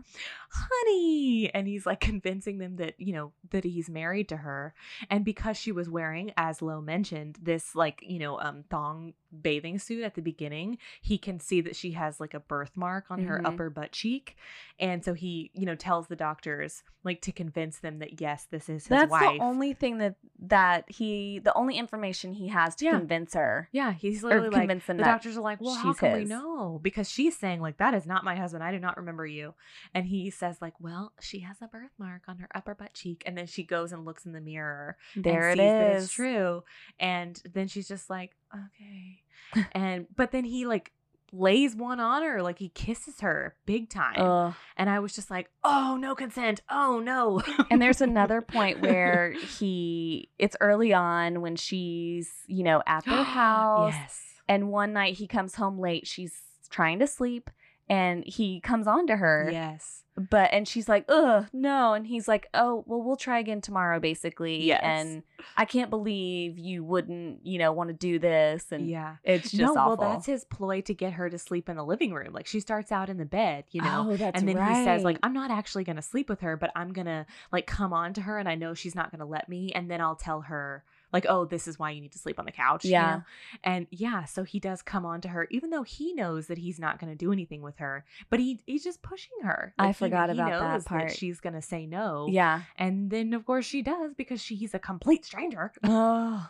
honey. 0.51 1.51
And 1.53 1.67
he's 1.67 1.85
like 1.85 1.99
convincing 1.99 2.57
them 2.57 2.77
that, 2.77 2.95
you 2.97 3.13
know, 3.13 3.33
that 3.51 3.63
he's 3.63 3.89
married 3.89 4.29
to 4.29 4.37
her. 4.37 4.73
And 5.09 5.23
because 5.25 5.57
she 5.57 5.71
was 5.71 5.89
wearing, 5.89 6.31
as 6.37 6.61
Lo 6.61 6.81
mentioned, 6.81 7.37
this 7.41 7.75
like, 7.75 7.99
you 8.01 8.19
know, 8.19 8.39
um 8.39 8.63
thong 8.69 9.13
bathing 9.41 9.79
suit 9.79 10.03
at 10.03 10.15
the 10.15 10.21
beginning, 10.21 10.77
he 11.01 11.17
can 11.17 11.39
see 11.39 11.61
that 11.61 11.75
she 11.75 11.91
has 11.91 12.19
like 12.19 12.33
a 12.33 12.39
birthmark 12.39 13.05
on 13.09 13.23
her 13.23 13.39
Mhm. 13.43 13.47
upper 13.47 13.69
butt 13.69 13.91
cheek. 13.91 14.35
And 14.79 15.03
so 15.03 15.13
he, 15.13 15.51
you 15.53 15.65
know, 15.65 15.75
tells 15.75 16.07
the 16.07 16.15
doctors 16.15 16.83
like 17.03 17.21
to 17.21 17.31
convince 17.31 17.79
them 17.79 17.99
that 17.99 18.19
yes, 18.21 18.45
this 18.51 18.63
is 18.69 18.83
his 18.83 18.87
That's 18.87 19.11
wife. 19.11 19.37
the 19.37 19.43
only 19.43 19.73
thing 19.73 19.97
that 19.99 20.15
that 20.41 20.89
he, 20.89 21.39
the 21.39 21.53
only 21.53 21.77
information 21.77 22.33
he 22.33 22.47
has 22.49 22.75
to 22.77 22.85
Yeah. 22.85 22.97
convince 22.97 23.33
her. 23.33 23.69
yeah, 23.71 23.93
he's 23.93 24.23
literally 24.23 24.49
like 24.49 24.85
the 24.85 24.93
doctors 24.95 25.37
are 25.37 25.41
like, 25.41 25.59
well, 25.61 25.75
how 25.75 25.93
can 25.93 26.13
we 26.13 26.25
know? 26.25 26.79
Because 26.81 27.09
she's 27.09 27.37
saying 27.37 27.61
like 27.61 27.77
that 27.77 27.93
is 27.93 28.05
not 28.05 28.23
my 28.23 28.35
husband. 28.35 28.63
I 28.63 28.71
do 28.71 28.79
not 28.79 28.97
remember 28.97 29.25
you. 29.25 29.53
And 29.93 30.05
he 30.05 30.29
says 30.29 30.61
like, 30.61 30.73
well, 30.79 31.13
she 31.21 31.39
has 31.39 31.57
a 31.61 31.67
birthmark 31.67 32.23
on 32.27 32.37
her 32.39 32.47
upper 32.55 32.73
butt 32.75 32.93
cheek. 32.93 33.23
And 33.25 33.37
then 33.37 33.47
she 33.47 33.63
goes 33.63 33.91
and 33.91 34.05
looks 34.05 34.25
in 34.25 34.31
the 34.33 34.41
mirror 34.41 34.97
There 35.15 35.49
and 35.49 35.59
it 35.59 35.63
sees 35.63 35.71
that 35.71 35.87
is. 35.97 36.03
it's 36.05 36.13
true. 36.13 36.63
And 36.99 37.41
then 37.53 37.67
she's 37.67 37.87
just 37.87 38.09
like, 38.09 38.35
okay. 38.53 39.67
and 39.73 40.07
but 40.15 40.31
then 40.31 40.45
he 40.45 40.65
like 40.65 40.91
lays 41.31 41.75
one 41.75 41.99
on 41.99 42.23
her, 42.23 42.41
like 42.41 42.59
he 42.59 42.69
kisses 42.69 43.21
her 43.21 43.55
big 43.65 43.89
time. 43.89 44.15
Ugh. 44.17 44.53
and 44.77 44.89
I 44.89 44.99
was 44.99 45.13
just 45.13 45.29
like, 45.29 45.49
oh 45.63 45.97
no 45.99 46.15
consent. 46.15 46.61
Oh 46.69 46.99
no. 46.99 47.41
And 47.69 47.81
there's 47.81 48.01
another 48.01 48.41
point 48.41 48.81
where 48.81 49.31
he, 49.31 50.29
it's 50.37 50.55
early 50.59 50.93
on 50.93 51.41
when 51.41 51.55
she's, 51.55 52.31
you 52.47 52.63
know, 52.63 52.81
at 52.85 53.05
their 53.05 53.23
house. 53.23 53.93
Yes. 53.93 54.21
And 54.47 54.69
one 54.69 54.93
night 54.93 55.17
he 55.17 55.27
comes 55.27 55.55
home 55.55 55.79
late. 55.79 56.07
She's 56.07 56.33
trying 56.69 56.99
to 56.99 57.07
sleep 57.07 57.49
and 57.87 58.23
he 58.25 58.59
comes 58.61 58.87
on 58.87 59.07
to 59.07 59.17
her. 59.17 59.49
Yes. 59.51 60.03
But, 60.19 60.49
and 60.51 60.67
she's 60.67 60.89
like, 60.89 61.05
ugh, 61.07 61.47
no. 61.53 61.93
And 61.93 62.05
he's 62.05 62.27
like, 62.27 62.47
oh, 62.53 62.83
well, 62.87 63.01
we'll 63.01 63.15
try 63.15 63.39
again 63.39 63.61
tomorrow, 63.61 63.99
basically. 63.99 64.63
Yes. 64.63 64.81
And 64.83 65.23
I 65.55 65.65
can't 65.65 65.89
believe 65.89 66.57
you 66.57 66.83
wouldn't, 66.83 67.45
you 67.45 67.59
know, 67.59 67.71
want 67.71 67.89
to 67.89 67.93
do 67.93 68.19
this. 68.19 68.65
And 68.71 68.89
yeah. 68.89 69.17
it's 69.23 69.51
just 69.51 69.61
no, 69.61 69.79
awful. 69.79 69.97
well, 69.97 70.13
that's 70.13 70.25
his 70.25 70.45
ploy 70.45 70.81
to 70.81 70.93
get 70.93 71.13
her 71.13 71.29
to 71.29 71.37
sleep 71.37 71.69
in 71.69 71.75
the 71.75 71.85
living 71.85 72.13
room. 72.13 72.33
Like 72.33 72.47
she 72.47 72.59
starts 72.59 72.91
out 72.91 73.09
in 73.09 73.17
the 73.17 73.25
bed, 73.25 73.65
you 73.71 73.81
know, 73.81 74.07
Oh, 74.09 74.15
that's 74.15 74.39
and 74.39 74.47
then 74.47 74.57
he 74.57 74.83
says 74.83 75.03
like, 75.03 75.19
"I'm 75.23 75.33
not 75.33 75.51
actually 75.51 75.83
going 75.83 75.95
to 75.97 76.01
sleep 76.01 76.29
with 76.29 76.41
her, 76.41 76.57
but 76.57 76.71
I'm 76.75 76.93
gonna 76.93 77.25
like 77.51 77.67
come 77.67 77.93
on 77.93 78.13
to 78.13 78.21
her, 78.21 78.37
and 78.37 78.47
I 78.47 78.55
know 78.55 78.73
she's 78.73 78.95
not 78.95 79.11
going 79.11 79.19
to 79.19 79.25
let 79.25 79.49
me, 79.49 79.71
and 79.73 79.89
then 79.89 80.01
I'll 80.01 80.15
tell 80.15 80.41
her 80.41 80.83
like, 81.11 81.25
oh, 81.29 81.45
this 81.45 81.67
is 81.67 81.77
why 81.79 81.91
you 81.91 82.01
need 82.01 82.11
to 82.11 82.19
sleep 82.19 82.39
on 82.39 82.45
the 82.45 82.51
couch." 82.51 82.85
you 82.85 82.91
Yeah. 82.91 83.15
know? 83.17 83.23
and 83.63 83.87
yeah, 83.91 84.25
so 84.25 84.43
he 84.43 84.59
does 84.59 84.81
come 84.81 85.05
on 85.05 85.21
to 85.21 85.27
her, 85.29 85.47
even 85.51 85.69
though 85.69 85.83
he 85.83 86.13
knows 86.13 86.47
that 86.47 86.57
he's 86.57 86.79
not 86.79 86.99
going 86.99 87.11
to 87.11 87.17
do 87.17 87.31
anything 87.31 87.61
with 87.61 87.77
her, 87.77 88.05
but 88.29 88.39
he 88.39 88.59
he's 88.65 88.83
just 88.83 89.01
pushing 89.01 89.37
her. 89.43 89.73
I 89.77 89.87
Like, 89.87 89.95
he- 89.95 89.99
forgot 90.05 90.29
he 90.29 90.33
about 90.35 90.51
that 90.59 90.71
knows 90.73 90.83
part. 90.85 91.11
she's 91.11 91.39
going 91.39 91.53
to 91.55 91.61
say 91.61 91.85
no. 91.85 92.27
yeah. 92.29 92.61
And 92.77 93.09
then, 93.09 93.33
of 93.33 93.45
course, 93.45 93.65
she 93.65 93.81
does 93.81 94.13
because 94.13 94.41
she's 94.41 94.73
a 94.73 94.79
complete 94.79 95.25
stranger. 95.25 95.71
Oh. 95.83 96.47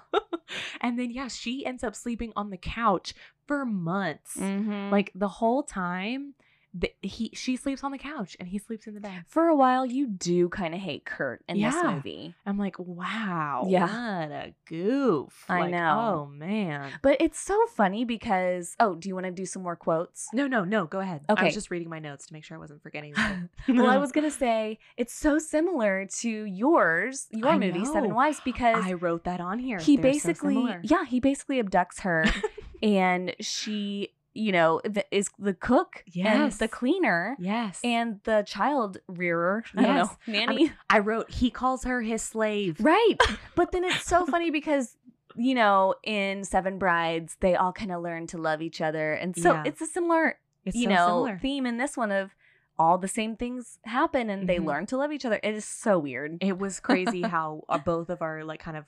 and 0.81 0.97
then, 0.99 1.11
yeah, 1.11 1.27
she 1.27 1.65
ends 1.65 1.83
up 1.83 1.95
sleeping 1.95 2.33
on 2.35 2.49
the 2.49 2.57
couch 2.57 3.13
for 3.47 3.65
months. 3.65 4.35
Mhm. 4.37 4.91
Like 4.91 5.11
the 5.15 5.27
whole 5.27 5.63
time, 5.63 6.33
the, 6.73 6.91
he 7.01 7.31
she 7.33 7.55
sleeps 7.55 7.83
on 7.83 7.91
the 7.91 7.97
couch 7.97 8.37
and 8.39 8.47
he 8.47 8.59
sleeps 8.59 8.85
in 8.85 8.93
the 8.93 8.99
bed. 9.01 9.23
for 9.27 9.47
a 9.47 9.55
while, 9.55 9.85
you 9.87 10.05
do 10.07 10.49
kind 10.49 10.75
of 10.75 10.79
hate 10.79 11.03
Kurt 11.03 11.43
in 11.49 11.59
this 11.59 11.75
movie. 11.83 12.35
I'm 12.45 12.59
like, 12.59 12.77
wow, 12.77 13.65
Yeah. 13.67 13.81
what 14.21 14.31
a 14.31 14.53
goof. 14.67 15.45
I 15.49 15.61
Like, 15.61 15.71
know. 15.71 15.99
Oh 15.99 16.25
man. 16.27 16.91
But 17.01 17.17
it's 17.19 17.39
so 17.39 17.59
funny 17.75 18.05
because, 18.05 18.75
oh, 18.79 18.93
do 18.95 19.09
you 19.09 19.15
want 19.15 19.25
to 19.25 19.31
do 19.31 19.45
some 19.47 19.63
more 19.63 19.75
quotes? 19.75 20.27
No, 20.31 20.45
no, 20.47 20.63
no. 20.63 20.85
Go 20.85 20.99
ahead. 20.99 21.21
Okay, 21.29 21.41
I 21.41 21.45
was 21.45 21.55
just 21.55 21.71
reading 21.71 21.89
my 21.89 21.99
notes 21.99 22.27
to 22.27 22.33
make 22.33 22.43
sure 22.43 22.55
I 22.55 22.59
wasn't 22.59 22.83
forgetting. 22.83 23.13
well, 23.67 23.87
I 23.87 23.97
was 23.97 24.11
gonna 24.11 24.29
say 24.29 24.77
it's 24.95 25.13
so 25.13 25.39
similar 25.39 26.05
to 26.19 26.29
yours, 26.29 27.27
your 27.31 27.47
I 27.49 27.57
movie, 27.57 27.83
Seven. 27.85 28.13
Wives, 28.13 28.41
because 28.45 28.83
I 28.85 28.93
wrote 28.93 29.23
that 29.23 29.41
on 29.41 29.57
here. 29.57 29.79
he 29.79 29.95
They're 29.95 30.11
basically, 30.11 30.53
similar. 30.53 30.81
yeah, 30.83 31.05
he 31.05 31.19
basically 31.19 31.61
abducts 31.61 32.01
her, 32.01 32.25
and 32.83 33.33
she, 33.39 34.09
you 34.39 34.51
know, 34.51 34.79
th- 34.81 35.05
is 35.11 35.29
the 35.37 35.53
cook 35.53 36.03
and 36.05 36.15
Yes. 36.15 36.57
the 36.57 36.67
cleaner 36.67 37.35
Yes. 37.39 37.79
and 37.83 38.19
the 38.23 38.43
child 38.47 38.97
rearer. 39.07 39.63
I 39.75 39.81
don't 39.81 39.95
know, 39.95 40.01
Yes. 40.03 40.17
I 40.27 40.31
nanny. 40.31 40.55
mean, 40.55 40.73
I 40.89 40.99
wrote 40.99 41.29
he 41.29 41.49
calls 41.49 41.83
her 41.83 42.01
his 42.01 42.21
slave. 42.23 42.77
Right. 42.79 43.17
But 43.55 43.71
then 43.73 43.83
it's 43.83 44.05
so 44.05 44.25
funny 44.25 44.49
because 44.51 44.95
you 45.35 45.53
know, 45.55 45.95
in 46.03 46.43
Seven 46.43 46.77
Brides, 46.79 47.37
they 47.39 47.55
all 47.55 47.71
kind 47.71 47.91
of 47.91 48.01
learn 48.01 48.27
to 48.27 48.37
love 48.37 48.61
each 48.61 48.81
other. 48.81 49.13
And 49.13 49.37
so 49.37 49.53
Yeah. 49.53 49.63
it's 49.65 49.79
a 49.81 49.85
similar, 49.85 50.37
It's 50.65 50.75
you 50.75 50.85
so 50.85 50.89
know, 50.89 51.07
similar. 51.07 51.39
theme 51.39 51.65
in 51.65 51.77
this 51.77 51.95
one 51.95 52.11
of 52.11 52.35
all 52.77 52.97
the 52.97 53.07
same 53.09 53.35
things 53.35 53.77
happen 53.83 54.29
and 54.29 54.47
they 54.49 54.57
Mhm. 54.57 54.65
learn 54.65 54.85
to 54.87 54.97
love 54.97 55.11
each 55.11 55.25
other. 55.25 55.39
It 55.43 55.53
is 55.53 55.65
so 55.65 55.99
weird. 55.99 56.37
It 56.41 56.57
was 56.57 56.79
crazy 56.89 57.21
how 57.21 57.63
uh, 57.69 57.77
both 57.77 58.09
of 58.09 58.21
our 58.21 58.43
like 58.43 58.59
kind 58.61 58.75
of 58.77 58.85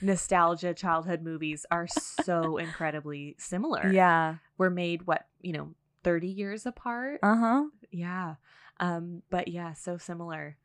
nostalgia 0.00 0.74
childhood 0.74 1.22
movies 1.22 1.66
are 1.70 1.86
so 1.86 2.56
incredibly 2.56 3.34
similar. 3.38 3.90
yeah. 3.92 4.36
We're 4.62 4.70
made 4.70 5.06
what, 5.06 5.26
you 5.40 5.52
know, 5.52 5.74
30 6.04 6.28
years 6.28 6.66
apart. 6.66 7.18
Uh 7.22 7.36
huh. 7.36 7.64
yeah. 7.90 8.34
Um 8.80 9.22
but 9.30 9.48
yeah, 9.48 9.72
so 9.74 9.98
similar. 9.98 10.56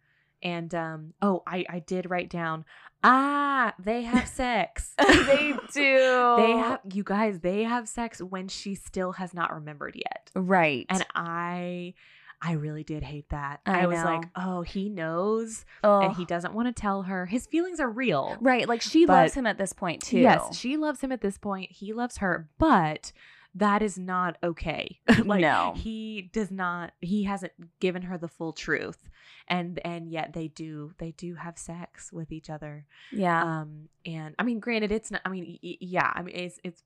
And 0.44 0.74
um, 0.76 1.14
oh, 1.22 1.42
I 1.48 1.66
I 1.68 1.80
did 1.80 2.10
write 2.12 2.30
down. 2.30 2.64
Ah, 3.04 3.74
they 3.80 4.04
have 4.04 4.28
sex. 4.28 4.94
they 5.08 5.54
do. 5.74 6.36
They 6.38 6.52
have 6.52 6.80
you 6.94 7.04
guys. 7.04 7.40
They 7.40 7.64
have 7.64 7.88
sex 7.90 8.22
when 8.22 8.48
she 8.48 8.76
still 8.76 9.14
has 9.14 9.34
not 9.34 9.52
remembered 9.54 9.96
yet. 9.96 10.30
right. 10.36 10.86
And 10.90 11.04
I, 11.16 11.96
I 12.40 12.52
really 12.54 12.84
did 12.84 13.02
hate 13.02 13.30
that. 13.30 13.62
I 13.66 13.82
I, 13.82 13.86
was 13.88 14.04
like, 14.04 14.26
oh, 14.36 14.62
he 14.62 14.90
knows, 14.90 15.66
oh, 15.84 16.02
and 16.02 16.16
he 16.16 16.24
doesn't 16.26 16.54
want 16.54 16.68
to 16.68 16.80
tell 16.82 17.02
her. 17.04 17.26
His 17.26 17.48
feelings 17.48 17.80
are 17.80 17.90
real. 17.90 18.38
right. 18.40 18.68
Like 18.68 18.82
she 18.84 19.08
But- 19.08 19.14
loves 19.14 19.34
him 19.34 19.48
at 19.48 19.58
this 19.58 19.74
point 19.74 20.04
too. 20.04 20.20
Yes, 20.20 20.56
she 20.56 20.78
loves 20.78 21.02
him 21.02 21.12
at 21.12 21.22
this 21.22 21.40
point. 21.40 21.72
He 21.72 21.94
loves 21.94 22.18
her, 22.18 22.48
but 22.60 23.12
that 23.58 23.82
is 23.82 23.98
not 23.98 24.38
okay. 24.44 25.00
like 25.26 25.42
No. 25.42 25.74
he 25.76 26.30
does 26.34 26.52
not 26.52 26.92
he 27.02 27.24
hasn't 27.24 27.54
given 27.80 28.02
her 28.04 28.18
the 28.18 28.28
full 28.28 28.54
truth. 28.54 29.10
And 29.48 29.80
and 29.86 30.10
yet 30.10 30.34
they 30.34 30.48
do 30.48 30.94
they 30.98 31.12
do 31.12 31.36
have 31.36 31.58
sex 31.58 32.12
with 32.14 32.32
each 32.32 32.50
other. 32.50 32.86
yeah. 33.12 33.44
Um 33.62 33.90
and 34.06 34.36
I 34.40 34.44
mean 34.44 34.60
granted 34.60 34.92
it's 34.92 35.12
not 35.12 35.22
I 35.26 35.30
mean 35.30 35.46
y- 35.46 35.60
y- 35.64 35.78
yeah, 35.82 36.12
I 36.16 36.22
mean 36.22 36.36
it's 36.36 36.60
it's 36.64 36.84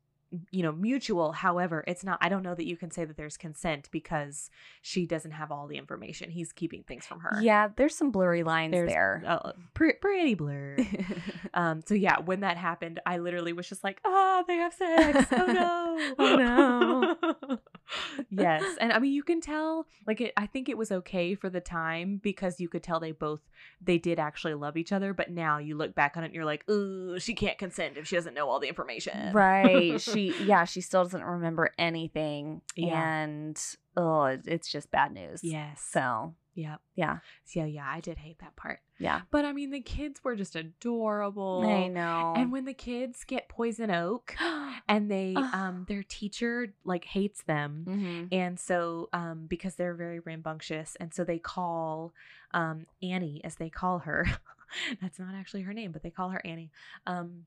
you 0.50 0.64
know 0.64 0.72
mutual 0.72 1.34
however 1.34 1.84
it's 1.88 2.04
not 2.04 2.18
i 2.22 2.30
don't 2.30 2.44
know 2.44 2.56
that 2.56 2.66
you 2.66 2.78
can 2.78 2.90
say 2.90 3.04
that 3.04 3.18
there's 3.18 3.38
consent 3.38 3.90
because 3.92 4.50
she 4.82 5.06
doesn't 5.06 5.32
have 5.32 5.52
all 5.52 5.68
the 5.68 5.78
information 5.78 6.30
he's 6.30 6.52
keeping 6.54 6.84
things 6.84 7.06
from 7.06 7.20
her 7.20 7.42
yeah. 7.42 7.70
There's 7.76 7.96
some 7.96 8.12
blurry 8.12 8.44
lines 8.44 8.72
there's 8.72 8.90
there. 8.90 9.24
uh, 9.26 9.52
pre- 9.74 9.94
pretty 9.94 10.36
blur 10.36 10.78
um, 11.54 11.82
so 11.86 11.94
yeah, 11.94 12.20
when 12.20 12.42
that 12.42 12.58
happened, 12.58 13.00
I 13.06 13.18
literally 13.18 13.54
was 13.54 13.68
just 13.68 13.84
like, 13.84 14.00
oh 14.06 14.44
they 14.48 14.56
have 14.56 14.74
sex! 14.74 15.28
Oh 15.32 15.46
no! 15.48 16.14
Oh, 16.20 17.18
no!" 17.48 17.58
yes, 18.30 18.64
and 18.80 18.94
I 18.94 19.00
mean, 19.00 19.14
you 19.14 19.24
can 19.24 19.42
tell. 19.42 19.88
Like, 20.08 20.22
it, 20.22 20.34
I 20.38 20.46
think 20.46 20.70
it 20.70 20.78
was 20.78 20.92
okay 20.92 21.36
for 21.36 21.50
the 21.50 21.60
time 21.60 22.20
because 22.22 22.60
you 22.60 22.70
could 22.70 22.84
tell 22.84 23.00
they 23.00 23.12
both 23.12 23.42
they 23.82 23.98
did 23.98 24.20
actually 24.20 24.54
love 24.54 24.78
each 24.78 24.92
other. 24.92 25.14
But 25.14 25.32
now 25.32 25.58
you 25.58 25.76
look 25.76 25.96
back 25.96 26.18
on 26.18 26.24
it, 26.24 26.28
and 26.28 26.36
you're 26.36 26.46
like, 26.46 26.68
"Ooh, 26.70 27.20
she 27.20 27.34
can't 27.34 27.58
consent 27.58 27.98
if 27.98 28.08
she 28.08 28.16
doesn't 28.16 28.34
know 28.34 28.50
all 28.50 28.60
the 28.60 28.68
information." 28.68 29.34
right. 29.34 30.00
She 30.00 30.21
yeah, 30.44 30.66
she 30.66 30.82
still 30.82 31.04
doesn't 31.04 31.24
remember 31.24 31.72
anything. 31.78 32.62
Yeah. 32.76 33.02
And 33.22 33.62
oh, 33.98 34.38
it's 34.46 34.72
just 34.72 34.92
bad 34.92 35.12
news. 35.14 35.44
yes. 35.44 35.82
So 35.92 36.36
yeah. 36.54 36.76
yeah. 36.96 37.20
So 37.46 37.64
yeah, 37.64 37.86
I 37.88 38.02
did 38.02 38.18
hate 38.18 38.40
that 38.40 38.56
part. 38.58 38.80
Yeah. 39.00 39.22
But 39.32 39.46
I 39.46 39.54
mean, 39.54 39.72
the 39.72 39.80
kids 39.80 40.22
were 40.24 40.36
just 40.36 40.56
adorable. 40.56 41.64
I 41.66 41.88
know. 41.88 42.34
And 42.36 42.52
when 42.52 42.66
the 42.66 42.74
kids 42.74 43.24
get 43.24 43.48
poison 43.50 43.90
oak, 43.90 44.36
and 44.90 45.10
they 45.10 45.34
um 45.36 45.86
their 45.88 46.04
teacher 46.04 46.74
like 46.84 47.06
hates 47.06 47.44
them 47.44 47.86
Mhm. 47.88 48.28
and 48.32 48.60
so 48.60 49.10
um 49.14 49.46
because 49.48 49.76
they're 49.76 49.94
very 49.94 50.20
rambunctious 50.20 50.96
and 51.00 51.14
so 51.14 51.24
they 51.24 51.40
call 51.40 52.14
um 52.54 52.86
annie 53.02 53.42
as 53.44 53.56
they 53.56 53.70
call 53.70 54.00
her 54.00 54.26
that's 55.02 55.20
not 55.20 55.34
actually 55.36 55.62
her 55.62 55.74
name 55.74 55.92
but 55.92 56.02
they 56.04 56.10
call 56.10 56.30
her 56.30 56.42
annie 56.46 56.72
um 57.06 57.46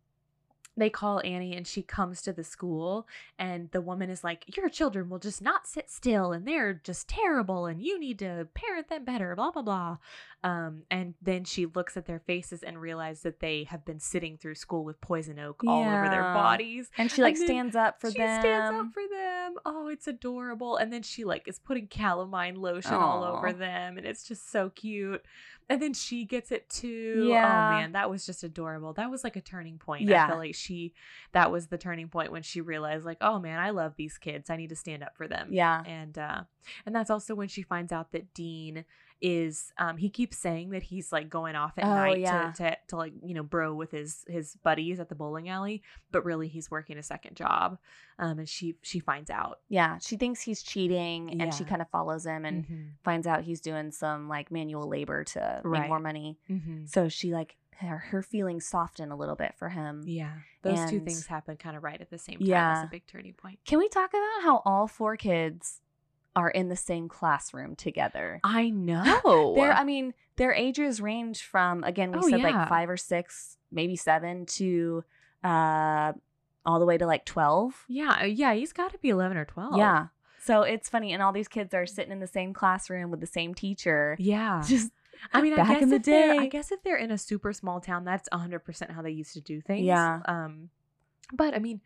they 0.77 0.91
call 0.91 1.21
Annie 1.25 1.57
and 1.57 1.67
she 1.67 1.83
comes 1.83 2.23
to 2.23 2.33
the 2.33 2.45
school 2.45 3.07
and 3.39 3.71
the 3.71 3.81
woman 3.81 4.11
is 4.11 4.25
like 4.25 4.57
your 4.57 4.69
children 4.69 5.09
will 5.09 5.19
just 5.19 5.41
not 5.41 5.67
sit 5.67 5.91
still 5.91 6.33
and 6.33 6.47
they're 6.47 6.75
just 6.75 7.09
terrible 7.09 7.67
and 7.67 7.83
you 7.83 7.99
need 7.99 8.19
to 8.19 8.49
parent 8.55 8.89
them 8.89 9.05
better 9.05 9.35
blah 9.37 9.51
blah 9.51 9.63
blah 9.63 9.99
um 10.45 10.83
and 10.91 11.15
then 11.21 11.43
she 11.43 11.67
looks 11.67 11.97
at 11.97 12.07
their 12.07 12.21
faces 12.21 12.63
and 12.63 12.81
realizes 12.81 13.23
that 13.23 13.41
they 13.41 13.65
have 13.65 13.85
been 13.85 13.99
sitting 13.99 14.37
through 14.37 14.55
school 14.55 14.85
with 14.85 15.01
poison 15.01 15.39
oak 15.41 15.65
all 15.67 15.83
over 15.83 16.09
their 16.09 16.23
bodies 16.23 16.91
and 16.99 17.11
she 17.11 17.23
like 17.23 17.35
and 17.35 17.45
stands 17.45 17.75
up 17.75 18.01
for 18.01 18.11
she 18.11 18.19
them. 18.19 18.41
She 18.41 18.49
stands 18.49 18.79
up 18.79 18.93
for 18.93 19.03
them. 19.11 19.55
Oh, 19.65 19.89
it's 19.89 20.07
adorable. 20.07 20.77
And 20.77 20.93
then 20.93 21.03
she 21.03 21.25
like 21.25 21.49
is 21.49 21.59
putting 21.59 21.87
calamine 21.87 22.57
lotion 22.57 22.95
all 22.95 23.25
over 23.25 23.53
them, 23.53 23.99
and 23.99 24.07
it's 24.07 24.27
just 24.27 24.51
so 24.51 24.71
cute. 24.71 25.23
And 25.69 25.81
then 25.81 25.95
she 25.95 26.27
gets 26.27 26.53
it 26.53 26.69
too. 26.69 27.27
Yeah. 27.27 27.71
Oh 27.71 27.81
man, 27.81 27.93
that 27.93 28.11
was 28.11 28.27
just 28.27 28.45
adorable. 28.45 28.93
That 28.93 29.11
was 29.11 29.25
like 29.25 29.37
a 29.37 29.41
turning 29.41 29.79
point. 29.79 30.03
Yeah. 30.03 30.27
I 30.27 30.29
feel 30.29 30.39
like 30.39 30.55
she 30.55 30.93
that 31.33 31.51
was 31.51 31.69
the 31.69 31.79
turning 31.79 32.09
point 32.09 32.33
when 32.33 32.43
she 32.43 32.61
realized 32.61 33.07
like, 33.07 33.19
oh 33.23 33.39
man, 33.39 33.59
I 33.59 33.71
love 33.71 33.95
these 33.97 34.19
kids. 34.19 34.51
I 34.51 34.57
need 34.57 34.69
to 34.69 34.77
stand 34.77 35.03
up 35.03 35.17
for 35.17 35.27
them. 35.27 35.49
Yeah. 35.51 35.83
And 35.87 36.19
uh 36.19 36.43
and 36.85 36.95
that's 36.95 37.11
also 37.11 37.35
when 37.35 37.49
she 37.49 37.63
finds 37.63 37.93
out 37.93 38.13
that 38.13 38.35
Dean 38.35 38.85
is 39.21 39.73
um 39.79 39.97
he 39.97 40.11
keeps 40.11 40.37
saying 40.37 40.71
that 40.71 40.83
he's 40.83 41.13
like 41.13 41.31
going 41.31 41.55
off 41.57 41.73
at 41.79 41.85
Oh, 41.85 41.95
night 41.95 42.21
yeah. 42.21 42.51
to, 42.53 42.63
to 42.71 42.77
to 42.89 42.97
like 42.97 43.13
you 43.25 43.33
know 43.35 43.43
bro 43.43 43.75
with 43.75 43.91
his 43.91 44.25
his 44.29 44.57
buddies 44.63 45.01
at 45.01 45.09
the 45.09 45.15
bowling 45.15 45.49
alley 45.49 45.83
but 46.11 46.25
really 46.25 46.49
he's 46.49 46.71
working 46.71 46.99
a 46.99 47.03
second 47.03 47.37
job 47.37 47.79
um 48.19 48.39
and 48.41 48.49
she 48.49 48.77
she 48.83 48.99
finds 48.99 49.31
out 49.31 49.61
Yeah. 49.69 49.99
She 50.01 50.17
thinks 50.17 50.41
he's 50.43 50.63
cheating 50.63 51.41
and 51.41 51.55
she 51.55 51.65
kind 51.65 51.81
of 51.81 51.89
follows 51.91 52.27
him 52.27 52.45
and 52.45 52.67
Mhm. 52.67 52.89
finds 53.03 53.27
out 53.27 53.45
he's 53.45 53.61
doing 53.61 53.91
some 53.93 54.29
like 54.29 54.51
manual 54.51 54.89
labor 54.89 55.25
to 55.25 55.61
make 55.65 55.89
more 55.89 56.01
money. 56.01 56.39
Mhm. 56.51 56.89
So 56.89 57.09
she 57.09 57.33
like 57.33 57.57
her, 57.79 57.99
her 57.99 58.23
feelings 58.23 58.67
soften 58.67 59.11
a 59.11 59.17
little 59.17 59.35
bit 59.37 59.55
for 59.57 59.69
him. 59.69 60.03
yeah 60.07 60.33
those 60.63 60.89
two 60.89 61.01
things 61.01 61.27
happen 61.27 61.57
kind 61.57 61.77
of 61.77 61.83
right 61.83 62.01
at 62.01 62.09
the 62.09 62.17
same 62.19 62.39
time 62.39 62.47
Yeah. 62.49 62.81
it's 62.81 62.87
a 62.87 62.91
big 62.91 63.07
turning 63.07 63.35
point 63.35 63.59
Can 63.67 63.79
we 63.79 63.89
talk 63.89 64.11
about 64.11 64.43
how 64.43 64.63
all 64.65 64.87
four 64.87 65.17
kids 65.17 65.81
are 66.37 66.51
in 66.51 66.69
the 66.69 66.77
same 66.77 67.09
classroom 67.09 67.77
together? 67.77 68.41
i 68.45 68.71
know 68.71 69.53
Their, 69.57 69.73
I 69.73 69.85
mean, 69.85 70.15
their 70.37 70.53
ages 70.53 71.01
range 71.01 71.43
from 71.43 71.85
again 71.85 72.13
we 72.13 72.19
Oh, 72.19 72.29
said 72.29 72.41
yeah. 72.41 72.51
like 72.61 72.69
five 72.69 72.89
or 72.91 72.97
six, 72.97 73.57
maybe 73.71 73.97
seven 73.97 74.47
to 74.47 75.05
uh 75.43 76.13
all 76.67 76.79
the 76.81 76.87
way 76.87 76.97
to 76.99 77.07
like 77.07 77.25
twelve. 77.27 77.85
yeah 77.89 78.19
uh, 78.23 78.25
yeah 78.25 78.55
he's 78.55 78.73
got 78.73 78.91
to 78.93 78.99
be 78.99 79.11
11 79.11 79.37
or 79.37 79.45
12 79.45 79.77
Yeah. 79.77 80.07
So 80.43 80.61
it's 80.63 80.91
funny, 80.91 81.13
and 81.15 81.23
all 81.23 81.33
these 81.33 81.49
kids 81.49 81.73
are 81.73 81.87
sitting 81.87 82.13
in 82.13 82.21
the 82.21 82.27
same 82.27 82.53
classroom 82.53 83.11
with 83.11 83.21
the 83.21 83.27
same 83.27 83.55
teacher. 83.55 84.17
yeah 84.19 84.63
Just 84.67 84.91
I 85.33 85.41
mean, 85.41 85.53
I 85.55 85.57
back 85.57 85.69
guess 85.69 85.83
in 85.83 85.89
the 85.91 85.99
day, 85.99 86.37
I 86.37 86.47
guess 86.49 86.71
if 86.73 86.83
they're 86.83 86.97
in 86.99 87.11
a 87.11 87.17
super 87.17 87.53
small 87.53 87.81
town, 87.81 88.05
that's 88.05 88.29
100% 88.31 88.91
how 88.91 89.01
they 89.01 89.13
used 89.13 89.33
to 89.35 89.41
do 89.41 89.61
things. 89.63 89.87
Yeah. 89.87 90.21
Um, 90.27 90.69
but 91.33 91.55
I 91.55 91.61
mean, 91.61 91.81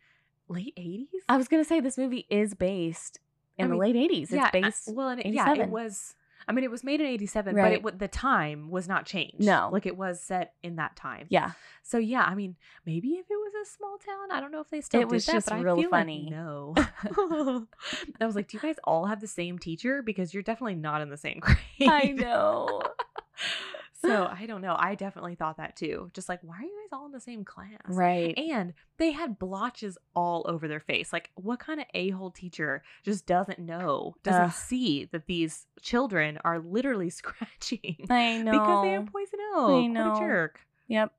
late 0.49 0.75
80s? 0.77 1.05
I 1.29 1.37
was 1.37 1.47
gonna 1.47 1.63
say 1.63 1.79
this 1.79 1.97
movie 1.97 2.25
is 2.29 2.53
based 2.53 3.19
in 3.59 3.65
I 3.65 3.67
the 3.67 3.71
mean, 3.73 3.79
late 3.81 3.95
eighties. 3.95 4.31
yeah, 4.31 4.49
It's 4.53 4.55
uh, 4.55 4.61
based. 4.61 4.93
well, 4.95 5.09
and 5.09 5.19
it, 5.19 5.27
yeah, 5.33 5.53
it 5.53 5.69
was. 5.69 6.15
I 6.47 6.51
mean, 6.51 6.63
it 6.63 6.71
was 6.71 6.83
made 6.83 6.99
in 6.99 7.05
87, 7.05 7.53
but 7.53 7.71
it, 7.73 7.99
the 7.99 8.07
time 8.07 8.71
was 8.71 8.87
not 8.87 9.05
changed. 9.05 9.41
No. 9.41 9.69
Like 9.71 9.85
it 9.85 9.95
was 9.95 10.19
set 10.19 10.53
in 10.63 10.77
that 10.77 10.95
time. 10.95 11.27
yeah, 11.29 11.51
So 11.83 11.99
yeah, 11.99 12.23
I 12.23 12.33
mean, 12.33 12.55
maybe 12.87 13.09
if 13.09 13.27
it 13.29 13.35
was 13.35 13.53
a 13.61 13.69
small 13.69 13.97
town, 14.03 14.31
I 14.31 14.39
don't 14.41 14.51
know 14.51 14.61
if 14.61 14.69
they 14.71 14.81
still 14.81 14.99
It 15.01 15.09
was 15.09 15.27
that, 15.27 15.33
just 15.33 15.51
real 15.51 15.83
funny. 15.89 16.23
Like 16.23 16.31
no. 16.31 16.73
I 18.19 18.25
was 18.25 18.35
like, 18.35 18.47
do 18.47 18.57
you 18.57 18.61
guys 18.61 18.77
all 18.83 19.05
have 19.05 19.21
the 19.21 19.27
same 19.27 19.59
teacher? 19.59 20.01
Because 20.01 20.33
you're 20.33 20.41
definitely 20.41 20.73
not 20.75 21.01
in 21.01 21.09
the 21.09 21.17
same 21.17 21.39
grade. 21.41 21.57
I 21.81 22.15
know. 22.17 22.81
So 24.01 24.25
I 24.31 24.45
don't 24.45 24.61
know. 24.61 24.75
I 24.77 24.95
definitely 24.95 25.35
thought 25.35 25.57
that 25.57 25.75
too. 25.75 26.09
Just 26.13 26.29
like, 26.29 26.39
why 26.41 26.57
are 26.57 26.63
you 26.63 26.79
guys 26.83 26.97
all 26.97 27.05
in 27.05 27.11
the 27.11 27.19
same 27.19 27.43
class? 27.43 27.67
right. 27.87 28.37
And 28.37 28.73
they 28.97 29.11
had 29.11 29.39
blotches 29.39 29.97
all 30.15 30.45
over 30.47 30.67
their 30.67 30.79
face. 30.79 31.13
Like, 31.13 31.31
what 31.35 31.59
kind 31.59 31.79
of 31.79 31.85
a 31.93 32.09
hole 32.09 32.31
teacher 32.31 32.83
just 33.03 33.25
doesn't 33.25 33.59
know, 33.59 34.15
doesn't 34.23 34.41
Ugh. 34.41 34.51
see 34.51 35.05
that 35.05 35.27
these 35.27 35.67
children 35.81 36.39
are 36.43 36.59
literally 36.59 37.09
scratching 37.19 37.97
I 38.09 38.37
know 38.37 38.51
because 38.51 38.83
they 38.83 38.91
have 38.91 39.05
poison 39.07 39.39
oak? 39.55 39.83
I 39.83 39.87
know. 39.87 40.09
What 40.09 40.17
a 40.17 40.25
jerk. 40.25 40.59
Yep. 40.87 41.13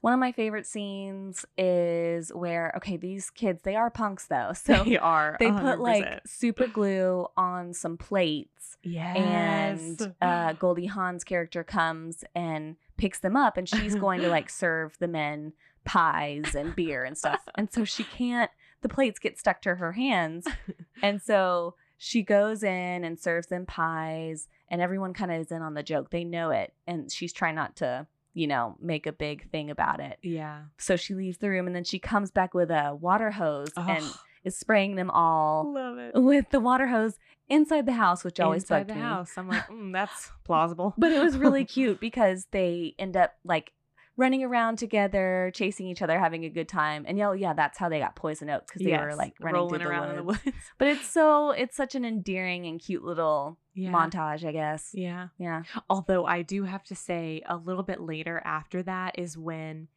One 0.00 0.12
of 0.12 0.18
my 0.18 0.32
favorite 0.32 0.66
scenes 0.66 1.44
is 1.58 2.32
where 2.34 2.72
okay, 2.76 2.96
these 2.96 3.30
kids 3.30 3.62
they 3.62 3.76
are 3.76 3.90
punks 3.90 4.26
though, 4.26 4.52
so 4.54 4.84
they 4.84 4.98
are. 4.98 5.36
they 5.38 5.50
put 5.50 5.80
like 5.80 6.20
super 6.26 6.66
glue 6.66 7.26
on 7.36 7.74
some 7.74 7.96
plates 7.96 8.76
yes. 8.82 9.16
and 9.16 10.14
uh, 10.20 10.52
Goldie 10.54 10.86
Hawn's 10.86 11.24
character 11.24 11.64
comes 11.64 12.24
and 12.34 12.76
picks 12.96 13.18
them 13.18 13.36
up, 13.36 13.56
and 13.56 13.68
she's 13.68 13.94
going 13.96 14.20
to 14.20 14.28
like 14.28 14.50
serve 14.50 14.96
the 14.98 15.08
men 15.08 15.52
pies 15.84 16.54
and 16.54 16.74
beer 16.76 17.04
and 17.04 17.16
stuff, 17.16 17.40
and 17.56 17.72
so 17.72 17.84
she 17.84 18.04
can't. 18.04 18.50
The 18.82 18.88
plates 18.88 19.18
get 19.18 19.38
stuck 19.38 19.60
to 19.62 19.74
her 19.76 19.92
hands, 19.92 20.46
and 21.02 21.20
so 21.20 21.74
she 21.98 22.22
goes 22.22 22.62
in 22.62 23.04
and 23.04 23.18
serves 23.18 23.48
them 23.48 23.66
pies, 23.66 24.48
and 24.68 24.80
everyone 24.80 25.12
kind 25.12 25.30
of 25.30 25.40
is 25.40 25.52
in 25.52 25.62
on 25.62 25.74
the 25.74 25.82
joke. 25.82 26.10
They 26.10 26.24
know 26.24 26.50
it, 26.50 26.72
and 26.86 27.10
she's 27.10 27.32
trying 27.32 27.56
not 27.56 27.76
to, 27.76 28.06
you 28.34 28.46
know, 28.46 28.76
make 28.80 29.06
a 29.06 29.12
big 29.12 29.50
thing 29.50 29.70
about 29.70 30.00
it. 30.00 30.18
yeah. 30.22 30.62
So 30.78 30.96
she 30.96 31.14
leaves 31.14 31.38
the 31.38 31.48
room, 31.50 31.66
and 31.66 31.74
then 31.74 31.84
she 31.84 31.98
comes 31.98 32.30
back 32.30 32.54
with 32.54 32.70
a 32.70 32.94
water 32.94 33.30
hose 33.32 33.70
and 33.76 34.04
is 34.44 34.56
spraying 34.56 34.94
them 34.96 35.10
all 35.10 35.72
love 35.74 35.98
it. 35.98 36.12
with 36.14 36.48
the 36.50 36.60
water 36.60 36.86
hose 36.86 37.18
inside 37.48 37.84
the 37.86 37.92
house, 37.92 38.24
which 38.24 38.40
always 38.40 38.62
Inside 38.62 38.78
bugged 38.86 38.90
the 38.90 38.94
me. 38.94 39.00
house. 39.00 39.32
I'm 39.36 39.48
like, 39.48 39.66
mm, 39.68 39.92
that's 39.92 40.30
plausible. 40.44 40.94
But 40.96 41.12
it 41.12 41.22
was 41.22 41.36
really 41.36 41.64
cute 41.76 42.00
because 42.00 42.46
they 42.52 42.94
end 42.98 43.16
up 43.16 43.34
like 43.44 43.72
running 44.16 44.44
around 44.44 44.78
together, 44.78 45.50
chasing 45.54 45.86
each 45.86 46.02
other, 46.02 46.18
having 46.18 46.44
a 46.44 46.50
good 46.50 46.68
time. 46.68 47.04
And 47.08 47.16
yeah, 47.16 47.32
yeah, 47.32 47.52
that's 47.54 47.78
how 47.78 47.88
they 47.88 47.98
got 47.98 48.16
poison 48.16 48.50
oak 48.50 48.66
because 48.66 48.82
they 48.84 48.96
were 48.96 49.14
like 49.14 49.34
running 49.40 49.54
rolling 49.54 49.80
through 49.80 49.88
the 49.88 49.90
around 49.90 50.10
in 50.10 50.16
the 50.16 50.22
woods. 50.24 50.44
woods. 50.44 50.56
But 50.78 50.88
it's 50.88 51.06
so 51.08 51.50
it's 51.52 51.76
such 51.76 51.94
an 51.94 52.04
endearing 52.04 52.66
and 52.66 52.78
cute 52.80 53.02
little 53.04 53.58
Yeah. 53.74 53.90
montage, 53.92 54.44
I 54.44 54.52
guess. 54.52 54.90
Yeah. 54.92 55.28
Yeah. 55.38 55.62
Although 55.88 56.26
I 56.26 56.42
do 56.42 56.64
have 56.64 56.84
to 56.84 56.94
say, 56.94 57.42
a 57.46 57.56
little 57.56 57.82
bit 57.82 58.00
later 58.00 58.42
after 58.44 58.82
that 58.82 59.18
is 59.18 59.38
when 59.38 59.88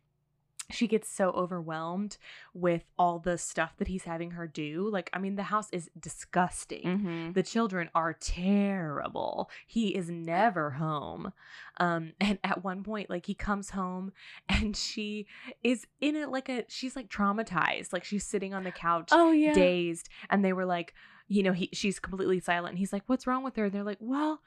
she 0.74 0.88
gets 0.88 1.10
so 1.10 1.30
overwhelmed 1.32 2.18
with 2.54 2.84
all 2.98 3.20
the 3.20 3.38
stuff 3.38 3.76
that 3.78 3.88
he's 3.88 4.04
having 4.04 4.32
her 4.32 4.48
do. 4.48 4.90
Like, 4.92 5.10
I 5.14 5.20
mean, 5.20 5.36
the 5.36 5.44
house 5.44 5.70
is 5.72 5.90
disgusting. 6.00 6.84
Mm-hmm. 6.84 7.32
The 7.34 7.44
children 7.44 7.90
are 7.96 8.14
terrible. 8.14 9.50
He 9.68 9.90
is 9.96 10.10
never 10.10 10.72
home. 10.72 11.34
Um, 11.78 12.14
and 12.20 12.40
at 12.44 12.64
one 12.64 12.84
point, 12.84 13.10
like 13.10 13.26
he 13.26 13.34
comes 13.34 13.72
home 13.72 14.12
and 14.50 14.76
she 14.76 15.28
is 15.64 15.86
in 16.02 16.16
it 16.16 16.30
like 16.30 16.50
a 16.50 16.66
she's 16.68 16.96
like 16.96 17.10
traumatized. 17.10 17.94
Like 17.94 18.04
she's 18.04 18.26
sitting 18.26 18.54
on 18.54 18.64
the 18.64 18.72
couch, 18.72 19.10
Oh 19.12 19.32
yeah. 19.32 19.54
dazed, 19.54 20.10
and 20.30 20.44
they 20.44 20.54
were 20.54 20.66
like, 20.66 20.94
you 21.28 21.44
know, 21.44 21.54
he 21.54 21.70
she's 21.74 22.00
completely 22.00 22.40
silent. 22.40 22.72
And 22.72 22.80
he's 22.80 22.94
like, 22.94 23.04
What's 23.08 23.28
wrong 23.28 23.44
with 23.44 23.56
her? 23.56 23.66
And 23.66 23.74
they're 23.74 23.84
like, 23.84 23.98
Well, 24.00 24.42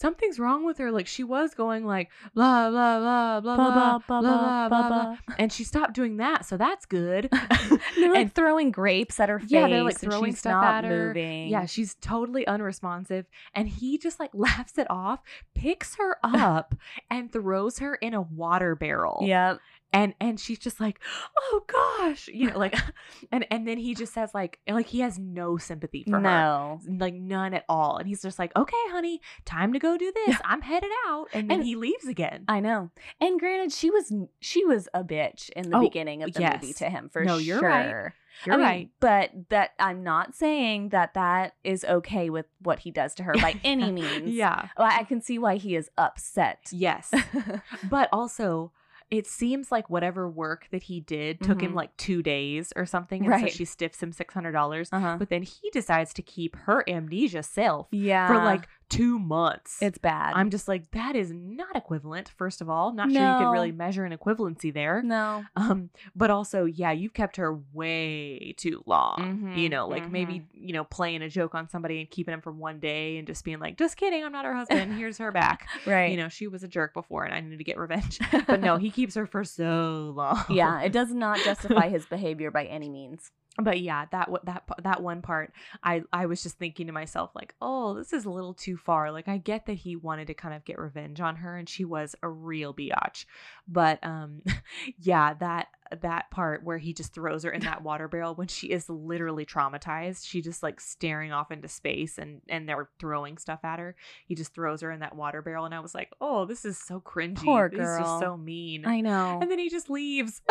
something's 0.00 0.38
wrong 0.38 0.64
with 0.64 0.78
her. 0.78 0.90
Like 0.90 1.06
she 1.06 1.22
was 1.24 1.54
going 1.54 1.84
like 1.84 2.10
blah 2.34 2.70
blah 2.70 2.98
blah 2.98 3.40
blah 3.40 3.56
blah 3.56 3.98
blah 3.98 3.98
blah 4.20 4.20
blah 4.20 4.68
blah, 4.68 4.88
blah. 4.88 5.16
and 5.38 5.52
she 5.52 5.64
stopped 5.64 5.92
doing 5.94 6.16
that, 6.16 6.46
so 6.46 6.56
that's 6.56 6.86
good. 6.86 7.28
They're 7.30 8.10
like 8.10 8.18
and 8.18 8.34
throwing 8.34 8.70
grapes 8.70 9.20
at 9.20 9.28
her 9.28 9.38
face. 9.38 9.50
yeah, 9.50 9.68
they're 9.68 9.82
like 9.84 9.98
throwing 9.98 10.34
stuff 10.34 10.64
at 10.64 10.84
her. 10.84 11.08
moving. 11.08 11.48
Yeah, 11.48 11.66
she's 11.66 11.94
totally 11.96 12.46
unresponsive. 12.46 13.26
And 13.54 13.68
he 13.68 13.98
just 13.98 14.18
like 14.18 14.30
laughs 14.32 14.78
it 14.78 14.86
off, 14.90 15.20
picks 15.54 15.96
her 15.96 16.16
up, 16.22 16.74
and 17.10 17.32
throws 17.32 17.78
her 17.78 17.94
in 17.96 18.14
a 18.14 18.22
water 18.22 18.74
barrel. 18.74 19.22
Yep. 19.22 19.58
And 19.92 20.14
and 20.20 20.38
she's 20.38 20.58
just 20.58 20.80
like, 20.80 21.00
oh 21.38 21.62
gosh. 21.66 22.28
You 22.28 22.50
know, 22.50 22.58
like 22.58 22.74
and 23.32 23.44
and 23.50 23.66
then 23.66 23.78
he 23.78 23.94
just 23.94 24.12
says 24.14 24.30
like 24.34 24.58
like 24.68 24.86
he 24.86 25.00
has 25.00 25.18
no 25.18 25.56
sympathy 25.56 26.04
for 26.04 26.16
her. 26.16 26.20
No. 26.20 26.80
Like 26.86 27.14
none 27.14 27.54
at 27.54 27.64
all. 27.68 27.96
And 27.96 28.06
he's 28.08 28.22
just 28.22 28.38
like, 28.38 28.52
okay, 28.56 28.76
honey, 28.90 29.20
time 29.44 29.72
to 29.72 29.78
go 29.78 29.96
do 29.98 30.12
this. 30.26 30.36
I'm 30.44 30.62
headed 30.62 30.90
out. 31.08 31.28
And 31.32 31.50
then 31.50 31.58
And- 31.58 31.66
he 31.66 31.74
leaves 31.76 32.06
again. 32.06 32.44
I 32.48 32.60
know. 32.60 32.90
And 33.20 33.38
granted, 33.40 33.72
she 33.72 33.90
was 33.90 34.12
she 34.40 34.64
was 34.64 34.88
a 34.94 35.02
bitch 35.02 35.50
in 35.50 35.70
the 35.70 35.76
Oh, 35.76 35.80
beginning 35.80 36.22
of 36.22 36.32
the 36.32 36.40
movie 36.40 36.72
to 36.74 36.88
him 36.88 37.08
for 37.08 37.24
No, 37.24 37.34
sure. 37.38 37.40
you're 37.40 37.60
right. 37.60 38.12
You're 38.46 38.54
I 38.54 38.58
mean, 38.58 38.64
right. 38.66 38.88
but 39.00 39.30
that 39.50 39.70
I'm 39.80 40.04
not 40.04 40.34
saying 40.36 40.90
that 40.90 41.14
that 41.14 41.54
is 41.64 41.84
okay 41.84 42.30
with 42.30 42.46
what 42.62 42.78
he 42.78 42.90
does 42.92 43.12
to 43.16 43.24
her 43.24 43.34
by 43.34 43.58
any 43.64 43.90
means. 43.90 44.30
Yeah. 44.30 44.68
I 44.76 45.02
can 45.04 45.20
see 45.20 45.36
why 45.38 45.56
he 45.56 45.74
is 45.74 45.90
upset. 45.98 46.60
Yes. 46.70 47.12
but 47.90 48.08
also 48.12 48.72
it 49.10 49.26
seems 49.26 49.72
like 49.72 49.90
whatever 49.90 50.28
work 50.28 50.68
that 50.70 50.84
he 50.84 51.00
did 51.00 51.40
took 51.40 51.60
him 51.60 51.72
Mhm. 51.72 51.76
like 51.76 51.96
two 51.96 52.22
days 52.22 52.72
or 52.76 52.86
something 52.86 53.26
and 53.26 53.40
so 53.42 53.48
she 53.48 53.64
stiffs 53.64 54.02
him 54.02 54.12
$600 54.12 54.88
uh-huh. 54.92 55.16
but 55.18 55.28
then 55.30 55.42
he 55.42 55.68
decides 55.72 56.12
to 56.14 56.22
keep 56.22 56.54
her 56.56 56.88
amnesia 56.88 57.42
self 57.42 57.88
Yeah. 57.90 58.28
for 58.28 58.36
like 58.36 58.68
two 58.90 59.18
months 59.18 59.78
it's 59.80 59.96
bad. 59.98 60.34
i'm 60.34 60.50
just 60.50 60.68
like 60.68 60.90
that 60.90 61.16
is 61.16 61.32
not 61.32 61.74
equivalent 61.74 62.28
first 62.36 62.60
of 62.60 62.68
all 62.68 62.92
not 62.92 63.10
sure 63.10 63.26
you 63.26 63.34
could 63.36 63.44
No. 63.44 63.50
really 63.50 63.72
measure 63.72 64.04
an 64.04 64.12
equivalency 64.16 64.70
there 64.74 65.00
no. 65.02 65.44
um 65.56 65.88
but 66.14 66.30
also 66.30 66.64
yeah 66.66 66.90
you've 66.92 67.14
kept 67.14 67.36
her 67.36 67.58
way 67.72 68.52
too 68.58 68.82
long 68.86 69.52
you 69.56 69.68
Mhm, 69.68 69.70
know 69.70 69.88
like 69.88 70.10
maybe 70.10 70.42
you 70.52 70.72
know 70.74 70.84
playing 70.84 71.22
a 71.22 71.28
joke 71.30 71.54
on 71.54 71.68
somebody 71.68 72.00
and 72.00 72.10
keeping 72.10 72.34
him 72.34 72.40
for 72.42 72.52
one 72.52 72.80
day 72.80 73.16
and 73.16 73.26
just 73.26 73.44
being 73.44 73.60
like 73.60 73.78
just 73.78 73.96
kidding 73.96 74.24
i'm 74.24 74.32
not 74.32 74.44
her 74.44 74.54
husband 74.54 74.92
here's 74.96 75.18
her 75.18 75.32
back 75.32 75.68
Right. 75.86 76.10
you 76.10 76.16
know, 76.16 76.28
she 76.28 76.46
was 76.46 76.62
a 76.62 76.68
jerk 76.68 76.92
before 76.92 77.24
and 77.24 77.32
I 77.32 77.40
need 77.40 77.56
to 77.56 77.64
get 77.64 77.78
revenge. 77.78 78.18
But 78.46 78.60
no, 78.60 78.76
he 78.76 78.90
keeps 78.90 79.14
her 79.14 79.24
for 79.26 79.44
so 79.44 80.12
long. 80.14 80.44
yeah, 80.50 80.82
it 80.82 80.92
does 80.92 81.10
not 81.12 81.38
justify 81.44 81.88
his 81.88 82.04
behavior 82.06 82.50
by 82.50 82.64
any 82.66 82.88
means. 82.88 83.30
But 83.58 83.80
yeah, 83.80 84.06
that 84.12 84.30
that 84.44 84.62
that 84.82 85.02
one 85.02 85.22
part, 85.22 85.52
I 85.82 86.02
I 86.12 86.26
was 86.26 86.42
just 86.42 86.56
thinking 86.56 86.86
to 86.86 86.92
myself 86.92 87.32
like, 87.34 87.54
"Oh, 87.60 87.94
this 87.94 88.12
is 88.12 88.24
a 88.24 88.30
little 88.30 88.54
too 88.54 88.76
far." 88.76 89.10
Like 89.10 89.26
I 89.28 89.38
get 89.38 89.66
that 89.66 89.74
he 89.74 89.96
wanted 89.96 90.28
to 90.28 90.34
kind 90.34 90.54
of 90.54 90.64
get 90.64 90.78
revenge 90.78 91.20
on 91.20 91.36
her 91.36 91.56
and 91.56 91.68
she 91.68 91.84
was 91.84 92.14
a 92.22 92.28
real 92.28 92.72
biatch. 92.72 93.24
But 93.66 93.98
um 94.04 94.42
yeah, 95.00 95.34
that 95.34 95.66
that 96.00 96.30
part 96.30 96.62
where 96.62 96.78
he 96.78 96.94
just 96.94 97.12
throws 97.12 97.42
her 97.42 97.50
in 97.50 97.62
that 97.62 97.82
water 97.82 98.06
barrel 98.06 98.36
when 98.36 98.46
she 98.46 98.68
is 98.68 98.88
literally 98.88 99.44
traumatized. 99.44 100.24
She 100.26 100.40
just 100.40 100.62
like 100.62 100.80
staring 100.80 101.32
off 101.32 101.50
into 101.50 101.66
space 101.68 102.18
and 102.18 102.40
and 102.48 102.68
they're 102.68 102.88
throwing 103.00 103.36
stuff 103.36 103.60
at 103.64 103.80
her. 103.80 103.96
He 104.26 104.36
just 104.36 104.54
throws 104.54 104.80
her 104.82 104.92
in 104.92 105.00
that 105.00 105.16
water 105.16 105.42
barrel 105.42 105.64
and 105.64 105.74
I 105.74 105.80
was 105.80 105.94
like, 105.94 106.12
"Oh, 106.20 106.44
this 106.44 106.64
is 106.64 106.78
so 106.78 107.00
cringy. 107.00 107.44
Poor 107.44 107.68
This 107.68 107.80
is 107.80 107.84
girl. 107.84 108.20
so 108.20 108.36
mean." 108.36 108.86
I 108.86 109.00
know. 109.00 109.40
and 109.42 109.50
then 109.50 109.58
he 109.58 109.68
just 109.68 109.90
leaves. 109.90 110.40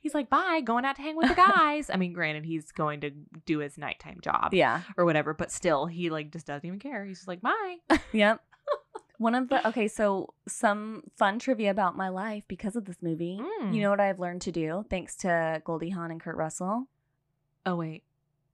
he's 0.00 0.14
like, 0.14 0.28
bye, 0.28 0.60
going 0.64 0.84
out 0.84 0.96
to 0.96 1.02
hang 1.02 1.16
with 1.16 1.28
the 1.28 1.34
guys. 1.34 1.90
I 1.90 1.96
mean, 1.96 2.12
granted, 2.12 2.44
he's 2.44 2.72
going 2.72 3.00
to 3.00 3.10
do 3.46 3.58
his 3.58 3.78
nighttime 3.78 4.18
job 4.22 4.54
yeah. 4.54 4.82
or 4.96 5.04
whatever, 5.04 5.34
but 5.34 5.50
still, 5.50 5.86
he 5.86 6.10
like 6.10 6.30
just 6.32 6.46
doesn't 6.46 6.66
even 6.66 6.78
care. 6.78 7.04
He's 7.04 7.18
just 7.18 7.28
like, 7.28 7.40
bye. 7.40 7.76
Yep. 8.12 8.40
One 9.18 9.34
of 9.34 9.48
the 9.48 9.66
okay, 9.68 9.88
so 9.88 10.34
some 10.46 11.02
fun 11.16 11.38
trivia 11.38 11.70
about 11.70 11.96
my 11.96 12.08
life 12.08 12.44
because 12.48 12.76
of 12.76 12.84
this 12.84 12.96
movie. 13.02 13.40
Mm. 13.40 13.74
You 13.74 13.82
know 13.82 13.90
what 13.90 14.00
I've 14.00 14.20
learned 14.20 14.42
to 14.42 14.52
do 14.52 14.84
thanks 14.88 15.16
to 15.16 15.60
Goldie 15.64 15.90
Hawn 15.90 16.10
and 16.10 16.20
Kurt 16.20 16.36
Russell? 16.36 16.86
Oh, 17.66 17.76
wait. 17.76 18.04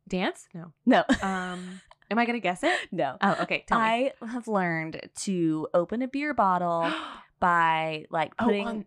Dance? 0.09 0.49
No. 0.55 0.73
No. 0.87 1.05
Um, 1.23 1.81
am 2.11 2.19
I 2.19 2.25
going 2.25 2.37
to 2.37 2.41
guess 2.41 2.63
it? 2.63 2.77
no. 2.93 3.17
Oh, 3.21 3.37
okay. 3.43 3.65
Tell 3.67 3.79
me. 3.79 3.85
I 3.85 4.13
have 4.27 4.49
learned 4.49 5.09
to 5.21 5.69
open 5.75 6.03
a 6.03 6.09
beer 6.09 6.35
bottle 6.35 6.91
by 7.41 8.07
like 8.11 8.33
Oh, 8.39 8.47
putting 8.47 8.67
on- 8.67 8.87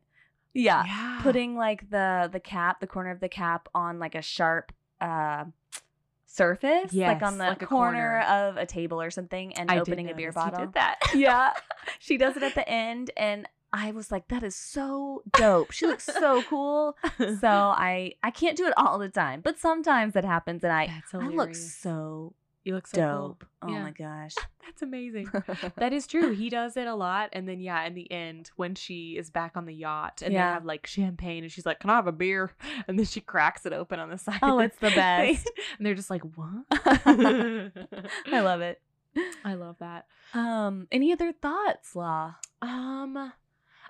yeah, 0.58 0.84
yeah. 0.86 1.20
putting 1.22 1.56
like 1.56 1.90
the 1.90 2.30
the 2.32 2.40
cap, 2.40 2.80
the 2.80 2.88
corner 2.88 3.12
of 3.12 3.20
the 3.20 3.30
cap 3.30 3.70
on 3.74 4.00
like 4.00 4.16
a 4.16 4.22
sharp 4.22 4.72
uh 5.00 5.46
surface, 6.26 6.94
like 6.94 7.22
on 7.22 7.38
the 7.38 7.46
like 7.46 7.60
corner, 7.66 8.22
corner. 8.22 8.50
of 8.50 8.58
a 8.58 8.66
table 8.66 9.02
or 9.02 9.10
something 9.12 9.54
and 9.56 9.72
I 9.72 9.80
opening 9.80 10.10
a 10.10 10.14
beer 10.14 10.32
bottle. 10.32 10.66
did 10.66 10.74
that. 10.74 11.00
yeah. 11.16 11.54
She 12.00 12.18
does 12.18 12.38
it 12.38 12.44
at 12.44 12.56
the 12.56 12.68
end 12.68 13.12
and 13.18 13.48
I 13.74 13.92
was 13.92 14.12
like 14.12 14.28
that 14.30 14.44
is 14.44 14.56
so 14.56 15.24
dope. 15.34 15.72
She 15.72 15.86
looks 15.88 16.06
so 16.06 16.42
cool. 16.44 16.96
So 17.18 17.48
I 17.48 18.14
I 18.24 18.32
can't 18.32 18.58
do 18.58 18.68
it 18.68 18.74
all 18.78 18.98
the 18.98 19.10
time, 19.10 19.42
but 19.42 19.60
sometimes 19.60 20.16
it 20.16 20.26
happens 20.26 20.64
and 20.64 20.72
I 20.72 21.04
I 21.14 21.28
look 21.28 21.56
so 21.56 22.34
You 22.68 22.76
look 22.76 22.85
so 22.88 22.98
dope. 22.98 23.45
cool. 23.61 23.69
Oh 23.69 23.73
Yeah. 23.73 23.84
my 23.84 23.91
gosh. 23.91 24.34
That's 24.65 24.81
amazing. 24.81 25.30
that 25.77 25.94
is 25.94 26.06
true. 26.06 26.31
He 26.34 26.49
does 26.49 26.76
it 26.76 26.85
a 26.85 26.94
lot. 26.95 27.30
And 27.31 27.48
then, 27.48 27.61
yeah, 27.61 27.85
in 27.85 27.94
the 27.94 28.11
end, 28.11 28.52
when 28.57 28.76
she 28.76 29.18
is 29.18 29.30
back 29.30 29.56
on 29.56 29.65
the 29.65 29.73
yacht 29.73 30.22
and 30.22 30.34
Yeah. 30.34 30.48
they 30.49 30.53
have 30.56 30.65
like 30.65 30.85
champagne 30.85 31.44
and 31.44 31.52
she's 31.52 31.65
like, 31.65 31.80
Can 31.80 31.89
I 31.89 31.95
have 31.95 32.07
a 32.07 32.11
beer? 32.11 32.52
And 32.88 32.99
then 32.99 33.06
she 33.06 33.22
cracks 33.22 33.65
it 33.65 33.72
open 33.73 33.99
on 34.02 34.10
the 34.10 34.18
side. 34.18 34.39
Oh, 34.41 34.60
it's 34.60 34.77
the 34.80 34.91
best. 34.91 35.49
and 35.77 35.85
they're 35.85 35.95
just 35.95 36.10
like, 36.10 36.23
What? 36.35 36.65
I 36.72 38.41
love 38.41 38.61
it. 38.61 38.81
I 39.44 39.53
love 39.56 39.77
that. 39.80 40.06
Um, 40.34 40.88
any 40.91 41.11
other 41.14 41.31
thoughts, 41.31 41.95
Lo? 41.95 42.31
Um, 42.61 43.31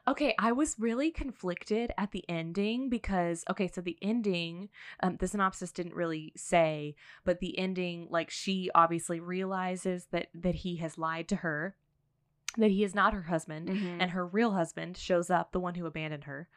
okay, 0.08 0.34
I 0.40 0.54
was 0.54 0.80
really 0.80 1.12
conflicted 1.12 1.92
at 1.98 2.12
the 2.12 2.24
ending 2.30 2.90
because 2.90 3.44
okay, 3.50 3.68
so 3.68 3.82
the 3.82 3.98
ending, 4.02 4.70
um, 5.04 5.18
the 5.18 5.28
synopsis 5.28 5.72
didn't 5.72 5.96
really 5.96 6.34
say, 6.36 6.96
but 7.26 7.40
the 7.40 7.58
ending, 7.60 8.08
like 8.10 8.30
she 8.30 8.70
obviously 8.74 9.20
realizes 9.20 10.08
that 10.12 10.28
that 10.34 10.56
he 10.56 10.78
has 10.78 10.98
lied 10.98 11.28
to 11.30 11.38
her, 11.38 11.76
that 12.58 12.72
he 12.72 12.84
is 12.84 12.96
not 12.96 13.14
her 13.14 13.24
husband, 13.24 13.68
Mm-hmm. 13.68 14.02
and 14.02 14.12
her 14.12 14.26
real 14.26 14.52
husband 14.54 14.98
shows 14.98 15.30
up, 15.30 15.52
the 15.52 15.60
one 15.60 15.76
who 15.76 15.86
abandoned 15.86 16.24
her, 16.24 16.48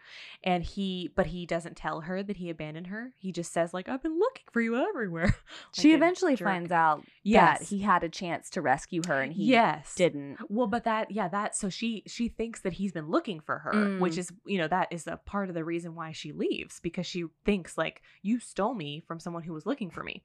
and 0.42 0.62
he, 0.64 1.10
but 1.14 1.26
he 1.26 1.44
doesn't 1.44 1.76
tell 1.76 2.02
her 2.02 2.22
that 2.22 2.38
he 2.38 2.48
abandoned 2.48 2.86
her. 2.86 3.12
He 3.18 3.32
just 3.32 3.52
says 3.52 3.74
like, 3.74 3.88
"I've 3.88 4.02
been 4.02 4.18
looking 4.18 4.44
for 4.50 4.62
you 4.62 4.76
everywhere." 4.76 5.34
she 5.74 5.88
Like 5.88 5.94
a 5.94 5.96
eventually 5.96 6.36
jerk. 6.36 6.46
finds 6.46 6.72
out 6.72 7.04
Yes. 7.22 7.58
that 7.58 7.66
he 7.68 7.80
had 7.80 8.02
a 8.02 8.08
chance 8.08 8.48
to 8.50 8.62
rescue 8.62 9.02
her 9.08 9.20
and 9.20 9.32
he 9.32 9.44
yes 9.46 9.94
didn't. 9.94 10.38
Well, 10.48 10.68
but 10.68 10.84
that 10.84 11.10
yeah, 11.10 11.28
that 11.28 11.54
so 11.56 11.68
she 11.68 12.02
she 12.06 12.28
thinks 12.28 12.60
that 12.60 12.74
he's 12.74 12.92
been 12.92 13.08
looking 13.10 13.40
for 13.40 13.58
her, 13.58 13.98
which 13.98 14.14
Mm. 14.14 14.18
is 14.18 14.32
you 14.46 14.58
know 14.58 14.68
that 14.68 14.88
is 14.90 15.06
a 15.06 15.16
part 15.18 15.48
of 15.50 15.54
the 15.54 15.64
reason 15.64 15.94
why 15.94 16.12
she 16.12 16.32
leaves 16.32 16.80
because 16.80 17.06
she 17.06 17.24
thinks 17.44 17.76
like 17.76 18.00
you 18.22 18.38
stole 18.40 18.74
me 18.74 19.02
from 19.06 19.20
someone 19.20 19.42
who 19.42 19.52
was 19.52 19.66
looking 19.66 19.90
for 19.90 20.02
me. 20.02 20.22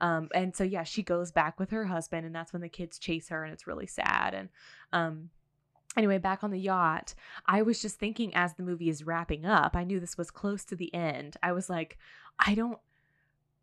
Um 0.00 0.28
and 0.34 0.54
so 0.54 0.64
yeah, 0.64 0.82
she 0.84 1.02
goes 1.02 1.32
back 1.32 1.58
with 1.58 1.70
her 1.70 1.84
husband 1.86 2.24
and 2.26 2.34
that's 2.34 2.52
when 2.52 2.62
the 2.62 2.68
kids 2.68 2.98
chase 2.98 3.28
her 3.30 3.44
and 3.44 3.52
it's 3.52 3.66
really 3.66 3.86
sad 3.86 4.34
and 4.34 4.48
um 4.92 5.30
Anyway, 5.96 6.18
back 6.18 6.44
on 6.44 6.50
the 6.50 6.60
yacht, 6.60 7.14
I 7.46 7.62
was 7.62 7.80
just 7.82 7.98
thinking 7.98 8.32
as 8.34 8.54
the 8.54 8.62
movie 8.62 8.88
is 8.90 9.04
wrapping 9.04 9.44
up, 9.46 9.74
I 9.74 9.82
knew 9.84 9.98
this 9.98 10.18
was 10.18 10.30
close 10.30 10.64
to 10.66 10.76
the 10.76 10.94
end. 10.94 11.36
I 11.42 11.50
was 11.52 11.68
like, 11.68 11.98
I 12.38 12.54
don't 12.54 12.78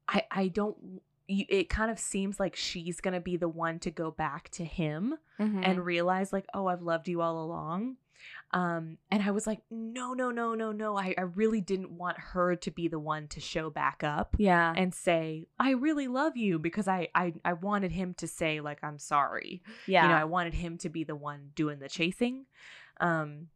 I 0.07 0.23
I 0.31 0.47
don't 0.49 1.01
it 1.27 1.69
kind 1.69 1.89
of 1.89 1.97
seems 1.97 2.39
like 2.39 2.55
she's 2.55 2.99
going 3.01 3.13
to 3.13 3.19
be 3.19 3.35
the 3.37 3.47
one 3.47 3.79
to 3.79 3.89
go 3.91 4.11
back 4.11 4.49
to 4.49 4.65
him 4.65 5.15
Mm-hmm. 5.39 5.63
and 5.63 5.85
realize 5.85 6.31
like 6.31 6.45
oh 6.53 6.67
i've 6.67 6.81
loved 6.81 7.07
you 7.09 7.21
all 7.21 7.43
along 7.43 7.97
um 8.55 8.97
and 9.11 9.21
i 9.21 9.31
was 9.31 9.45
like 9.45 9.59
no 9.69 10.13
no 10.13 10.31
no 10.31 10.55
no 10.55 10.71
no 10.71 10.97
I, 10.97 11.13
I 11.17 11.21
really 11.21 11.59
didn't 11.61 11.91
want 11.91 12.17
her 12.17 12.55
to 12.55 12.71
be 12.71 12.87
the 12.87 12.97
one 12.97 13.27
to 13.27 13.41
show 13.41 13.69
back 13.69 14.01
up 14.03 14.35
yeah. 14.39 14.73
and 14.75 14.95
say 14.95 15.45
i 15.59 15.71
really 15.71 16.07
love 16.07 16.37
you 16.37 16.57
because 16.57 16.87
i 16.87 17.09
i, 17.13 17.33
I 17.43 17.53
wanted 17.53 17.91
him 17.91 18.15
to 18.15 18.27
say 18.27 18.61
like 18.61 18.79
i'm 18.81 18.97
sorry 18.97 19.61
yeah. 19.85 20.03
you 20.03 20.09
know 20.09 20.15
i 20.15 20.23
wanted 20.23 20.53
him 20.53 20.77
to 20.79 20.89
be 20.89 21.03
the 21.03 21.15
one 21.15 21.51
doing 21.53 21.79
the 21.79 21.89
chasing 21.89 22.45
um 23.01 23.49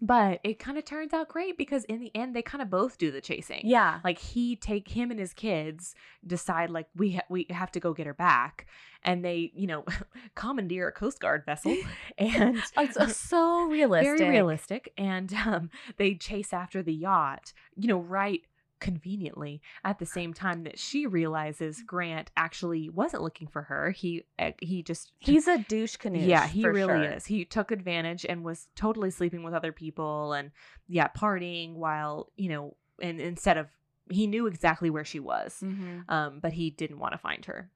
But 0.00 0.40
it 0.44 0.58
kind 0.58 0.78
of 0.78 0.84
turns 0.84 1.12
out 1.12 1.28
great 1.28 1.58
because 1.58 1.84
in 1.84 1.98
the 2.00 2.10
end 2.14 2.34
they 2.36 2.42
kind 2.42 2.62
of 2.62 2.70
both 2.70 2.98
do 2.98 3.10
the 3.10 3.20
chasing. 3.20 3.62
Yeah. 3.64 3.98
Like 4.04 4.18
he 4.18 4.54
take 4.54 4.88
him 4.88 5.10
and 5.10 5.18
his 5.18 5.32
kids 5.32 5.94
decide 6.26 6.70
like 6.70 6.86
we 6.94 7.12
ha- 7.16 7.26
we 7.28 7.46
have 7.50 7.72
to 7.72 7.80
go 7.80 7.92
get 7.92 8.06
her 8.06 8.14
back, 8.14 8.66
and 9.02 9.24
they 9.24 9.50
you 9.54 9.66
know 9.66 9.84
commandeer 10.36 10.88
a 10.88 10.92
Coast 10.92 11.20
Guard 11.20 11.44
vessel, 11.44 11.76
and 12.18 12.62
It's 12.76 12.96
uh, 12.96 13.08
so 13.08 13.64
realistic. 13.68 14.18
very 14.18 14.30
realistic, 14.30 14.92
and 14.96 15.32
um, 15.34 15.70
they 15.96 16.14
chase 16.14 16.52
after 16.52 16.82
the 16.82 16.94
yacht. 16.94 17.52
You 17.76 17.88
know, 17.88 17.98
right 17.98 18.42
conveniently 18.80 19.60
at 19.84 19.98
the 19.98 20.06
same 20.06 20.32
time 20.34 20.64
that 20.64 20.78
she 20.78 21.06
realizes 21.06 21.82
Grant 21.86 22.30
actually 22.36 22.88
wasn't 22.88 23.22
looking 23.22 23.48
for 23.48 23.62
her. 23.62 23.90
He 23.90 24.24
uh, 24.38 24.52
he 24.60 24.82
just 24.82 25.12
He's 25.18 25.48
a 25.48 25.58
douche 25.58 25.96
canoe. 25.96 26.20
yeah, 26.26 26.46
he 26.46 26.66
really 26.66 27.04
is. 27.04 27.26
He 27.26 27.44
took 27.44 27.70
advantage 27.70 28.24
and 28.28 28.44
was 28.44 28.68
totally 28.76 29.10
sleeping 29.10 29.42
with 29.42 29.54
other 29.54 29.72
people 29.72 30.32
and 30.32 30.50
yeah, 30.86 31.08
partying 31.08 31.74
while, 31.74 32.30
you 32.36 32.48
know, 32.48 32.76
and 33.00 33.20
instead 33.20 33.56
of 33.56 33.68
he 34.10 34.26
knew 34.26 34.46
exactly 34.46 34.90
where 34.90 35.04
she 35.04 35.20
was. 35.20 35.58
hmm 35.60 36.00
Um, 36.08 36.40
but 36.40 36.52
he 36.52 36.70
didn't 36.70 36.98
want 36.98 37.12
to 37.12 37.18
find 37.18 37.44
her. 37.46 37.70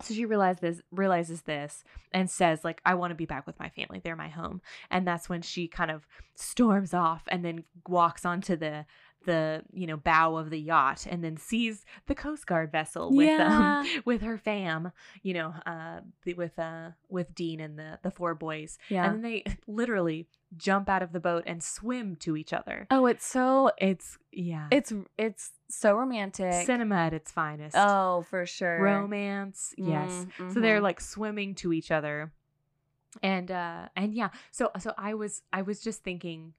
So 0.00 0.14
she 0.14 0.24
realizes 0.26 0.60
this, 0.60 0.80
realizes 0.92 1.42
this 1.42 1.82
and 2.12 2.30
says 2.30 2.62
like 2.62 2.80
I 2.86 2.94
want 2.94 3.10
to 3.10 3.16
be 3.16 3.26
back 3.26 3.46
with 3.48 3.58
my 3.58 3.68
family. 3.68 4.00
They're 4.02 4.14
my 4.14 4.28
home. 4.28 4.60
And 4.92 5.06
that's 5.06 5.28
when 5.28 5.42
she 5.42 5.66
kind 5.66 5.90
of 5.90 6.06
storms 6.36 6.94
off 6.94 7.22
and 7.26 7.44
then 7.44 7.64
walks 7.88 8.24
onto 8.24 8.54
the 8.54 8.86
the 9.28 9.62
you 9.72 9.86
know 9.86 9.96
bow 9.96 10.36
of 10.36 10.48
the 10.50 10.58
yacht 10.58 11.06
and 11.08 11.22
then 11.22 11.36
sees 11.36 11.84
the 12.06 12.14
coast 12.14 12.46
guard 12.46 12.72
vessel 12.72 13.10
with 13.14 13.26
Yeah. 13.38 13.80
um 13.80 13.86
with 14.04 14.22
her 14.22 14.38
fam 14.38 14.90
you 15.22 15.34
know 15.34 15.54
uh 15.66 16.00
with 16.36 16.58
uh 16.58 16.90
with 17.08 17.34
dean 17.34 17.60
and 17.60 17.78
the 17.78 17.98
the 18.02 18.10
four 18.10 18.34
boys 18.34 18.78
Yeah. 18.88 19.04
and 19.04 19.14
then 19.14 19.22
they 19.22 19.44
literally 19.66 20.26
jump 20.56 20.88
out 20.88 21.02
of 21.02 21.12
the 21.12 21.20
boat 21.20 21.44
and 21.46 21.62
swim 21.62 22.16
to 22.24 22.36
each 22.36 22.52
other 22.54 22.86
oh, 22.90 23.04
it's 23.06 23.26
so 23.26 23.70
it's 23.78 24.16
yeah 24.32 24.68
it's 24.70 24.92
it's 25.18 25.52
so 25.68 25.94
romantic. 25.94 26.64
cinema 26.66 26.96
at 26.96 27.12
its 27.12 27.30
finest 27.30 27.76
Oh, 27.78 28.24
for 28.30 28.46
sure. 28.46 28.80
romance 28.82 29.74
yes 29.76 30.26
Mm, 30.38 30.54
so 30.54 30.60
they're 30.60 30.80
like 30.80 31.00
swimming 31.00 31.54
to 31.56 31.72
each 31.74 31.90
other 31.90 32.32
and 33.22 33.50
uh 33.50 33.88
and 33.96 34.14
yeah 34.14 34.28
so 34.50 34.70
so 34.78 34.92
i 34.98 35.12
was 35.14 35.42
i 35.52 35.60
was 35.62 35.80
just 35.80 36.02
thinking 36.04 36.52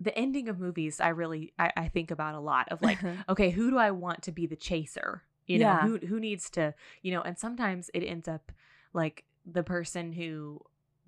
the 0.00 0.16
ending 0.16 0.48
of 0.48 0.58
movies 0.58 1.00
i 1.00 1.08
really 1.08 1.52
i, 1.58 1.72
I 1.76 1.88
think 1.88 2.10
about 2.10 2.34
a 2.34 2.40
lot 2.40 2.68
of 2.70 2.82
like 2.82 2.98
okay 3.28 3.50
who 3.50 3.70
do 3.70 3.78
i 3.78 3.90
want 3.90 4.22
to 4.24 4.32
be 4.32 4.46
the 4.46 4.56
chaser 4.56 5.22
you 5.46 5.58
know 5.58 5.64
Yeah. 5.66 5.80
who 5.82 5.98
who 6.06 6.20
needs 6.20 6.50
to 6.50 6.74
you 7.02 7.12
know 7.12 7.22
and 7.22 7.38
sometimes 7.38 7.90
it 7.94 8.00
ends 8.04 8.28
up 8.28 8.52
like 8.92 9.24
the 9.44 9.62
person 9.62 10.12
who 10.12 10.60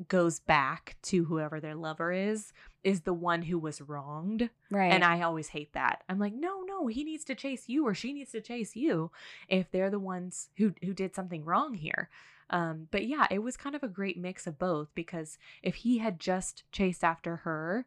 goes 0.07 0.39
back 0.39 0.97
to 1.03 1.25
whoever 1.25 1.59
their 1.59 1.75
lover 1.75 2.13
is 2.13 2.53
is 2.85 3.01
the 3.01 3.13
one 3.13 3.43
who 3.43 3.59
was 3.59 3.81
wronged 3.81 4.49
right. 4.71 4.93
and 4.93 5.03
I 5.05 5.23
always 5.23 5.49
hate 5.49 5.73
that. 5.73 6.05
I'm 6.09 6.21
like, 6.21 6.33
no, 6.35 6.63
no, 6.63 6.87
he 6.87 7.03
needs 7.03 7.25
to 7.25 7.35
chase 7.35 7.69
you 7.69 7.85
or 7.85 7.95
she 7.95 8.13
needs 8.13 8.31
to 8.31 8.41
chase 8.41 8.77
you 8.77 9.11
if 9.49 9.73
they're 9.73 9.91
the 9.91 9.99
ones 9.99 10.51
who 10.57 10.73
who 10.85 10.95
did 10.95 11.17
something 11.17 11.45
wrong 11.45 11.75
here. 11.75 12.11
Um, 12.51 12.87
but 12.93 13.07
yeah, 13.09 13.27
it 13.29 13.41
was 13.43 13.57
kind 13.57 13.75
of 13.75 13.83
a 13.83 13.89
great 13.89 14.17
mix 14.17 14.47
of 14.47 14.57
both 14.57 14.95
because 14.95 15.37
if 15.65 15.75
he 15.75 15.99
had 15.99 16.21
just 16.21 16.63
chased 16.71 17.03
after 17.03 17.37
her 17.39 17.85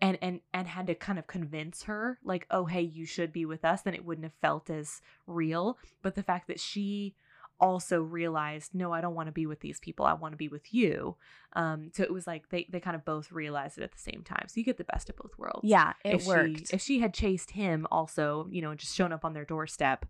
and 0.00 0.18
and 0.20 0.40
and 0.52 0.68
had 0.68 0.86
to 0.88 0.94
kind 0.94 1.18
of 1.18 1.26
convince 1.26 1.84
her 1.84 2.18
like, 2.24 2.46
oh 2.50 2.66
hey, 2.66 2.82
you 2.82 3.06
should 3.06 3.32
be 3.32 3.44
with 3.44 3.64
us, 3.64 3.82
then 3.82 3.94
it 3.94 4.04
wouldn't 4.04 4.24
have 4.24 4.34
felt 4.40 4.70
as 4.70 5.00
real. 5.26 5.78
But 6.02 6.14
the 6.14 6.22
fact 6.22 6.48
that 6.48 6.60
she 6.60 7.14
also 7.58 8.02
realized 8.02 8.74
no 8.74 8.92
i 8.92 9.00
don't 9.00 9.14
want 9.14 9.28
to 9.28 9.32
be 9.32 9.46
with 9.46 9.60
these 9.60 9.80
people 9.80 10.04
i 10.04 10.12
want 10.12 10.30
to 10.30 10.36
be 10.36 10.46
with 10.46 10.74
you 10.74 11.16
um 11.54 11.90
so 11.94 12.02
it 12.02 12.12
was 12.12 12.26
like 12.26 12.46
they 12.50 12.66
they 12.70 12.78
kind 12.78 12.94
of 12.94 13.02
both 13.02 13.32
realized 13.32 13.78
it 13.78 13.82
at 13.82 13.92
the 13.92 13.98
same 13.98 14.22
time 14.22 14.44
so 14.46 14.60
you 14.60 14.62
get 14.62 14.76
the 14.76 14.84
best 14.84 15.08
of 15.08 15.16
both 15.16 15.32
worlds 15.38 15.64
yeah, 15.76 15.92
it 16.04 16.14
if 16.14 16.26
worked. 16.26 16.68
She, 16.68 16.74
if 16.74 16.80
she 16.80 17.00
had 17.00 17.12
chased 17.12 17.50
him 17.50 17.86
also, 17.90 18.48
you 18.50 18.62
know, 18.62 18.74
just 18.74 18.94
shown 18.94 19.12
up 19.12 19.24
on 19.24 19.34
their 19.34 19.44
doorstep, 19.44 20.06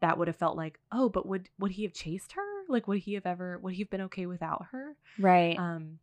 that 0.00 0.16
would 0.16 0.28
have 0.28 0.36
felt 0.36 0.56
like, 0.56 0.78
oh, 0.92 1.08
but 1.08 1.26
would 1.26 1.48
would 1.58 1.72
he 1.72 1.82
have 1.82 1.92
chased 1.92 2.32
her? 2.32 2.42
Like 2.68 2.88
would 2.88 3.00
he 3.00 3.14
have 3.14 3.26
ever 3.26 3.58
would 3.58 3.74
he 3.74 3.82
have 3.82 3.90
been 3.90 4.00
okay 4.02 4.26
without 4.26 4.66
her? 4.72 4.96
right. 5.18 5.58
Um 5.58 5.98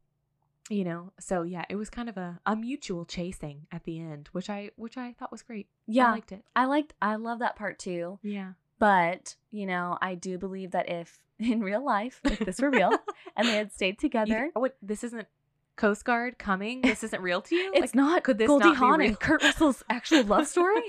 you 0.70 0.84
know, 0.84 1.12
so 1.20 1.44
yeah, 1.44 1.66
it 1.70 1.76
was 1.76 1.90
kind 1.90 2.10
of 2.10 2.18
a, 2.18 2.40
a 2.46 2.56
mutual 2.56 3.06
chasing 3.06 3.68
at 3.72 3.84
the 3.86 4.00
end, 4.00 4.30
which 4.32 4.50
I 4.50 4.72
which 4.76 4.98
I 4.98 5.14
thought 5.14 5.32
was 5.32 5.42
great. 5.42 5.68
yeah. 5.88 6.08
I 6.08 6.12
liked 6.12 6.32
it. 6.32 6.44
I 6.56 6.66
liked 6.66 6.94
I 7.02 7.16
love 7.16 7.40
that 7.40 7.56
part 7.56 7.80
too. 7.80 8.20
Yeah. 8.22 8.54
But, 8.80 9.36
you 9.52 9.66
know, 9.66 9.98
I 10.02 10.16
do 10.16 10.38
believe 10.38 10.72
that 10.72 10.90
if 10.90 11.20
in 11.40 11.62
real 11.62 11.84
life, 11.84 12.20
if 12.24 12.40
this 12.40 12.60
were 12.60 12.70
real 12.70 12.92
and 13.36 13.48
they 13.48 13.56
had 13.56 13.72
stayed 13.72 14.00
together, 14.00 14.40
th- 14.40 14.52
what 14.54 14.78
this 14.82 15.04
isn't 15.04 15.28
Coast 15.76 16.06
Guard 16.06 16.38
coming? 16.40 16.82
This 16.82 17.04
isn't 17.04 17.22
real 17.22 17.42
to 17.42 17.56
you? 17.56 17.72
it's 17.74 17.82
Like, 17.82 17.96
not 17.96 18.24
could 18.24 18.38
this 18.38 18.48
Goldie 18.48 18.66
not 18.66 18.74
be 18.74 18.78
Hawn 18.78 19.02
and 19.02 19.20
Kurt 19.20 19.44
Russell's 19.44 19.84
actual 19.90 20.24
love 20.24 20.48
story. 20.48 20.82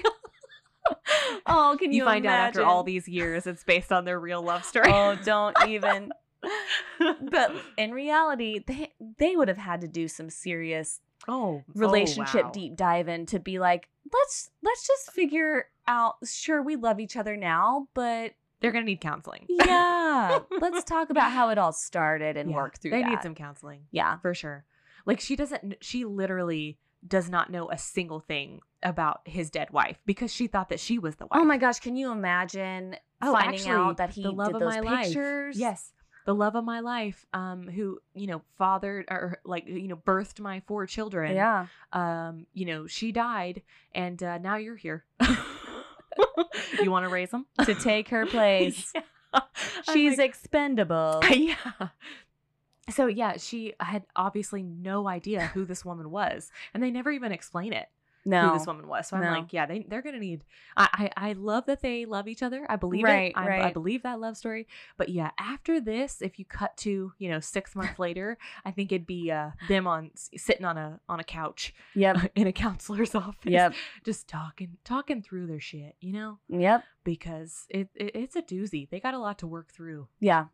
oh, 1.46 1.76
can 1.78 1.92
you, 1.92 1.98
you 1.98 2.04
find 2.04 2.24
out 2.26 2.48
after 2.48 2.64
all 2.64 2.82
these 2.82 3.06
years 3.06 3.46
it's 3.46 3.64
based 3.64 3.92
on 3.92 4.04
their 4.04 4.18
real 4.18 4.42
love 4.42 4.62
oh, 4.64 4.68
story. 4.68 4.90
Oh, 4.90 5.16
don't 5.24 5.56
even. 5.66 6.12
But 7.30 7.52
in 7.76 7.92
reality, 7.92 8.60
they 8.66 8.92
they 9.18 9.36
would 9.36 9.48
have 9.48 9.58
had 9.58 9.80
to 9.82 9.88
do 9.88 10.08
some 10.08 10.30
serious 10.30 11.00
oh, 11.26 11.62
oh 11.68 11.72
relationship 11.74 12.42
oh, 12.42 12.46
wow. 12.46 12.52
deep 12.52 12.76
dive 12.76 13.08
in 13.08 13.26
to 13.26 13.38
be 13.38 13.58
like, 13.58 13.88
let's 14.12 14.50
let's 14.62 14.86
just 14.86 15.12
figure 15.12 15.66
out. 15.86 16.16
Sure, 16.24 16.62
we 16.62 16.76
love 16.76 17.00
each 17.00 17.16
other 17.16 17.36
now, 17.36 17.88
but 17.94 18.32
They're 18.60 18.72
gonna 18.72 18.84
need 18.84 19.00
counseling. 19.00 19.46
yeah, 19.48 20.38
let's 20.60 20.84
talk 20.88 21.10
about 21.10 21.32
how 21.32 21.50
it 21.50 21.58
all 21.58 21.72
started 21.72 22.36
and 22.36 22.50
Yeah, 22.50 22.56
work 22.56 22.78
through 22.78 22.92
They 22.92 23.02
that. 23.02 23.08
need 23.08 23.22
some 23.22 23.34
counseling. 23.34 23.82
yeah, 23.90 24.18
for 24.18 24.34
sure. 24.34 24.64
Like 25.06 25.20
she 25.20 25.36
doesn't 25.36 25.76
she 25.80 26.04
literally 26.04 26.78
does 27.06 27.30
not 27.30 27.50
know 27.50 27.70
a 27.70 27.78
single 27.78 28.18
thing 28.20 28.60
about 28.82 29.20
his 29.24 29.50
dead 29.50 29.70
wife 29.70 29.98
because 30.04 30.32
she 30.32 30.46
thought 30.48 30.68
that 30.68 30.80
she 30.80 30.98
was 30.98 31.16
the 31.16 31.26
wife. 31.26 31.40
Oh 31.40 31.44
my 31.44 31.56
gosh, 31.56 31.78
can 31.80 31.96
you 31.96 32.10
imagine 32.12 32.96
Oh, 33.22 33.32
finding 33.32 33.60
actually, 33.60 33.70
out 33.72 33.96
that 33.96 34.10
he 34.10 34.22
the 34.22 34.30
love 34.32 34.48
did 34.48 34.56
of 34.56 34.60
those 34.60 34.74
my 34.74 34.80
life. 34.80 35.04
pictures? 35.06 35.58
Yes. 35.58 35.92
The 36.28 36.34
love 36.34 36.56
of 36.56 36.64
my 36.64 36.80
life, 36.80 37.24
um, 37.32 37.68
who, 37.68 38.00
you 38.12 38.26
know, 38.26 38.42
fathered 38.58 39.06
or 39.08 39.40
like, 39.46 39.66
you 39.66 39.88
know, 39.88 39.96
birthed 39.96 40.40
my 40.40 40.60
four 40.66 40.84
children. 40.84 41.34
Yeah. 41.34 41.68
Um, 41.94 42.44
you 42.52 42.66
know, 42.66 42.86
she 42.86 43.12
died 43.12 43.62
and 43.94 44.22
uh, 44.22 44.36
now 44.36 44.56
you're 44.56 44.76
here. 44.76 45.06
you 46.82 46.90
want 46.90 47.06
to 47.06 47.08
raise 47.08 47.30
them? 47.30 47.46
To 47.64 47.74
take 47.74 48.10
her 48.10 48.26
place. 48.26 48.92
I'm 49.32 49.42
She's 49.94 50.18
like, 50.18 50.28
expendable. 50.28 51.22
yeah. 51.30 51.88
So 52.90 53.06
yeah, 53.06 53.38
she 53.38 53.72
had 53.80 54.04
obviously 54.14 54.62
no 54.62 55.08
idea 55.08 55.46
who 55.54 55.64
this 55.64 55.82
woman 55.82 56.10
was, 56.10 56.50
and 56.74 56.82
they 56.82 56.90
never 56.90 57.10
even 57.10 57.32
explain 57.32 57.72
it 57.72 57.88
No. 58.28 58.48
who 58.48 58.52
this 58.58 58.66
woman 58.66 58.86
was. 58.86 59.08
So 59.08 59.16
I'm 59.16 59.22
No. 59.22 59.30
like, 59.30 59.52
yeah, 59.52 59.66
they 59.66 59.86
they're 59.88 60.02
gonna 60.02 60.18
need. 60.18 60.44
I, 60.76 61.10
I 61.16 61.28
I 61.30 61.32
love 61.32 61.66
that 61.66 61.80
they 61.80 62.04
love 62.04 62.28
each 62.28 62.42
other. 62.42 62.66
I 62.68 62.76
believe 62.76 63.04
Right, 63.04 63.30
it. 63.30 63.38
I, 63.38 63.68
I 63.68 63.72
believe 63.72 64.02
that 64.02 64.20
love 64.20 64.36
story. 64.36 64.66
But 64.96 65.08
yeah, 65.08 65.30
after 65.38 65.80
this, 65.80 66.20
if 66.22 66.38
you 66.38 66.44
cut 66.44 66.76
to 66.78 67.12
you 67.18 67.28
know 67.30 67.40
six 67.40 67.74
months 67.74 67.98
later, 68.06 68.36
I 68.64 68.70
think 68.70 68.92
it'd 68.92 69.06
be 69.06 69.30
uh 69.30 69.50
them 69.68 69.86
on 69.86 70.10
sitting 70.14 70.64
on 70.64 70.76
a 70.76 71.00
on 71.08 71.20
a 71.20 71.24
couch 71.24 71.74
Yep. 71.94 72.32
in 72.36 72.46
a 72.46 72.52
counselor's 72.52 73.14
office, 73.14 73.50
Yep. 73.50 73.74
just 74.04 74.28
talking 74.28 74.76
talking 74.84 75.22
through 75.22 75.46
their 75.46 75.60
shit, 75.60 75.96
you 76.00 76.12
know, 76.12 76.38
Yep. 76.48 76.84
because 77.04 77.66
it, 77.70 77.88
it 77.94 78.12
it's 78.14 78.36
a 78.36 78.42
doozy. 78.42 78.88
They 78.90 79.00
got 79.00 79.14
a 79.14 79.18
lot 79.18 79.38
to 79.38 79.46
work 79.46 79.72
through. 79.72 80.08
Yeah. 80.20 80.46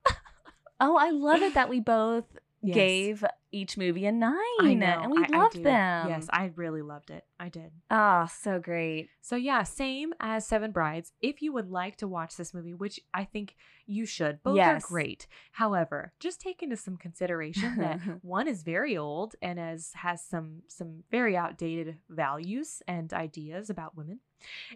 oh, 0.81 0.97
I 0.97 1.11
love 1.11 1.43
it 1.43 1.55
that 1.55 1.69
we 1.69 1.81
both 1.81 2.25
Yes. 2.67 2.75
gave 2.75 3.25
each 3.53 3.77
movie 3.77 4.07
a 4.07 4.13
nine. 4.13 4.35
I 4.61 4.71
And 4.71 5.11
we 5.13 5.19
I- 5.23 5.29
I 5.33 5.37
loved 5.39 5.55
do. 5.57 5.63
them. 5.63 6.09
Yes, 6.09 6.27
I 6.33 6.47
really 6.57 6.83
loved 6.83 7.11
it. 7.11 7.25
I 7.39 7.49
did. 7.49 7.71
Oh, 7.91 8.27
so 8.27 8.59
great. 8.59 9.11
So 9.21 9.37
yeah, 9.37 9.63
same 9.63 10.13
as 10.19 10.47
Seven 10.47 10.73
Brides. 10.73 11.13
If 11.21 11.43
you 11.43 11.53
would 11.53 11.71
like 11.71 11.97
to 11.99 12.09
watch 12.09 12.37
this 12.37 12.53
movie, 12.55 12.75
which 12.75 12.99
I 13.13 13.25
think 13.25 13.55
you 13.87 14.07
should, 14.07 14.43
both 14.43 14.57
Yes. 14.57 14.83
are 14.85 14.89
great. 14.89 15.27
However, 15.53 16.13
just 16.19 16.41
take 16.41 16.63
into 16.63 16.77
some 16.77 16.97
consideration 16.97 17.77
that 17.79 17.99
one 18.25 18.49
is 18.49 18.63
very 18.63 18.97
old 18.97 19.37
and 19.43 19.61
as 19.61 19.93
has 19.95 20.25
some 20.25 20.63
some 20.67 21.05
very 21.11 21.37
outdated 21.37 21.99
values 22.09 22.83
and 22.89 23.13
ideas 23.13 23.71
about 23.71 23.97
women, 23.97 24.21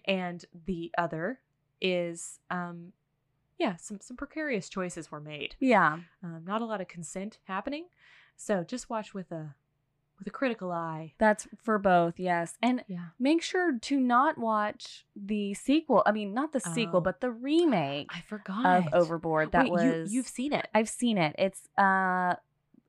and 0.05 0.45
the 0.67 0.93
other 0.99 1.41
is 1.81 2.39
um 2.51 2.93
yeah 3.59 3.77
some 3.77 4.01
some 4.01 4.17
precarious 4.17 4.69
choices 4.69 5.11
were 5.11 5.21
made. 5.21 5.57
Yeah. 5.61 5.99
Um, 6.23 6.43
not 6.47 6.63
a 6.63 6.65
lot 6.65 6.81
of 6.81 6.89
consent 6.89 7.39
happening, 7.45 7.87
so 8.37 8.65
just 8.65 8.89
watch 8.91 9.15
with 9.15 9.31
a 9.33 9.55
with 10.19 10.27
a 10.27 10.31
critical 10.31 10.73
eye. 10.73 11.15
That's 11.19 11.47
for 11.63 11.79
both, 11.79 12.19
yes. 12.19 12.55
And 12.61 12.85
Yeah. 12.89 13.11
make 13.21 13.41
sure 13.41 13.79
to 13.79 14.01
not 14.01 14.37
watch 14.37 15.07
the 15.15 15.55
sequel. 15.55 16.03
I 16.07 16.11
mean, 16.11 16.35
not 16.35 16.53
the 16.53 16.59
sequel, 16.59 16.97
Oh. 16.99 17.01
but 17.01 17.21
the 17.21 17.31
remake 17.31 18.09
I 18.13 18.23
forgot 18.23 18.67
of 18.67 18.95
Overboard. 18.95 19.53
That 19.53 19.65
Wait, 19.65 19.73
was 19.73 20.13
you, 20.13 20.19
you've 20.19 20.27
seen 20.29 20.53
it. 20.53 20.67
I've 20.75 20.89
seen 20.89 21.19
it. 21.19 21.37
It's 21.39 21.69
uh 21.79 22.35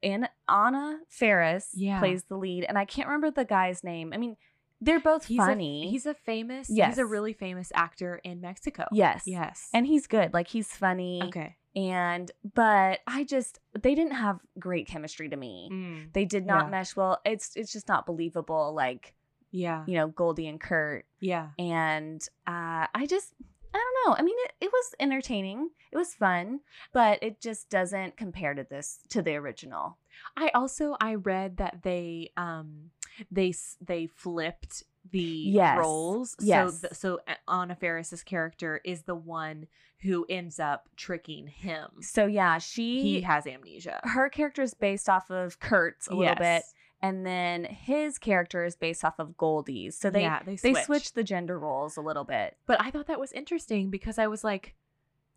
in 0.02 0.28
Anna 0.48 1.02
Faris 1.10 1.72
Yeah. 1.76 2.00
plays 2.00 2.24
the 2.24 2.38
lead, 2.38 2.64
and 2.64 2.78
I 2.80 2.86
can't 2.86 3.08
remember 3.08 3.30
the 3.32 3.46
guy's 3.46 3.84
name. 3.84 4.12
I 4.14 4.18
mean, 4.18 4.38
they're 4.82 5.00
both 5.00 5.26
He's 5.26 5.38
funny. 5.38 5.86
A, 5.88 5.90
he's 5.92 6.06
a 6.06 6.14
famous. 6.14 6.70
Yes. 6.70 6.92
He's 6.92 6.98
a 7.00 7.06
really 7.06 7.34
famous 7.34 7.72
actor 7.76 8.20
in 8.24 8.42
Mexico. 8.42 8.86
yes, 8.92 9.24
Yes. 9.26 9.70
and 9.74 9.86
he's 9.86 10.08
good. 10.08 10.34
Like 10.34 10.48
he's 10.48 10.68
funny. 10.72 11.22
okay. 11.26 11.56
And 11.76 12.32
but 12.56 13.00
I 13.06 13.24
just 13.26 13.60
they 13.80 13.94
didn't 13.96 14.14
have 14.16 14.40
great 14.58 14.88
chemistry 14.88 15.30
to 15.30 15.36
me. 15.38 15.70
Mm. 15.72 16.14
They 16.14 16.26
did 16.26 16.46
not 16.46 16.66
Yeah. 16.66 16.70
mesh 16.72 16.96
well. 16.96 17.20
It's 17.26 17.56
it's 17.56 17.72
just 17.72 17.88
not 17.88 18.06
believable. 18.06 18.74
Like 18.74 19.14
Yeah. 19.52 19.84
you 19.88 19.96
know, 19.96 20.08
Goldie 20.08 20.48
and 20.48 20.60
Kurt. 20.60 21.06
Yeah. 21.20 21.50
And 21.60 22.22
uh, 22.48 22.88
I 22.94 23.06
just, 23.08 23.34
I 23.74 23.78
don't 23.78 24.10
know. 24.12 24.16
I 24.18 24.24
mean, 24.24 24.36
it, 24.46 24.54
it 24.66 24.72
was 24.72 24.96
entertaining. 25.00 25.70
It 25.92 25.98
was 25.98 26.14
fun, 26.16 26.62
but 26.92 27.22
it 27.22 27.40
just 27.40 27.70
doesn't 27.70 28.18
compare 28.18 28.54
to 28.56 28.64
this, 28.64 29.00
to 29.10 29.22
the 29.22 29.36
original. 29.36 29.98
I 30.36 30.50
also 30.56 30.98
I 31.00 31.16
read 31.16 31.58
that 31.58 31.84
they 31.84 32.32
um 32.36 32.90
they 33.32 33.54
they 33.82 34.08
flipped 34.08 34.84
the 35.12 35.20
Yes. 35.20 35.78
roles. 35.80 36.36
Yes. 36.40 36.72
So 36.72 36.78
uh, 36.78 36.82
th- 36.82 36.94
so 36.94 37.20
Anna 37.48 37.76
Faris's 37.76 38.24
character 38.24 38.82
is 38.84 39.04
the 39.04 39.16
one 39.16 39.68
who 40.02 40.26
ends 40.30 40.60
up 40.60 40.88
tricking 40.96 41.48
him. 41.48 41.90
So 42.02 42.26
yeah, 42.26 42.58
she, 42.58 43.02
He 43.02 43.22
has 43.22 43.46
amnesia. 43.48 44.00
her 44.04 44.30
character 44.30 44.62
is 44.62 44.74
based 44.74 45.10
off 45.10 45.30
of 45.30 45.60
Kurt's 45.60 46.08
a 46.08 46.16
little 46.16 46.36
bit. 46.36 46.64
And 47.02 47.26
then 47.26 47.64
his 47.64 48.18
character 48.18 48.66
is 48.66 48.76
based 48.76 49.06
off 49.06 49.20
of 49.20 49.38
Goldie's. 49.38 49.98
So 49.98 50.10
they, 50.10 50.22
yeah, 50.22 50.42
they 50.44 50.56
they 50.58 50.74
switched. 50.74 50.86
switched 50.86 51.16
the 51.16 51.24
gender 51.24 51.58
roles 51.58 51.96
a 51.96 52.02
little 52.02 52.26
bit. 52.26 52.58
But 52.66 52.82
I 52.82 52.92
thought 52.92 53.08
that 53.08 53.20
was 53.22 53.32
interesting 53.32 53.90
because 53.90 54.20
I 54.20 54.28
was 54.28 54.44
like, 54.44 54.76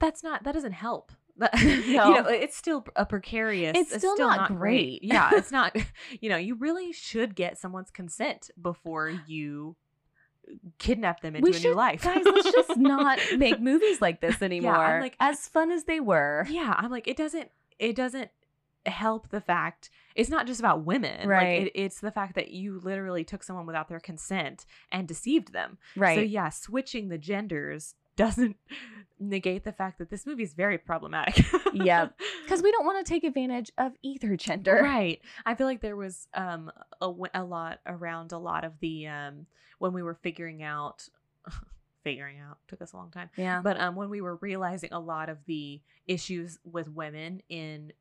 that's 0.00 0.24
not 0.24 0.42
that 0.42 0.54
doesn't 0.54 0.72
help. 0.72 1.12
That- 1.38 1.58
you 1.62 1.94
know, 1.96 2.26
it's 2.28 2.56
still 2.56 2.84
a 2.96 3.00
uh, 3.00 3.04
precarious. 3.04 3.72
It's 3.76 3.94
still 3.96 4.16
not 4.18 4.48
great. 4.48 5.02
Yeah, 5.02 5.30
it's 5.32 5.50
not. 5.58 5.74
You 6.20 6.28
know, 6.30 6.36
you 6.36 6.54
really 6.56 6.92
should 6.92 7.34
get 7.34 7.58
someone's 7.58 7.90
consent 7.90 8.50
before 8.60 9.08
you 9.26 9.76
kidnap 10.78 11.20
them 11.20 11.36
into 11.36 11.50
we 11.50 11.56
a 11.56 11.60
should, 11.60 11.68
new 11.70 11.74
life. 11.74 12.02
guys, 12.02 12.22
let's 12.24 12.50
just 12.52 12.76
not 12.76 13.18
make 13.38 13.60
movies 13.60 14.00
like 14.00 14.20
this 14.20 14.42
anymore. 14.42 14.98
like- 15.00 15.16
as 15.20 15.48
fun 15.48 15.70
as 15.70 15.84
they 15.84 16.00
were. 16.00 16.44
yeah 16.50 16.74
i'm 16.78 16.90
like 16.90 17.06
it 17.08 17.16
doesn't 17.16 17.48
it 17.78 17.94
doesn't 17.96 18.30
help 18.84 19.28
the 19.30 19.40
fact 19.40 19.88
it's 20.16 20.28
not 20.28 20.44
just 20.46 20.58
about 20.58 20.84
women 20.84 21.28
Right. 21.28 21.60
like 21.60 21.66
it, 21.68 21.80
it's 21.80 22.00
the 22.00 22.10
fact 22.10 22.34
that 22.34 22.50
you 22.50 22.80
literally 22.80 23.22
took 23.22 23.44
someone 23.44 23.64
without 23.66 23.88
their 23.88 24.00
consent 24.00 24.66
and 24.90 25.06
deceived 25.06 25.52
them 25.52 25.78
Right. 25.96 26.16
so 26.16 26.20
yeah 26.22 26.48
switching 26.48 27.08
the 27.08 27.18
genders 27.18 27.94
doesn't 28.16 28.56
negate 29.20 29.62
the 29.62 29.72
fact 29.72 29.98
that 29.98 30.10
this 30.10 30.26
movie 30.26 30.42
is 30.42 30.52
very 30.54 30.78
problematic 30.78 31.44
yeah. 31.74 32.08
Because 32.44 32.60
we 32.60 32.72
don't 32.72 32.84
want 32.84 33.04
to 33.06 33.08
take 33.12 33.22
advantage 33.22 33.70
of 33.78 33.92
either 34.02 34.36
gender. 34.36 34.80
right 34.82 35.20
i 35.46 35.54
feel 35.54 35.66
like 35.68 35.80
there 35.80 35.94
was 35.96 36.26
um 36.34 36.70
a, 37.00 37.12
a 37.34 37.44
lot 37.44 37.78
around 37.86 38.32
a 38.32 38.38
lot 38.38 38.64
of 38.64 38.72
the 38.80 39.06
um 39.06 39.46
when 39.78 39.92
we 39.92 40.02
were 40.02 40.14
figuring 40.22 40.62
out 40.62 41.08
figuring 42.04 42.40
out 42.40 42.58
took 42.66 42.82
us 42.82 42.92
a 42.92 42.96
long 42.96 43.10
time 43.12 43.30
Yeah. 43.36 43.60
but 43.62 43.80
um 43.80 43.94
when 43.94 44.10
we 44.10 44.20
were 44.20 44.36
realizing 44.36 44.92
a 44.92 44.98
lot 44.98 45.28
of 45.28 45.38
the 45.46 45.80
issues 46.06 46.58
with 46.64 46.88
women 46.88 47.42
in 47.48 47.92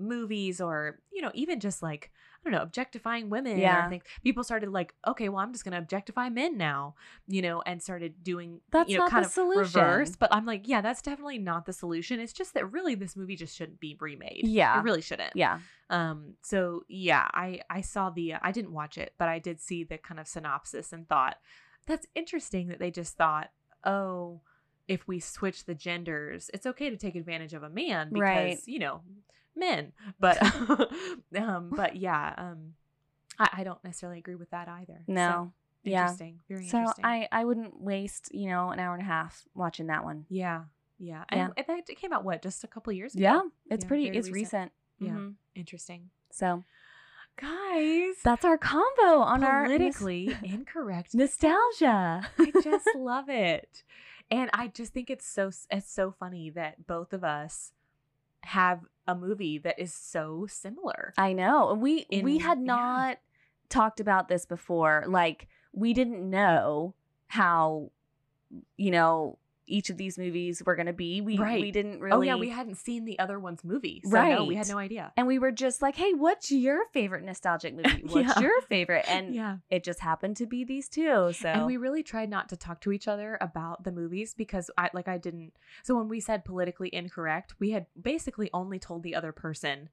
movies 0.00 0.60
or 0.60 0.98
you 1.12 1.20
know 1.22 1.30
even 1.34 1.60
just 1.60 1.82
like 1.82 2.10
i 2.12 2.48
don't 2.50 2.56
know 2.58 2.62
objectifying 2.62 3.28
women 3.30 3.58
Yeah. 3.58 3.86
or 3.86 3.88
things 3.90 4.02
people 4.24 4.42
started 4.42 4.70
like 4.70 4.94
okay 5.06 5.28
well 5.28 5.40
i'm 5.40 5.52
just 5.52 5.64
gonna 5.64 5.78
objectify 5.78 6.28
men 6.30 6.56
now 6.56 6.94
you 7.28 7.42
know 7.42 7.62
and 7.66 7.82
started 7.82 8.24
doing 8.24 8.60
That's 8.70 8.88
you 8.90 8.96
know 8.98 9.04
not 9.04 9.10
kind 9.10 9.24
the 9.24 9.28
of 9.28 9.32
solution. 9.32 9.80
reverse 9.80 10.16
but 10.16 10.32
i'm 10.34 10.46
like 10.46 10.62
yeah 10.66 10.80
that's 10.80 11.02
definitely 11.02 11.38
not 11.38 11.66
the 11.66 11.72
solution 11.72 12.18
it's 12.18 12.32
just 12.32 12.54
that 12.54 12.70
really 12.72 12.94
this 12.94 13.14
movie 13.14 13.36
just 13.36 13.54
shouldn't 13.56 13.78
be 13.80 13.96
remade 14.00 14.40
Yeah. 14.44 14.78
it 14.80 14.82
really 14.84 15.02
shouldn't 15.02 15.36
yeah. 15.36 15.58
um 15.90 16.34
so 16.42 16.82
yeah 16.88 17.28
i 17.34 17.60
i 17.68 17.80
saw 17.82 18.10
the 18.10 18.32
uh, 18.34 18.38
i 18.42 18.52
didn't 18.52 18.72
watch 18.72 18.96
it 18.98 19.12
but 19.18 19.28
i 19.28 19.38
did 19.38 19.60
see 19.60 19.84
the 19.84 19.98
kind 19.98 20.18
of 20.18 20.26
synopsis 20.26 20.92
and 20.92 21.08
thought 21.08 21.36
that's 21.86 22.06
interesting 22.14 22.68
that 22.68 22.78
they 22.78 22.90
just 22.90 23.16
thought 23.16 23.50
oh 23.84 24.40
if 24.88 25.06
we 25.06 25.20
switch 25.20 25.66
the 25.66 25.74
genders 25.74 26.50
it's 26.52 26.66
okay 26.66 26.90
to 26.90 26.96
take 26.96 27.14
advantage 27.14 27.54
of 27.54 27.62
a 27.62 27.70
man 27.70 28.08
because 28.08 28.20
Right. 28.22 28.58
you 28.66 28.78
know 28.80 29.02
men 29.60 29.92
but 30.18 30.36
um 31.38 31.70
but 31.76 31.94
yeah 31.96 32.34
um 32.36 32.74
I, 33.38 33.48
I 33.58 33.64
don't 33.64 33.82
necessarily 33.84 34.18
agree 34.18 34.34
with 34.34 34.50
that 34.50 34.68
either 34.68 35.02
So, 35.06 35.12
No. 35.12 35.52
yeah. 35.84 36.02
interesting 36.02 36.40
very 36.48 36.66
So 36.66 36.78
interesting 36.78 37.04
I 37.04 37.28
I 37.30 37.44
wouldn't 37.44 37.80
waste 37.80 38.34
you 38.34 38.48
know 38.48 38.70
an 38.70 38.78
hour 38.80 38.94
and 38.94 39.02
a 39.02 39.06
half 39.06 39.46
watching 39.54 39.86
that 39.86 40.02
one. 40.04 40.26
yeah 40.28 40.64
yeah 40.98 41.24
Yeah. 41.32 41.48
and, 41.56 41.68
it 41.88 41.96
came 41.96 42.12
out 42.12 42.24
what 42.24 42.42
just 42.42 42.64
a 42.64 42.66
couple 42.66 42.92
years 42.92 43.14
ago 43.14 43.22
Yeah, 43.22 43.42
it's 43.70 43.84
Yeah, 43.84 43.88
pretty. 43.88 44.06
It's 44.08 44.28
recent. 44.30 44.34
recent. 44.34 44.72
Yeah. 44.98 45.08
Mhm. 45.12 45.34
interesting 45.54 46.10
So 46.30 46.64
guys 47.40 48.16
that's 48.22 48.44
our 48.44 48.58
combo 48.58 49.20
on 49.22 49.42
our 49.44 49.66
nos- 49.66 49.78
politically 49.96 50.36
incorrect 50.42 51.14
nostalgia. 51.14 52.28
I 52.38 52.50
just 52.62 52.88
love 52.96 53.28
it. 53.28 53.82
And 54.30 54.48
I 54.52 54.68
just 54.68 54.92
think 54.92 55.10
it's 55.10 55.26
so 55.26 55.50
it's 55.70 55.90
so 55.90 56.12
funny 56.12 56.50
that 56.50 56.86
both 56.86 57.12
of 57.12 57.24
us 57.24 57.72
have 58.42 58.80
a 59.10 59.14
movie 59.14 59.58
that 59.58 59.78
is 59.78 59.92
so 59.92 60.46
similar. 60.48 61.12
I 61.18 61.32
know. 61.32 61.74
We 61.74 62.06
we 62.10 62.36
In- 62.36 62.40
had 62.40 62.58
yeah. 62.58 62.64
not 62.64 63.18
talked 63.68 64.00
about 64.00 64.28
this 64.28 64.46
before. 64.46 65.04
Like 65.06 65.48
we 65.72 65.92
didn't 65.92 66.28
know 66.28 66.94
how 67.26 67.90
you 68.76 68.90
know 68.90 69.38
each 69.70 69.90
of 69.90 69.96
these 69.96 70.18
movies 70.18 70.62
were 70.64 70.74
going 70.76 70.86
to 70.86 70.92
be. 70.92 71.20
We 71.20 71.38
we 71.38 71.70
didn't 71.70 72.00
really 72.00 72.16
Oh 72.16 72.20
yeah, 72.22 72.36
we 72.36 72.48
hadn't 72.50 72.76
seen 72.76 73.04
the 73.04 73.18
other 73.18 73.38
one's 73.38 73.62
movie. 73.64 74.02
So 74.04 74.10
no, 74.22 74.44
we 74.44 74.54
had 74.56 74.68
no 74.68 74.78
idea. 74.78 75.12
and 75.16 75.26
we 75.26 75.38
were 75.38 75.50
just 75.52 75.80
like, 75.82 75.96
"Hey, 75.96 76.12
what's 76.12 76.50
your 76.50 76.84
favorite 76.92 77.24
nostalgic 77.24 77.74
movie? 77.80 78.02
What's 78.06 78.36
Yeah. 78.36 78.40
your 78.40 78.60
favorite?" 78.62 79.04
And 79.08 79.34
yeah. 79.34 79.56
it 79.70 79.84
just 79.84 80.00
happened 80.00 80.36
to 80.38 80.46
be 80.46 80.64
these 80.64 80.88
two. 80.88 81.32
So 81.32 81.48
And 81.48 81.66
we 81.66 81.76
really 81.76 82.02
tried 82.02 82.28
not 82.30 82.48
to 82.50 82.56
talk 82.56 82.80
to 82.82 82.92
each 82.92 83.08
other 83.08 83.38
about 83.40 83.84
the 83.84 83.92
movies 83.92 84.34
because 84.34 84.70
I 84.76 84.90
like 84.92 85.08
I 85.08 85.18
didn't 85.18 85.52
so 85.82 85.96
when 85.96 86.08
we 86.08 86.20
said 86.20 86.44
politically 86.44 86.90
incorrect, 86.92 87.54
we 87.58 87.70
had 87.70 87.86
basically 88.00 88.50
only 88.52 88.78
told 88.78 89.02
the 89.02 89.14
other 89.14 89.32
person, 89.32 89.88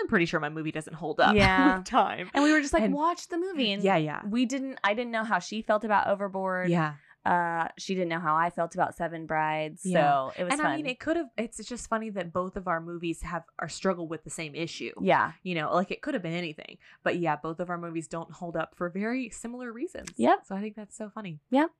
I'm 0.00 0.08
pretty 0.08 0.26
sure 0.26 0.40
my 0.40 0.48
movie 0.48 0.72
doesn't 0.72 0.94
hold 0.94 1.20
up 1.20 1.34
Yeah. 1.36 1.78
with 1.78 1.86
time. 1.86 2.30
and 2.34 2.42
we 2.42 2.52
were 2.52 2.60
just 2.60 2.72
like, 2.72 2.82
And- 2.84 2.94
"Watch 2.94 3.28
the 3.28 3.38
movie." 3.38 3.72
And 3.72 3.82
yeah, 3.82 3.96
yeah. 3.96 4.20
we 4.28 4.44
didn't. 4.46 4.78
I 4.82 4.94
didn't 4.94 5.12
know 5.12 5.24
how 5.24 5.38
she 5.38 5.62
felt 5.62 5.84
about 5.84 6.08
Overboard. 6.08 6.68
Yeah. 6.70 6.94
Uh, 7.26 7.68
she 7.76 7.94
didn't 7.94 8.08
know 8.08 8.20
how 8.20 8.36
I 8.36 8.50
felt 8.50 8.74
about 8.74 8.96
Seven 8.96 9.26
Brides. 9.26 9.80
Yeah. 9.84 10.00
So 10.00 10.32
it 10.38 10.44
was 10.44 10.52
And 10.52 10.62
fun. 10.62 10.70
I 10.70 10.76
mean 10.76 10.86
it 10.86 11.00
could 11.00 11.16
have 11.16 11.26
it's 11.36 11.58
just 11.64 11.88
funny 11.88 12.10
that 12.10 12.32
both 12.32 12.56
of 12.56 12.68
our 12.68 12.80
movies 12.80 13.22
have 13.22 13.42
are 13.58 13.68
struggle 13.68 14.06
with 14.06 14.22
the 14.24 14.30
same 14.30 14.54
issue. 14.54 14.92
yeah. 15.00 15.32
you 15.42 15.54
know 15.56 15.74
like 15.74 15.90
it 15.90 16.02
could 16.02 16.14
have 16.14 16.22
been 16.22 16.32
anything 16.34 16.78
but 17.02 17.18
yeah 17.18 17.34
both 17.36 17.58
of 17.60 17.68
our 17.70 17.78
movies 17.78 18.06
don't 18.06 18.30
hold 18.30 18.56
up 18.56 18.74
for 18.76 18.88
very 18.88 19.28
similar 19.30 19.72
reasons 19.72 20.08
Yep. 20.16 20.38
so 20.46 20.54
i 20.54 20.60
think 20.60 20.76
that's 20.76 20.96
so 20.96 21.10
funny 21.14 21.40
Yep. 21.50 21.70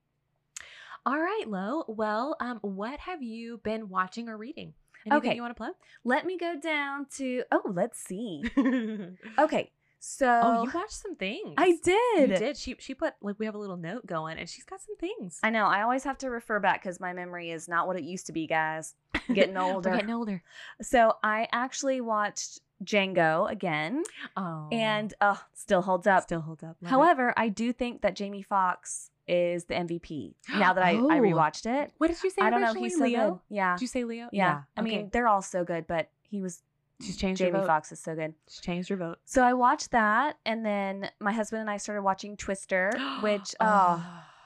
all 1.05 1.19
right 1.19 1.45
lo 1.47 1.85
well 1.87 2.35
um 2.39 2.59
what 2.61 2.99
have 2.99 3.21
you 3.23 3.59
been 3.63 3.87
watching 3.89 4.27
or 4.29 4.37
reading 4.37 4.73
anything 5.05 5.29
Okay. 5.29 5.35
you 5.35 5.41
want 5.41 5.51
to 5.55 5.57
plug? 5.63 5.73
Let 6.03 6.25
me 6.25 6.37
go 6.37 6.55
down 6.59 7.05
to. 7.17 7.43
Oh, 7.49 7.71
let's 7.73 7.97
see. 7.99 8.43
Okay, 9.39 9.71
so 9.99 10.39
oh 10.43 10.63
you 10.63 10.71
watched 10.73 10.91
some 10.93 11.15
things 11.15 11.53
I 11.57 11.77
did. 11.83 12.29
you 12.31 12.37
did 12.37 12.57
she 12.57 12.75
she 12.79 12.93
put 12.93 13.13
like 13.21 13.37
we 13.39 13.45
have 13.45 13.55
a 13.55 13.57
little 13.57 13.77
note 13.77 14.05
going 14.05 14.37
and 14.37 14.47
she's 14.47 14.63
got 14.63 14.79
some 14.81 14.95
things 14.97 15.39
I 15.43 15.49
know. 15.49 15.65
I 15.65 15.81
always 15.81 16.03
have 16.03 16.17
to 16.19 16.29
refer 16.29 16.59
back 16.59 16.81
because 16.81 16.99
my 16.99 17.13
memory 17.13 17.51
is 17.51 17.67
not 17.67 17.87
what 17.87 17.97
it 17.97 18.03
used 18.03 18.27
to 18.27 18.31
be, 18.31 18.47
guys. 18.47 18.95
I'm 19.13 19.35
getting 19.35 19.57
older. 19.57 19.89
getting 19.91 20.11
older 20.11 20.43
So 20.81 21.13
I 21.23 21.47
actually 21.51 22.01
watched 22.01 22.59
Django 22.83 23.49
again, 23.49 24.03
oh 24.35 24.67
and 24.71 25.11
uh, 25.19 25.35
still 25.53 25.81
holds 25.81 26.05
up. 26.05 26.23
still 26.23 26.41
holds 26.41 26.63
up 26.63 26.77
Love 26.81 26.83
it. 26.83 26.89
However, 26.89 27.33
I 27.35 27.49
do 27.49 27.73
think 27.73 28.01
that 28.03 28.15
Jamie 28.15 28.43
Foxx 28.43 29.09
is 29.27 29.65
the 29.65 29.73
MVP. 29.73 30.35
Now 30.55 30.73
that 30.73 30.83
I, 30.83 30.91
I 30.91 30.93
Oh. 30.95 31.21
rewatched 31.21 31.65
it, 31.65 31.91
what 31.97 32.07
did 32.09 32.21
you 32.23 32.29
say 32.29 32.43
I 32.43 32.49
don't 32.51 32.61
know. 32.61 32.73
He's 32.73 32.97
so 32.97 33.03
leo 33.03 33.31
good. 33.31 33.55
Yeah, 33.55 33.75
did 33.75 33.81
you 33.81 33.87
say 33.87 34.03
leo 34.03 34.29
yeah. 34.31 34.61
I 34.77 34.81
okay. 34.81 34.89
mean, 34.89 35.09
they're 35.11 35.27
all 35.27 35.41
so 35.41 35.63
good, 35.63 35.87
but 35.87 36.09
he 36.21 36.39
was 36.41 36.61
she's 37.01 37.17
changed 37.17 37.41
her 37.41 37.51
Jamie 37.51 37.65
Foxx 37.65 37.91
is 37.91 37.99
so 37.99 38.15
good. 38.15 38.33
She 38.49 38.61
changed 38.61 38.89
her 38.89 38.95
vote 38.95 39.19
So 39.25 39.43
I 39.43 39.53
watched 39.53 39.91
that, 39.91 40.37
and 40.45 40.65
then 40.65 41.09
my 41.19 41.31
husband 41.31 41.61
and 41.61 41.69
I 41.69 41.77
started 41.77 42.01
watching 42.01 42.37
Twister, 42.37 42.91
which 43.21 43.55
oh, 43.59 44.03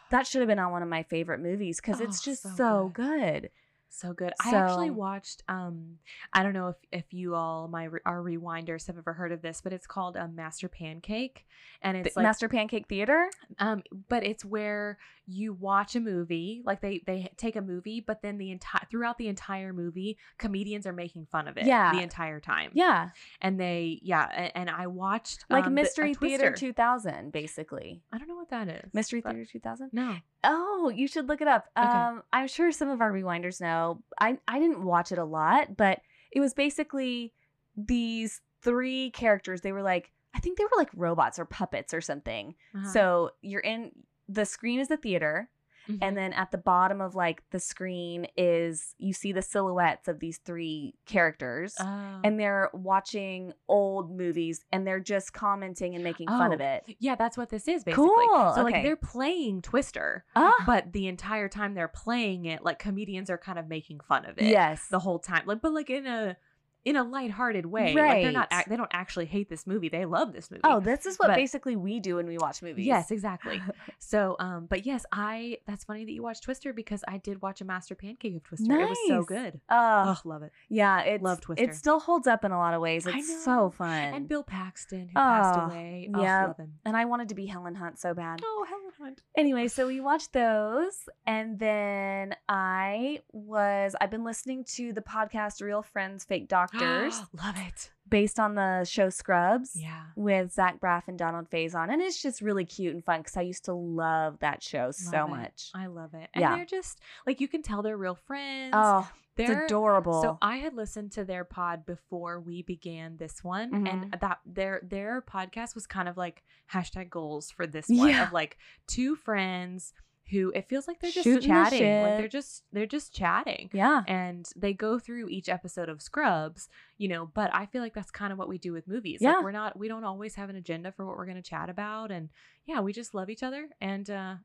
that 0.09 0.27
should 0.27 0.41
have 0.41 0.47
been 0.47 0.59
on 0.59 0.71
one 0.71 0.83
of 0.83 0.89
my 0.89 1.03
favorite 1.03 1.39
movies 1.39 1.79
because 1.81 2.01
it's 2.01 2.19
Oh, 2.21 2.25
just 2.31 2.43
so 2.43 2.49
so, 2.55 2.91
good. 2.93 3.49
So 3.93 4.13
good. 4.13 4.31
I 4.41 4.55
actually 4.55 4.89
watched. 4.89 5.43
Um, 5.49 5.97
I 6.31 6.43
don't 6.43 6.53
know 6.53 6.69
if 6.69 6.77
if 6.93 7.13
you 7.13 7.35
all 7.35 7.67
my 7.67 7.89
our 8.05 8.21
rewinders 8.21 8.87
have 8.87 8.97
ever 8.97 9.11
heard 9.11 9.33
of 9.33 9.41
this, 9.41 9.59
but 9.59 9.73
it's 9.73 9.85
called 9.85 10.15
um, 10.15 10.33
Master 10.33 10.69
Pancake, 10.69 11.45
and 11.81 11.97
it's 11.97 12.13
The 12.13 12.19
like 12.21 12.23
Master 12.23 12.47
Pancake 12.47 12.87
Theater. 12.87 13.29
um, 13.59 13.83
but 14.07 14.23
it's 14.23 14.45
where 14.45 14.97
you 15.31 15.53
watch 15.53 15.95
a 15.95 15.99
movie, 15.99 16.61
like 16.65 16.81
they 16.81 17.01
they 17.05 17.31
take 17.37 17.55
a 17.55 17.61
movie, 17.61 18.01
but 18.05 18.21
then 18.21 18.37
the 18.37 18.51
entire 18.51 18.85
throughout 18.89 19.17
the 19.17 19.27
entire 19.27 19.73
movie, 19.73 20.17
comedians 20.37 20.85
are 20.85 20.93
making 20.93 21.25
fun 21.25 21.47
of 21.47 21.57
it. 21.57 21.65
Yeah. 21.65 21.93
the 21.93 22.01
entire 22.01 22.39
time. 22.39 22.71
Yeah, 22.73 23.09
and 23.41 23.59
they 23.59 23.99
yeah, 24.01 24.27
and, 24.33 24.51
and 24.55 24.69
I 24.69 24.87
watched 24.87 25.45
like 25.49 25.65
um, 25.65 25.75
the- 25.75 25.81
Mystery 25.81 26.13
Theater 26.13 26.51
2000, 26.51 27.31
basically. 27.31 28.01
I 28.11 28.17
don't 28.17 28.27
know 28.27 28.35
what 28.35 28.49
that 28.49 28.67
is. 28.67 28.93
Mystery 28.93 29.21
but- 29.21 29.33
Theater 29.33 29.49
2000. 29.51 29.89
No. 29.93 30.15
Oh, 30.43 30.91
you 30.93 31.07
should 31.07 31.27
look 31.27 31.41
it 31.41 31.47
up. 31.47 31.65
Okay. 31.77 31.87
Um, 31.87 32.23
I'm 32.33 32.47
sure 32.47 32.71
some 32.71 32.89
of 32.89 32.99
our 33.01 33.11
rewinders 33.11 33.61
know. 33.61 34.03
I 34.19 34.37
I 34.47 34.59
didn't 34.59 34.83
watch 34.83 35.11
it 35.11 35.17
a 35.17 35.25
lot, 35.25 35.77
but 35.77 35.99
it 36.31 36.39
was 36.39 36.53
basically 36.53 37.33
these 37.75 38.41
three 38.63 39.11
characters. 39.11 39.61
They 39.61 39.71
were 39.71 39.81
like, 39.81 40.11
I 40.33 40.39
think 40.39 40.57
they 40.57 40.63
were 40.63 40.77
like 40.77 40.89
robots 40.95 41.39
or 41.39 41.45
puppets 41.45 41.93
or 41.93 42.01
something. 42.01 42.55
Uh-huh. 42.75 42.87
So 42.91 43.29
you're 43.41 43.61
in 43.61 43.91
the 44.29 44.45
screen 44.45 44.79
is 44.79 44.87
the 44.87 44.97
theater, 44.97 45.49
Mhm. 45.89 45.97
and 45.99 46.15
then 46.15 46.31
at 46.33 46.51
the 46.51 46.59
bottom 46.59 47.01
of 47.01 47.15
like 47.15 47.43
the 47.49 47.59
screen 47.59 48.27
is 48.37 48.93
you 48.99 49.13
see 49.13 49.31
the 49.31 49.41
silhouettes 49.41 50.07
of 50.07 50.19
these 50.19 50.37
three 50.37 50.93
characters 51.07 51.75
Oh. 51.79 52.19
and 52.23 52.39
they're 52.39 52.69
watching 52.71 53.53
old 53.67 54.15
movies 54.15 54.63
and 54.71 54.85
they're 54.85 54.99
just 54.99 55.33
commenting 55.33 55.95
and 55.95 56.03
making 56.03 56.27
fun 56.27 56.53
of 56.53 56.61
Oh, 56.61 56.63
it 56.63 56.95
yeah, 56.99 57.15
that's 57.15 57.35
what 57.35 57.49
this 57.49 57.67
is 57.67 57.83
basically. 57.83 58.05
Cool, 58.05 58.53
So 58.53 58.61
like 58.63 58.83
they're 58.83 58.95
playing 58.95 59.63
Twister, 59.63 60.23
ah 60.35 60.53
but 60.67 60.93
the 60.93 61.07
entire 61.07 61.49
time 61.49 61.73
they're 61.73 61.87
playing 61.87 62.45
it, 62.45 62.63
like 62.63 62.77
comedians 62.77 63.31
are 63.31 63.39
kind 63.39 63.57
of 63.57 63.67
making 63.67 64.01
fun 64.01 64.25
of 64.25 64.37
it. 64.37 64.43
yes 64.43 64.87
the 64.89 64.99
whole 64.99 65.17
time 65.17 65.43
like 65.47 65.61
but 65.61 65.73
like 65.73 65.89
in 65.89 66.05
a 66.05 66.37
in 66.83 66.95
a 66.95 67.03
lighthearted 67.03 67.65
way 67.65 67.93
like 67.93 68.23
they're 68.23 68.31
not 68.31 68.47
Right. 68.51 68.67
they 68.67 68.75
don't 68.75 68.89
actually 68.91 69.25
hate 69.25 69.49
this 69.49 69.67
movie 69.67 69.87
they 69.89 70.05
love 70.05 70.33
this 70.33 70.49
movie. 70.49 70.61
Oh 70.63 70.79
this 70.79 71.05
is 71.05 71.17
what 71.17 71.27
But- 71.27 71.35
basically 71.35 71.75
we 71.75 71.99
do 71.99 72.15
when 72.15 72.25
we 72.27 72.37
watch 72.39 72.61
movies. 72.63 72.85
Yes 72.87 73.11
exactly. 73.11 73.61
So 73.99 74.35
um 74.39 74.65
but 74.69 74.85
yes 74.85 75.05
i 75.11 75.57
that's 75.67 75.83
funny 75.85 76.05
that 76.05 76.11
you 76.11 76.23
watched 76.23 76.43
twister 76.43 76.73
because 76.73 77.03
i 77.07 77.17
did 77.17 77.41
watch 77.41 77.61
a 77.61 77.65
master 77.65 77.93
pancake 77.95 78.35
of 78.35 78.43
twister. 78.43 78.79
It 78.79 78.89
was 78.89 78.97
so 79.07 79.23
good. 79.23 79.61
Uh, 79.69 80.15
oh 80.15 80.21
love 80.27 80.43
it. 80.43 80.51
Yeah 80.69 81.01
it 81.01 81.21
Love 81.21 81.39
Twister. 81.41 81.63
it 81.63 81.75
still 81.75 81.99
holds 81.99 82.27
up 82.27 82.43
in 82.43 82.51
a 82.51 82.57
lot 82.57 82.73
of 82.73 82.81
ways. 82.81 83.05
It's 83.07 83.43
so 83.43 83.69
fun 83.69 84.13
and 84.15 84.27
bill 84.27 84.43
paxton 84.43 85.07
who 85.09 85.13
passed 85.13 85.59
Oh, 85.59 85.65
away. 85.67 86.09
Oh, 86.13 86.21
yeah. 86.21 86.47
love 86.47 86.57
him. 86.57 86.73
And 86.85 86.97
I 86.97 87.05
wanted 87.05 87.29
to 87.29 87.35
be 87.35 87.45
Helen 87.45 87.75
Hunt 87.75 87.99
so 87.99 88.13
bad. 88.13 88.41
oh 88.43 88.65
helen 88.67 88.90
hunt 89.01 89.21
Anyway, 89.37 89.67
so 89.67 89.87
we 89.87 89.99
watched 89.99 90.33
those, 90.33 91.07
and 91.25 91.57
then 91.59 92.35
I 92.49 93.21
was 93.31 93.95
I've 93.99 94.11
been 94.11 94.23
listening 94.23 94.63
to 94.75 94.93
the 94.93 95.01
podcast 95.01 95.61
Real 95.61 95.81
Friends, 95.81 96.23
Fake 96.25 96.47
Doctors, 96.47 97.19
love 97.33 97.55
it 97.57 97.91
based 98.09 98.39
on 98.39 98.55
the 98.55 98.83
show 98.83 99.09
Scrubs. 99.09 99.71
yeah 99.75 100.03
With 100.15 100.51
Zach 100.51 100.79
Braff 100.81 101.03
and 101.07 101.17
Donald 101.17 101.49
Faison, 101.49 101.89
and 101.91 102.01
it's 102.01 102.21
just 102.21 102.41
really 102.41 102.65
cute 102.65 102.93
and 102.93 103.03
fun 103.03 103.19
because 103.21 103.37
I 103.37 103.41
used 103.41 103.65
to 103.65 103.73
love 103.73 104.39
that 104.39 104.61
show 104.61 104.91
so 104.91 105.25
it. 105.25 105.29
much. 105.29 105.69
i 105.73 105.85
love 105.87 106.13
it 106.13 106.29
and 106.33 106.41
Yeah. 106.41 106.55
they're 106.55 106.65
just 106.65 106.99
like 107.25 107.39
you 107.41 107.47
can 107.47 107.61
tell 107.61 107.81
they're 107.81 107.97
real 107.97 108.15
friends 108.27 108.73
Oh, 108.75 109.09
it's 109.37 109.47
they're 109.49 109.65
adorable. 109.65 110.21
So 110.21 110.37
I 110.41 110.57
had 110.57 110.73
listened 110.75 111.11
to 111.13 111.23
their 111.25 111.43
pod 111.43 111.85
before 111.85 112.39
we 112.39 112.61
began 112.63 113.17
this 113.17 113.43
one, 113.43 113.71
Mm-hmm. 113.71 113.87
and 113.87 114.17
that 114.21 114.39
their 114.45 114.81
their 114.83 115.21
podcast 115.21 115.75
was 115.75 115.87
kind 115.87 116.07
of 116.09 116.17
like 116.17 116.43
hashtag 116.73 117.09
goals 117.09 117.51
for 117.51 117.65
this 117.67 117.85
one 117.87 118.09
Yeah. 118.09 118.27
of 118.27 118.33
like 118.33 118.57
two 118.87 119.15
friends 119.15 119.93
who 120.29 120.49
it 120.55 120.69
feels 120.69 120.87
like 120.87 120.99
they're 121.01 121.11
just 121.11 121.25
Shooting 121.25 121.49
the 121.49 121.55
chatting, 121.63 122.01
like 122.03 122.17
they're 122.17 122.27
just 122.29 122.63
they're 122.71 122.85
just 122.85 123.13
chatting. 123.13 123.69
yeah, 123.73 124.01
And 124.07 124.47
they 124.55 124.71
go 124.73 124.97
through 124.97 125.27
each 125.27 125.49
episode 125.49 125.89
of 125.89 126.01
Scrubs, 126.01 126.69
you 126.97 127.09
know, 127.09 127.25
but 127.33 127.53
I 127.53 127.65
feel 127.65 127.81
like 127.81 127.93
that's 127.93 128.11
kind 128.11 128.31
of 128.31 128.39
what 128.39 128.47
we 128.47 128.57
do 128.57 128.71
with 128.71 128.87
movies. 128.87 129.17
Yeah. 129.21 129.33
Like 129.33 129.43
we're 129.43 129.51
not 129.51 129.77
we 129.77 129.89
don't 129.89 130.05
always 130.05 130.35
have 130.35 130.49
an 130.49 130.55
agenda 130.55 130.91
for 130.93 131.05
what 131.05 131.17
we're 131.17 131.25
gonna 131.25 131.41
chat 131.41 131.69
about. 131.69 132.11
And 132.11 132.29
yeah, 132.65 132.79
we 132.79 132.93
just 132.93 133.13
love 133.13 133.29
each 133.29 133.43
other 133.43 133.67
and 133.81 134.09
uh 134.09 134.35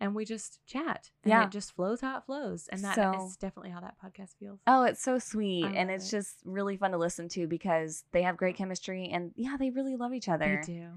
and 0.00 0.14
we 0.14 0.24
just 0.24 0.58
chat. 0.66 1.10
And 1.22 1.30
Yeah. 1.30 1.44
it 1.44 1.50
just 1.50 1.72
flows 1.74 2.00
how 2.00 2.18
it 2.18 2.24
flows. 2.24 2.68
And 2.68 2.82
that 2.82 2.98
is 2.98 3.32
So- 3.34 3.36
definitely 3.40 3.70
how 3.70 3.80
that 3.80 3.96
podcast 4.02 4.36
feels. 4.38 4.60
Oh, 4.66 4.82
it's 4.84 5.02
so 5.02 5.18
sweet. 5.18 5.64
And 5.64 5.90
it's 5.90 6.08
it. 6.08 6.16
just 6.16 6.36
really 6.44 6.76
fun 6.76 6.90
to 6.92 6.98
listen 6.98 7.28
to 7.30 7.46
because 7.46 8.04
they 8.12 8.22
have 8.22 8.36
great 8.36 8.56
chemistry 8.56 9.08
and 9.08 9.32
yeah, 9.36 9.56
they 9.58 9.70
really 9.70 9.96
love 9.96 10.12
each 10.12 10.28
other. 10.28 10.62
They 10.66 10.74
do. 10.74 10.88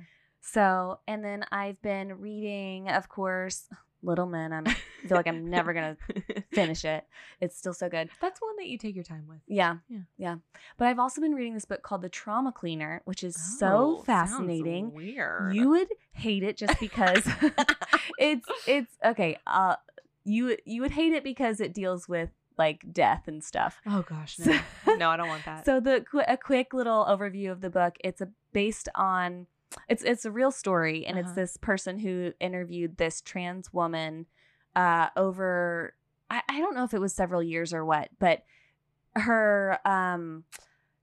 So, 0.41 0.99
and 1.07 1.23
then 1.23 1.45
I've 1.51 1.81
been 1.81 2.19
reading, 2.19 2.89
of 2.89 3.09
course, 3.09 3.67
Little 4.03 4.25
Men. 4.27 4.53
I'm, 4.53 4.67
I 4.67 4.73
feel 5.07 5.17
like 5.17 5.27
I'm 5.27 5.49
never 5.49 5.73
going 5.73 5.95
to 6.17 6.43
finish 6.53 6.85
it. 6.85 7.05
It's 7.41 7.57
still 7.57 7.73
so 7.73 7.89
good. 7.89 8.09
That's 8.21 8.39
one 8.41 8.55
that 8.57 8.67
you 8.67 8.77
take 8.77 8.95
your 8.95 9.03
time 9.03 9.25
with. 9.27 9.39
Yeah. 9.47 9.77
Yeah. 9.89 9.99
Yeah. 10.17 10.35
But 10.77 10.87
I've 10.87 10.99
also 10.99 11.19
been 11.21 11.33
reading 11.33 11.53
this 11.55 11.65
book 11.65 11.81
called 11.83 12.01
The 12.03 12.09
Trauma 12.09 12.51
Cleaner, 12.51 13.01
which 13.05 13.23
is 13.23 13.35
Oh, 13.37 13.97
so 13.97 14.03
fascinating. 14.03 14.93
Weird. 14.93 15.55
You 15.55 15.69
would 15.69 15.89
hate 16.11 16.43
it 16.43 16.57
just 16.57 16.79
because 16.79 17.27
it's 18.19 18.47
it's 18.67 18.93
okay. 19.03 19.37
Uh 19.47 19.75
you 20.23 20.57
you 20.65 20.81
would 20.81 20.91
hate 20.91 21.13
it 21.13 21.23
because 21.23 21.59
it 21.59 21.73
deals 21.73 22.07
with 22.07 22.29
like 22.57 22.91
death 22.91 23.27
and 23.27 23.43
stuff. 23.43 23.79
oh 23.85 24.03
gosh, 24.07 24.39
no, 24.39 24.59
no, 24.97 25.09
I 25.09 25.17
don't 25.17 25.27
want 25.27 25.45
that. 25.45 25.63
So 25.65 25.79
the 25.79 26.03
a 26.27 26.37
quick 26.37 26.73
little 26.73 27.05
overview 27.05 27.51
of 27.51 27.61
the 27.61 27.69
book. 27.69 27.97
It's 28.03 28.19
a 28.21 28.29
based 28.51 28.89
on 28.95 29.47
it's 29.89 30.03
it's 30.03 30.25
a 30.25 30.31
real 30.31 30.51
story, 30.51 31.05
and 31.05 31.17
it's 31.17 31.27
Uh-huh. 31.27 31.35
this 31.41 31.57
person 31.57 31.99
who 31.99 32.33
interviewed 32.39 32.97
this 32.97 33.21
trans 33.21 33.71
woman 33.73 34.25
uh, 34.75 35.07
over 35.15 35.93
I, 36.29 36.41
I 36.49 36.59
don't 36.59 36.75
know 36.75 36.83
if 36.83 36.93
it 36.93 37.01
was 37.01 37.13
several 37.13 37.41
years 37.41 37.73
or 37.73 37.85
what, 37.85 38.09
but 38.19 38.43
her 39.15 39.79
um 39.85 40.43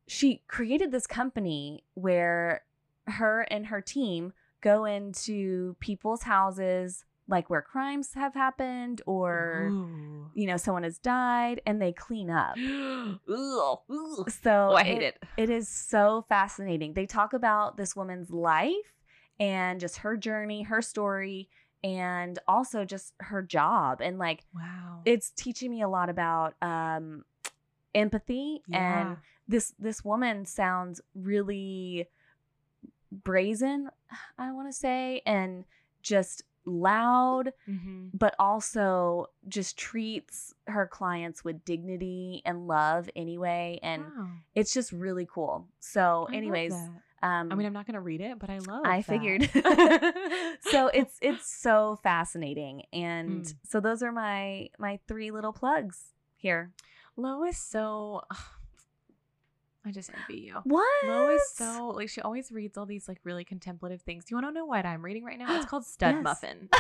she 0.07 0.43
created 0.49 0.93
this 0.93 1.07
company 1.07 1.85
where 1.95 2.63
her 3.07 3.43
and 3.51 3.67
her 3.67 3.81
team 3.81 4.33
go 4.61 4.85
into 4.85 5.77
people's 5.81 6.23
houses 6.23 7.05
like 7.29 7.49
where 7.51 7.63
crimes 7.63 8.15
have 8.15 8.35
happened 8.35 9.01
or 9.07 9.71
Ooh. 9.73 10.31
you 10.35 10.47
know 10.47 10.57
someone 10.57 10.83
has 10.83 10.99
died 10.99 11.61
and 11.67 11.81
they 11.81 11.93
clean 11.93 12.31
up 12.31 12.57
ugh. 13.29 14.31
so 14.31 14.69
Oh, 14.71 14.75
I 14.75 14.83
hate 14.85 15.03
it. 15.03 15.19
it 15.37 15.51
is 15.51 15.69
so 15.69 16.25
fascinating. 16.29 16.95
They 16.95 17.07
talk 17.07 17.33
about 17.33 17.77
this 17.77 17.97
woman's 17.97 18.31
life 18.31 18.93
and 19.41 19.81
just 19.81 19.99
her 19.99 20.17
journey, 20.17 20.63
her 20.63 20.81
story, 20.81 21.49
and 21.83 22.39
also 22.47 22.85
just 22.85 23.15
her 23.21 23.43
job. 23.43 24.01
And 24.01 24.19
like 24.19 24.45
Wow. 24.55 25.01
it's 25.05 25.31
teaching 25.31 25.71
me 25.71 25.83
a 25.83 25.89
lot 25.89 26.09
about 26.11 26.55
um 26.63 27.25
empathy 27.95 28.63
Yeah. 28.69 29.01
and 29.01 29.17
this 29.49 29.75
this 29.79 30.05
woman 30.05 30.47
sounds 30.47 31.01
really 31.15 32.09
brazen, 33.13 33.91
I 34.39 34.53
want 34.53 34.69
to 34.69 34.73
say, 34.73 35.23
and 35.27 35.65
just 36.03 36.43
loud 36.67 37.53
Mhm. 37.69 38.11
but 38.15 38.35
also 38.39 39.27
just 39.49 39.77
treats 39.79 40.55
her 40.67 40.87
clients 40.87 41.45
with 41.45 41.65
dignity 41.65 42.43
and 42.45 42.67
love 42.67 43.09
anyway 43.17 43.79
and 43.83 44.03
Wow. 44.05 44.29
it's 44.55 44.73
just 44.73 44.93
really 44.93 45.27
cool 45.27 45.69
so 45.81 46.27
I 46.31 46.37
anyways 46.37 46.73
um 47.23 47.51
I 47.51 47.55
mean, 47.55 47.67
I'm 47.67 47.73
not 47.73 47.87
gonna 47.87 48.01
read 48.03 48.21
it, 48.21 48.39
but 48.39 48.51
I 48.51 48.59
love. 48.59 48.83
I 48.85 49.01
that. 49.01 49.07
figured. 49.07 49.43
so 50.61 50.89
it's 50.89 51.17
it's 51.23 51.51
so 51.51 51.99
fascinating 52.03 52.83
and 52.93 53.45
Mm. 53.45 53.55
so 53.67 53.81
those 53.81 54.03
are 54.03 54.13
my 54.13 54.69
my 54.79 54.99
three 55.09 55.31
little 55.31 55.53
plugs 55.53 56.13
here 56.37 56.73
Lois, 57.17 57.57
so. 57.57 58.23
I 59.87 59.91
just 59.91 60.11
envy 60.11 60.41
you. 60.43 60.55
what 60.65 61.05
Lo 61.05 61.29
is 61.29 61.43
so 61.55 61.89
like 61.89 62.09
she 62.09 62.21
always 62.23 62.51
reads 62.51 62.79
all 62.79 62.87
these 62.87 63.07
like 63.07 63.19
really 63.25 63.45
contemplative 63.45 64.03
things. 64.03 64.25
Do 64.25 64.35
you 64.35 64.37
want 64.41 64.55
to 64.55 64.59
know 64.59 64.65
what 64.65 64.87
I'm 64.87 65.05
reading 65.05 65.25
right 65.25 65.39
now? 65.39 65.57
It's 65.57 65.67
called 65.71 65.85
Stud 65.85 66.15
Yes. 66.17 66.25
Muffin. 66.25 66.69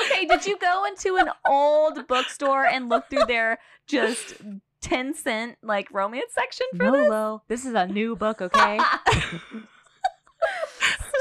okay 0.00 0.26
did 0.26 0.44
you 0.44 0.58
go 0.58 0.84
into 0.86 1.16
an 1.16 1.28
old 1.46 2.06
bookstore 2.08 2.66
and 2.66 2.88
look 2.88 3.08
through 3.08 3.24
their 3.26 3.58
just 3.86 4.34
10 4.80 5.14
cent 5.14 5.56
like 5.62 5.88
romance 5.92 6.32
section 6.34 6.66
for 6.76 6.84
no, 6.84 6.92
this 6.92 7.10
Lo, 7.10 7.42
this 7.48 7.64
is 7.64 7.74
a 7.74 7.86
new 7.86 8.14
book, 8.14 8.42
okay? 8.42 8.78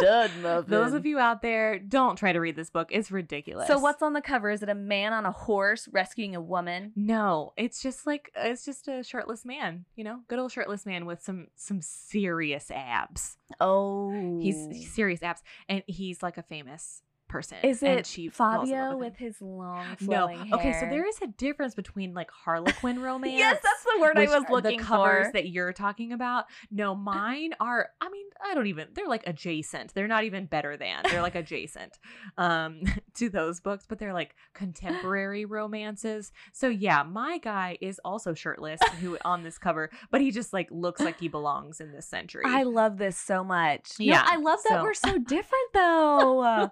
Stud 0.04 0.32
muffin. 0.42 0.70
Those 0.72 0.94
of 0.94 1.06
you 1.06 1.20
out 1.20 1.42
there, 1.42 1.80
don't 1.80 2.16
try 2.16 2.32
to 2.34 2.40
read 2.40 2.56
this 2.56 2.70
book. 2.70 2.90
It's 2.92 3.12
ridiculous. 3.12 3.68
So 3.68 3.80
what's 3.80 4.02
on 4.02 4.14
the 4.14 4.22
cover? 4.22 4.50
Is 4.50 4.64
it 4.64 4.70
a 4.70 4.76
man 4.76 5.14
on 5.14 5.26
a 5.26 5.32
horse 5.32 5.88
rescuing 5.92 6.36
a 6.36 6.42
woman? 6.42 6.92
No, 6.96 7.54
it's 7.58 7.82
just 7.82 8.06
like 8.06 8.32
uh, 8.38 8.48
it's 8.50 8.66
just 8.66 8.88
a 8.88 9.04
shirtless 9.04 9.46
man, 9.46 9.86
you 9.96 10.04
know, 10.04 10.20
good 10.28 10.40
old 10.40 10.52
shirtless 10.52 10.86
man 10.86 11.06
with 11.06 11.22
some 11.24 11.48
some 11.56 11.82
serious 11.82 12.70
abs. 12.72 13.38
Oh, 13.60 14.12
He's, 14.42 14.68
he's 14.72 14.94
serious 14.94 15.22
abs, 15.22 15.42
and 15.70 15.84
he's 15.88 16.24
like 16.24 16.38
a 16.38 16.44
famous 16.44 17.04
person. 17.34 17.58
Is 17.64 17.82
it 17.84 18.06
she 18.06 18.30
Fabio 18.30 18.90
love 18.92 19.00
with 19.00 19.16
his 19.18 19.42
long 19.42 19.84
No, 20.02 20.28
hair? 20.28 20.46
okay, 20.54 20.74
so 20.80 20.86
there 20.88 21.06
is 21.08 21.18
a 21.22 21.28
difference 21.28 21.74
between 21.76 22.14
like 22.14 22.30
Harlequin 22.32 23.02
romance. 23.02 23.34
Yes, 23.38 23.60
that's 23.64 23.84
the 23.84 24.00
word 24.02 24.18
I 24.18 24.26
was 24.26 24.46
looking 24.50 24.78
the 24.78 24.84
covers 24.84 25.28
for. 25.28 25.34
that 25.34 25.50
you're 25.50 25.74
talking 25.74 26.14
about. 26.14 26.46
No, 26.72 26.94
mine 26.96 27.54
are. 27.60 27.90
I 28.00 28.10
mean, 28.10 28.26
I 28.46 28.54
don't 28.54 28.68
even. 28.68 28.88
They're 28.94 29.08
like 29.08 29.24
adjacent. 29.28 29.94
They're 29.94 30.08
not 30.08 30.24
even 30.24 30.46
better 30.46 30.78
than. 30.78 31.02
They're 31.10 31.22
like 31.24 31.36
adjacent 31.36 31.98
um, 32.38 32.82
to 33.16 33.30
those 33.30 33.60
books, 33.60 33.86
but 33.90 33.98
they're 34.00 34.14
like 34.14 34.36
contemporary 34.54 35.46
romances. 35.46 36.32
So 36.52 36.68
yeah, 36.68 37.04
my 37.04 37.40
guy 37.40 37.78
is 37.82 38.00
also 38.06 38.34
shirtless, 38.34 38.80
who 39.02 39.18
on 39.26 39.44
this 39.44 39.58
cover, 39.58 39.90
but 40.12 40.22
he 40.22 40.30
just 40.32 40.54
like 40.54 40.68
looks 40.72 41.02
like 41.02 41.20
he 41.20 41.28
belongs 41.28 41.80
in 41.82 41.92
this 41.92 42.06
century. 42.06 42.44
I 42.46 42.64
love 42.64 42.98
this 42.98 43.18
so 43.18 43.44
much. 43.44 43.92
No, 44.00 44.06
Yeah, 44.06 44.24
I 44.26 44.36
love 44.38 44.60
that 44.70 44.78
so- 44.80 44.84
we're 44.84 44.94
so 44.94 45.18
different 45.18 45.70
though. 45.74 46.72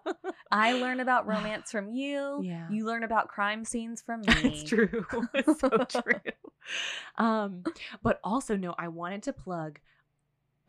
I 0.51 0.73
learn 0.73 0.99
about 0.99 1.25
romance 1.27 1.71
from 1.71 1.89
you. 1.89 2.41
Yeah. 2.43 2.67
You 2.69 2.85
learn 2.85 3.03
about 3.03 3.27
crime 3.27 3.65
scenes 3.65 4.01
from 4.01 4.21
me. 4.27 4.33
It's 4.43 4.63
true. 4.63 5.05
It's 5.33 5.59
so 5.59 5.69
true. 5.69 6.21
Um, 7.17 7.63
but 8.03 8.19
also 8.23 8.55
no, 8.55 8.75
I 8.77 8.87
wanted 8.87 9.23
to 9.23 9.33
plug. 9.33 9.79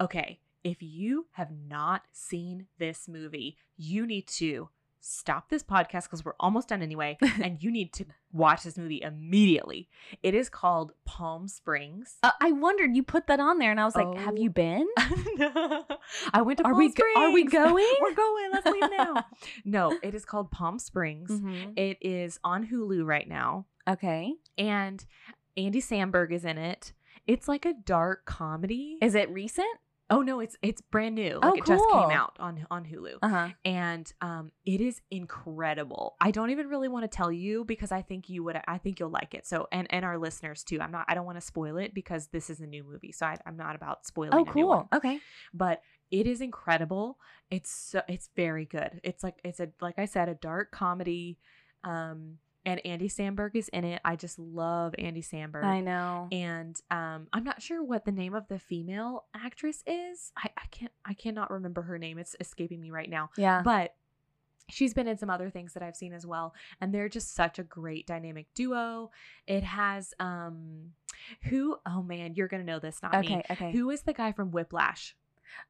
Okay, 0.01 0.41
if 0.65 0.79
you 0.81 1.27
have 1.33 1.51
not 1.69 2.03
seen 2.13 2.67
this 2.79 3.09
movie, 3.09 3.57
you 3.77 4.07
need 4.07 4.27
to 4.29 4.69
stop 5.05 5.51
this 5.51 5.63
podcast 5.65 6.05
because 6.05 6.25
we're 6.25 6.33
almost 6.41 6.69
done 6.69 6.81
anyway, 6.81 7.19
and 7.43 7.63
you 7.63 7.71
need 7.71 7.93
to 7.95 8.05
watch 8.33 8.63
this 8.63 8.79
movie 8.79 9.03
immediately. 9.03 9.89
It 10.23 10.35
is 10.35 10.49
called 10.49 10.93
Palm 11.05 11.49
Springs. 11.49 12.17
Uh, 12.23 12.31
I 12.41 12.53
wondered 12.53 12.95
you 12.97 13.03
put 13.03 13.27
that 13.27 13.41
on 13.41 13.59
there, 13.59 13.71
and 13.73 13.81
I 13.81 13.85
was 13.85 13.97
like, 13.97 14.17
"Have 14.19 14.35
Oh. 14.39 14.41
you 14.41 14.49
been? 14.51 14.87
I 16.33 16.43
went 16.43 16.59
to 16.59 16.65
Are 16.65 16.71
Palm 16.73 16.79
we 16.79 16.93
go- 16.93 17.05
are 17.17 17.33
we 17.33 17.45
going? 17.45 17.95
We're 18.01 18.15
going. 18.15 18.51
Let's 18.53 18.67
leave 18.67 18.91
now. 18.97 19.25
no, 19.65 19.99
it 20.03 20.15
is 20.15 20.25
called 20.25 20.51
Palm 20.51 20.79
Springs. 20.79 21.31
Mhm. 21.31 21.77
It 21.79 21.99
is 22.01 22.39
on 22.45 22.67
Hulu 22.69 23.05
right 23.05 23.29
now, 23.29 23.67
Okay. 23.89 24.35
and 24.57 25.05
Andy 25.57 25.81
Samberg 25.81 26.33
is 26.33 26.45
in 26.45 26.59
it. 26.59 26.93
It's 27.27 27.47
like 27.49 27.65
a 27.65 27.75
dark 27.75 28.25
comedy. 28.25 28.99
Is 29.01 29.15
it 29.15 29.31
recent? 29.31 29.69
Oh 30.13 30.23
no, 30.23 30.41
it's 30.41 30.57
it's 30.63 30.81
brand 30.81 31.15
new. 31.15 31.39
Oh, 31.43 31.49
Like 31.51 31.59
it 31.61 31.67
just 31.67 31.85
came 31.91 32.11
out 32.11 32.37
on 32.39 32.67
on 32.71 32.85
Hulu. 32.85 33.15
Uh 33.23 33.29
huh. 33.29 33.49
and 33.65 34.13
um, 34.21 34.53
it 34.65 34.81
is 34.81 35.01
incredible. 35.11 36.17
I 36.21 36.31
don't 36.31 36.51
even 36.51 36.69
really 36.69 36.89
want 36.89 37.05
to 37.11 37.15
tell 37.17 37.33
you 37.33 37.65
because 37.65 37.91
I 37.91 38.03
think 38.03 38.29
you 38.29 38.45
would. 38.45 38.61
I 38.69 38.79
think 38.79 39.01
you'll 39.01 39.11
like 39.11 39.35
it. 39.35 39.47
So, 39.47 39.67
and 39.73 39.87
and 39.91 40.05
our 40.05 40.19
listeners 40.19 40.63
too. 40.63 40.81
I'm 40.81 40.93
not. 40.93 41.07
I 41.09 41.15
don't 41.15 41.27
want 41.27 41.39
to 41.39 41.47
spoil 41.47 41.79
it 41.79 41.95
because 41.95 42.29
this 42.29 42.51
is 42.51 42.61
a 42.61 42.67
new 42.67 42.85
movie. 42.85 43.13
So 43.13 43.27
I, 43.27 43.39
I'm 43.47 43.57
not 43.57 43.75
about 43.75 44.07
spoiling. 44.07 44.35
Oh, 44.35 44.45
a 44.49 44.55
new 44.55 44.67
one. 44.67 44.79
cool. 44.79 44.89
Okay. 44.95 45.19
But 45.53 45.83
it 46.11 46.27
is 46.27 46.41
incredible. 46.41 47.19
It's 47.51 47.71
so. 47.71 48.03
It's 48.09 48.29
very 48.37 48.67
good. 48.67 49.01
It's 49.03 49.25
like 49.25 49.41
it's 49.45 49.61
a 49.61 49.69
like 49.81 49.99
I 49.99 50.05
said 50.05 50.29
a 50.29 50.35
dark 50.35 50.71
comedy. 50.71 51.39
Um, 51.85 52.39
and 52.65 52.81
Andy 52.85 53.09
Samberg 53.09 53.55
is 53.55 53.69
in 53.69 53.85
it. 53.85 54.01
I 54.05 54.17
just 54.17 54.39
love 54.39 54.95
Andy 54.99 55.23
Samberg. 55.23 55.65
I 55.65 55.81
know. 55.81 56.29
And 56.31 56.81
um, 56.91 57.27
I'm 57.33 57.45
not 57.45 57.61
sure 57.61 57.83
what 57.83 58.05
the 58.05 58.13
name 58.13 58.35
of 58.35 58.47
the 58.49 58.59
female 58.59 59.25
actress 59.35 59.83
is. 59.87 60.33
I, 60.37 60.51
I 60.57 60.67
can't. 60.71 60.93
I 61.05 61.15
cannot 61.15 61.51
remember 61.51 61.83
her 61.83 61.99
name. 61.99 62.19
It's 62.19 62.37
escaping 62.41 62.81
me 62.81 62.91
right 62.91 63.11
now 63.11 63.31
Yeah. 63.37 63.63
but 63.65 63.95
she's 64.69 64.95
been 64.95 65.09
in 65.09 65.19
some 65.19 65.29
other 65.29 65.51
things 65.51 65.75
that 65.75 65.83
I've 65.83 65.97
seen 65.97 66.13
as 66.13 66.25
well 66.25 66.55
and 66.81 66.95
they're 66.95 67.09
just 67.09 67.35
such 67.35 67.59
a 67.59 67.63
great 67.65 68.07
dynamic 68.07 68.47
duo. 68.55 69.11
It 69.47 69.65
has 69.65 70.15
um 70.21 70.93
who 71.45 71.77
oh 71.87 72.03
man, 72.03 72.35
you're 72.35 72.49
going 72.49 72.65
to 72.65 72.67
know 72.67 72.79
this 72.79 73.03
not 73.03 73.15
okay. 73.17 73.37
me. 73.37 73.43
Okay. 73.51 73.73
Who 73.73 73.91
is 73.91 74.03
the 74.03 74.13
guy 74.13 74.33
from 74.33 74.51
Whiplash? 74.51 75.17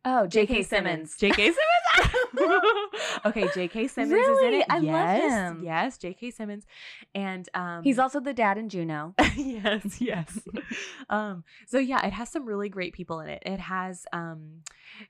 Oh, 0.04 0.26
J.K. 0.26 0.62
Simmons. 0.62 1.16
J.K. 1.16 1.52
Simmons. 1.52 1.58
okay, 3.26 3.48
J.K. 3.54 3.88
Simmons 3.88 4.12
is 4.26 4.38
in 4.42 4.54
it. 4.54 4.66
I 4.70 4.76
love 4.76 4.84
yes, 4.84 5.32
him. 5.32 5.62
Yes, 5.64 5.98
J.K. 5.98 6.30
Simmons. 6.30 6.66
And 7.14 7.48
um 7.54 7.82
He's 7.82 7.98
also 7.98 8.20
the 8.20 8.32
dad 8.32 8.58
in 8.58 8.68
Juno. 8.68 9.14
yes, 9.36 10.00
yes. 10.00 10.38
um, 11.10 11.44
so 11.66 11.78
yeah, 11.78 12.04
it 12.06 12.12
has 12.12 12.28
some 12.30 12.46
really 12.46 12.68
great 12.68 12.92
people 12.94 13.20
in 13.20 13.28
it. 13.28 13.42
It 13.44 13.60
has 13.60 14.06
um 14.12 14.62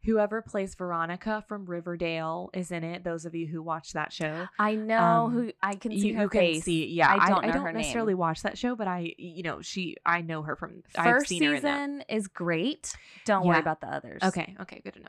whoever 0.04 0.42
plays 0.42 0.74
Veronica 0.74 1.44
from 1.48 1.64
Riverdale 1.66 2.50
is 2.54 2.70
in 2.70 2.84
it. 2.84 3.04
Those 3.04 3.24
of 3.24 3.34
you 3.34 3.46
who 3.46 3.62
watch 3.62 3.92
that 3.92 4.12
show. 4.12 4.46
I 4.58 4.74
know 4.74 4.98
Um, 4.98 5.32
who 5.32 5.52
I 5.62 5.74
can 5.74 5.92
see 5.92 6.08
you, 6.08 6.16
her 6.16 6.28
can 6.28 6.40
face. 6.40 6.64
see 6.64 6.86
yeah. 6.86 7.12
I 7.12 7.28
don't 7.28 7.44
I, 7.44 7.48
know 7.48 7.52
don't 7.64 7.74
necessarily 7.74 8.12
name. 8.12 8.18
watch 8.18 8.42
that 8.42 8.58
show, 8.58 8.74
but 8.76 8.86
I 8.88 9.14
you 9.18 9.42
know, 9.42 9.60
she 9.60 9.96
I 10.04 10.22
know 10.22 10.42
her 10.42 10.56
from 10.56 10.82
I've 10.96 11.04
First 11.16 11.28
seen 11.28 11.42
her 11.44 11.56
season 11.56 12.04
is 12.08 12.28
great. 12.28 12.92
Don't 13.24 13.46
worry 13.46 13.58
about 13.58 13.80
the 13.80 13.88
others. 13.88 14.22
Okay, 14.22 14.54
okay, 14.62 14.80
good 14.82 14.94
to 14.94 15.00
know. 15.00 15.08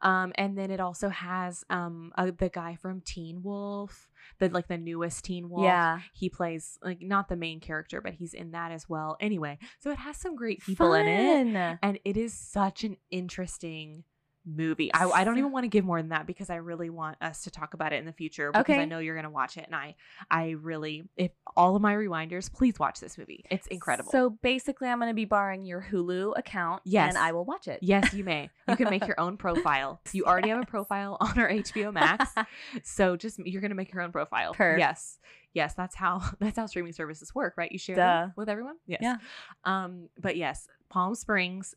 Um, 0.00 0.32
and 0.36 0.56
then 0.56 0.70
it 0.70 0.80
also 0.80 1.08
has 1.10 1.64
um 1.70 2.12
uh, 2.16 2.30
the 2.36 2.48
guy 2.48 2.76
from 2.80 3.02
Teen 3.02 3.42
Wolf, 3.42 4.10
the 4.38 4.48
like 4.48 4.66
the 4.68 4.78
newest 4.78 5.24
Teen 5.24 5.48
Wolf. 5.50 5.64
Yeah. 5.64 6.00
he 6.14 6.28
plays 6.30 6.78
like 6.82 7.02
not 7.02 7.28
the 7.28 7.36
main 7.36 7.60
character, 7.60 8.00
but 8.00 8.14
he's 8.14 8.34
in 8.34 8.52
that 8.52 8.72
as 8.72 8.88
well. 8.88 9.16
Anyway, 9.20 9.58
so 9.80 9.90
it 9.90 9.98
has 9.98 10.16
some 10.16 10.36
great 10.36 10.60
people 10.62 10.94
in 10.94 11.06
it, 11.08 11.46
and 11.82 11.98
it 12.04 12.16
is 12.16 12.32
such 12.34 12.84
an 12.84 12.96
interesting 13.10 14.04
movie. 14.46 14.92
I, 14.92 15.08
I 15.08 15.24
don't 15.24 15.38
even 15.38 15.52
want 15.52 15.64
to 15.64 15.68
give 15.68 15.84
more 15.84 16.00
than 16.00 16.10
that 16.10 16.26
because 16.26 16.50
I 16.50 16.56
really 16.56 16.90
want 16.90 17.16
us 17.20 17.42
to 17.44 17.50
talk 17.50 17.74
about 17.74 17.92
it 17.92 17.96
in 17.96 18.04
the 18.04 18.12
future 18.12 18.52
because 18.52 18.76
I 18.76 18.84
know 18.84 18.98
you're 18.98 19.16
gonna 19.16 19.30
watch 19.30 19.56
it, 19.56 19.64
and 19.66 19.74
I 19.74 19.96
I 20.30 20.50
really 20.50 21.04
if 21.16 21.30
all 21.56 21.76
of 21.76 21.82
my 21.82 21.94
rewinders, 21.94 22.52
please 22.52 22.78
watch 22.78 23.00
this 23.00 23.16
movie. 23.18 23.44
It's 23.50 23.66
incredible. 23.68 24.10
So 24.10 24.30
basically, 24.30 24.88
I'm 24.88 24.98
going 24.98 25.10
to 25.10 25.14
be 25.14 25.24
borrowing 25.24 25.64
your 25.64 25.86
Hulu 25.90 26.36
account. 26.36 26.82
Yes. 26.84 27.10
And 27.10 27.18
I 27.18 27.32
will 27.32 27.44
watch 27.44 27.68
it. 27.68 27.78
Yes, 27.82 28.12
you 28.12 28.24
may. 28.24 28.50
You 28.68 28.76
can 28.76 28.90
make 28.90 29.06
your 29.06 29.18
own 29.20 29.36
profile. 29.36 30.00
You 30.12 30.24
already 30.24 30.48
have 30.48 30.60
a 30.60 30.66
profile 30.66 31.16
on 31.20 31.38
our 31.38 31.48
HBO 31.48 31.92
Max. 31.92 32.32
So 32.82 33.16
just 33.16 33.38
you're 33.44 33.62
gonna 33.62 33.74
make 33.74 33.92
your 33.92 34.02
own 34.02 34.12
profile. 34.12 34.54
Perf. 34.54 34.78
Yes. 34.78 35.18
Yes, 35.52 35.74
that's 35.74 35.94
how 35.94 36.22
that's 36.40 36.56
how 36.56 36.66
streaming 36.66 36.92
services 36.92 37.34
work, 37.34 37.54
right? 37.56 37.70
You 37.70 37.78
share 37.78 38.32
with 38.36 38.48
everyone? 38.48 38.76
Yes. 38.86 39.00
Yeah. 39.02 39.16
Um, 39.64 40.08
but 40.20 40.36
yes, 40.36 40.66
Palm 40.90 41.14
Springs, 41.14 41.74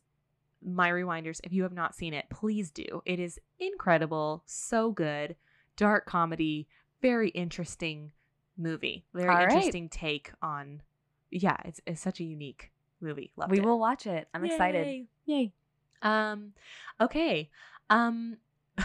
my 0.64 0.90
rewinders, 0.90 1.40
if 1.44 1.52
you 1.52 1.62
have 1.62 1.72
not 1.72 1.94
seen 1.94 2.14
it, 2.14 2.26
please 2.30 2.70
do. 2.70 3.02
It 3.04 3.20
is 3.20 3.38
incredible, 3.58 4.42
so 4.46 4.90
good. 4.90 5.36
Dark 5.76 6.06
comedy, 6.06 6.66
very 7.00 7.28
interesting 7.30 8.12
movie. 8.56 9.04
Very 9.14 9.28
right. 9.28 9.48
interesting 9.48 9.88
take 9.88 10.32
on 10.42 10.82
yeah, 11.30 11.56
it's 11.64 11.80
it's 11.86 12.00
such 12.00 12.20
a 12.20 12.24
unique 12.24 12.70
movie. 13.00 13.32
Loved 13.36 13.50
we 13.50 13.58
it. 13.58 13.64
will 13.64 13.78
watch 13.78 14.06
it. 14.06 14.28
I'm 14.34 14.44
excited. 14.44 14.86
Yay. 14.86 15.06
Yay. 15.26 15.52
Um, 16.02 16.52
okay. 17.00 17.50
Um, 17.90 18.38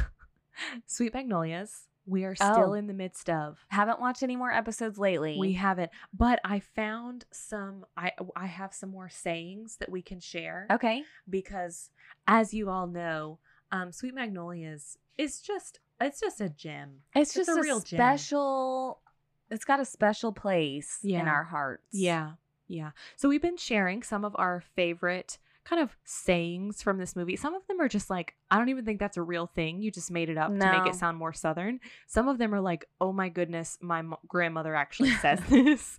Sweet 0.85 1.13
Magnolias. 1.13 1.87
We 2.05 2.25
are 2.25 2.35
still 2.35 2.71
Oh. 2.71 2.73
in 2.73 2.87
the 2.87 2.93
midst 2.93 3.29
of. 3.29 3.65
Haven't 3.69 3.99
watched 4.01 4.23
any 4.23 4.35
more 4.35 4.51
episodes 4.51 4.97
lately. 4.97 5.37
We 5.39 5.53
haven't, 5.53 5.91
but 6.13 6.39
I 6.43 6.59
found 6.59 7.25
some. 7.31 7.85
I 7.95 8.11
I 8.35 8.47
have 8.47 8.73
some 8.73 8.89
more 8.89 9.09
sayings 9.09 9.77
that 9.77 9.89
we 9.89 10.01
can 10.01 10.19
share 10.19 10.67
Okay. 10.69 11.03
because, 11.29 11.91
as 12.27 12.53
you 12.53 12.69
all 12.69 12.87
know, 12.87 13.39
um, 13.71 13.91
Sweet 13.91 14.13
Magnolias 14.13 14.97
is 15.17 15.39
just 15.39 15.79
it's 16.01 16.19
just 16.19 16.41
a 16.41 16.49
gem. 16.49 17.03
It's 17.15 17.29
It's 17.37 17.47
just 17.47 17.57
a 17.57 17.59
a, 17.59 17.61
real 17.61 17.79
gem. 17.79 17.97
special. 17.97 19.01
It's 19.49 19.63
got 19.65 19.79
a 19.79 19.85
special 19.85 20.33
place 20.33 20.99
in 21.03 21.27
our 21.27 21.43
hearts. 21.45 21.85
Yeah, 21.91 22.33
yeah. 22.67 22.91
So 23.15 23.29
we've 23.29 23.41
been 23.41 23.55
sharing 23.57 24.03
some 24.03 24.25
of 24.25 24.35
our 24.37 24.59
favorite 24.75 25.37
kind 25.65 25.81
of 25.81 25.95
sayings 26.03 26.81
from 26.81 26.97
this 26.97 27.15
movie. 27.15 27.35
Some 27.35 27.53
of 27.53 27.65
them 27.67 27.79
are 27.79 27.87
just 27.87 28.09
like, 28.09 28.35
I 28.51 28.57
don't 28.57 28.69
even 28.69 28.85
think 28.85 28.99
that's 28.99 29.17
a 29.17 29.21
real 29.21 29.47
thing. 29.47 29.81
You 29.81 29.91
just 29.91 30.11
made 30.11 30.29
it 30.29 30.37
up 30.37 30.49
to 30.49 30.55
make 30.83 30.93
it 30.93 30.95
sound 30.95 31.17
more 31.17 31.33
southern. 31.33 31.79
Some 32.07 32.27
of 32.27 32.37
them 32.37 32.53
are 32.53 32.61
like, 32.61 32.85
oh 32.99 33.13
my 33.13 33.29
goodness, 33.29 33.77
my 33.81 34.01
mo- 34.01 34.19
grandmother 34.27 34.75
actually 34.75 35.11
says 35.21 35.39
this. 35.49 35.97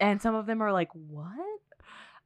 And 0.00 0.20
some 0.22 0.34
of 0.34 0.46
them 0.46 0.62
are 0.62 0.72
like, 0.72 0.88
what? 0.94 1.28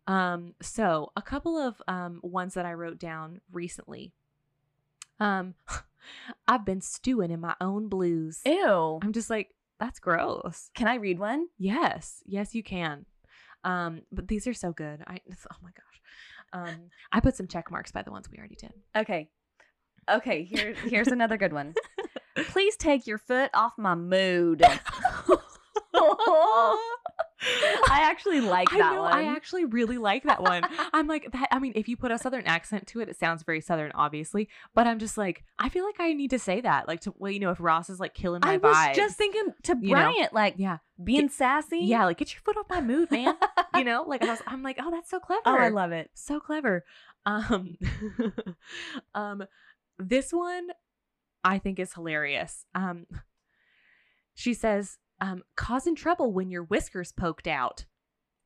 Um, 0.07 0.55
so 0.63 1.11
a 1.17 1.23
couple 1.23 1.59
of 1.59 1.83
um 1.89 2.21
ones 2.23 2.55
that 2.55 2.65
I 2.65 2.75
wrote 2.75 2.99
down 2.99 3.41
recently. 3.53 4.13
Um, 5.19 5.55
I've 6.49 6.65
been 6.65 6.81
stewing 6.81 7.33
in 7.33 7.41
my 7.41 7.57
own 7.61 7.89
blues. 7.89 8.41
Ew. 8.47 9.01
I'm 9.03 9.13
just 9.13 9.31
like, 9.31 9.55
that's 9.81 9.99
gross. 9.99 10.71
Can 10.75 10.87
I 10.87 10.95
read 10.95 11.19
one? 11.19 11.49
Yes, 11.59 12.23
yes, 12.25 12.55
you 12.55 12.63
can. 12.63 13.07
Um, 13.65 14.03
but 14.13 14.29
these 14.29 14.47
are 14.47 14.55
so 14.55 14.73
good. 14.73 15.03
I 15.07 15.19
oh 15.29 15.57
my 15.63 15.71
gosh. 15.71 15.96
Um, 16.53 16.91
I 17.13 17.21
put 17.21 17.37
some 17.37 17.49
check 17.49 17.71
marks 17.71 17.93
by 17.93 18.03
the 18.03 18.11
ones 18.11 18.29
we 18.31 18.39
already 18.39 18.57
did. 18.57 18.73
Okay. 18.97 19.29
Okay. 20.11 20.45
Here, 20.45 20.75
here's 20.75 21.09
another 21.09 21.37
good 21.37 21.53
one. 21.53 21.75
Please 22.37 22.77
take 22.77 23.07
your 23.07 23.19
foot 23.19 23.51
off 23.55 23.73
my 23.79 23.95
mood. 23.95 24.63
I 27.43 28.01
actually 28.03 28.41
like 28.41 28.73
I 28.73 28.79
that 28.79 28.95
know, 28.95 29.03
one. 29.03 29.13
I 29.13 29.25
actually 29.25 29.65
really 29.67 29.99
like 29.99 30.23
that 30.25 30.43
one. 30.43 30.63
I'm 30.93 31.07
like 31.07 31.31
that. 31.33 31.49
I 31.51 31.59
mean, 31.59 31.73
if 31.75 31.89
you 31.89 31.97
put 31.97 32.11
a 32.11 32.19
southern 32.19 32.45
accent 32.47 32.87
to 32.89 33.01
it, 33.01 33.09
it 33.09 33.19
sounds 33.19 33.43
very 33.43 33.61
southern, 33.61 33.93
obviously. 33.95 34.49
But 34.75 34.87
I'm 34.87 34.99
just 34.99 35.19
like, 35.19 35.45
I 35.59 35.69
feel 35.69 35.85
like 35.85 35.97
I 35.99 36.13
need 36.15 36.31
to 36.31 36.39
say 36.39 36.61
that, 36.63 36.89
like 36.89 37.01
to 37.01 37.15
well, 37.19 37.31
you 37.31 37.41
know, 37.41 37.51
if 37.51 37.61
Ross 37.61 37.91
is 37.91 38.01
like 38.01 38.15
killing 38.15 38.41
my 38.45 38.59
vibe. 38.59 38.73
I 38.73 38.89
was 38.89 38.97
just 38.97 39.19
thinking 39.19 39.53
to 39.65 39.77
you 39.81 39.95
know? 39.95 40.13
Bryant, 40.13 40.33
like 40.33 40.55
yeah, 40.57 40.79
being 41.03 41.29
sassy. 41.29 41.81
yeah, 41.81 42.05
like 42.05 42.19
get 42.19 42.33
your 42.33 42.41
foot 42.41 42.57
off 42.57 42.67
my 42.71 42.81
mood, 42.81 43.11
man. 43.11 43.35
you 43.77 43.85
know, 43.85 44.05
like 44.07 44.23
I 44.23 44.31
was, 44.31 44.43
I'm 44.47 44.63
like, 44.63 44.79
oh, 44.81 44.91
that's 44.91 45.11
so 45.11 45.21
clever. 45.21 45.43
Oh, 45.45 45.57
I 45.57 45.69
love 45.69 45.93
it. 45.93 46.11
so 46.15 46.41
clever. 46.41 46.85
Um, 47.27 47.77
um, 49.15 49.45
this 49.99 50.33
one 50.33 50.69
I 51.45 51.59
think 51.59 51.79
is 51.79 51.93
hilarious. 51.93 52.65
Um, 52.75 53.07
she 54.35 54.55
says, 54.55 54.99
um, 55.21 55.43
causing 55.57 55.95
trouble 55.95 56.33
when 56.33 56.51
your 56.51 56.63
whiskers 56.65 57.13
poked 57.13 57.47
out. 57.47 57.85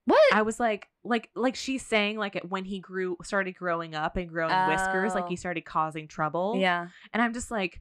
What? 0.06 0.20
I 0.32 0.42
was 0.42 0.58
like, 0.58 0.88
like, 1.04 1.30
like 1.34 1.54
she's 1.54 1.84
saying, 1.84 2.16
like 2.16 2.36
it- 2.36 2.48
when 2.50 2.64
he 2.64 2.80
grew, 2.80 3.16
started 3.22 3.52
growing 3.52 3.94
up 3.94 4.16
and 4.16 4.28
growing 4.28 4.52
whiskers, 4.68 5.14
like 5.14 5.24
Oh. 5.24 5.28
he 5.28 5.36
started 5.36 5.64
causing 5.64 6.08
trouble. 6.08 6.56
yeah. 6.58 6.88
and 7.12 7.22
I'm 7.22 7.32
just 7.34 7.50
like, 7.50 7.80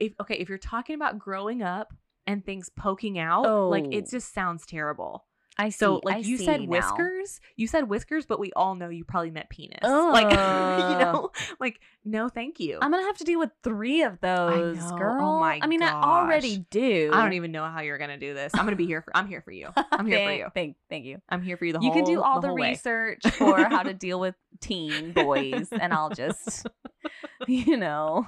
if 0.00 0.14
okay, 0.20 0.36
if 0.36 0.48
you're 0.48 0.56
talking 0.58 0.94
about 0.94 1.18
growing 1.18 1.62
up 1.62 1.92
and 2.26 2.44
things 2.44 2.68
poking 2.70 3.18
out, 3.18 3.44
like 3.70 3.86
it 3.92 4.04
Oh. 4.06 4.10
just 4.10 4.32
sounds 4.32 4.64
terrible. 4.66 5.26
I 5.58 5.70
see. 5.70 5.78
So 5.78 6.00
like 6.04 6.16
I 6.16 6.18
you 6.18 6.38
said 6.38 6.60
now. 6.62 6.66
whiskers, 6.66 7.40
you 7.56 7.66
said 7.66 7.88
whiskers, 7.88 8.26
but 8.26 8.38
we 8.38 8.52
all 8.54 8.74
know 8.74 8.88
you 8.88 9.04
probably 9.04 9.30
meant 9.30 9.48
penis. 9.48 9.78
Like 9.82 10.30
you 10.30 10.98
know, 10.98 11.30
like 11.60 11.80
no, 12.04 12.28
thank 12.28 12.60
you. 12.60 12.78
I'm 12.80 12.90
gonna 12.90 13.06
have 13.06 13.16
to 13.18 13.24
deal 13.24 13.38
with 13.38 13.50
three 13.62 14.02
of 14.02 14.20
those. 14.20 14.78
Oh 14.82 14.96
girl. 14.96 15.40
my 15.40 15.58
I 15.62 15.66
mean, 15.66 15.82
I 15.82 15.92
already 15.92 16.66
do. 16.70 17.10
I 17.12 17.22
don't 17.22 17.32
even 17.32 17.52
know 17.52 17.64
how 17.64 17.80
you're 17.80 17.98
gonna 17.98 18.18
do 18.18 18.34
this. 18.34 18.52
I'm 18.54 18.64
gonna 18.64 18.76
be 18.76 18.86
here 18.86 19.02
for. 19.02 19.16
I'm 19.16 19.26
here 19.28 19.40
for 19.40 19.50
you. 19.50 19.68
I'm 19.92 20.06
here 20.06 20.18
for 20.18 20.24
Thank- 20.26 20.38
you. 20.40 20.46
Thank, 20.54 20.76
thank 20.90 21.04
you. 21.06 21.22
I'm 21.28 21.42
here 21.42 21.56
for 21.56 21.64
you. 21.64 21.72
The 21.72 21.78
whole 21.78 21.86
you 21.86 21.92
whole. 21.92 22.04
can 22.04 22.14
do 22.14 22.22
all 22.22 22.40
the, 22.40 22.52
way. 22.52 22.70
research 22.70 23.22
for 23.32 23.64
how 23.64 23.82
to 23.82 23.94
deal 23.94 24.20
with 24.20 24.34
teen 24.60 25.12
boys, 25.12 25.68
and 25.72 25.92
I'll 25.92 26.10
just 26.10 26.66
you 27.48 27.76
know, 27.76 28.26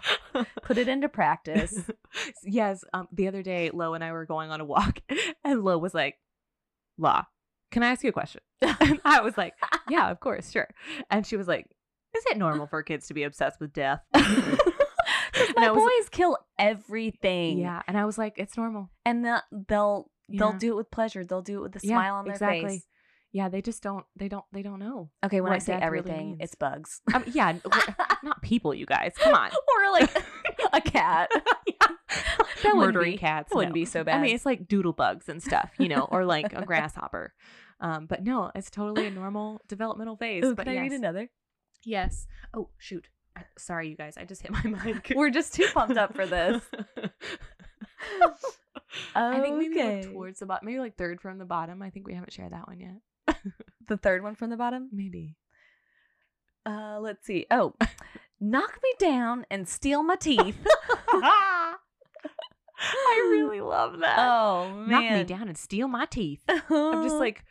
put 0.63 0.79
it 0.79 0.89
into 0.89 1.09
practice. 1.09 1.79
yes. 2.43 2.85
Um, 2.93 3.09
the 3.13 3.29
other 3.29 3.43
day, 3.43 3.71
Lo 3.73 3.95
and 3.95 4.03
I 4.03 4.13
were 4.13 4.25
going 4.25 4.51
on 4.51 4.61
a 4.61 4.65
walk, 4.65 5.01
and 5.45 5.63
Lo 5.63 5.79
was 5.79 5.95
like, 5.95 6.17
"La, 6.99 7.25
can 7.71 7.83
I 7.83 7.89
ask 7.91 8.03
you 8.03 8.11
a 8.11 8.13
question?" 8.13 8.41
And 8.81 9.01
I 9.05 9.21
was 9.23 9.39
like, 9.39 9.55
"Yeah, 9.89 10.11
of 10.11 10.21
course, 10.21 10.51
sure." 10.51 10.69
And 11.11 11.27
she 11.27 11.37
was 11.37 11.49
like, 11.49 11.67
"Is 12.17 12.25
it 12.27 12.37
normal 12.37 12.67
for 12.67 12.83
kids 12.83 13.07
to 13.09 13.15
be 13.15 13.23
obsessed 13.25 13.61
with 13.61 13.73
death?" 13.73 14.01
My 15.57 15.71
was- 15.71 15.79
boys 15.83 16.09
kill 16.11 16.37
everything. 16.59 17.59
yeah, 17.59 17.83
and 17.87 17.97
I 17.97 18.05
was 18.05 18.19
like, 18.19 18.35
"It's 18.37 18.57
normal." 18.57 18.91
and 19.07 19.25
the, 19.25 19.43
they'll 19.69 20.11
they'll 20.29 20.53
do 20.53 20.73
it 20.73 20.77
with 20.77 20.91
pleasure. 20.91 21.25
They'll 21.25 21.43
do 21.43 21.59
it 21.59 21.63
with 21.63 21.77
a 21.83 21.87
Yeah, 21.87 21.95
smile 21.97 22.15
on 22.17 22.25
their 22.25 22.35
exactly. 22.35 22.69
face. 22.69 22.87
Yeah, 23.33 23.49
they 23.49 23.61
just 23.63 23.83
don't. 23.83 24.05
They 24.17 24.29
don't. 24.29 24.45
They 24.53 24.63
don't 24.63 24.79
know. 24.79 25.11
Okay, 25.25 25.41
when 25.41 25.53
I 25.53 25.59
say 25.59 25.75
death 25.75 25.83
really 25.91 25.99
everything, 25.99 26.37
it's 26.41 26.55
bugs 26.55 27.01
Um, 27.15 27.25
yeah, 27.27 27.57
not 28.23 28.41
people. 28.43 28.73
You 28.75 28.87
guys, 28.87 29.13
come 29.17 29.35
on. 29.35 29.51
or 29.51 29.93
like 29.93 30.11
a 30.73 30.81
cat. 30.81 31.31
That 32.63 32.75
Murdering 32.75 33.13
be- 33.13 33.19
cats 33.19 33.51
that 33.51 33.57
wouldn't 33.57 33.75
be 33.75 33.85
so 33.85 34.03
bad. 34.03 34.19
I 34.19 34.23
mean, 34.23 34.35
it's 34.35 34.45
like 34.47 34.67
doodle 34.67 34.93
bugs 34.93 35.29
and 35.29 35.41
stuff, 35.43 35.71
you 35.79 35.89
know, 35.89 36.09
or 36.11 36.25
like 36.25 36.53
a 36.53 36.65
grasshopper. 36.67 37.33
Um, 37.81 38.07
but 38.07 38.25
no, 38.25 38.51
it's 38.55 38.69
totally 38.71 39.07
a 39.07 39.11
normal 39.11 39.61
developmental 39.69 40.17
phase. 40.23 40.45
Ooh, 40.45 40.55
but 40.57 40.65
can 40.67 40.77
I 40.77 40.81
read 40.81 40.91
yes. 40.93 40.99
another? 40.99 41.31
Yes. 41.85 42.27
Oh 42.53 42.71
shoot. 42.79 43.09
I- 43.37 43.45
Sorry, 43.59 43.89
you 43.91 43.97
guys. 43.97 44.17
I 44.17 44.25
just 44.25 44.43
hit 44.43 44.51
my 44.51 44.63
mic. 44.65 45.13
We're 45.15 45.31
just 45.31 45.55
too 45.55 45.69
pumped 45.73 45.97
up 45.97 46.15
for 46.17 46.27
this. 46.27 46.63
I 49.15 49.41
think 49.41 49.57
maybe 49.57 49.79
Okay. 49.79 49.97
like 50.03 50.13
towards 50.13 50.41
the 50.41 50.47
bottom, 50.47 50.67
maybe 50.67 50.79
like 50.81 50.97
third 50.97 51.21
from 51.21 51.39
the 51.39 51.45
bottom. 51.45 51.83
I 51.83 51.91
think 51.91 52.07
we 52.07 52.15
haven't 52.15 52.33
shared 52.33 52.53
that 52.53 52.67
one 52.67 52.81
yet. 52.81 53.37
the 53.87 53.97
third 53.97 54.23
one 54.23 54.35
from 54.35 54.51
the 54.51 54.57
bottom. 54.57 54.89
Maybe. 54.93 55.37
Uh, 56.67 56.99
let's 57.01 57.25
see. 57.27 57.47
Oh, 57.51 57.75
knock 58.41 58.79
me 58.83 58.93
down 58.99 59.47
and 59.51 59.69
steal 59.69 60.03
my 60.03 60.17
teeth. 60.17 60.57
I 62.81 63.29
really 63.31 63.61
love 63.61 63.99
that. 64.01 64.19
oh 64.19 64.69
man, 64.71 64.89
Knock 64.89 65.03
me 65.13 65.25
down 65.25 65.49
and 65.49 65.57
steal 65.59 65.89
my 65.89 66.07
teeth. 66.07 66.43
I'm 66.49 67.03
just 67.03 67.17
like, 67.21 67.45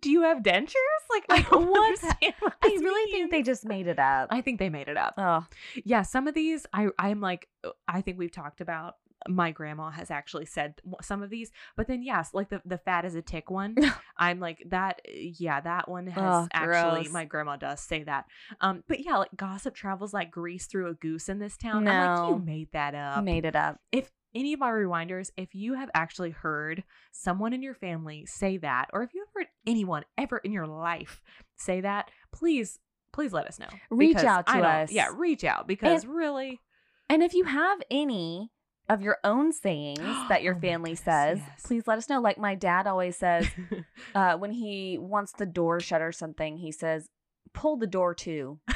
do 0.00 0.10
you 0.10 0.22
have 0.22 0.38
dentures? 0.42 0.74
Like, 1.10 1.24
I 1.28 1.42
don't 1.50 1.68
what's 1.70 2.02
understand 2.02 2.34
what 2.40 2.54
I 2.62 2.68
really 2.68 3.12
think 3.12 3.30
they 3.30 3.42
just 3.42 3.64
made 3.64 3.86
it 3.86 3.98
up. 3.98 4.28
I 4.30 4.40
think 4.40 4.58
they 4.58 4.68
made 4.70 4.88
it 4.88 4.96
up. 4.96 5.14
oh, 5.18 5.46
Yeah, 5.84 6.02
some 6.02 6.26
of 6.26 6.34
these, 6.34 6.66
I 6.72 6.88
I'm 6.98 7.20
like, 7.20 7.48
uh, 7.64 7.70
I 7.86 8.00
think 8.00 8.18
we've 8.18 8.32
talked 8.32 8.60
about. 8.60 8.96
My 9.28 9.50
grandma 9.50 9.90
has 9.90 10.10
actually 10.10 10.46
said 10.46 10.80
some 11.02 11.22
of 11.22 11.30
these, 11.30 11.50
but 11.76 11.86
then 11.86 12.02
yes, 12.02 12.30
like 12.32 12.48
the 12.48 12.60
the 12.64 12.78
fat 12.78 13.04
as 13.04 13.14
a 13.14 13.22
tick 13.22 13.50
one, 13.50 13.76
I'm 14.16 14.40
like 14.40 14.62
that. 14.68 15.00
Yeah, 15.08 15.60
that 15.60 15.88
one 15.88 16.06
has 16.08 16.48
actually. 16.52 17.02
gross. 17.02 17.12
My 17.12 17.24
grandma 17.24 17.56
does 17.56 17.80
say 17.80 18.02
that. 18.04 18.26
Um, 18.60 18.84
but 18.88 19.04
yeah, 19.04 19.16
like 19.16 19.30
gossip 19.36 19.74
travels 19.74 20.12
like 20.14 20.30
grease 20.30 20.66
through 20.66 20.88
a 20.88 20.94
goose 20.94 21.28
in 21.28 21.38
this 21.38 21.56
town. 21.56 21.86
I'm 21.88 22.08
like, 22.08 22.18
No. 22.20 22.28
you 22.30 22.38
made 22.44 22.68
that 22.72 22.94
up. 22.94 23.24
made 23.24 23.44
it 23.44 23.56
up. 23.56 23.80
if 23.92 24.10
any 24.34 24.52
of 24.52 24.60
our 24.60 24.78
rewinders, 24.78 25.30
if 25.38 25.54
you 25.54 25.74
have 25.74 25.88
actually 25.94 26.28
heard 26.30 26.84
someone 27.10 27.54
in 27.54 27.62
your 27.62 27.72
family 27.74 28.26
say 28.26 28.58
that, 28.58 28.90
or 28.92 29.02
if 29.02 29.14
you 29.14 29.20
have 29.22 29.28
heard 29.34 29.46
anyone 29.66 30.04
ever 30.18 30.36
in 30.38 30.52
your 30.52 30.66
life 30.66 31.22
say 31.56 31.80
that, 31.80 32.10
please, 32.32 32.78
please 33.12 33.32
let 33.32 33.46
us 33.46 33.58
know. 33.58 33.68
Reach 33.88 34.18
out 34.18 34.46
to 34.48 34.58
us. 34.58 34.92
Yeah, 34.92 35.08
reach 35.16 35.42
out 35.42 35.66
because 35.66 36.04
really, 36.04 36.60
And 37.08 37.22
if 37.22 37.32
you 37.32 37.44
have 37.44 37.78
any 37.90 38.50
of 38.88 39.02
your 39.02 39.18
own 39.24 39.52
sayings 39.52 39.98
that 40.28 40.42
your 40.42 40.54
Oh 40.56 40.60
family 40.60 40.90
goodness, 40.92 41.04
says, 41.04 41.38
yes. 41.38 41.62
please 41.64 41.86
let 41.86 41.98
us 41.98 42.08
know. 42.08 42.20
Like 42.20 42.38
my 42.38 42.54
dad 42.54 42.86
always 42.86 43.16
says, 43.16 43.46
uh, 44.14 44.36
when 44.36 44.50
he 44.52 44.98
wants 44.98 45.32
the 45.36 45.46
door 45.46 45.80
shut 45.80 46.02
or 46.02 46.12
something, 46.12 46.56
he 46.58 46.70
says, 46.72 47.08
"Pull 47.52 47.76
the 47.78 47.86
door 47.86 48.14
to." 48.14 48.58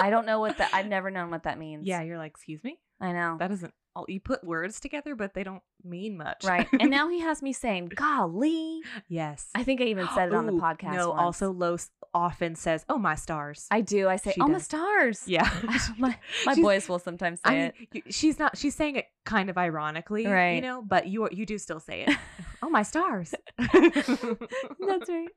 I 0.00 0.10
don't 0.10 0.26
know 0.26 0.40
what 0.40 0.58
that. 0.58 0.70
I've 0.72 0.86
never 0.86 1.10
known 1.10 1.30
what 1.30 1.42
that 1.44 1.58
means. 1.58 1.86
yeah, 1.86 2.02
you're 2.02 2.18
like, 2.18 2.30
excuse 2.30 2.62
me, 2.62 2.78
I 3.00 3.12
know. 3.12 3.36
that 3.38 3.48
doesn't. 3.48 3.74
All 3.98 4.04
You 4.08 4.20
put 4.20 4.44
words 4.44 4.78
together, 4.80 5.14
but 5.16 5.34
they 5.34 5.42
don't 5.42 5.62
mean 5.84 6.16
much, 6.16 6.44
right. 6.44 6.66
And 6.80 6.90
now 6.90 7.08
he 7.08 7.20
has 7.20 7.42
me 7.42 7.52
saying, 7.52 7.92
"Golly." 7.94 8.80
yes, 9.08 9.48
I 9.54 9.64
think 9.64 9.80
I 9.80 9.84
even 9.84 10.06
said 10.14 10.28
it 10.28 10.34
on 10.34 10.46
the 10.46 10.52
Ooh, 10.52 10.60
podcast. 10.60 10.94
No, 10.94 11.10
once. 11.10 11.20
also 11.20 11.52
Los 11.52 11.90
often 12.14 12.54
says, 12.54 12.84
"Oh 12.88 12.98
my 12.98 13.16
stars." 13.16 13.66
I 13.70 13.80
do. 13.80 14.08
I 14.08 14.16
say, 14.16 14.32
She 14.32 14.40
"Oh 14.40 14.46
my 14.46 14.58
stars." 14.58 15.24
yeah, 15.26 15.48
my 15.98 16.16
my 16.46 16.54
boys 16.54 16.88
will 16.88 16.98
sometimes 17.00 17.40
say 17.40 17.50
I 17.50 17.54
mean, 17.54 17.72
it. 17.92 18.14
she's 18.14 18.38
not. 18.38 18.56
She's 18.56 18.74
saying 18.74 18.96
it 18.96 19.06
kind 19.24 19.50
of 19.50 19.58
ironically, 19.58 20.26
right. 20.26 20.54
You 20.54 20.60
know, 20.62 20.82
but 20.82 21.08
you 21.08 21.28
you 21.32 21.44
do 21.44 21.58
still 21.58 21.80
say 21.80 22.02
it. 22.06 22.16
oh 22.62 22.70
my 22.70 22.82
stars! 22.84 23.34
That's 23.58 25.08
right. 25.08 25.28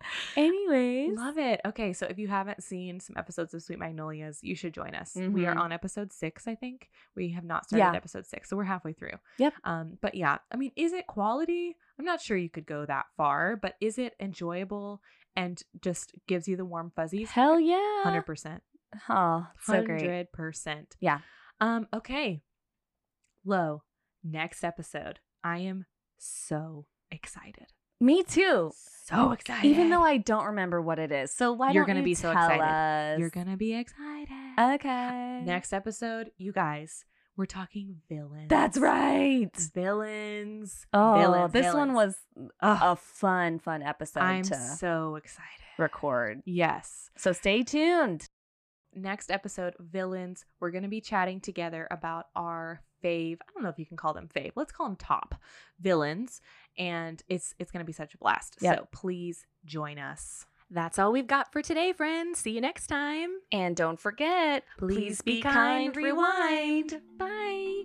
Anyways, 0.36 1.16
Love 1.16 1.38
it. 1.38 1.60
Okay, 1.66 1.92
so 1.92 2.06
if 2.06 2.18
you 2.18 2.28
haven't 2.28 2.62
seen 2.62 3.00
some 3.00 3.16
episodes 3.16 3.52
of 3.54 3.62
Sweet 3.62 3.78
Magnolias, 3.78 4.38
you 4.42 4.54
should 4.54 4.72
join 4.74 4.94
us. 4.94 5.14
We 5.16 5.46
are 5.46 5.54
Mhm. 5.54 5.60
on 5.60 5.72
episode 5.72 6.12
six, 6.12 6.46
I 6.48 6.54
think. 6.54 6.88
We 7.14 7.30
have 7.30 7.44
not 7.44 7.66
started 7.66 7.84
Yeah. 7.92 7.96
episode 7.96 8.26
six, 8.26 8.48
so 8.48 8.56
we're 8.56 8.64
halfway 8.64 8.92
through. 8.92 9.18
Yep. 9.38 9.54
Um, 9.64 9.98
but 10.00 10.14
yeah, 10.14 10.38
I 10.50 10.56
mean, 10.56 10.72
is 10.76 10.92
it 10.92 11.06
quality? 11.06 11.76
I'm 11.98 12.04
not 12.04 12.20
sure 12.20 12.36
you 12.36 12.48
could 12.50 12.66
go 12.66 12.86
that 12.86 13.06
far, 13.16 13.56
but 13.56 13.76
is 13.80 13.98
it 13.98 14.14
enjoyable 14.20 15.02
and 15.36 15.62
just 15.80 16.14
gives 16.26 16.48
you 16.48 16.56
the 16.56 16.64
warm 16.64 16.90
fuzzies? 16.96 17.30
hell 17.30 17.60
yeah. 17.60 18.02
Hundred 18.02 18.22
percent. 18.26 18.62
Oh, 19.08 19.46
so 19.60 19.84
great. 19.84 20.00
Hundred 20.00 20.32
percent. 20.32 20.96
Yeah. 21.00 21.20
Um. 21.60 21.86
Okay. 21.92 22.42
Lo. 23.44 23.82
Next 24.24 24.64
episode. 24.64 25.20
I 25.44 25.58
am 25.58 25.86
so 26.18 26.86
excited. 27.10 27.72
Me 28.00 28.22
too. 28.22 28.72
So 29.06 29.32
excited. 29.32 29.66
Even 29.68 29.90
though 29.90 30.02
I 30.02 30.18
don't 30.18 30.46
remember 30.46 30.80
what 30.80 30.98
it 30.98 31.10
is. 31.12 31.32
So 31.32 31.52
why 31.52 31.72
You're 31.72 31.82
don't 31.82 31.88
gonna 31.88 31.98
you 32.00 32.04
be 32.04 32.14
so 32.14 32.32
tell 32.32 32.42
excited. 32.48 32.62
us? 33.14 33.18
you're 33.18 33.30
gonna 33.30 33.56
be 33.56 33.74
excited. 33.74 34.28
Okay. 34.58 35.42
Next 35.44 35.72
episode, 35.72 36.30
you 36.38 36.52
guys, 36.52 37.04
we're 37.36 37.46
talking 37.46 37.96
villains. 38.08 38.48
That's 38.48 38.78
right. 38.78 39.50
Villains. 39.74 40.86
Oh, 40.92 41.18
villains, 41.18 41.52
this 41.52 41.74
one 41.74 41.92
was 41.92 42.16
a 42.60 42.94
fun, 42.96 43.58
fun 43.58 43.82
episode 43.82 44.20
I'm 44.20 44.42
to 44.44 44.54
so 44.54 45.16
excited. 45.16 45.48
record. 45.78 46.42
Yes. 46.44 47.10
So 47.16 47.32
stay 47.32 47.62
tuned. 47.64 48.28
Next 48.94 49.30
episode, 49.30 49.74
villains. 49.78 50.44
We're 50.60 50.70
gonna 50.72 50.88
be 50.88 51.00
chatting 51.00 51.40
together 51.40 51.86
about 51.90 52.26
our 52.36 52.82
fave. 53.02 53.38
I 53.40 53.52
don't 53.54 53.62
know 53.62 53.68
if 53.70 53.78
you 53.78 53.86
can 53.86 53.96
call 53.96 54.12
them 54.14 54.28
fave. 54.34 54.52
Let's 54.56 54.72
call 54.72 54.86
them 54.86 54.96
top 54.96 55.36
villains, 55.80 56.40
and 56.78 57.22
it's 57.28 57.54
it's 57.58 57.70
gonna 57.70 57.84
be 57.84 57.92
such 57.92 58.14
a 58.14 58.18
blast. 58.18 58.56
Yep. 58.60 58.76
So 58.76 58.88
please 58.92 59.46
join 59.64 59.98
us. 59.98 60.46
That's 60.70 60.98
all 60.98 61.10
we've 61.10 61.26
got 61.26 61.52
for 61.52 61.62
today, 61.62 61.92
friends. 61.92 62.38
See 62.38 62.52
you 62.52 62.60
next 62.60 62.86
time. 62.86 63.30
And 63.50 63.74
don't 63.74 63.98
forget, 63.98 64.64
Please, 64.78 65.20
be, 65.20 65.40
kind. 65.42 65.96
Rewind. 65.96 67.00
Bye. 67.18 67.82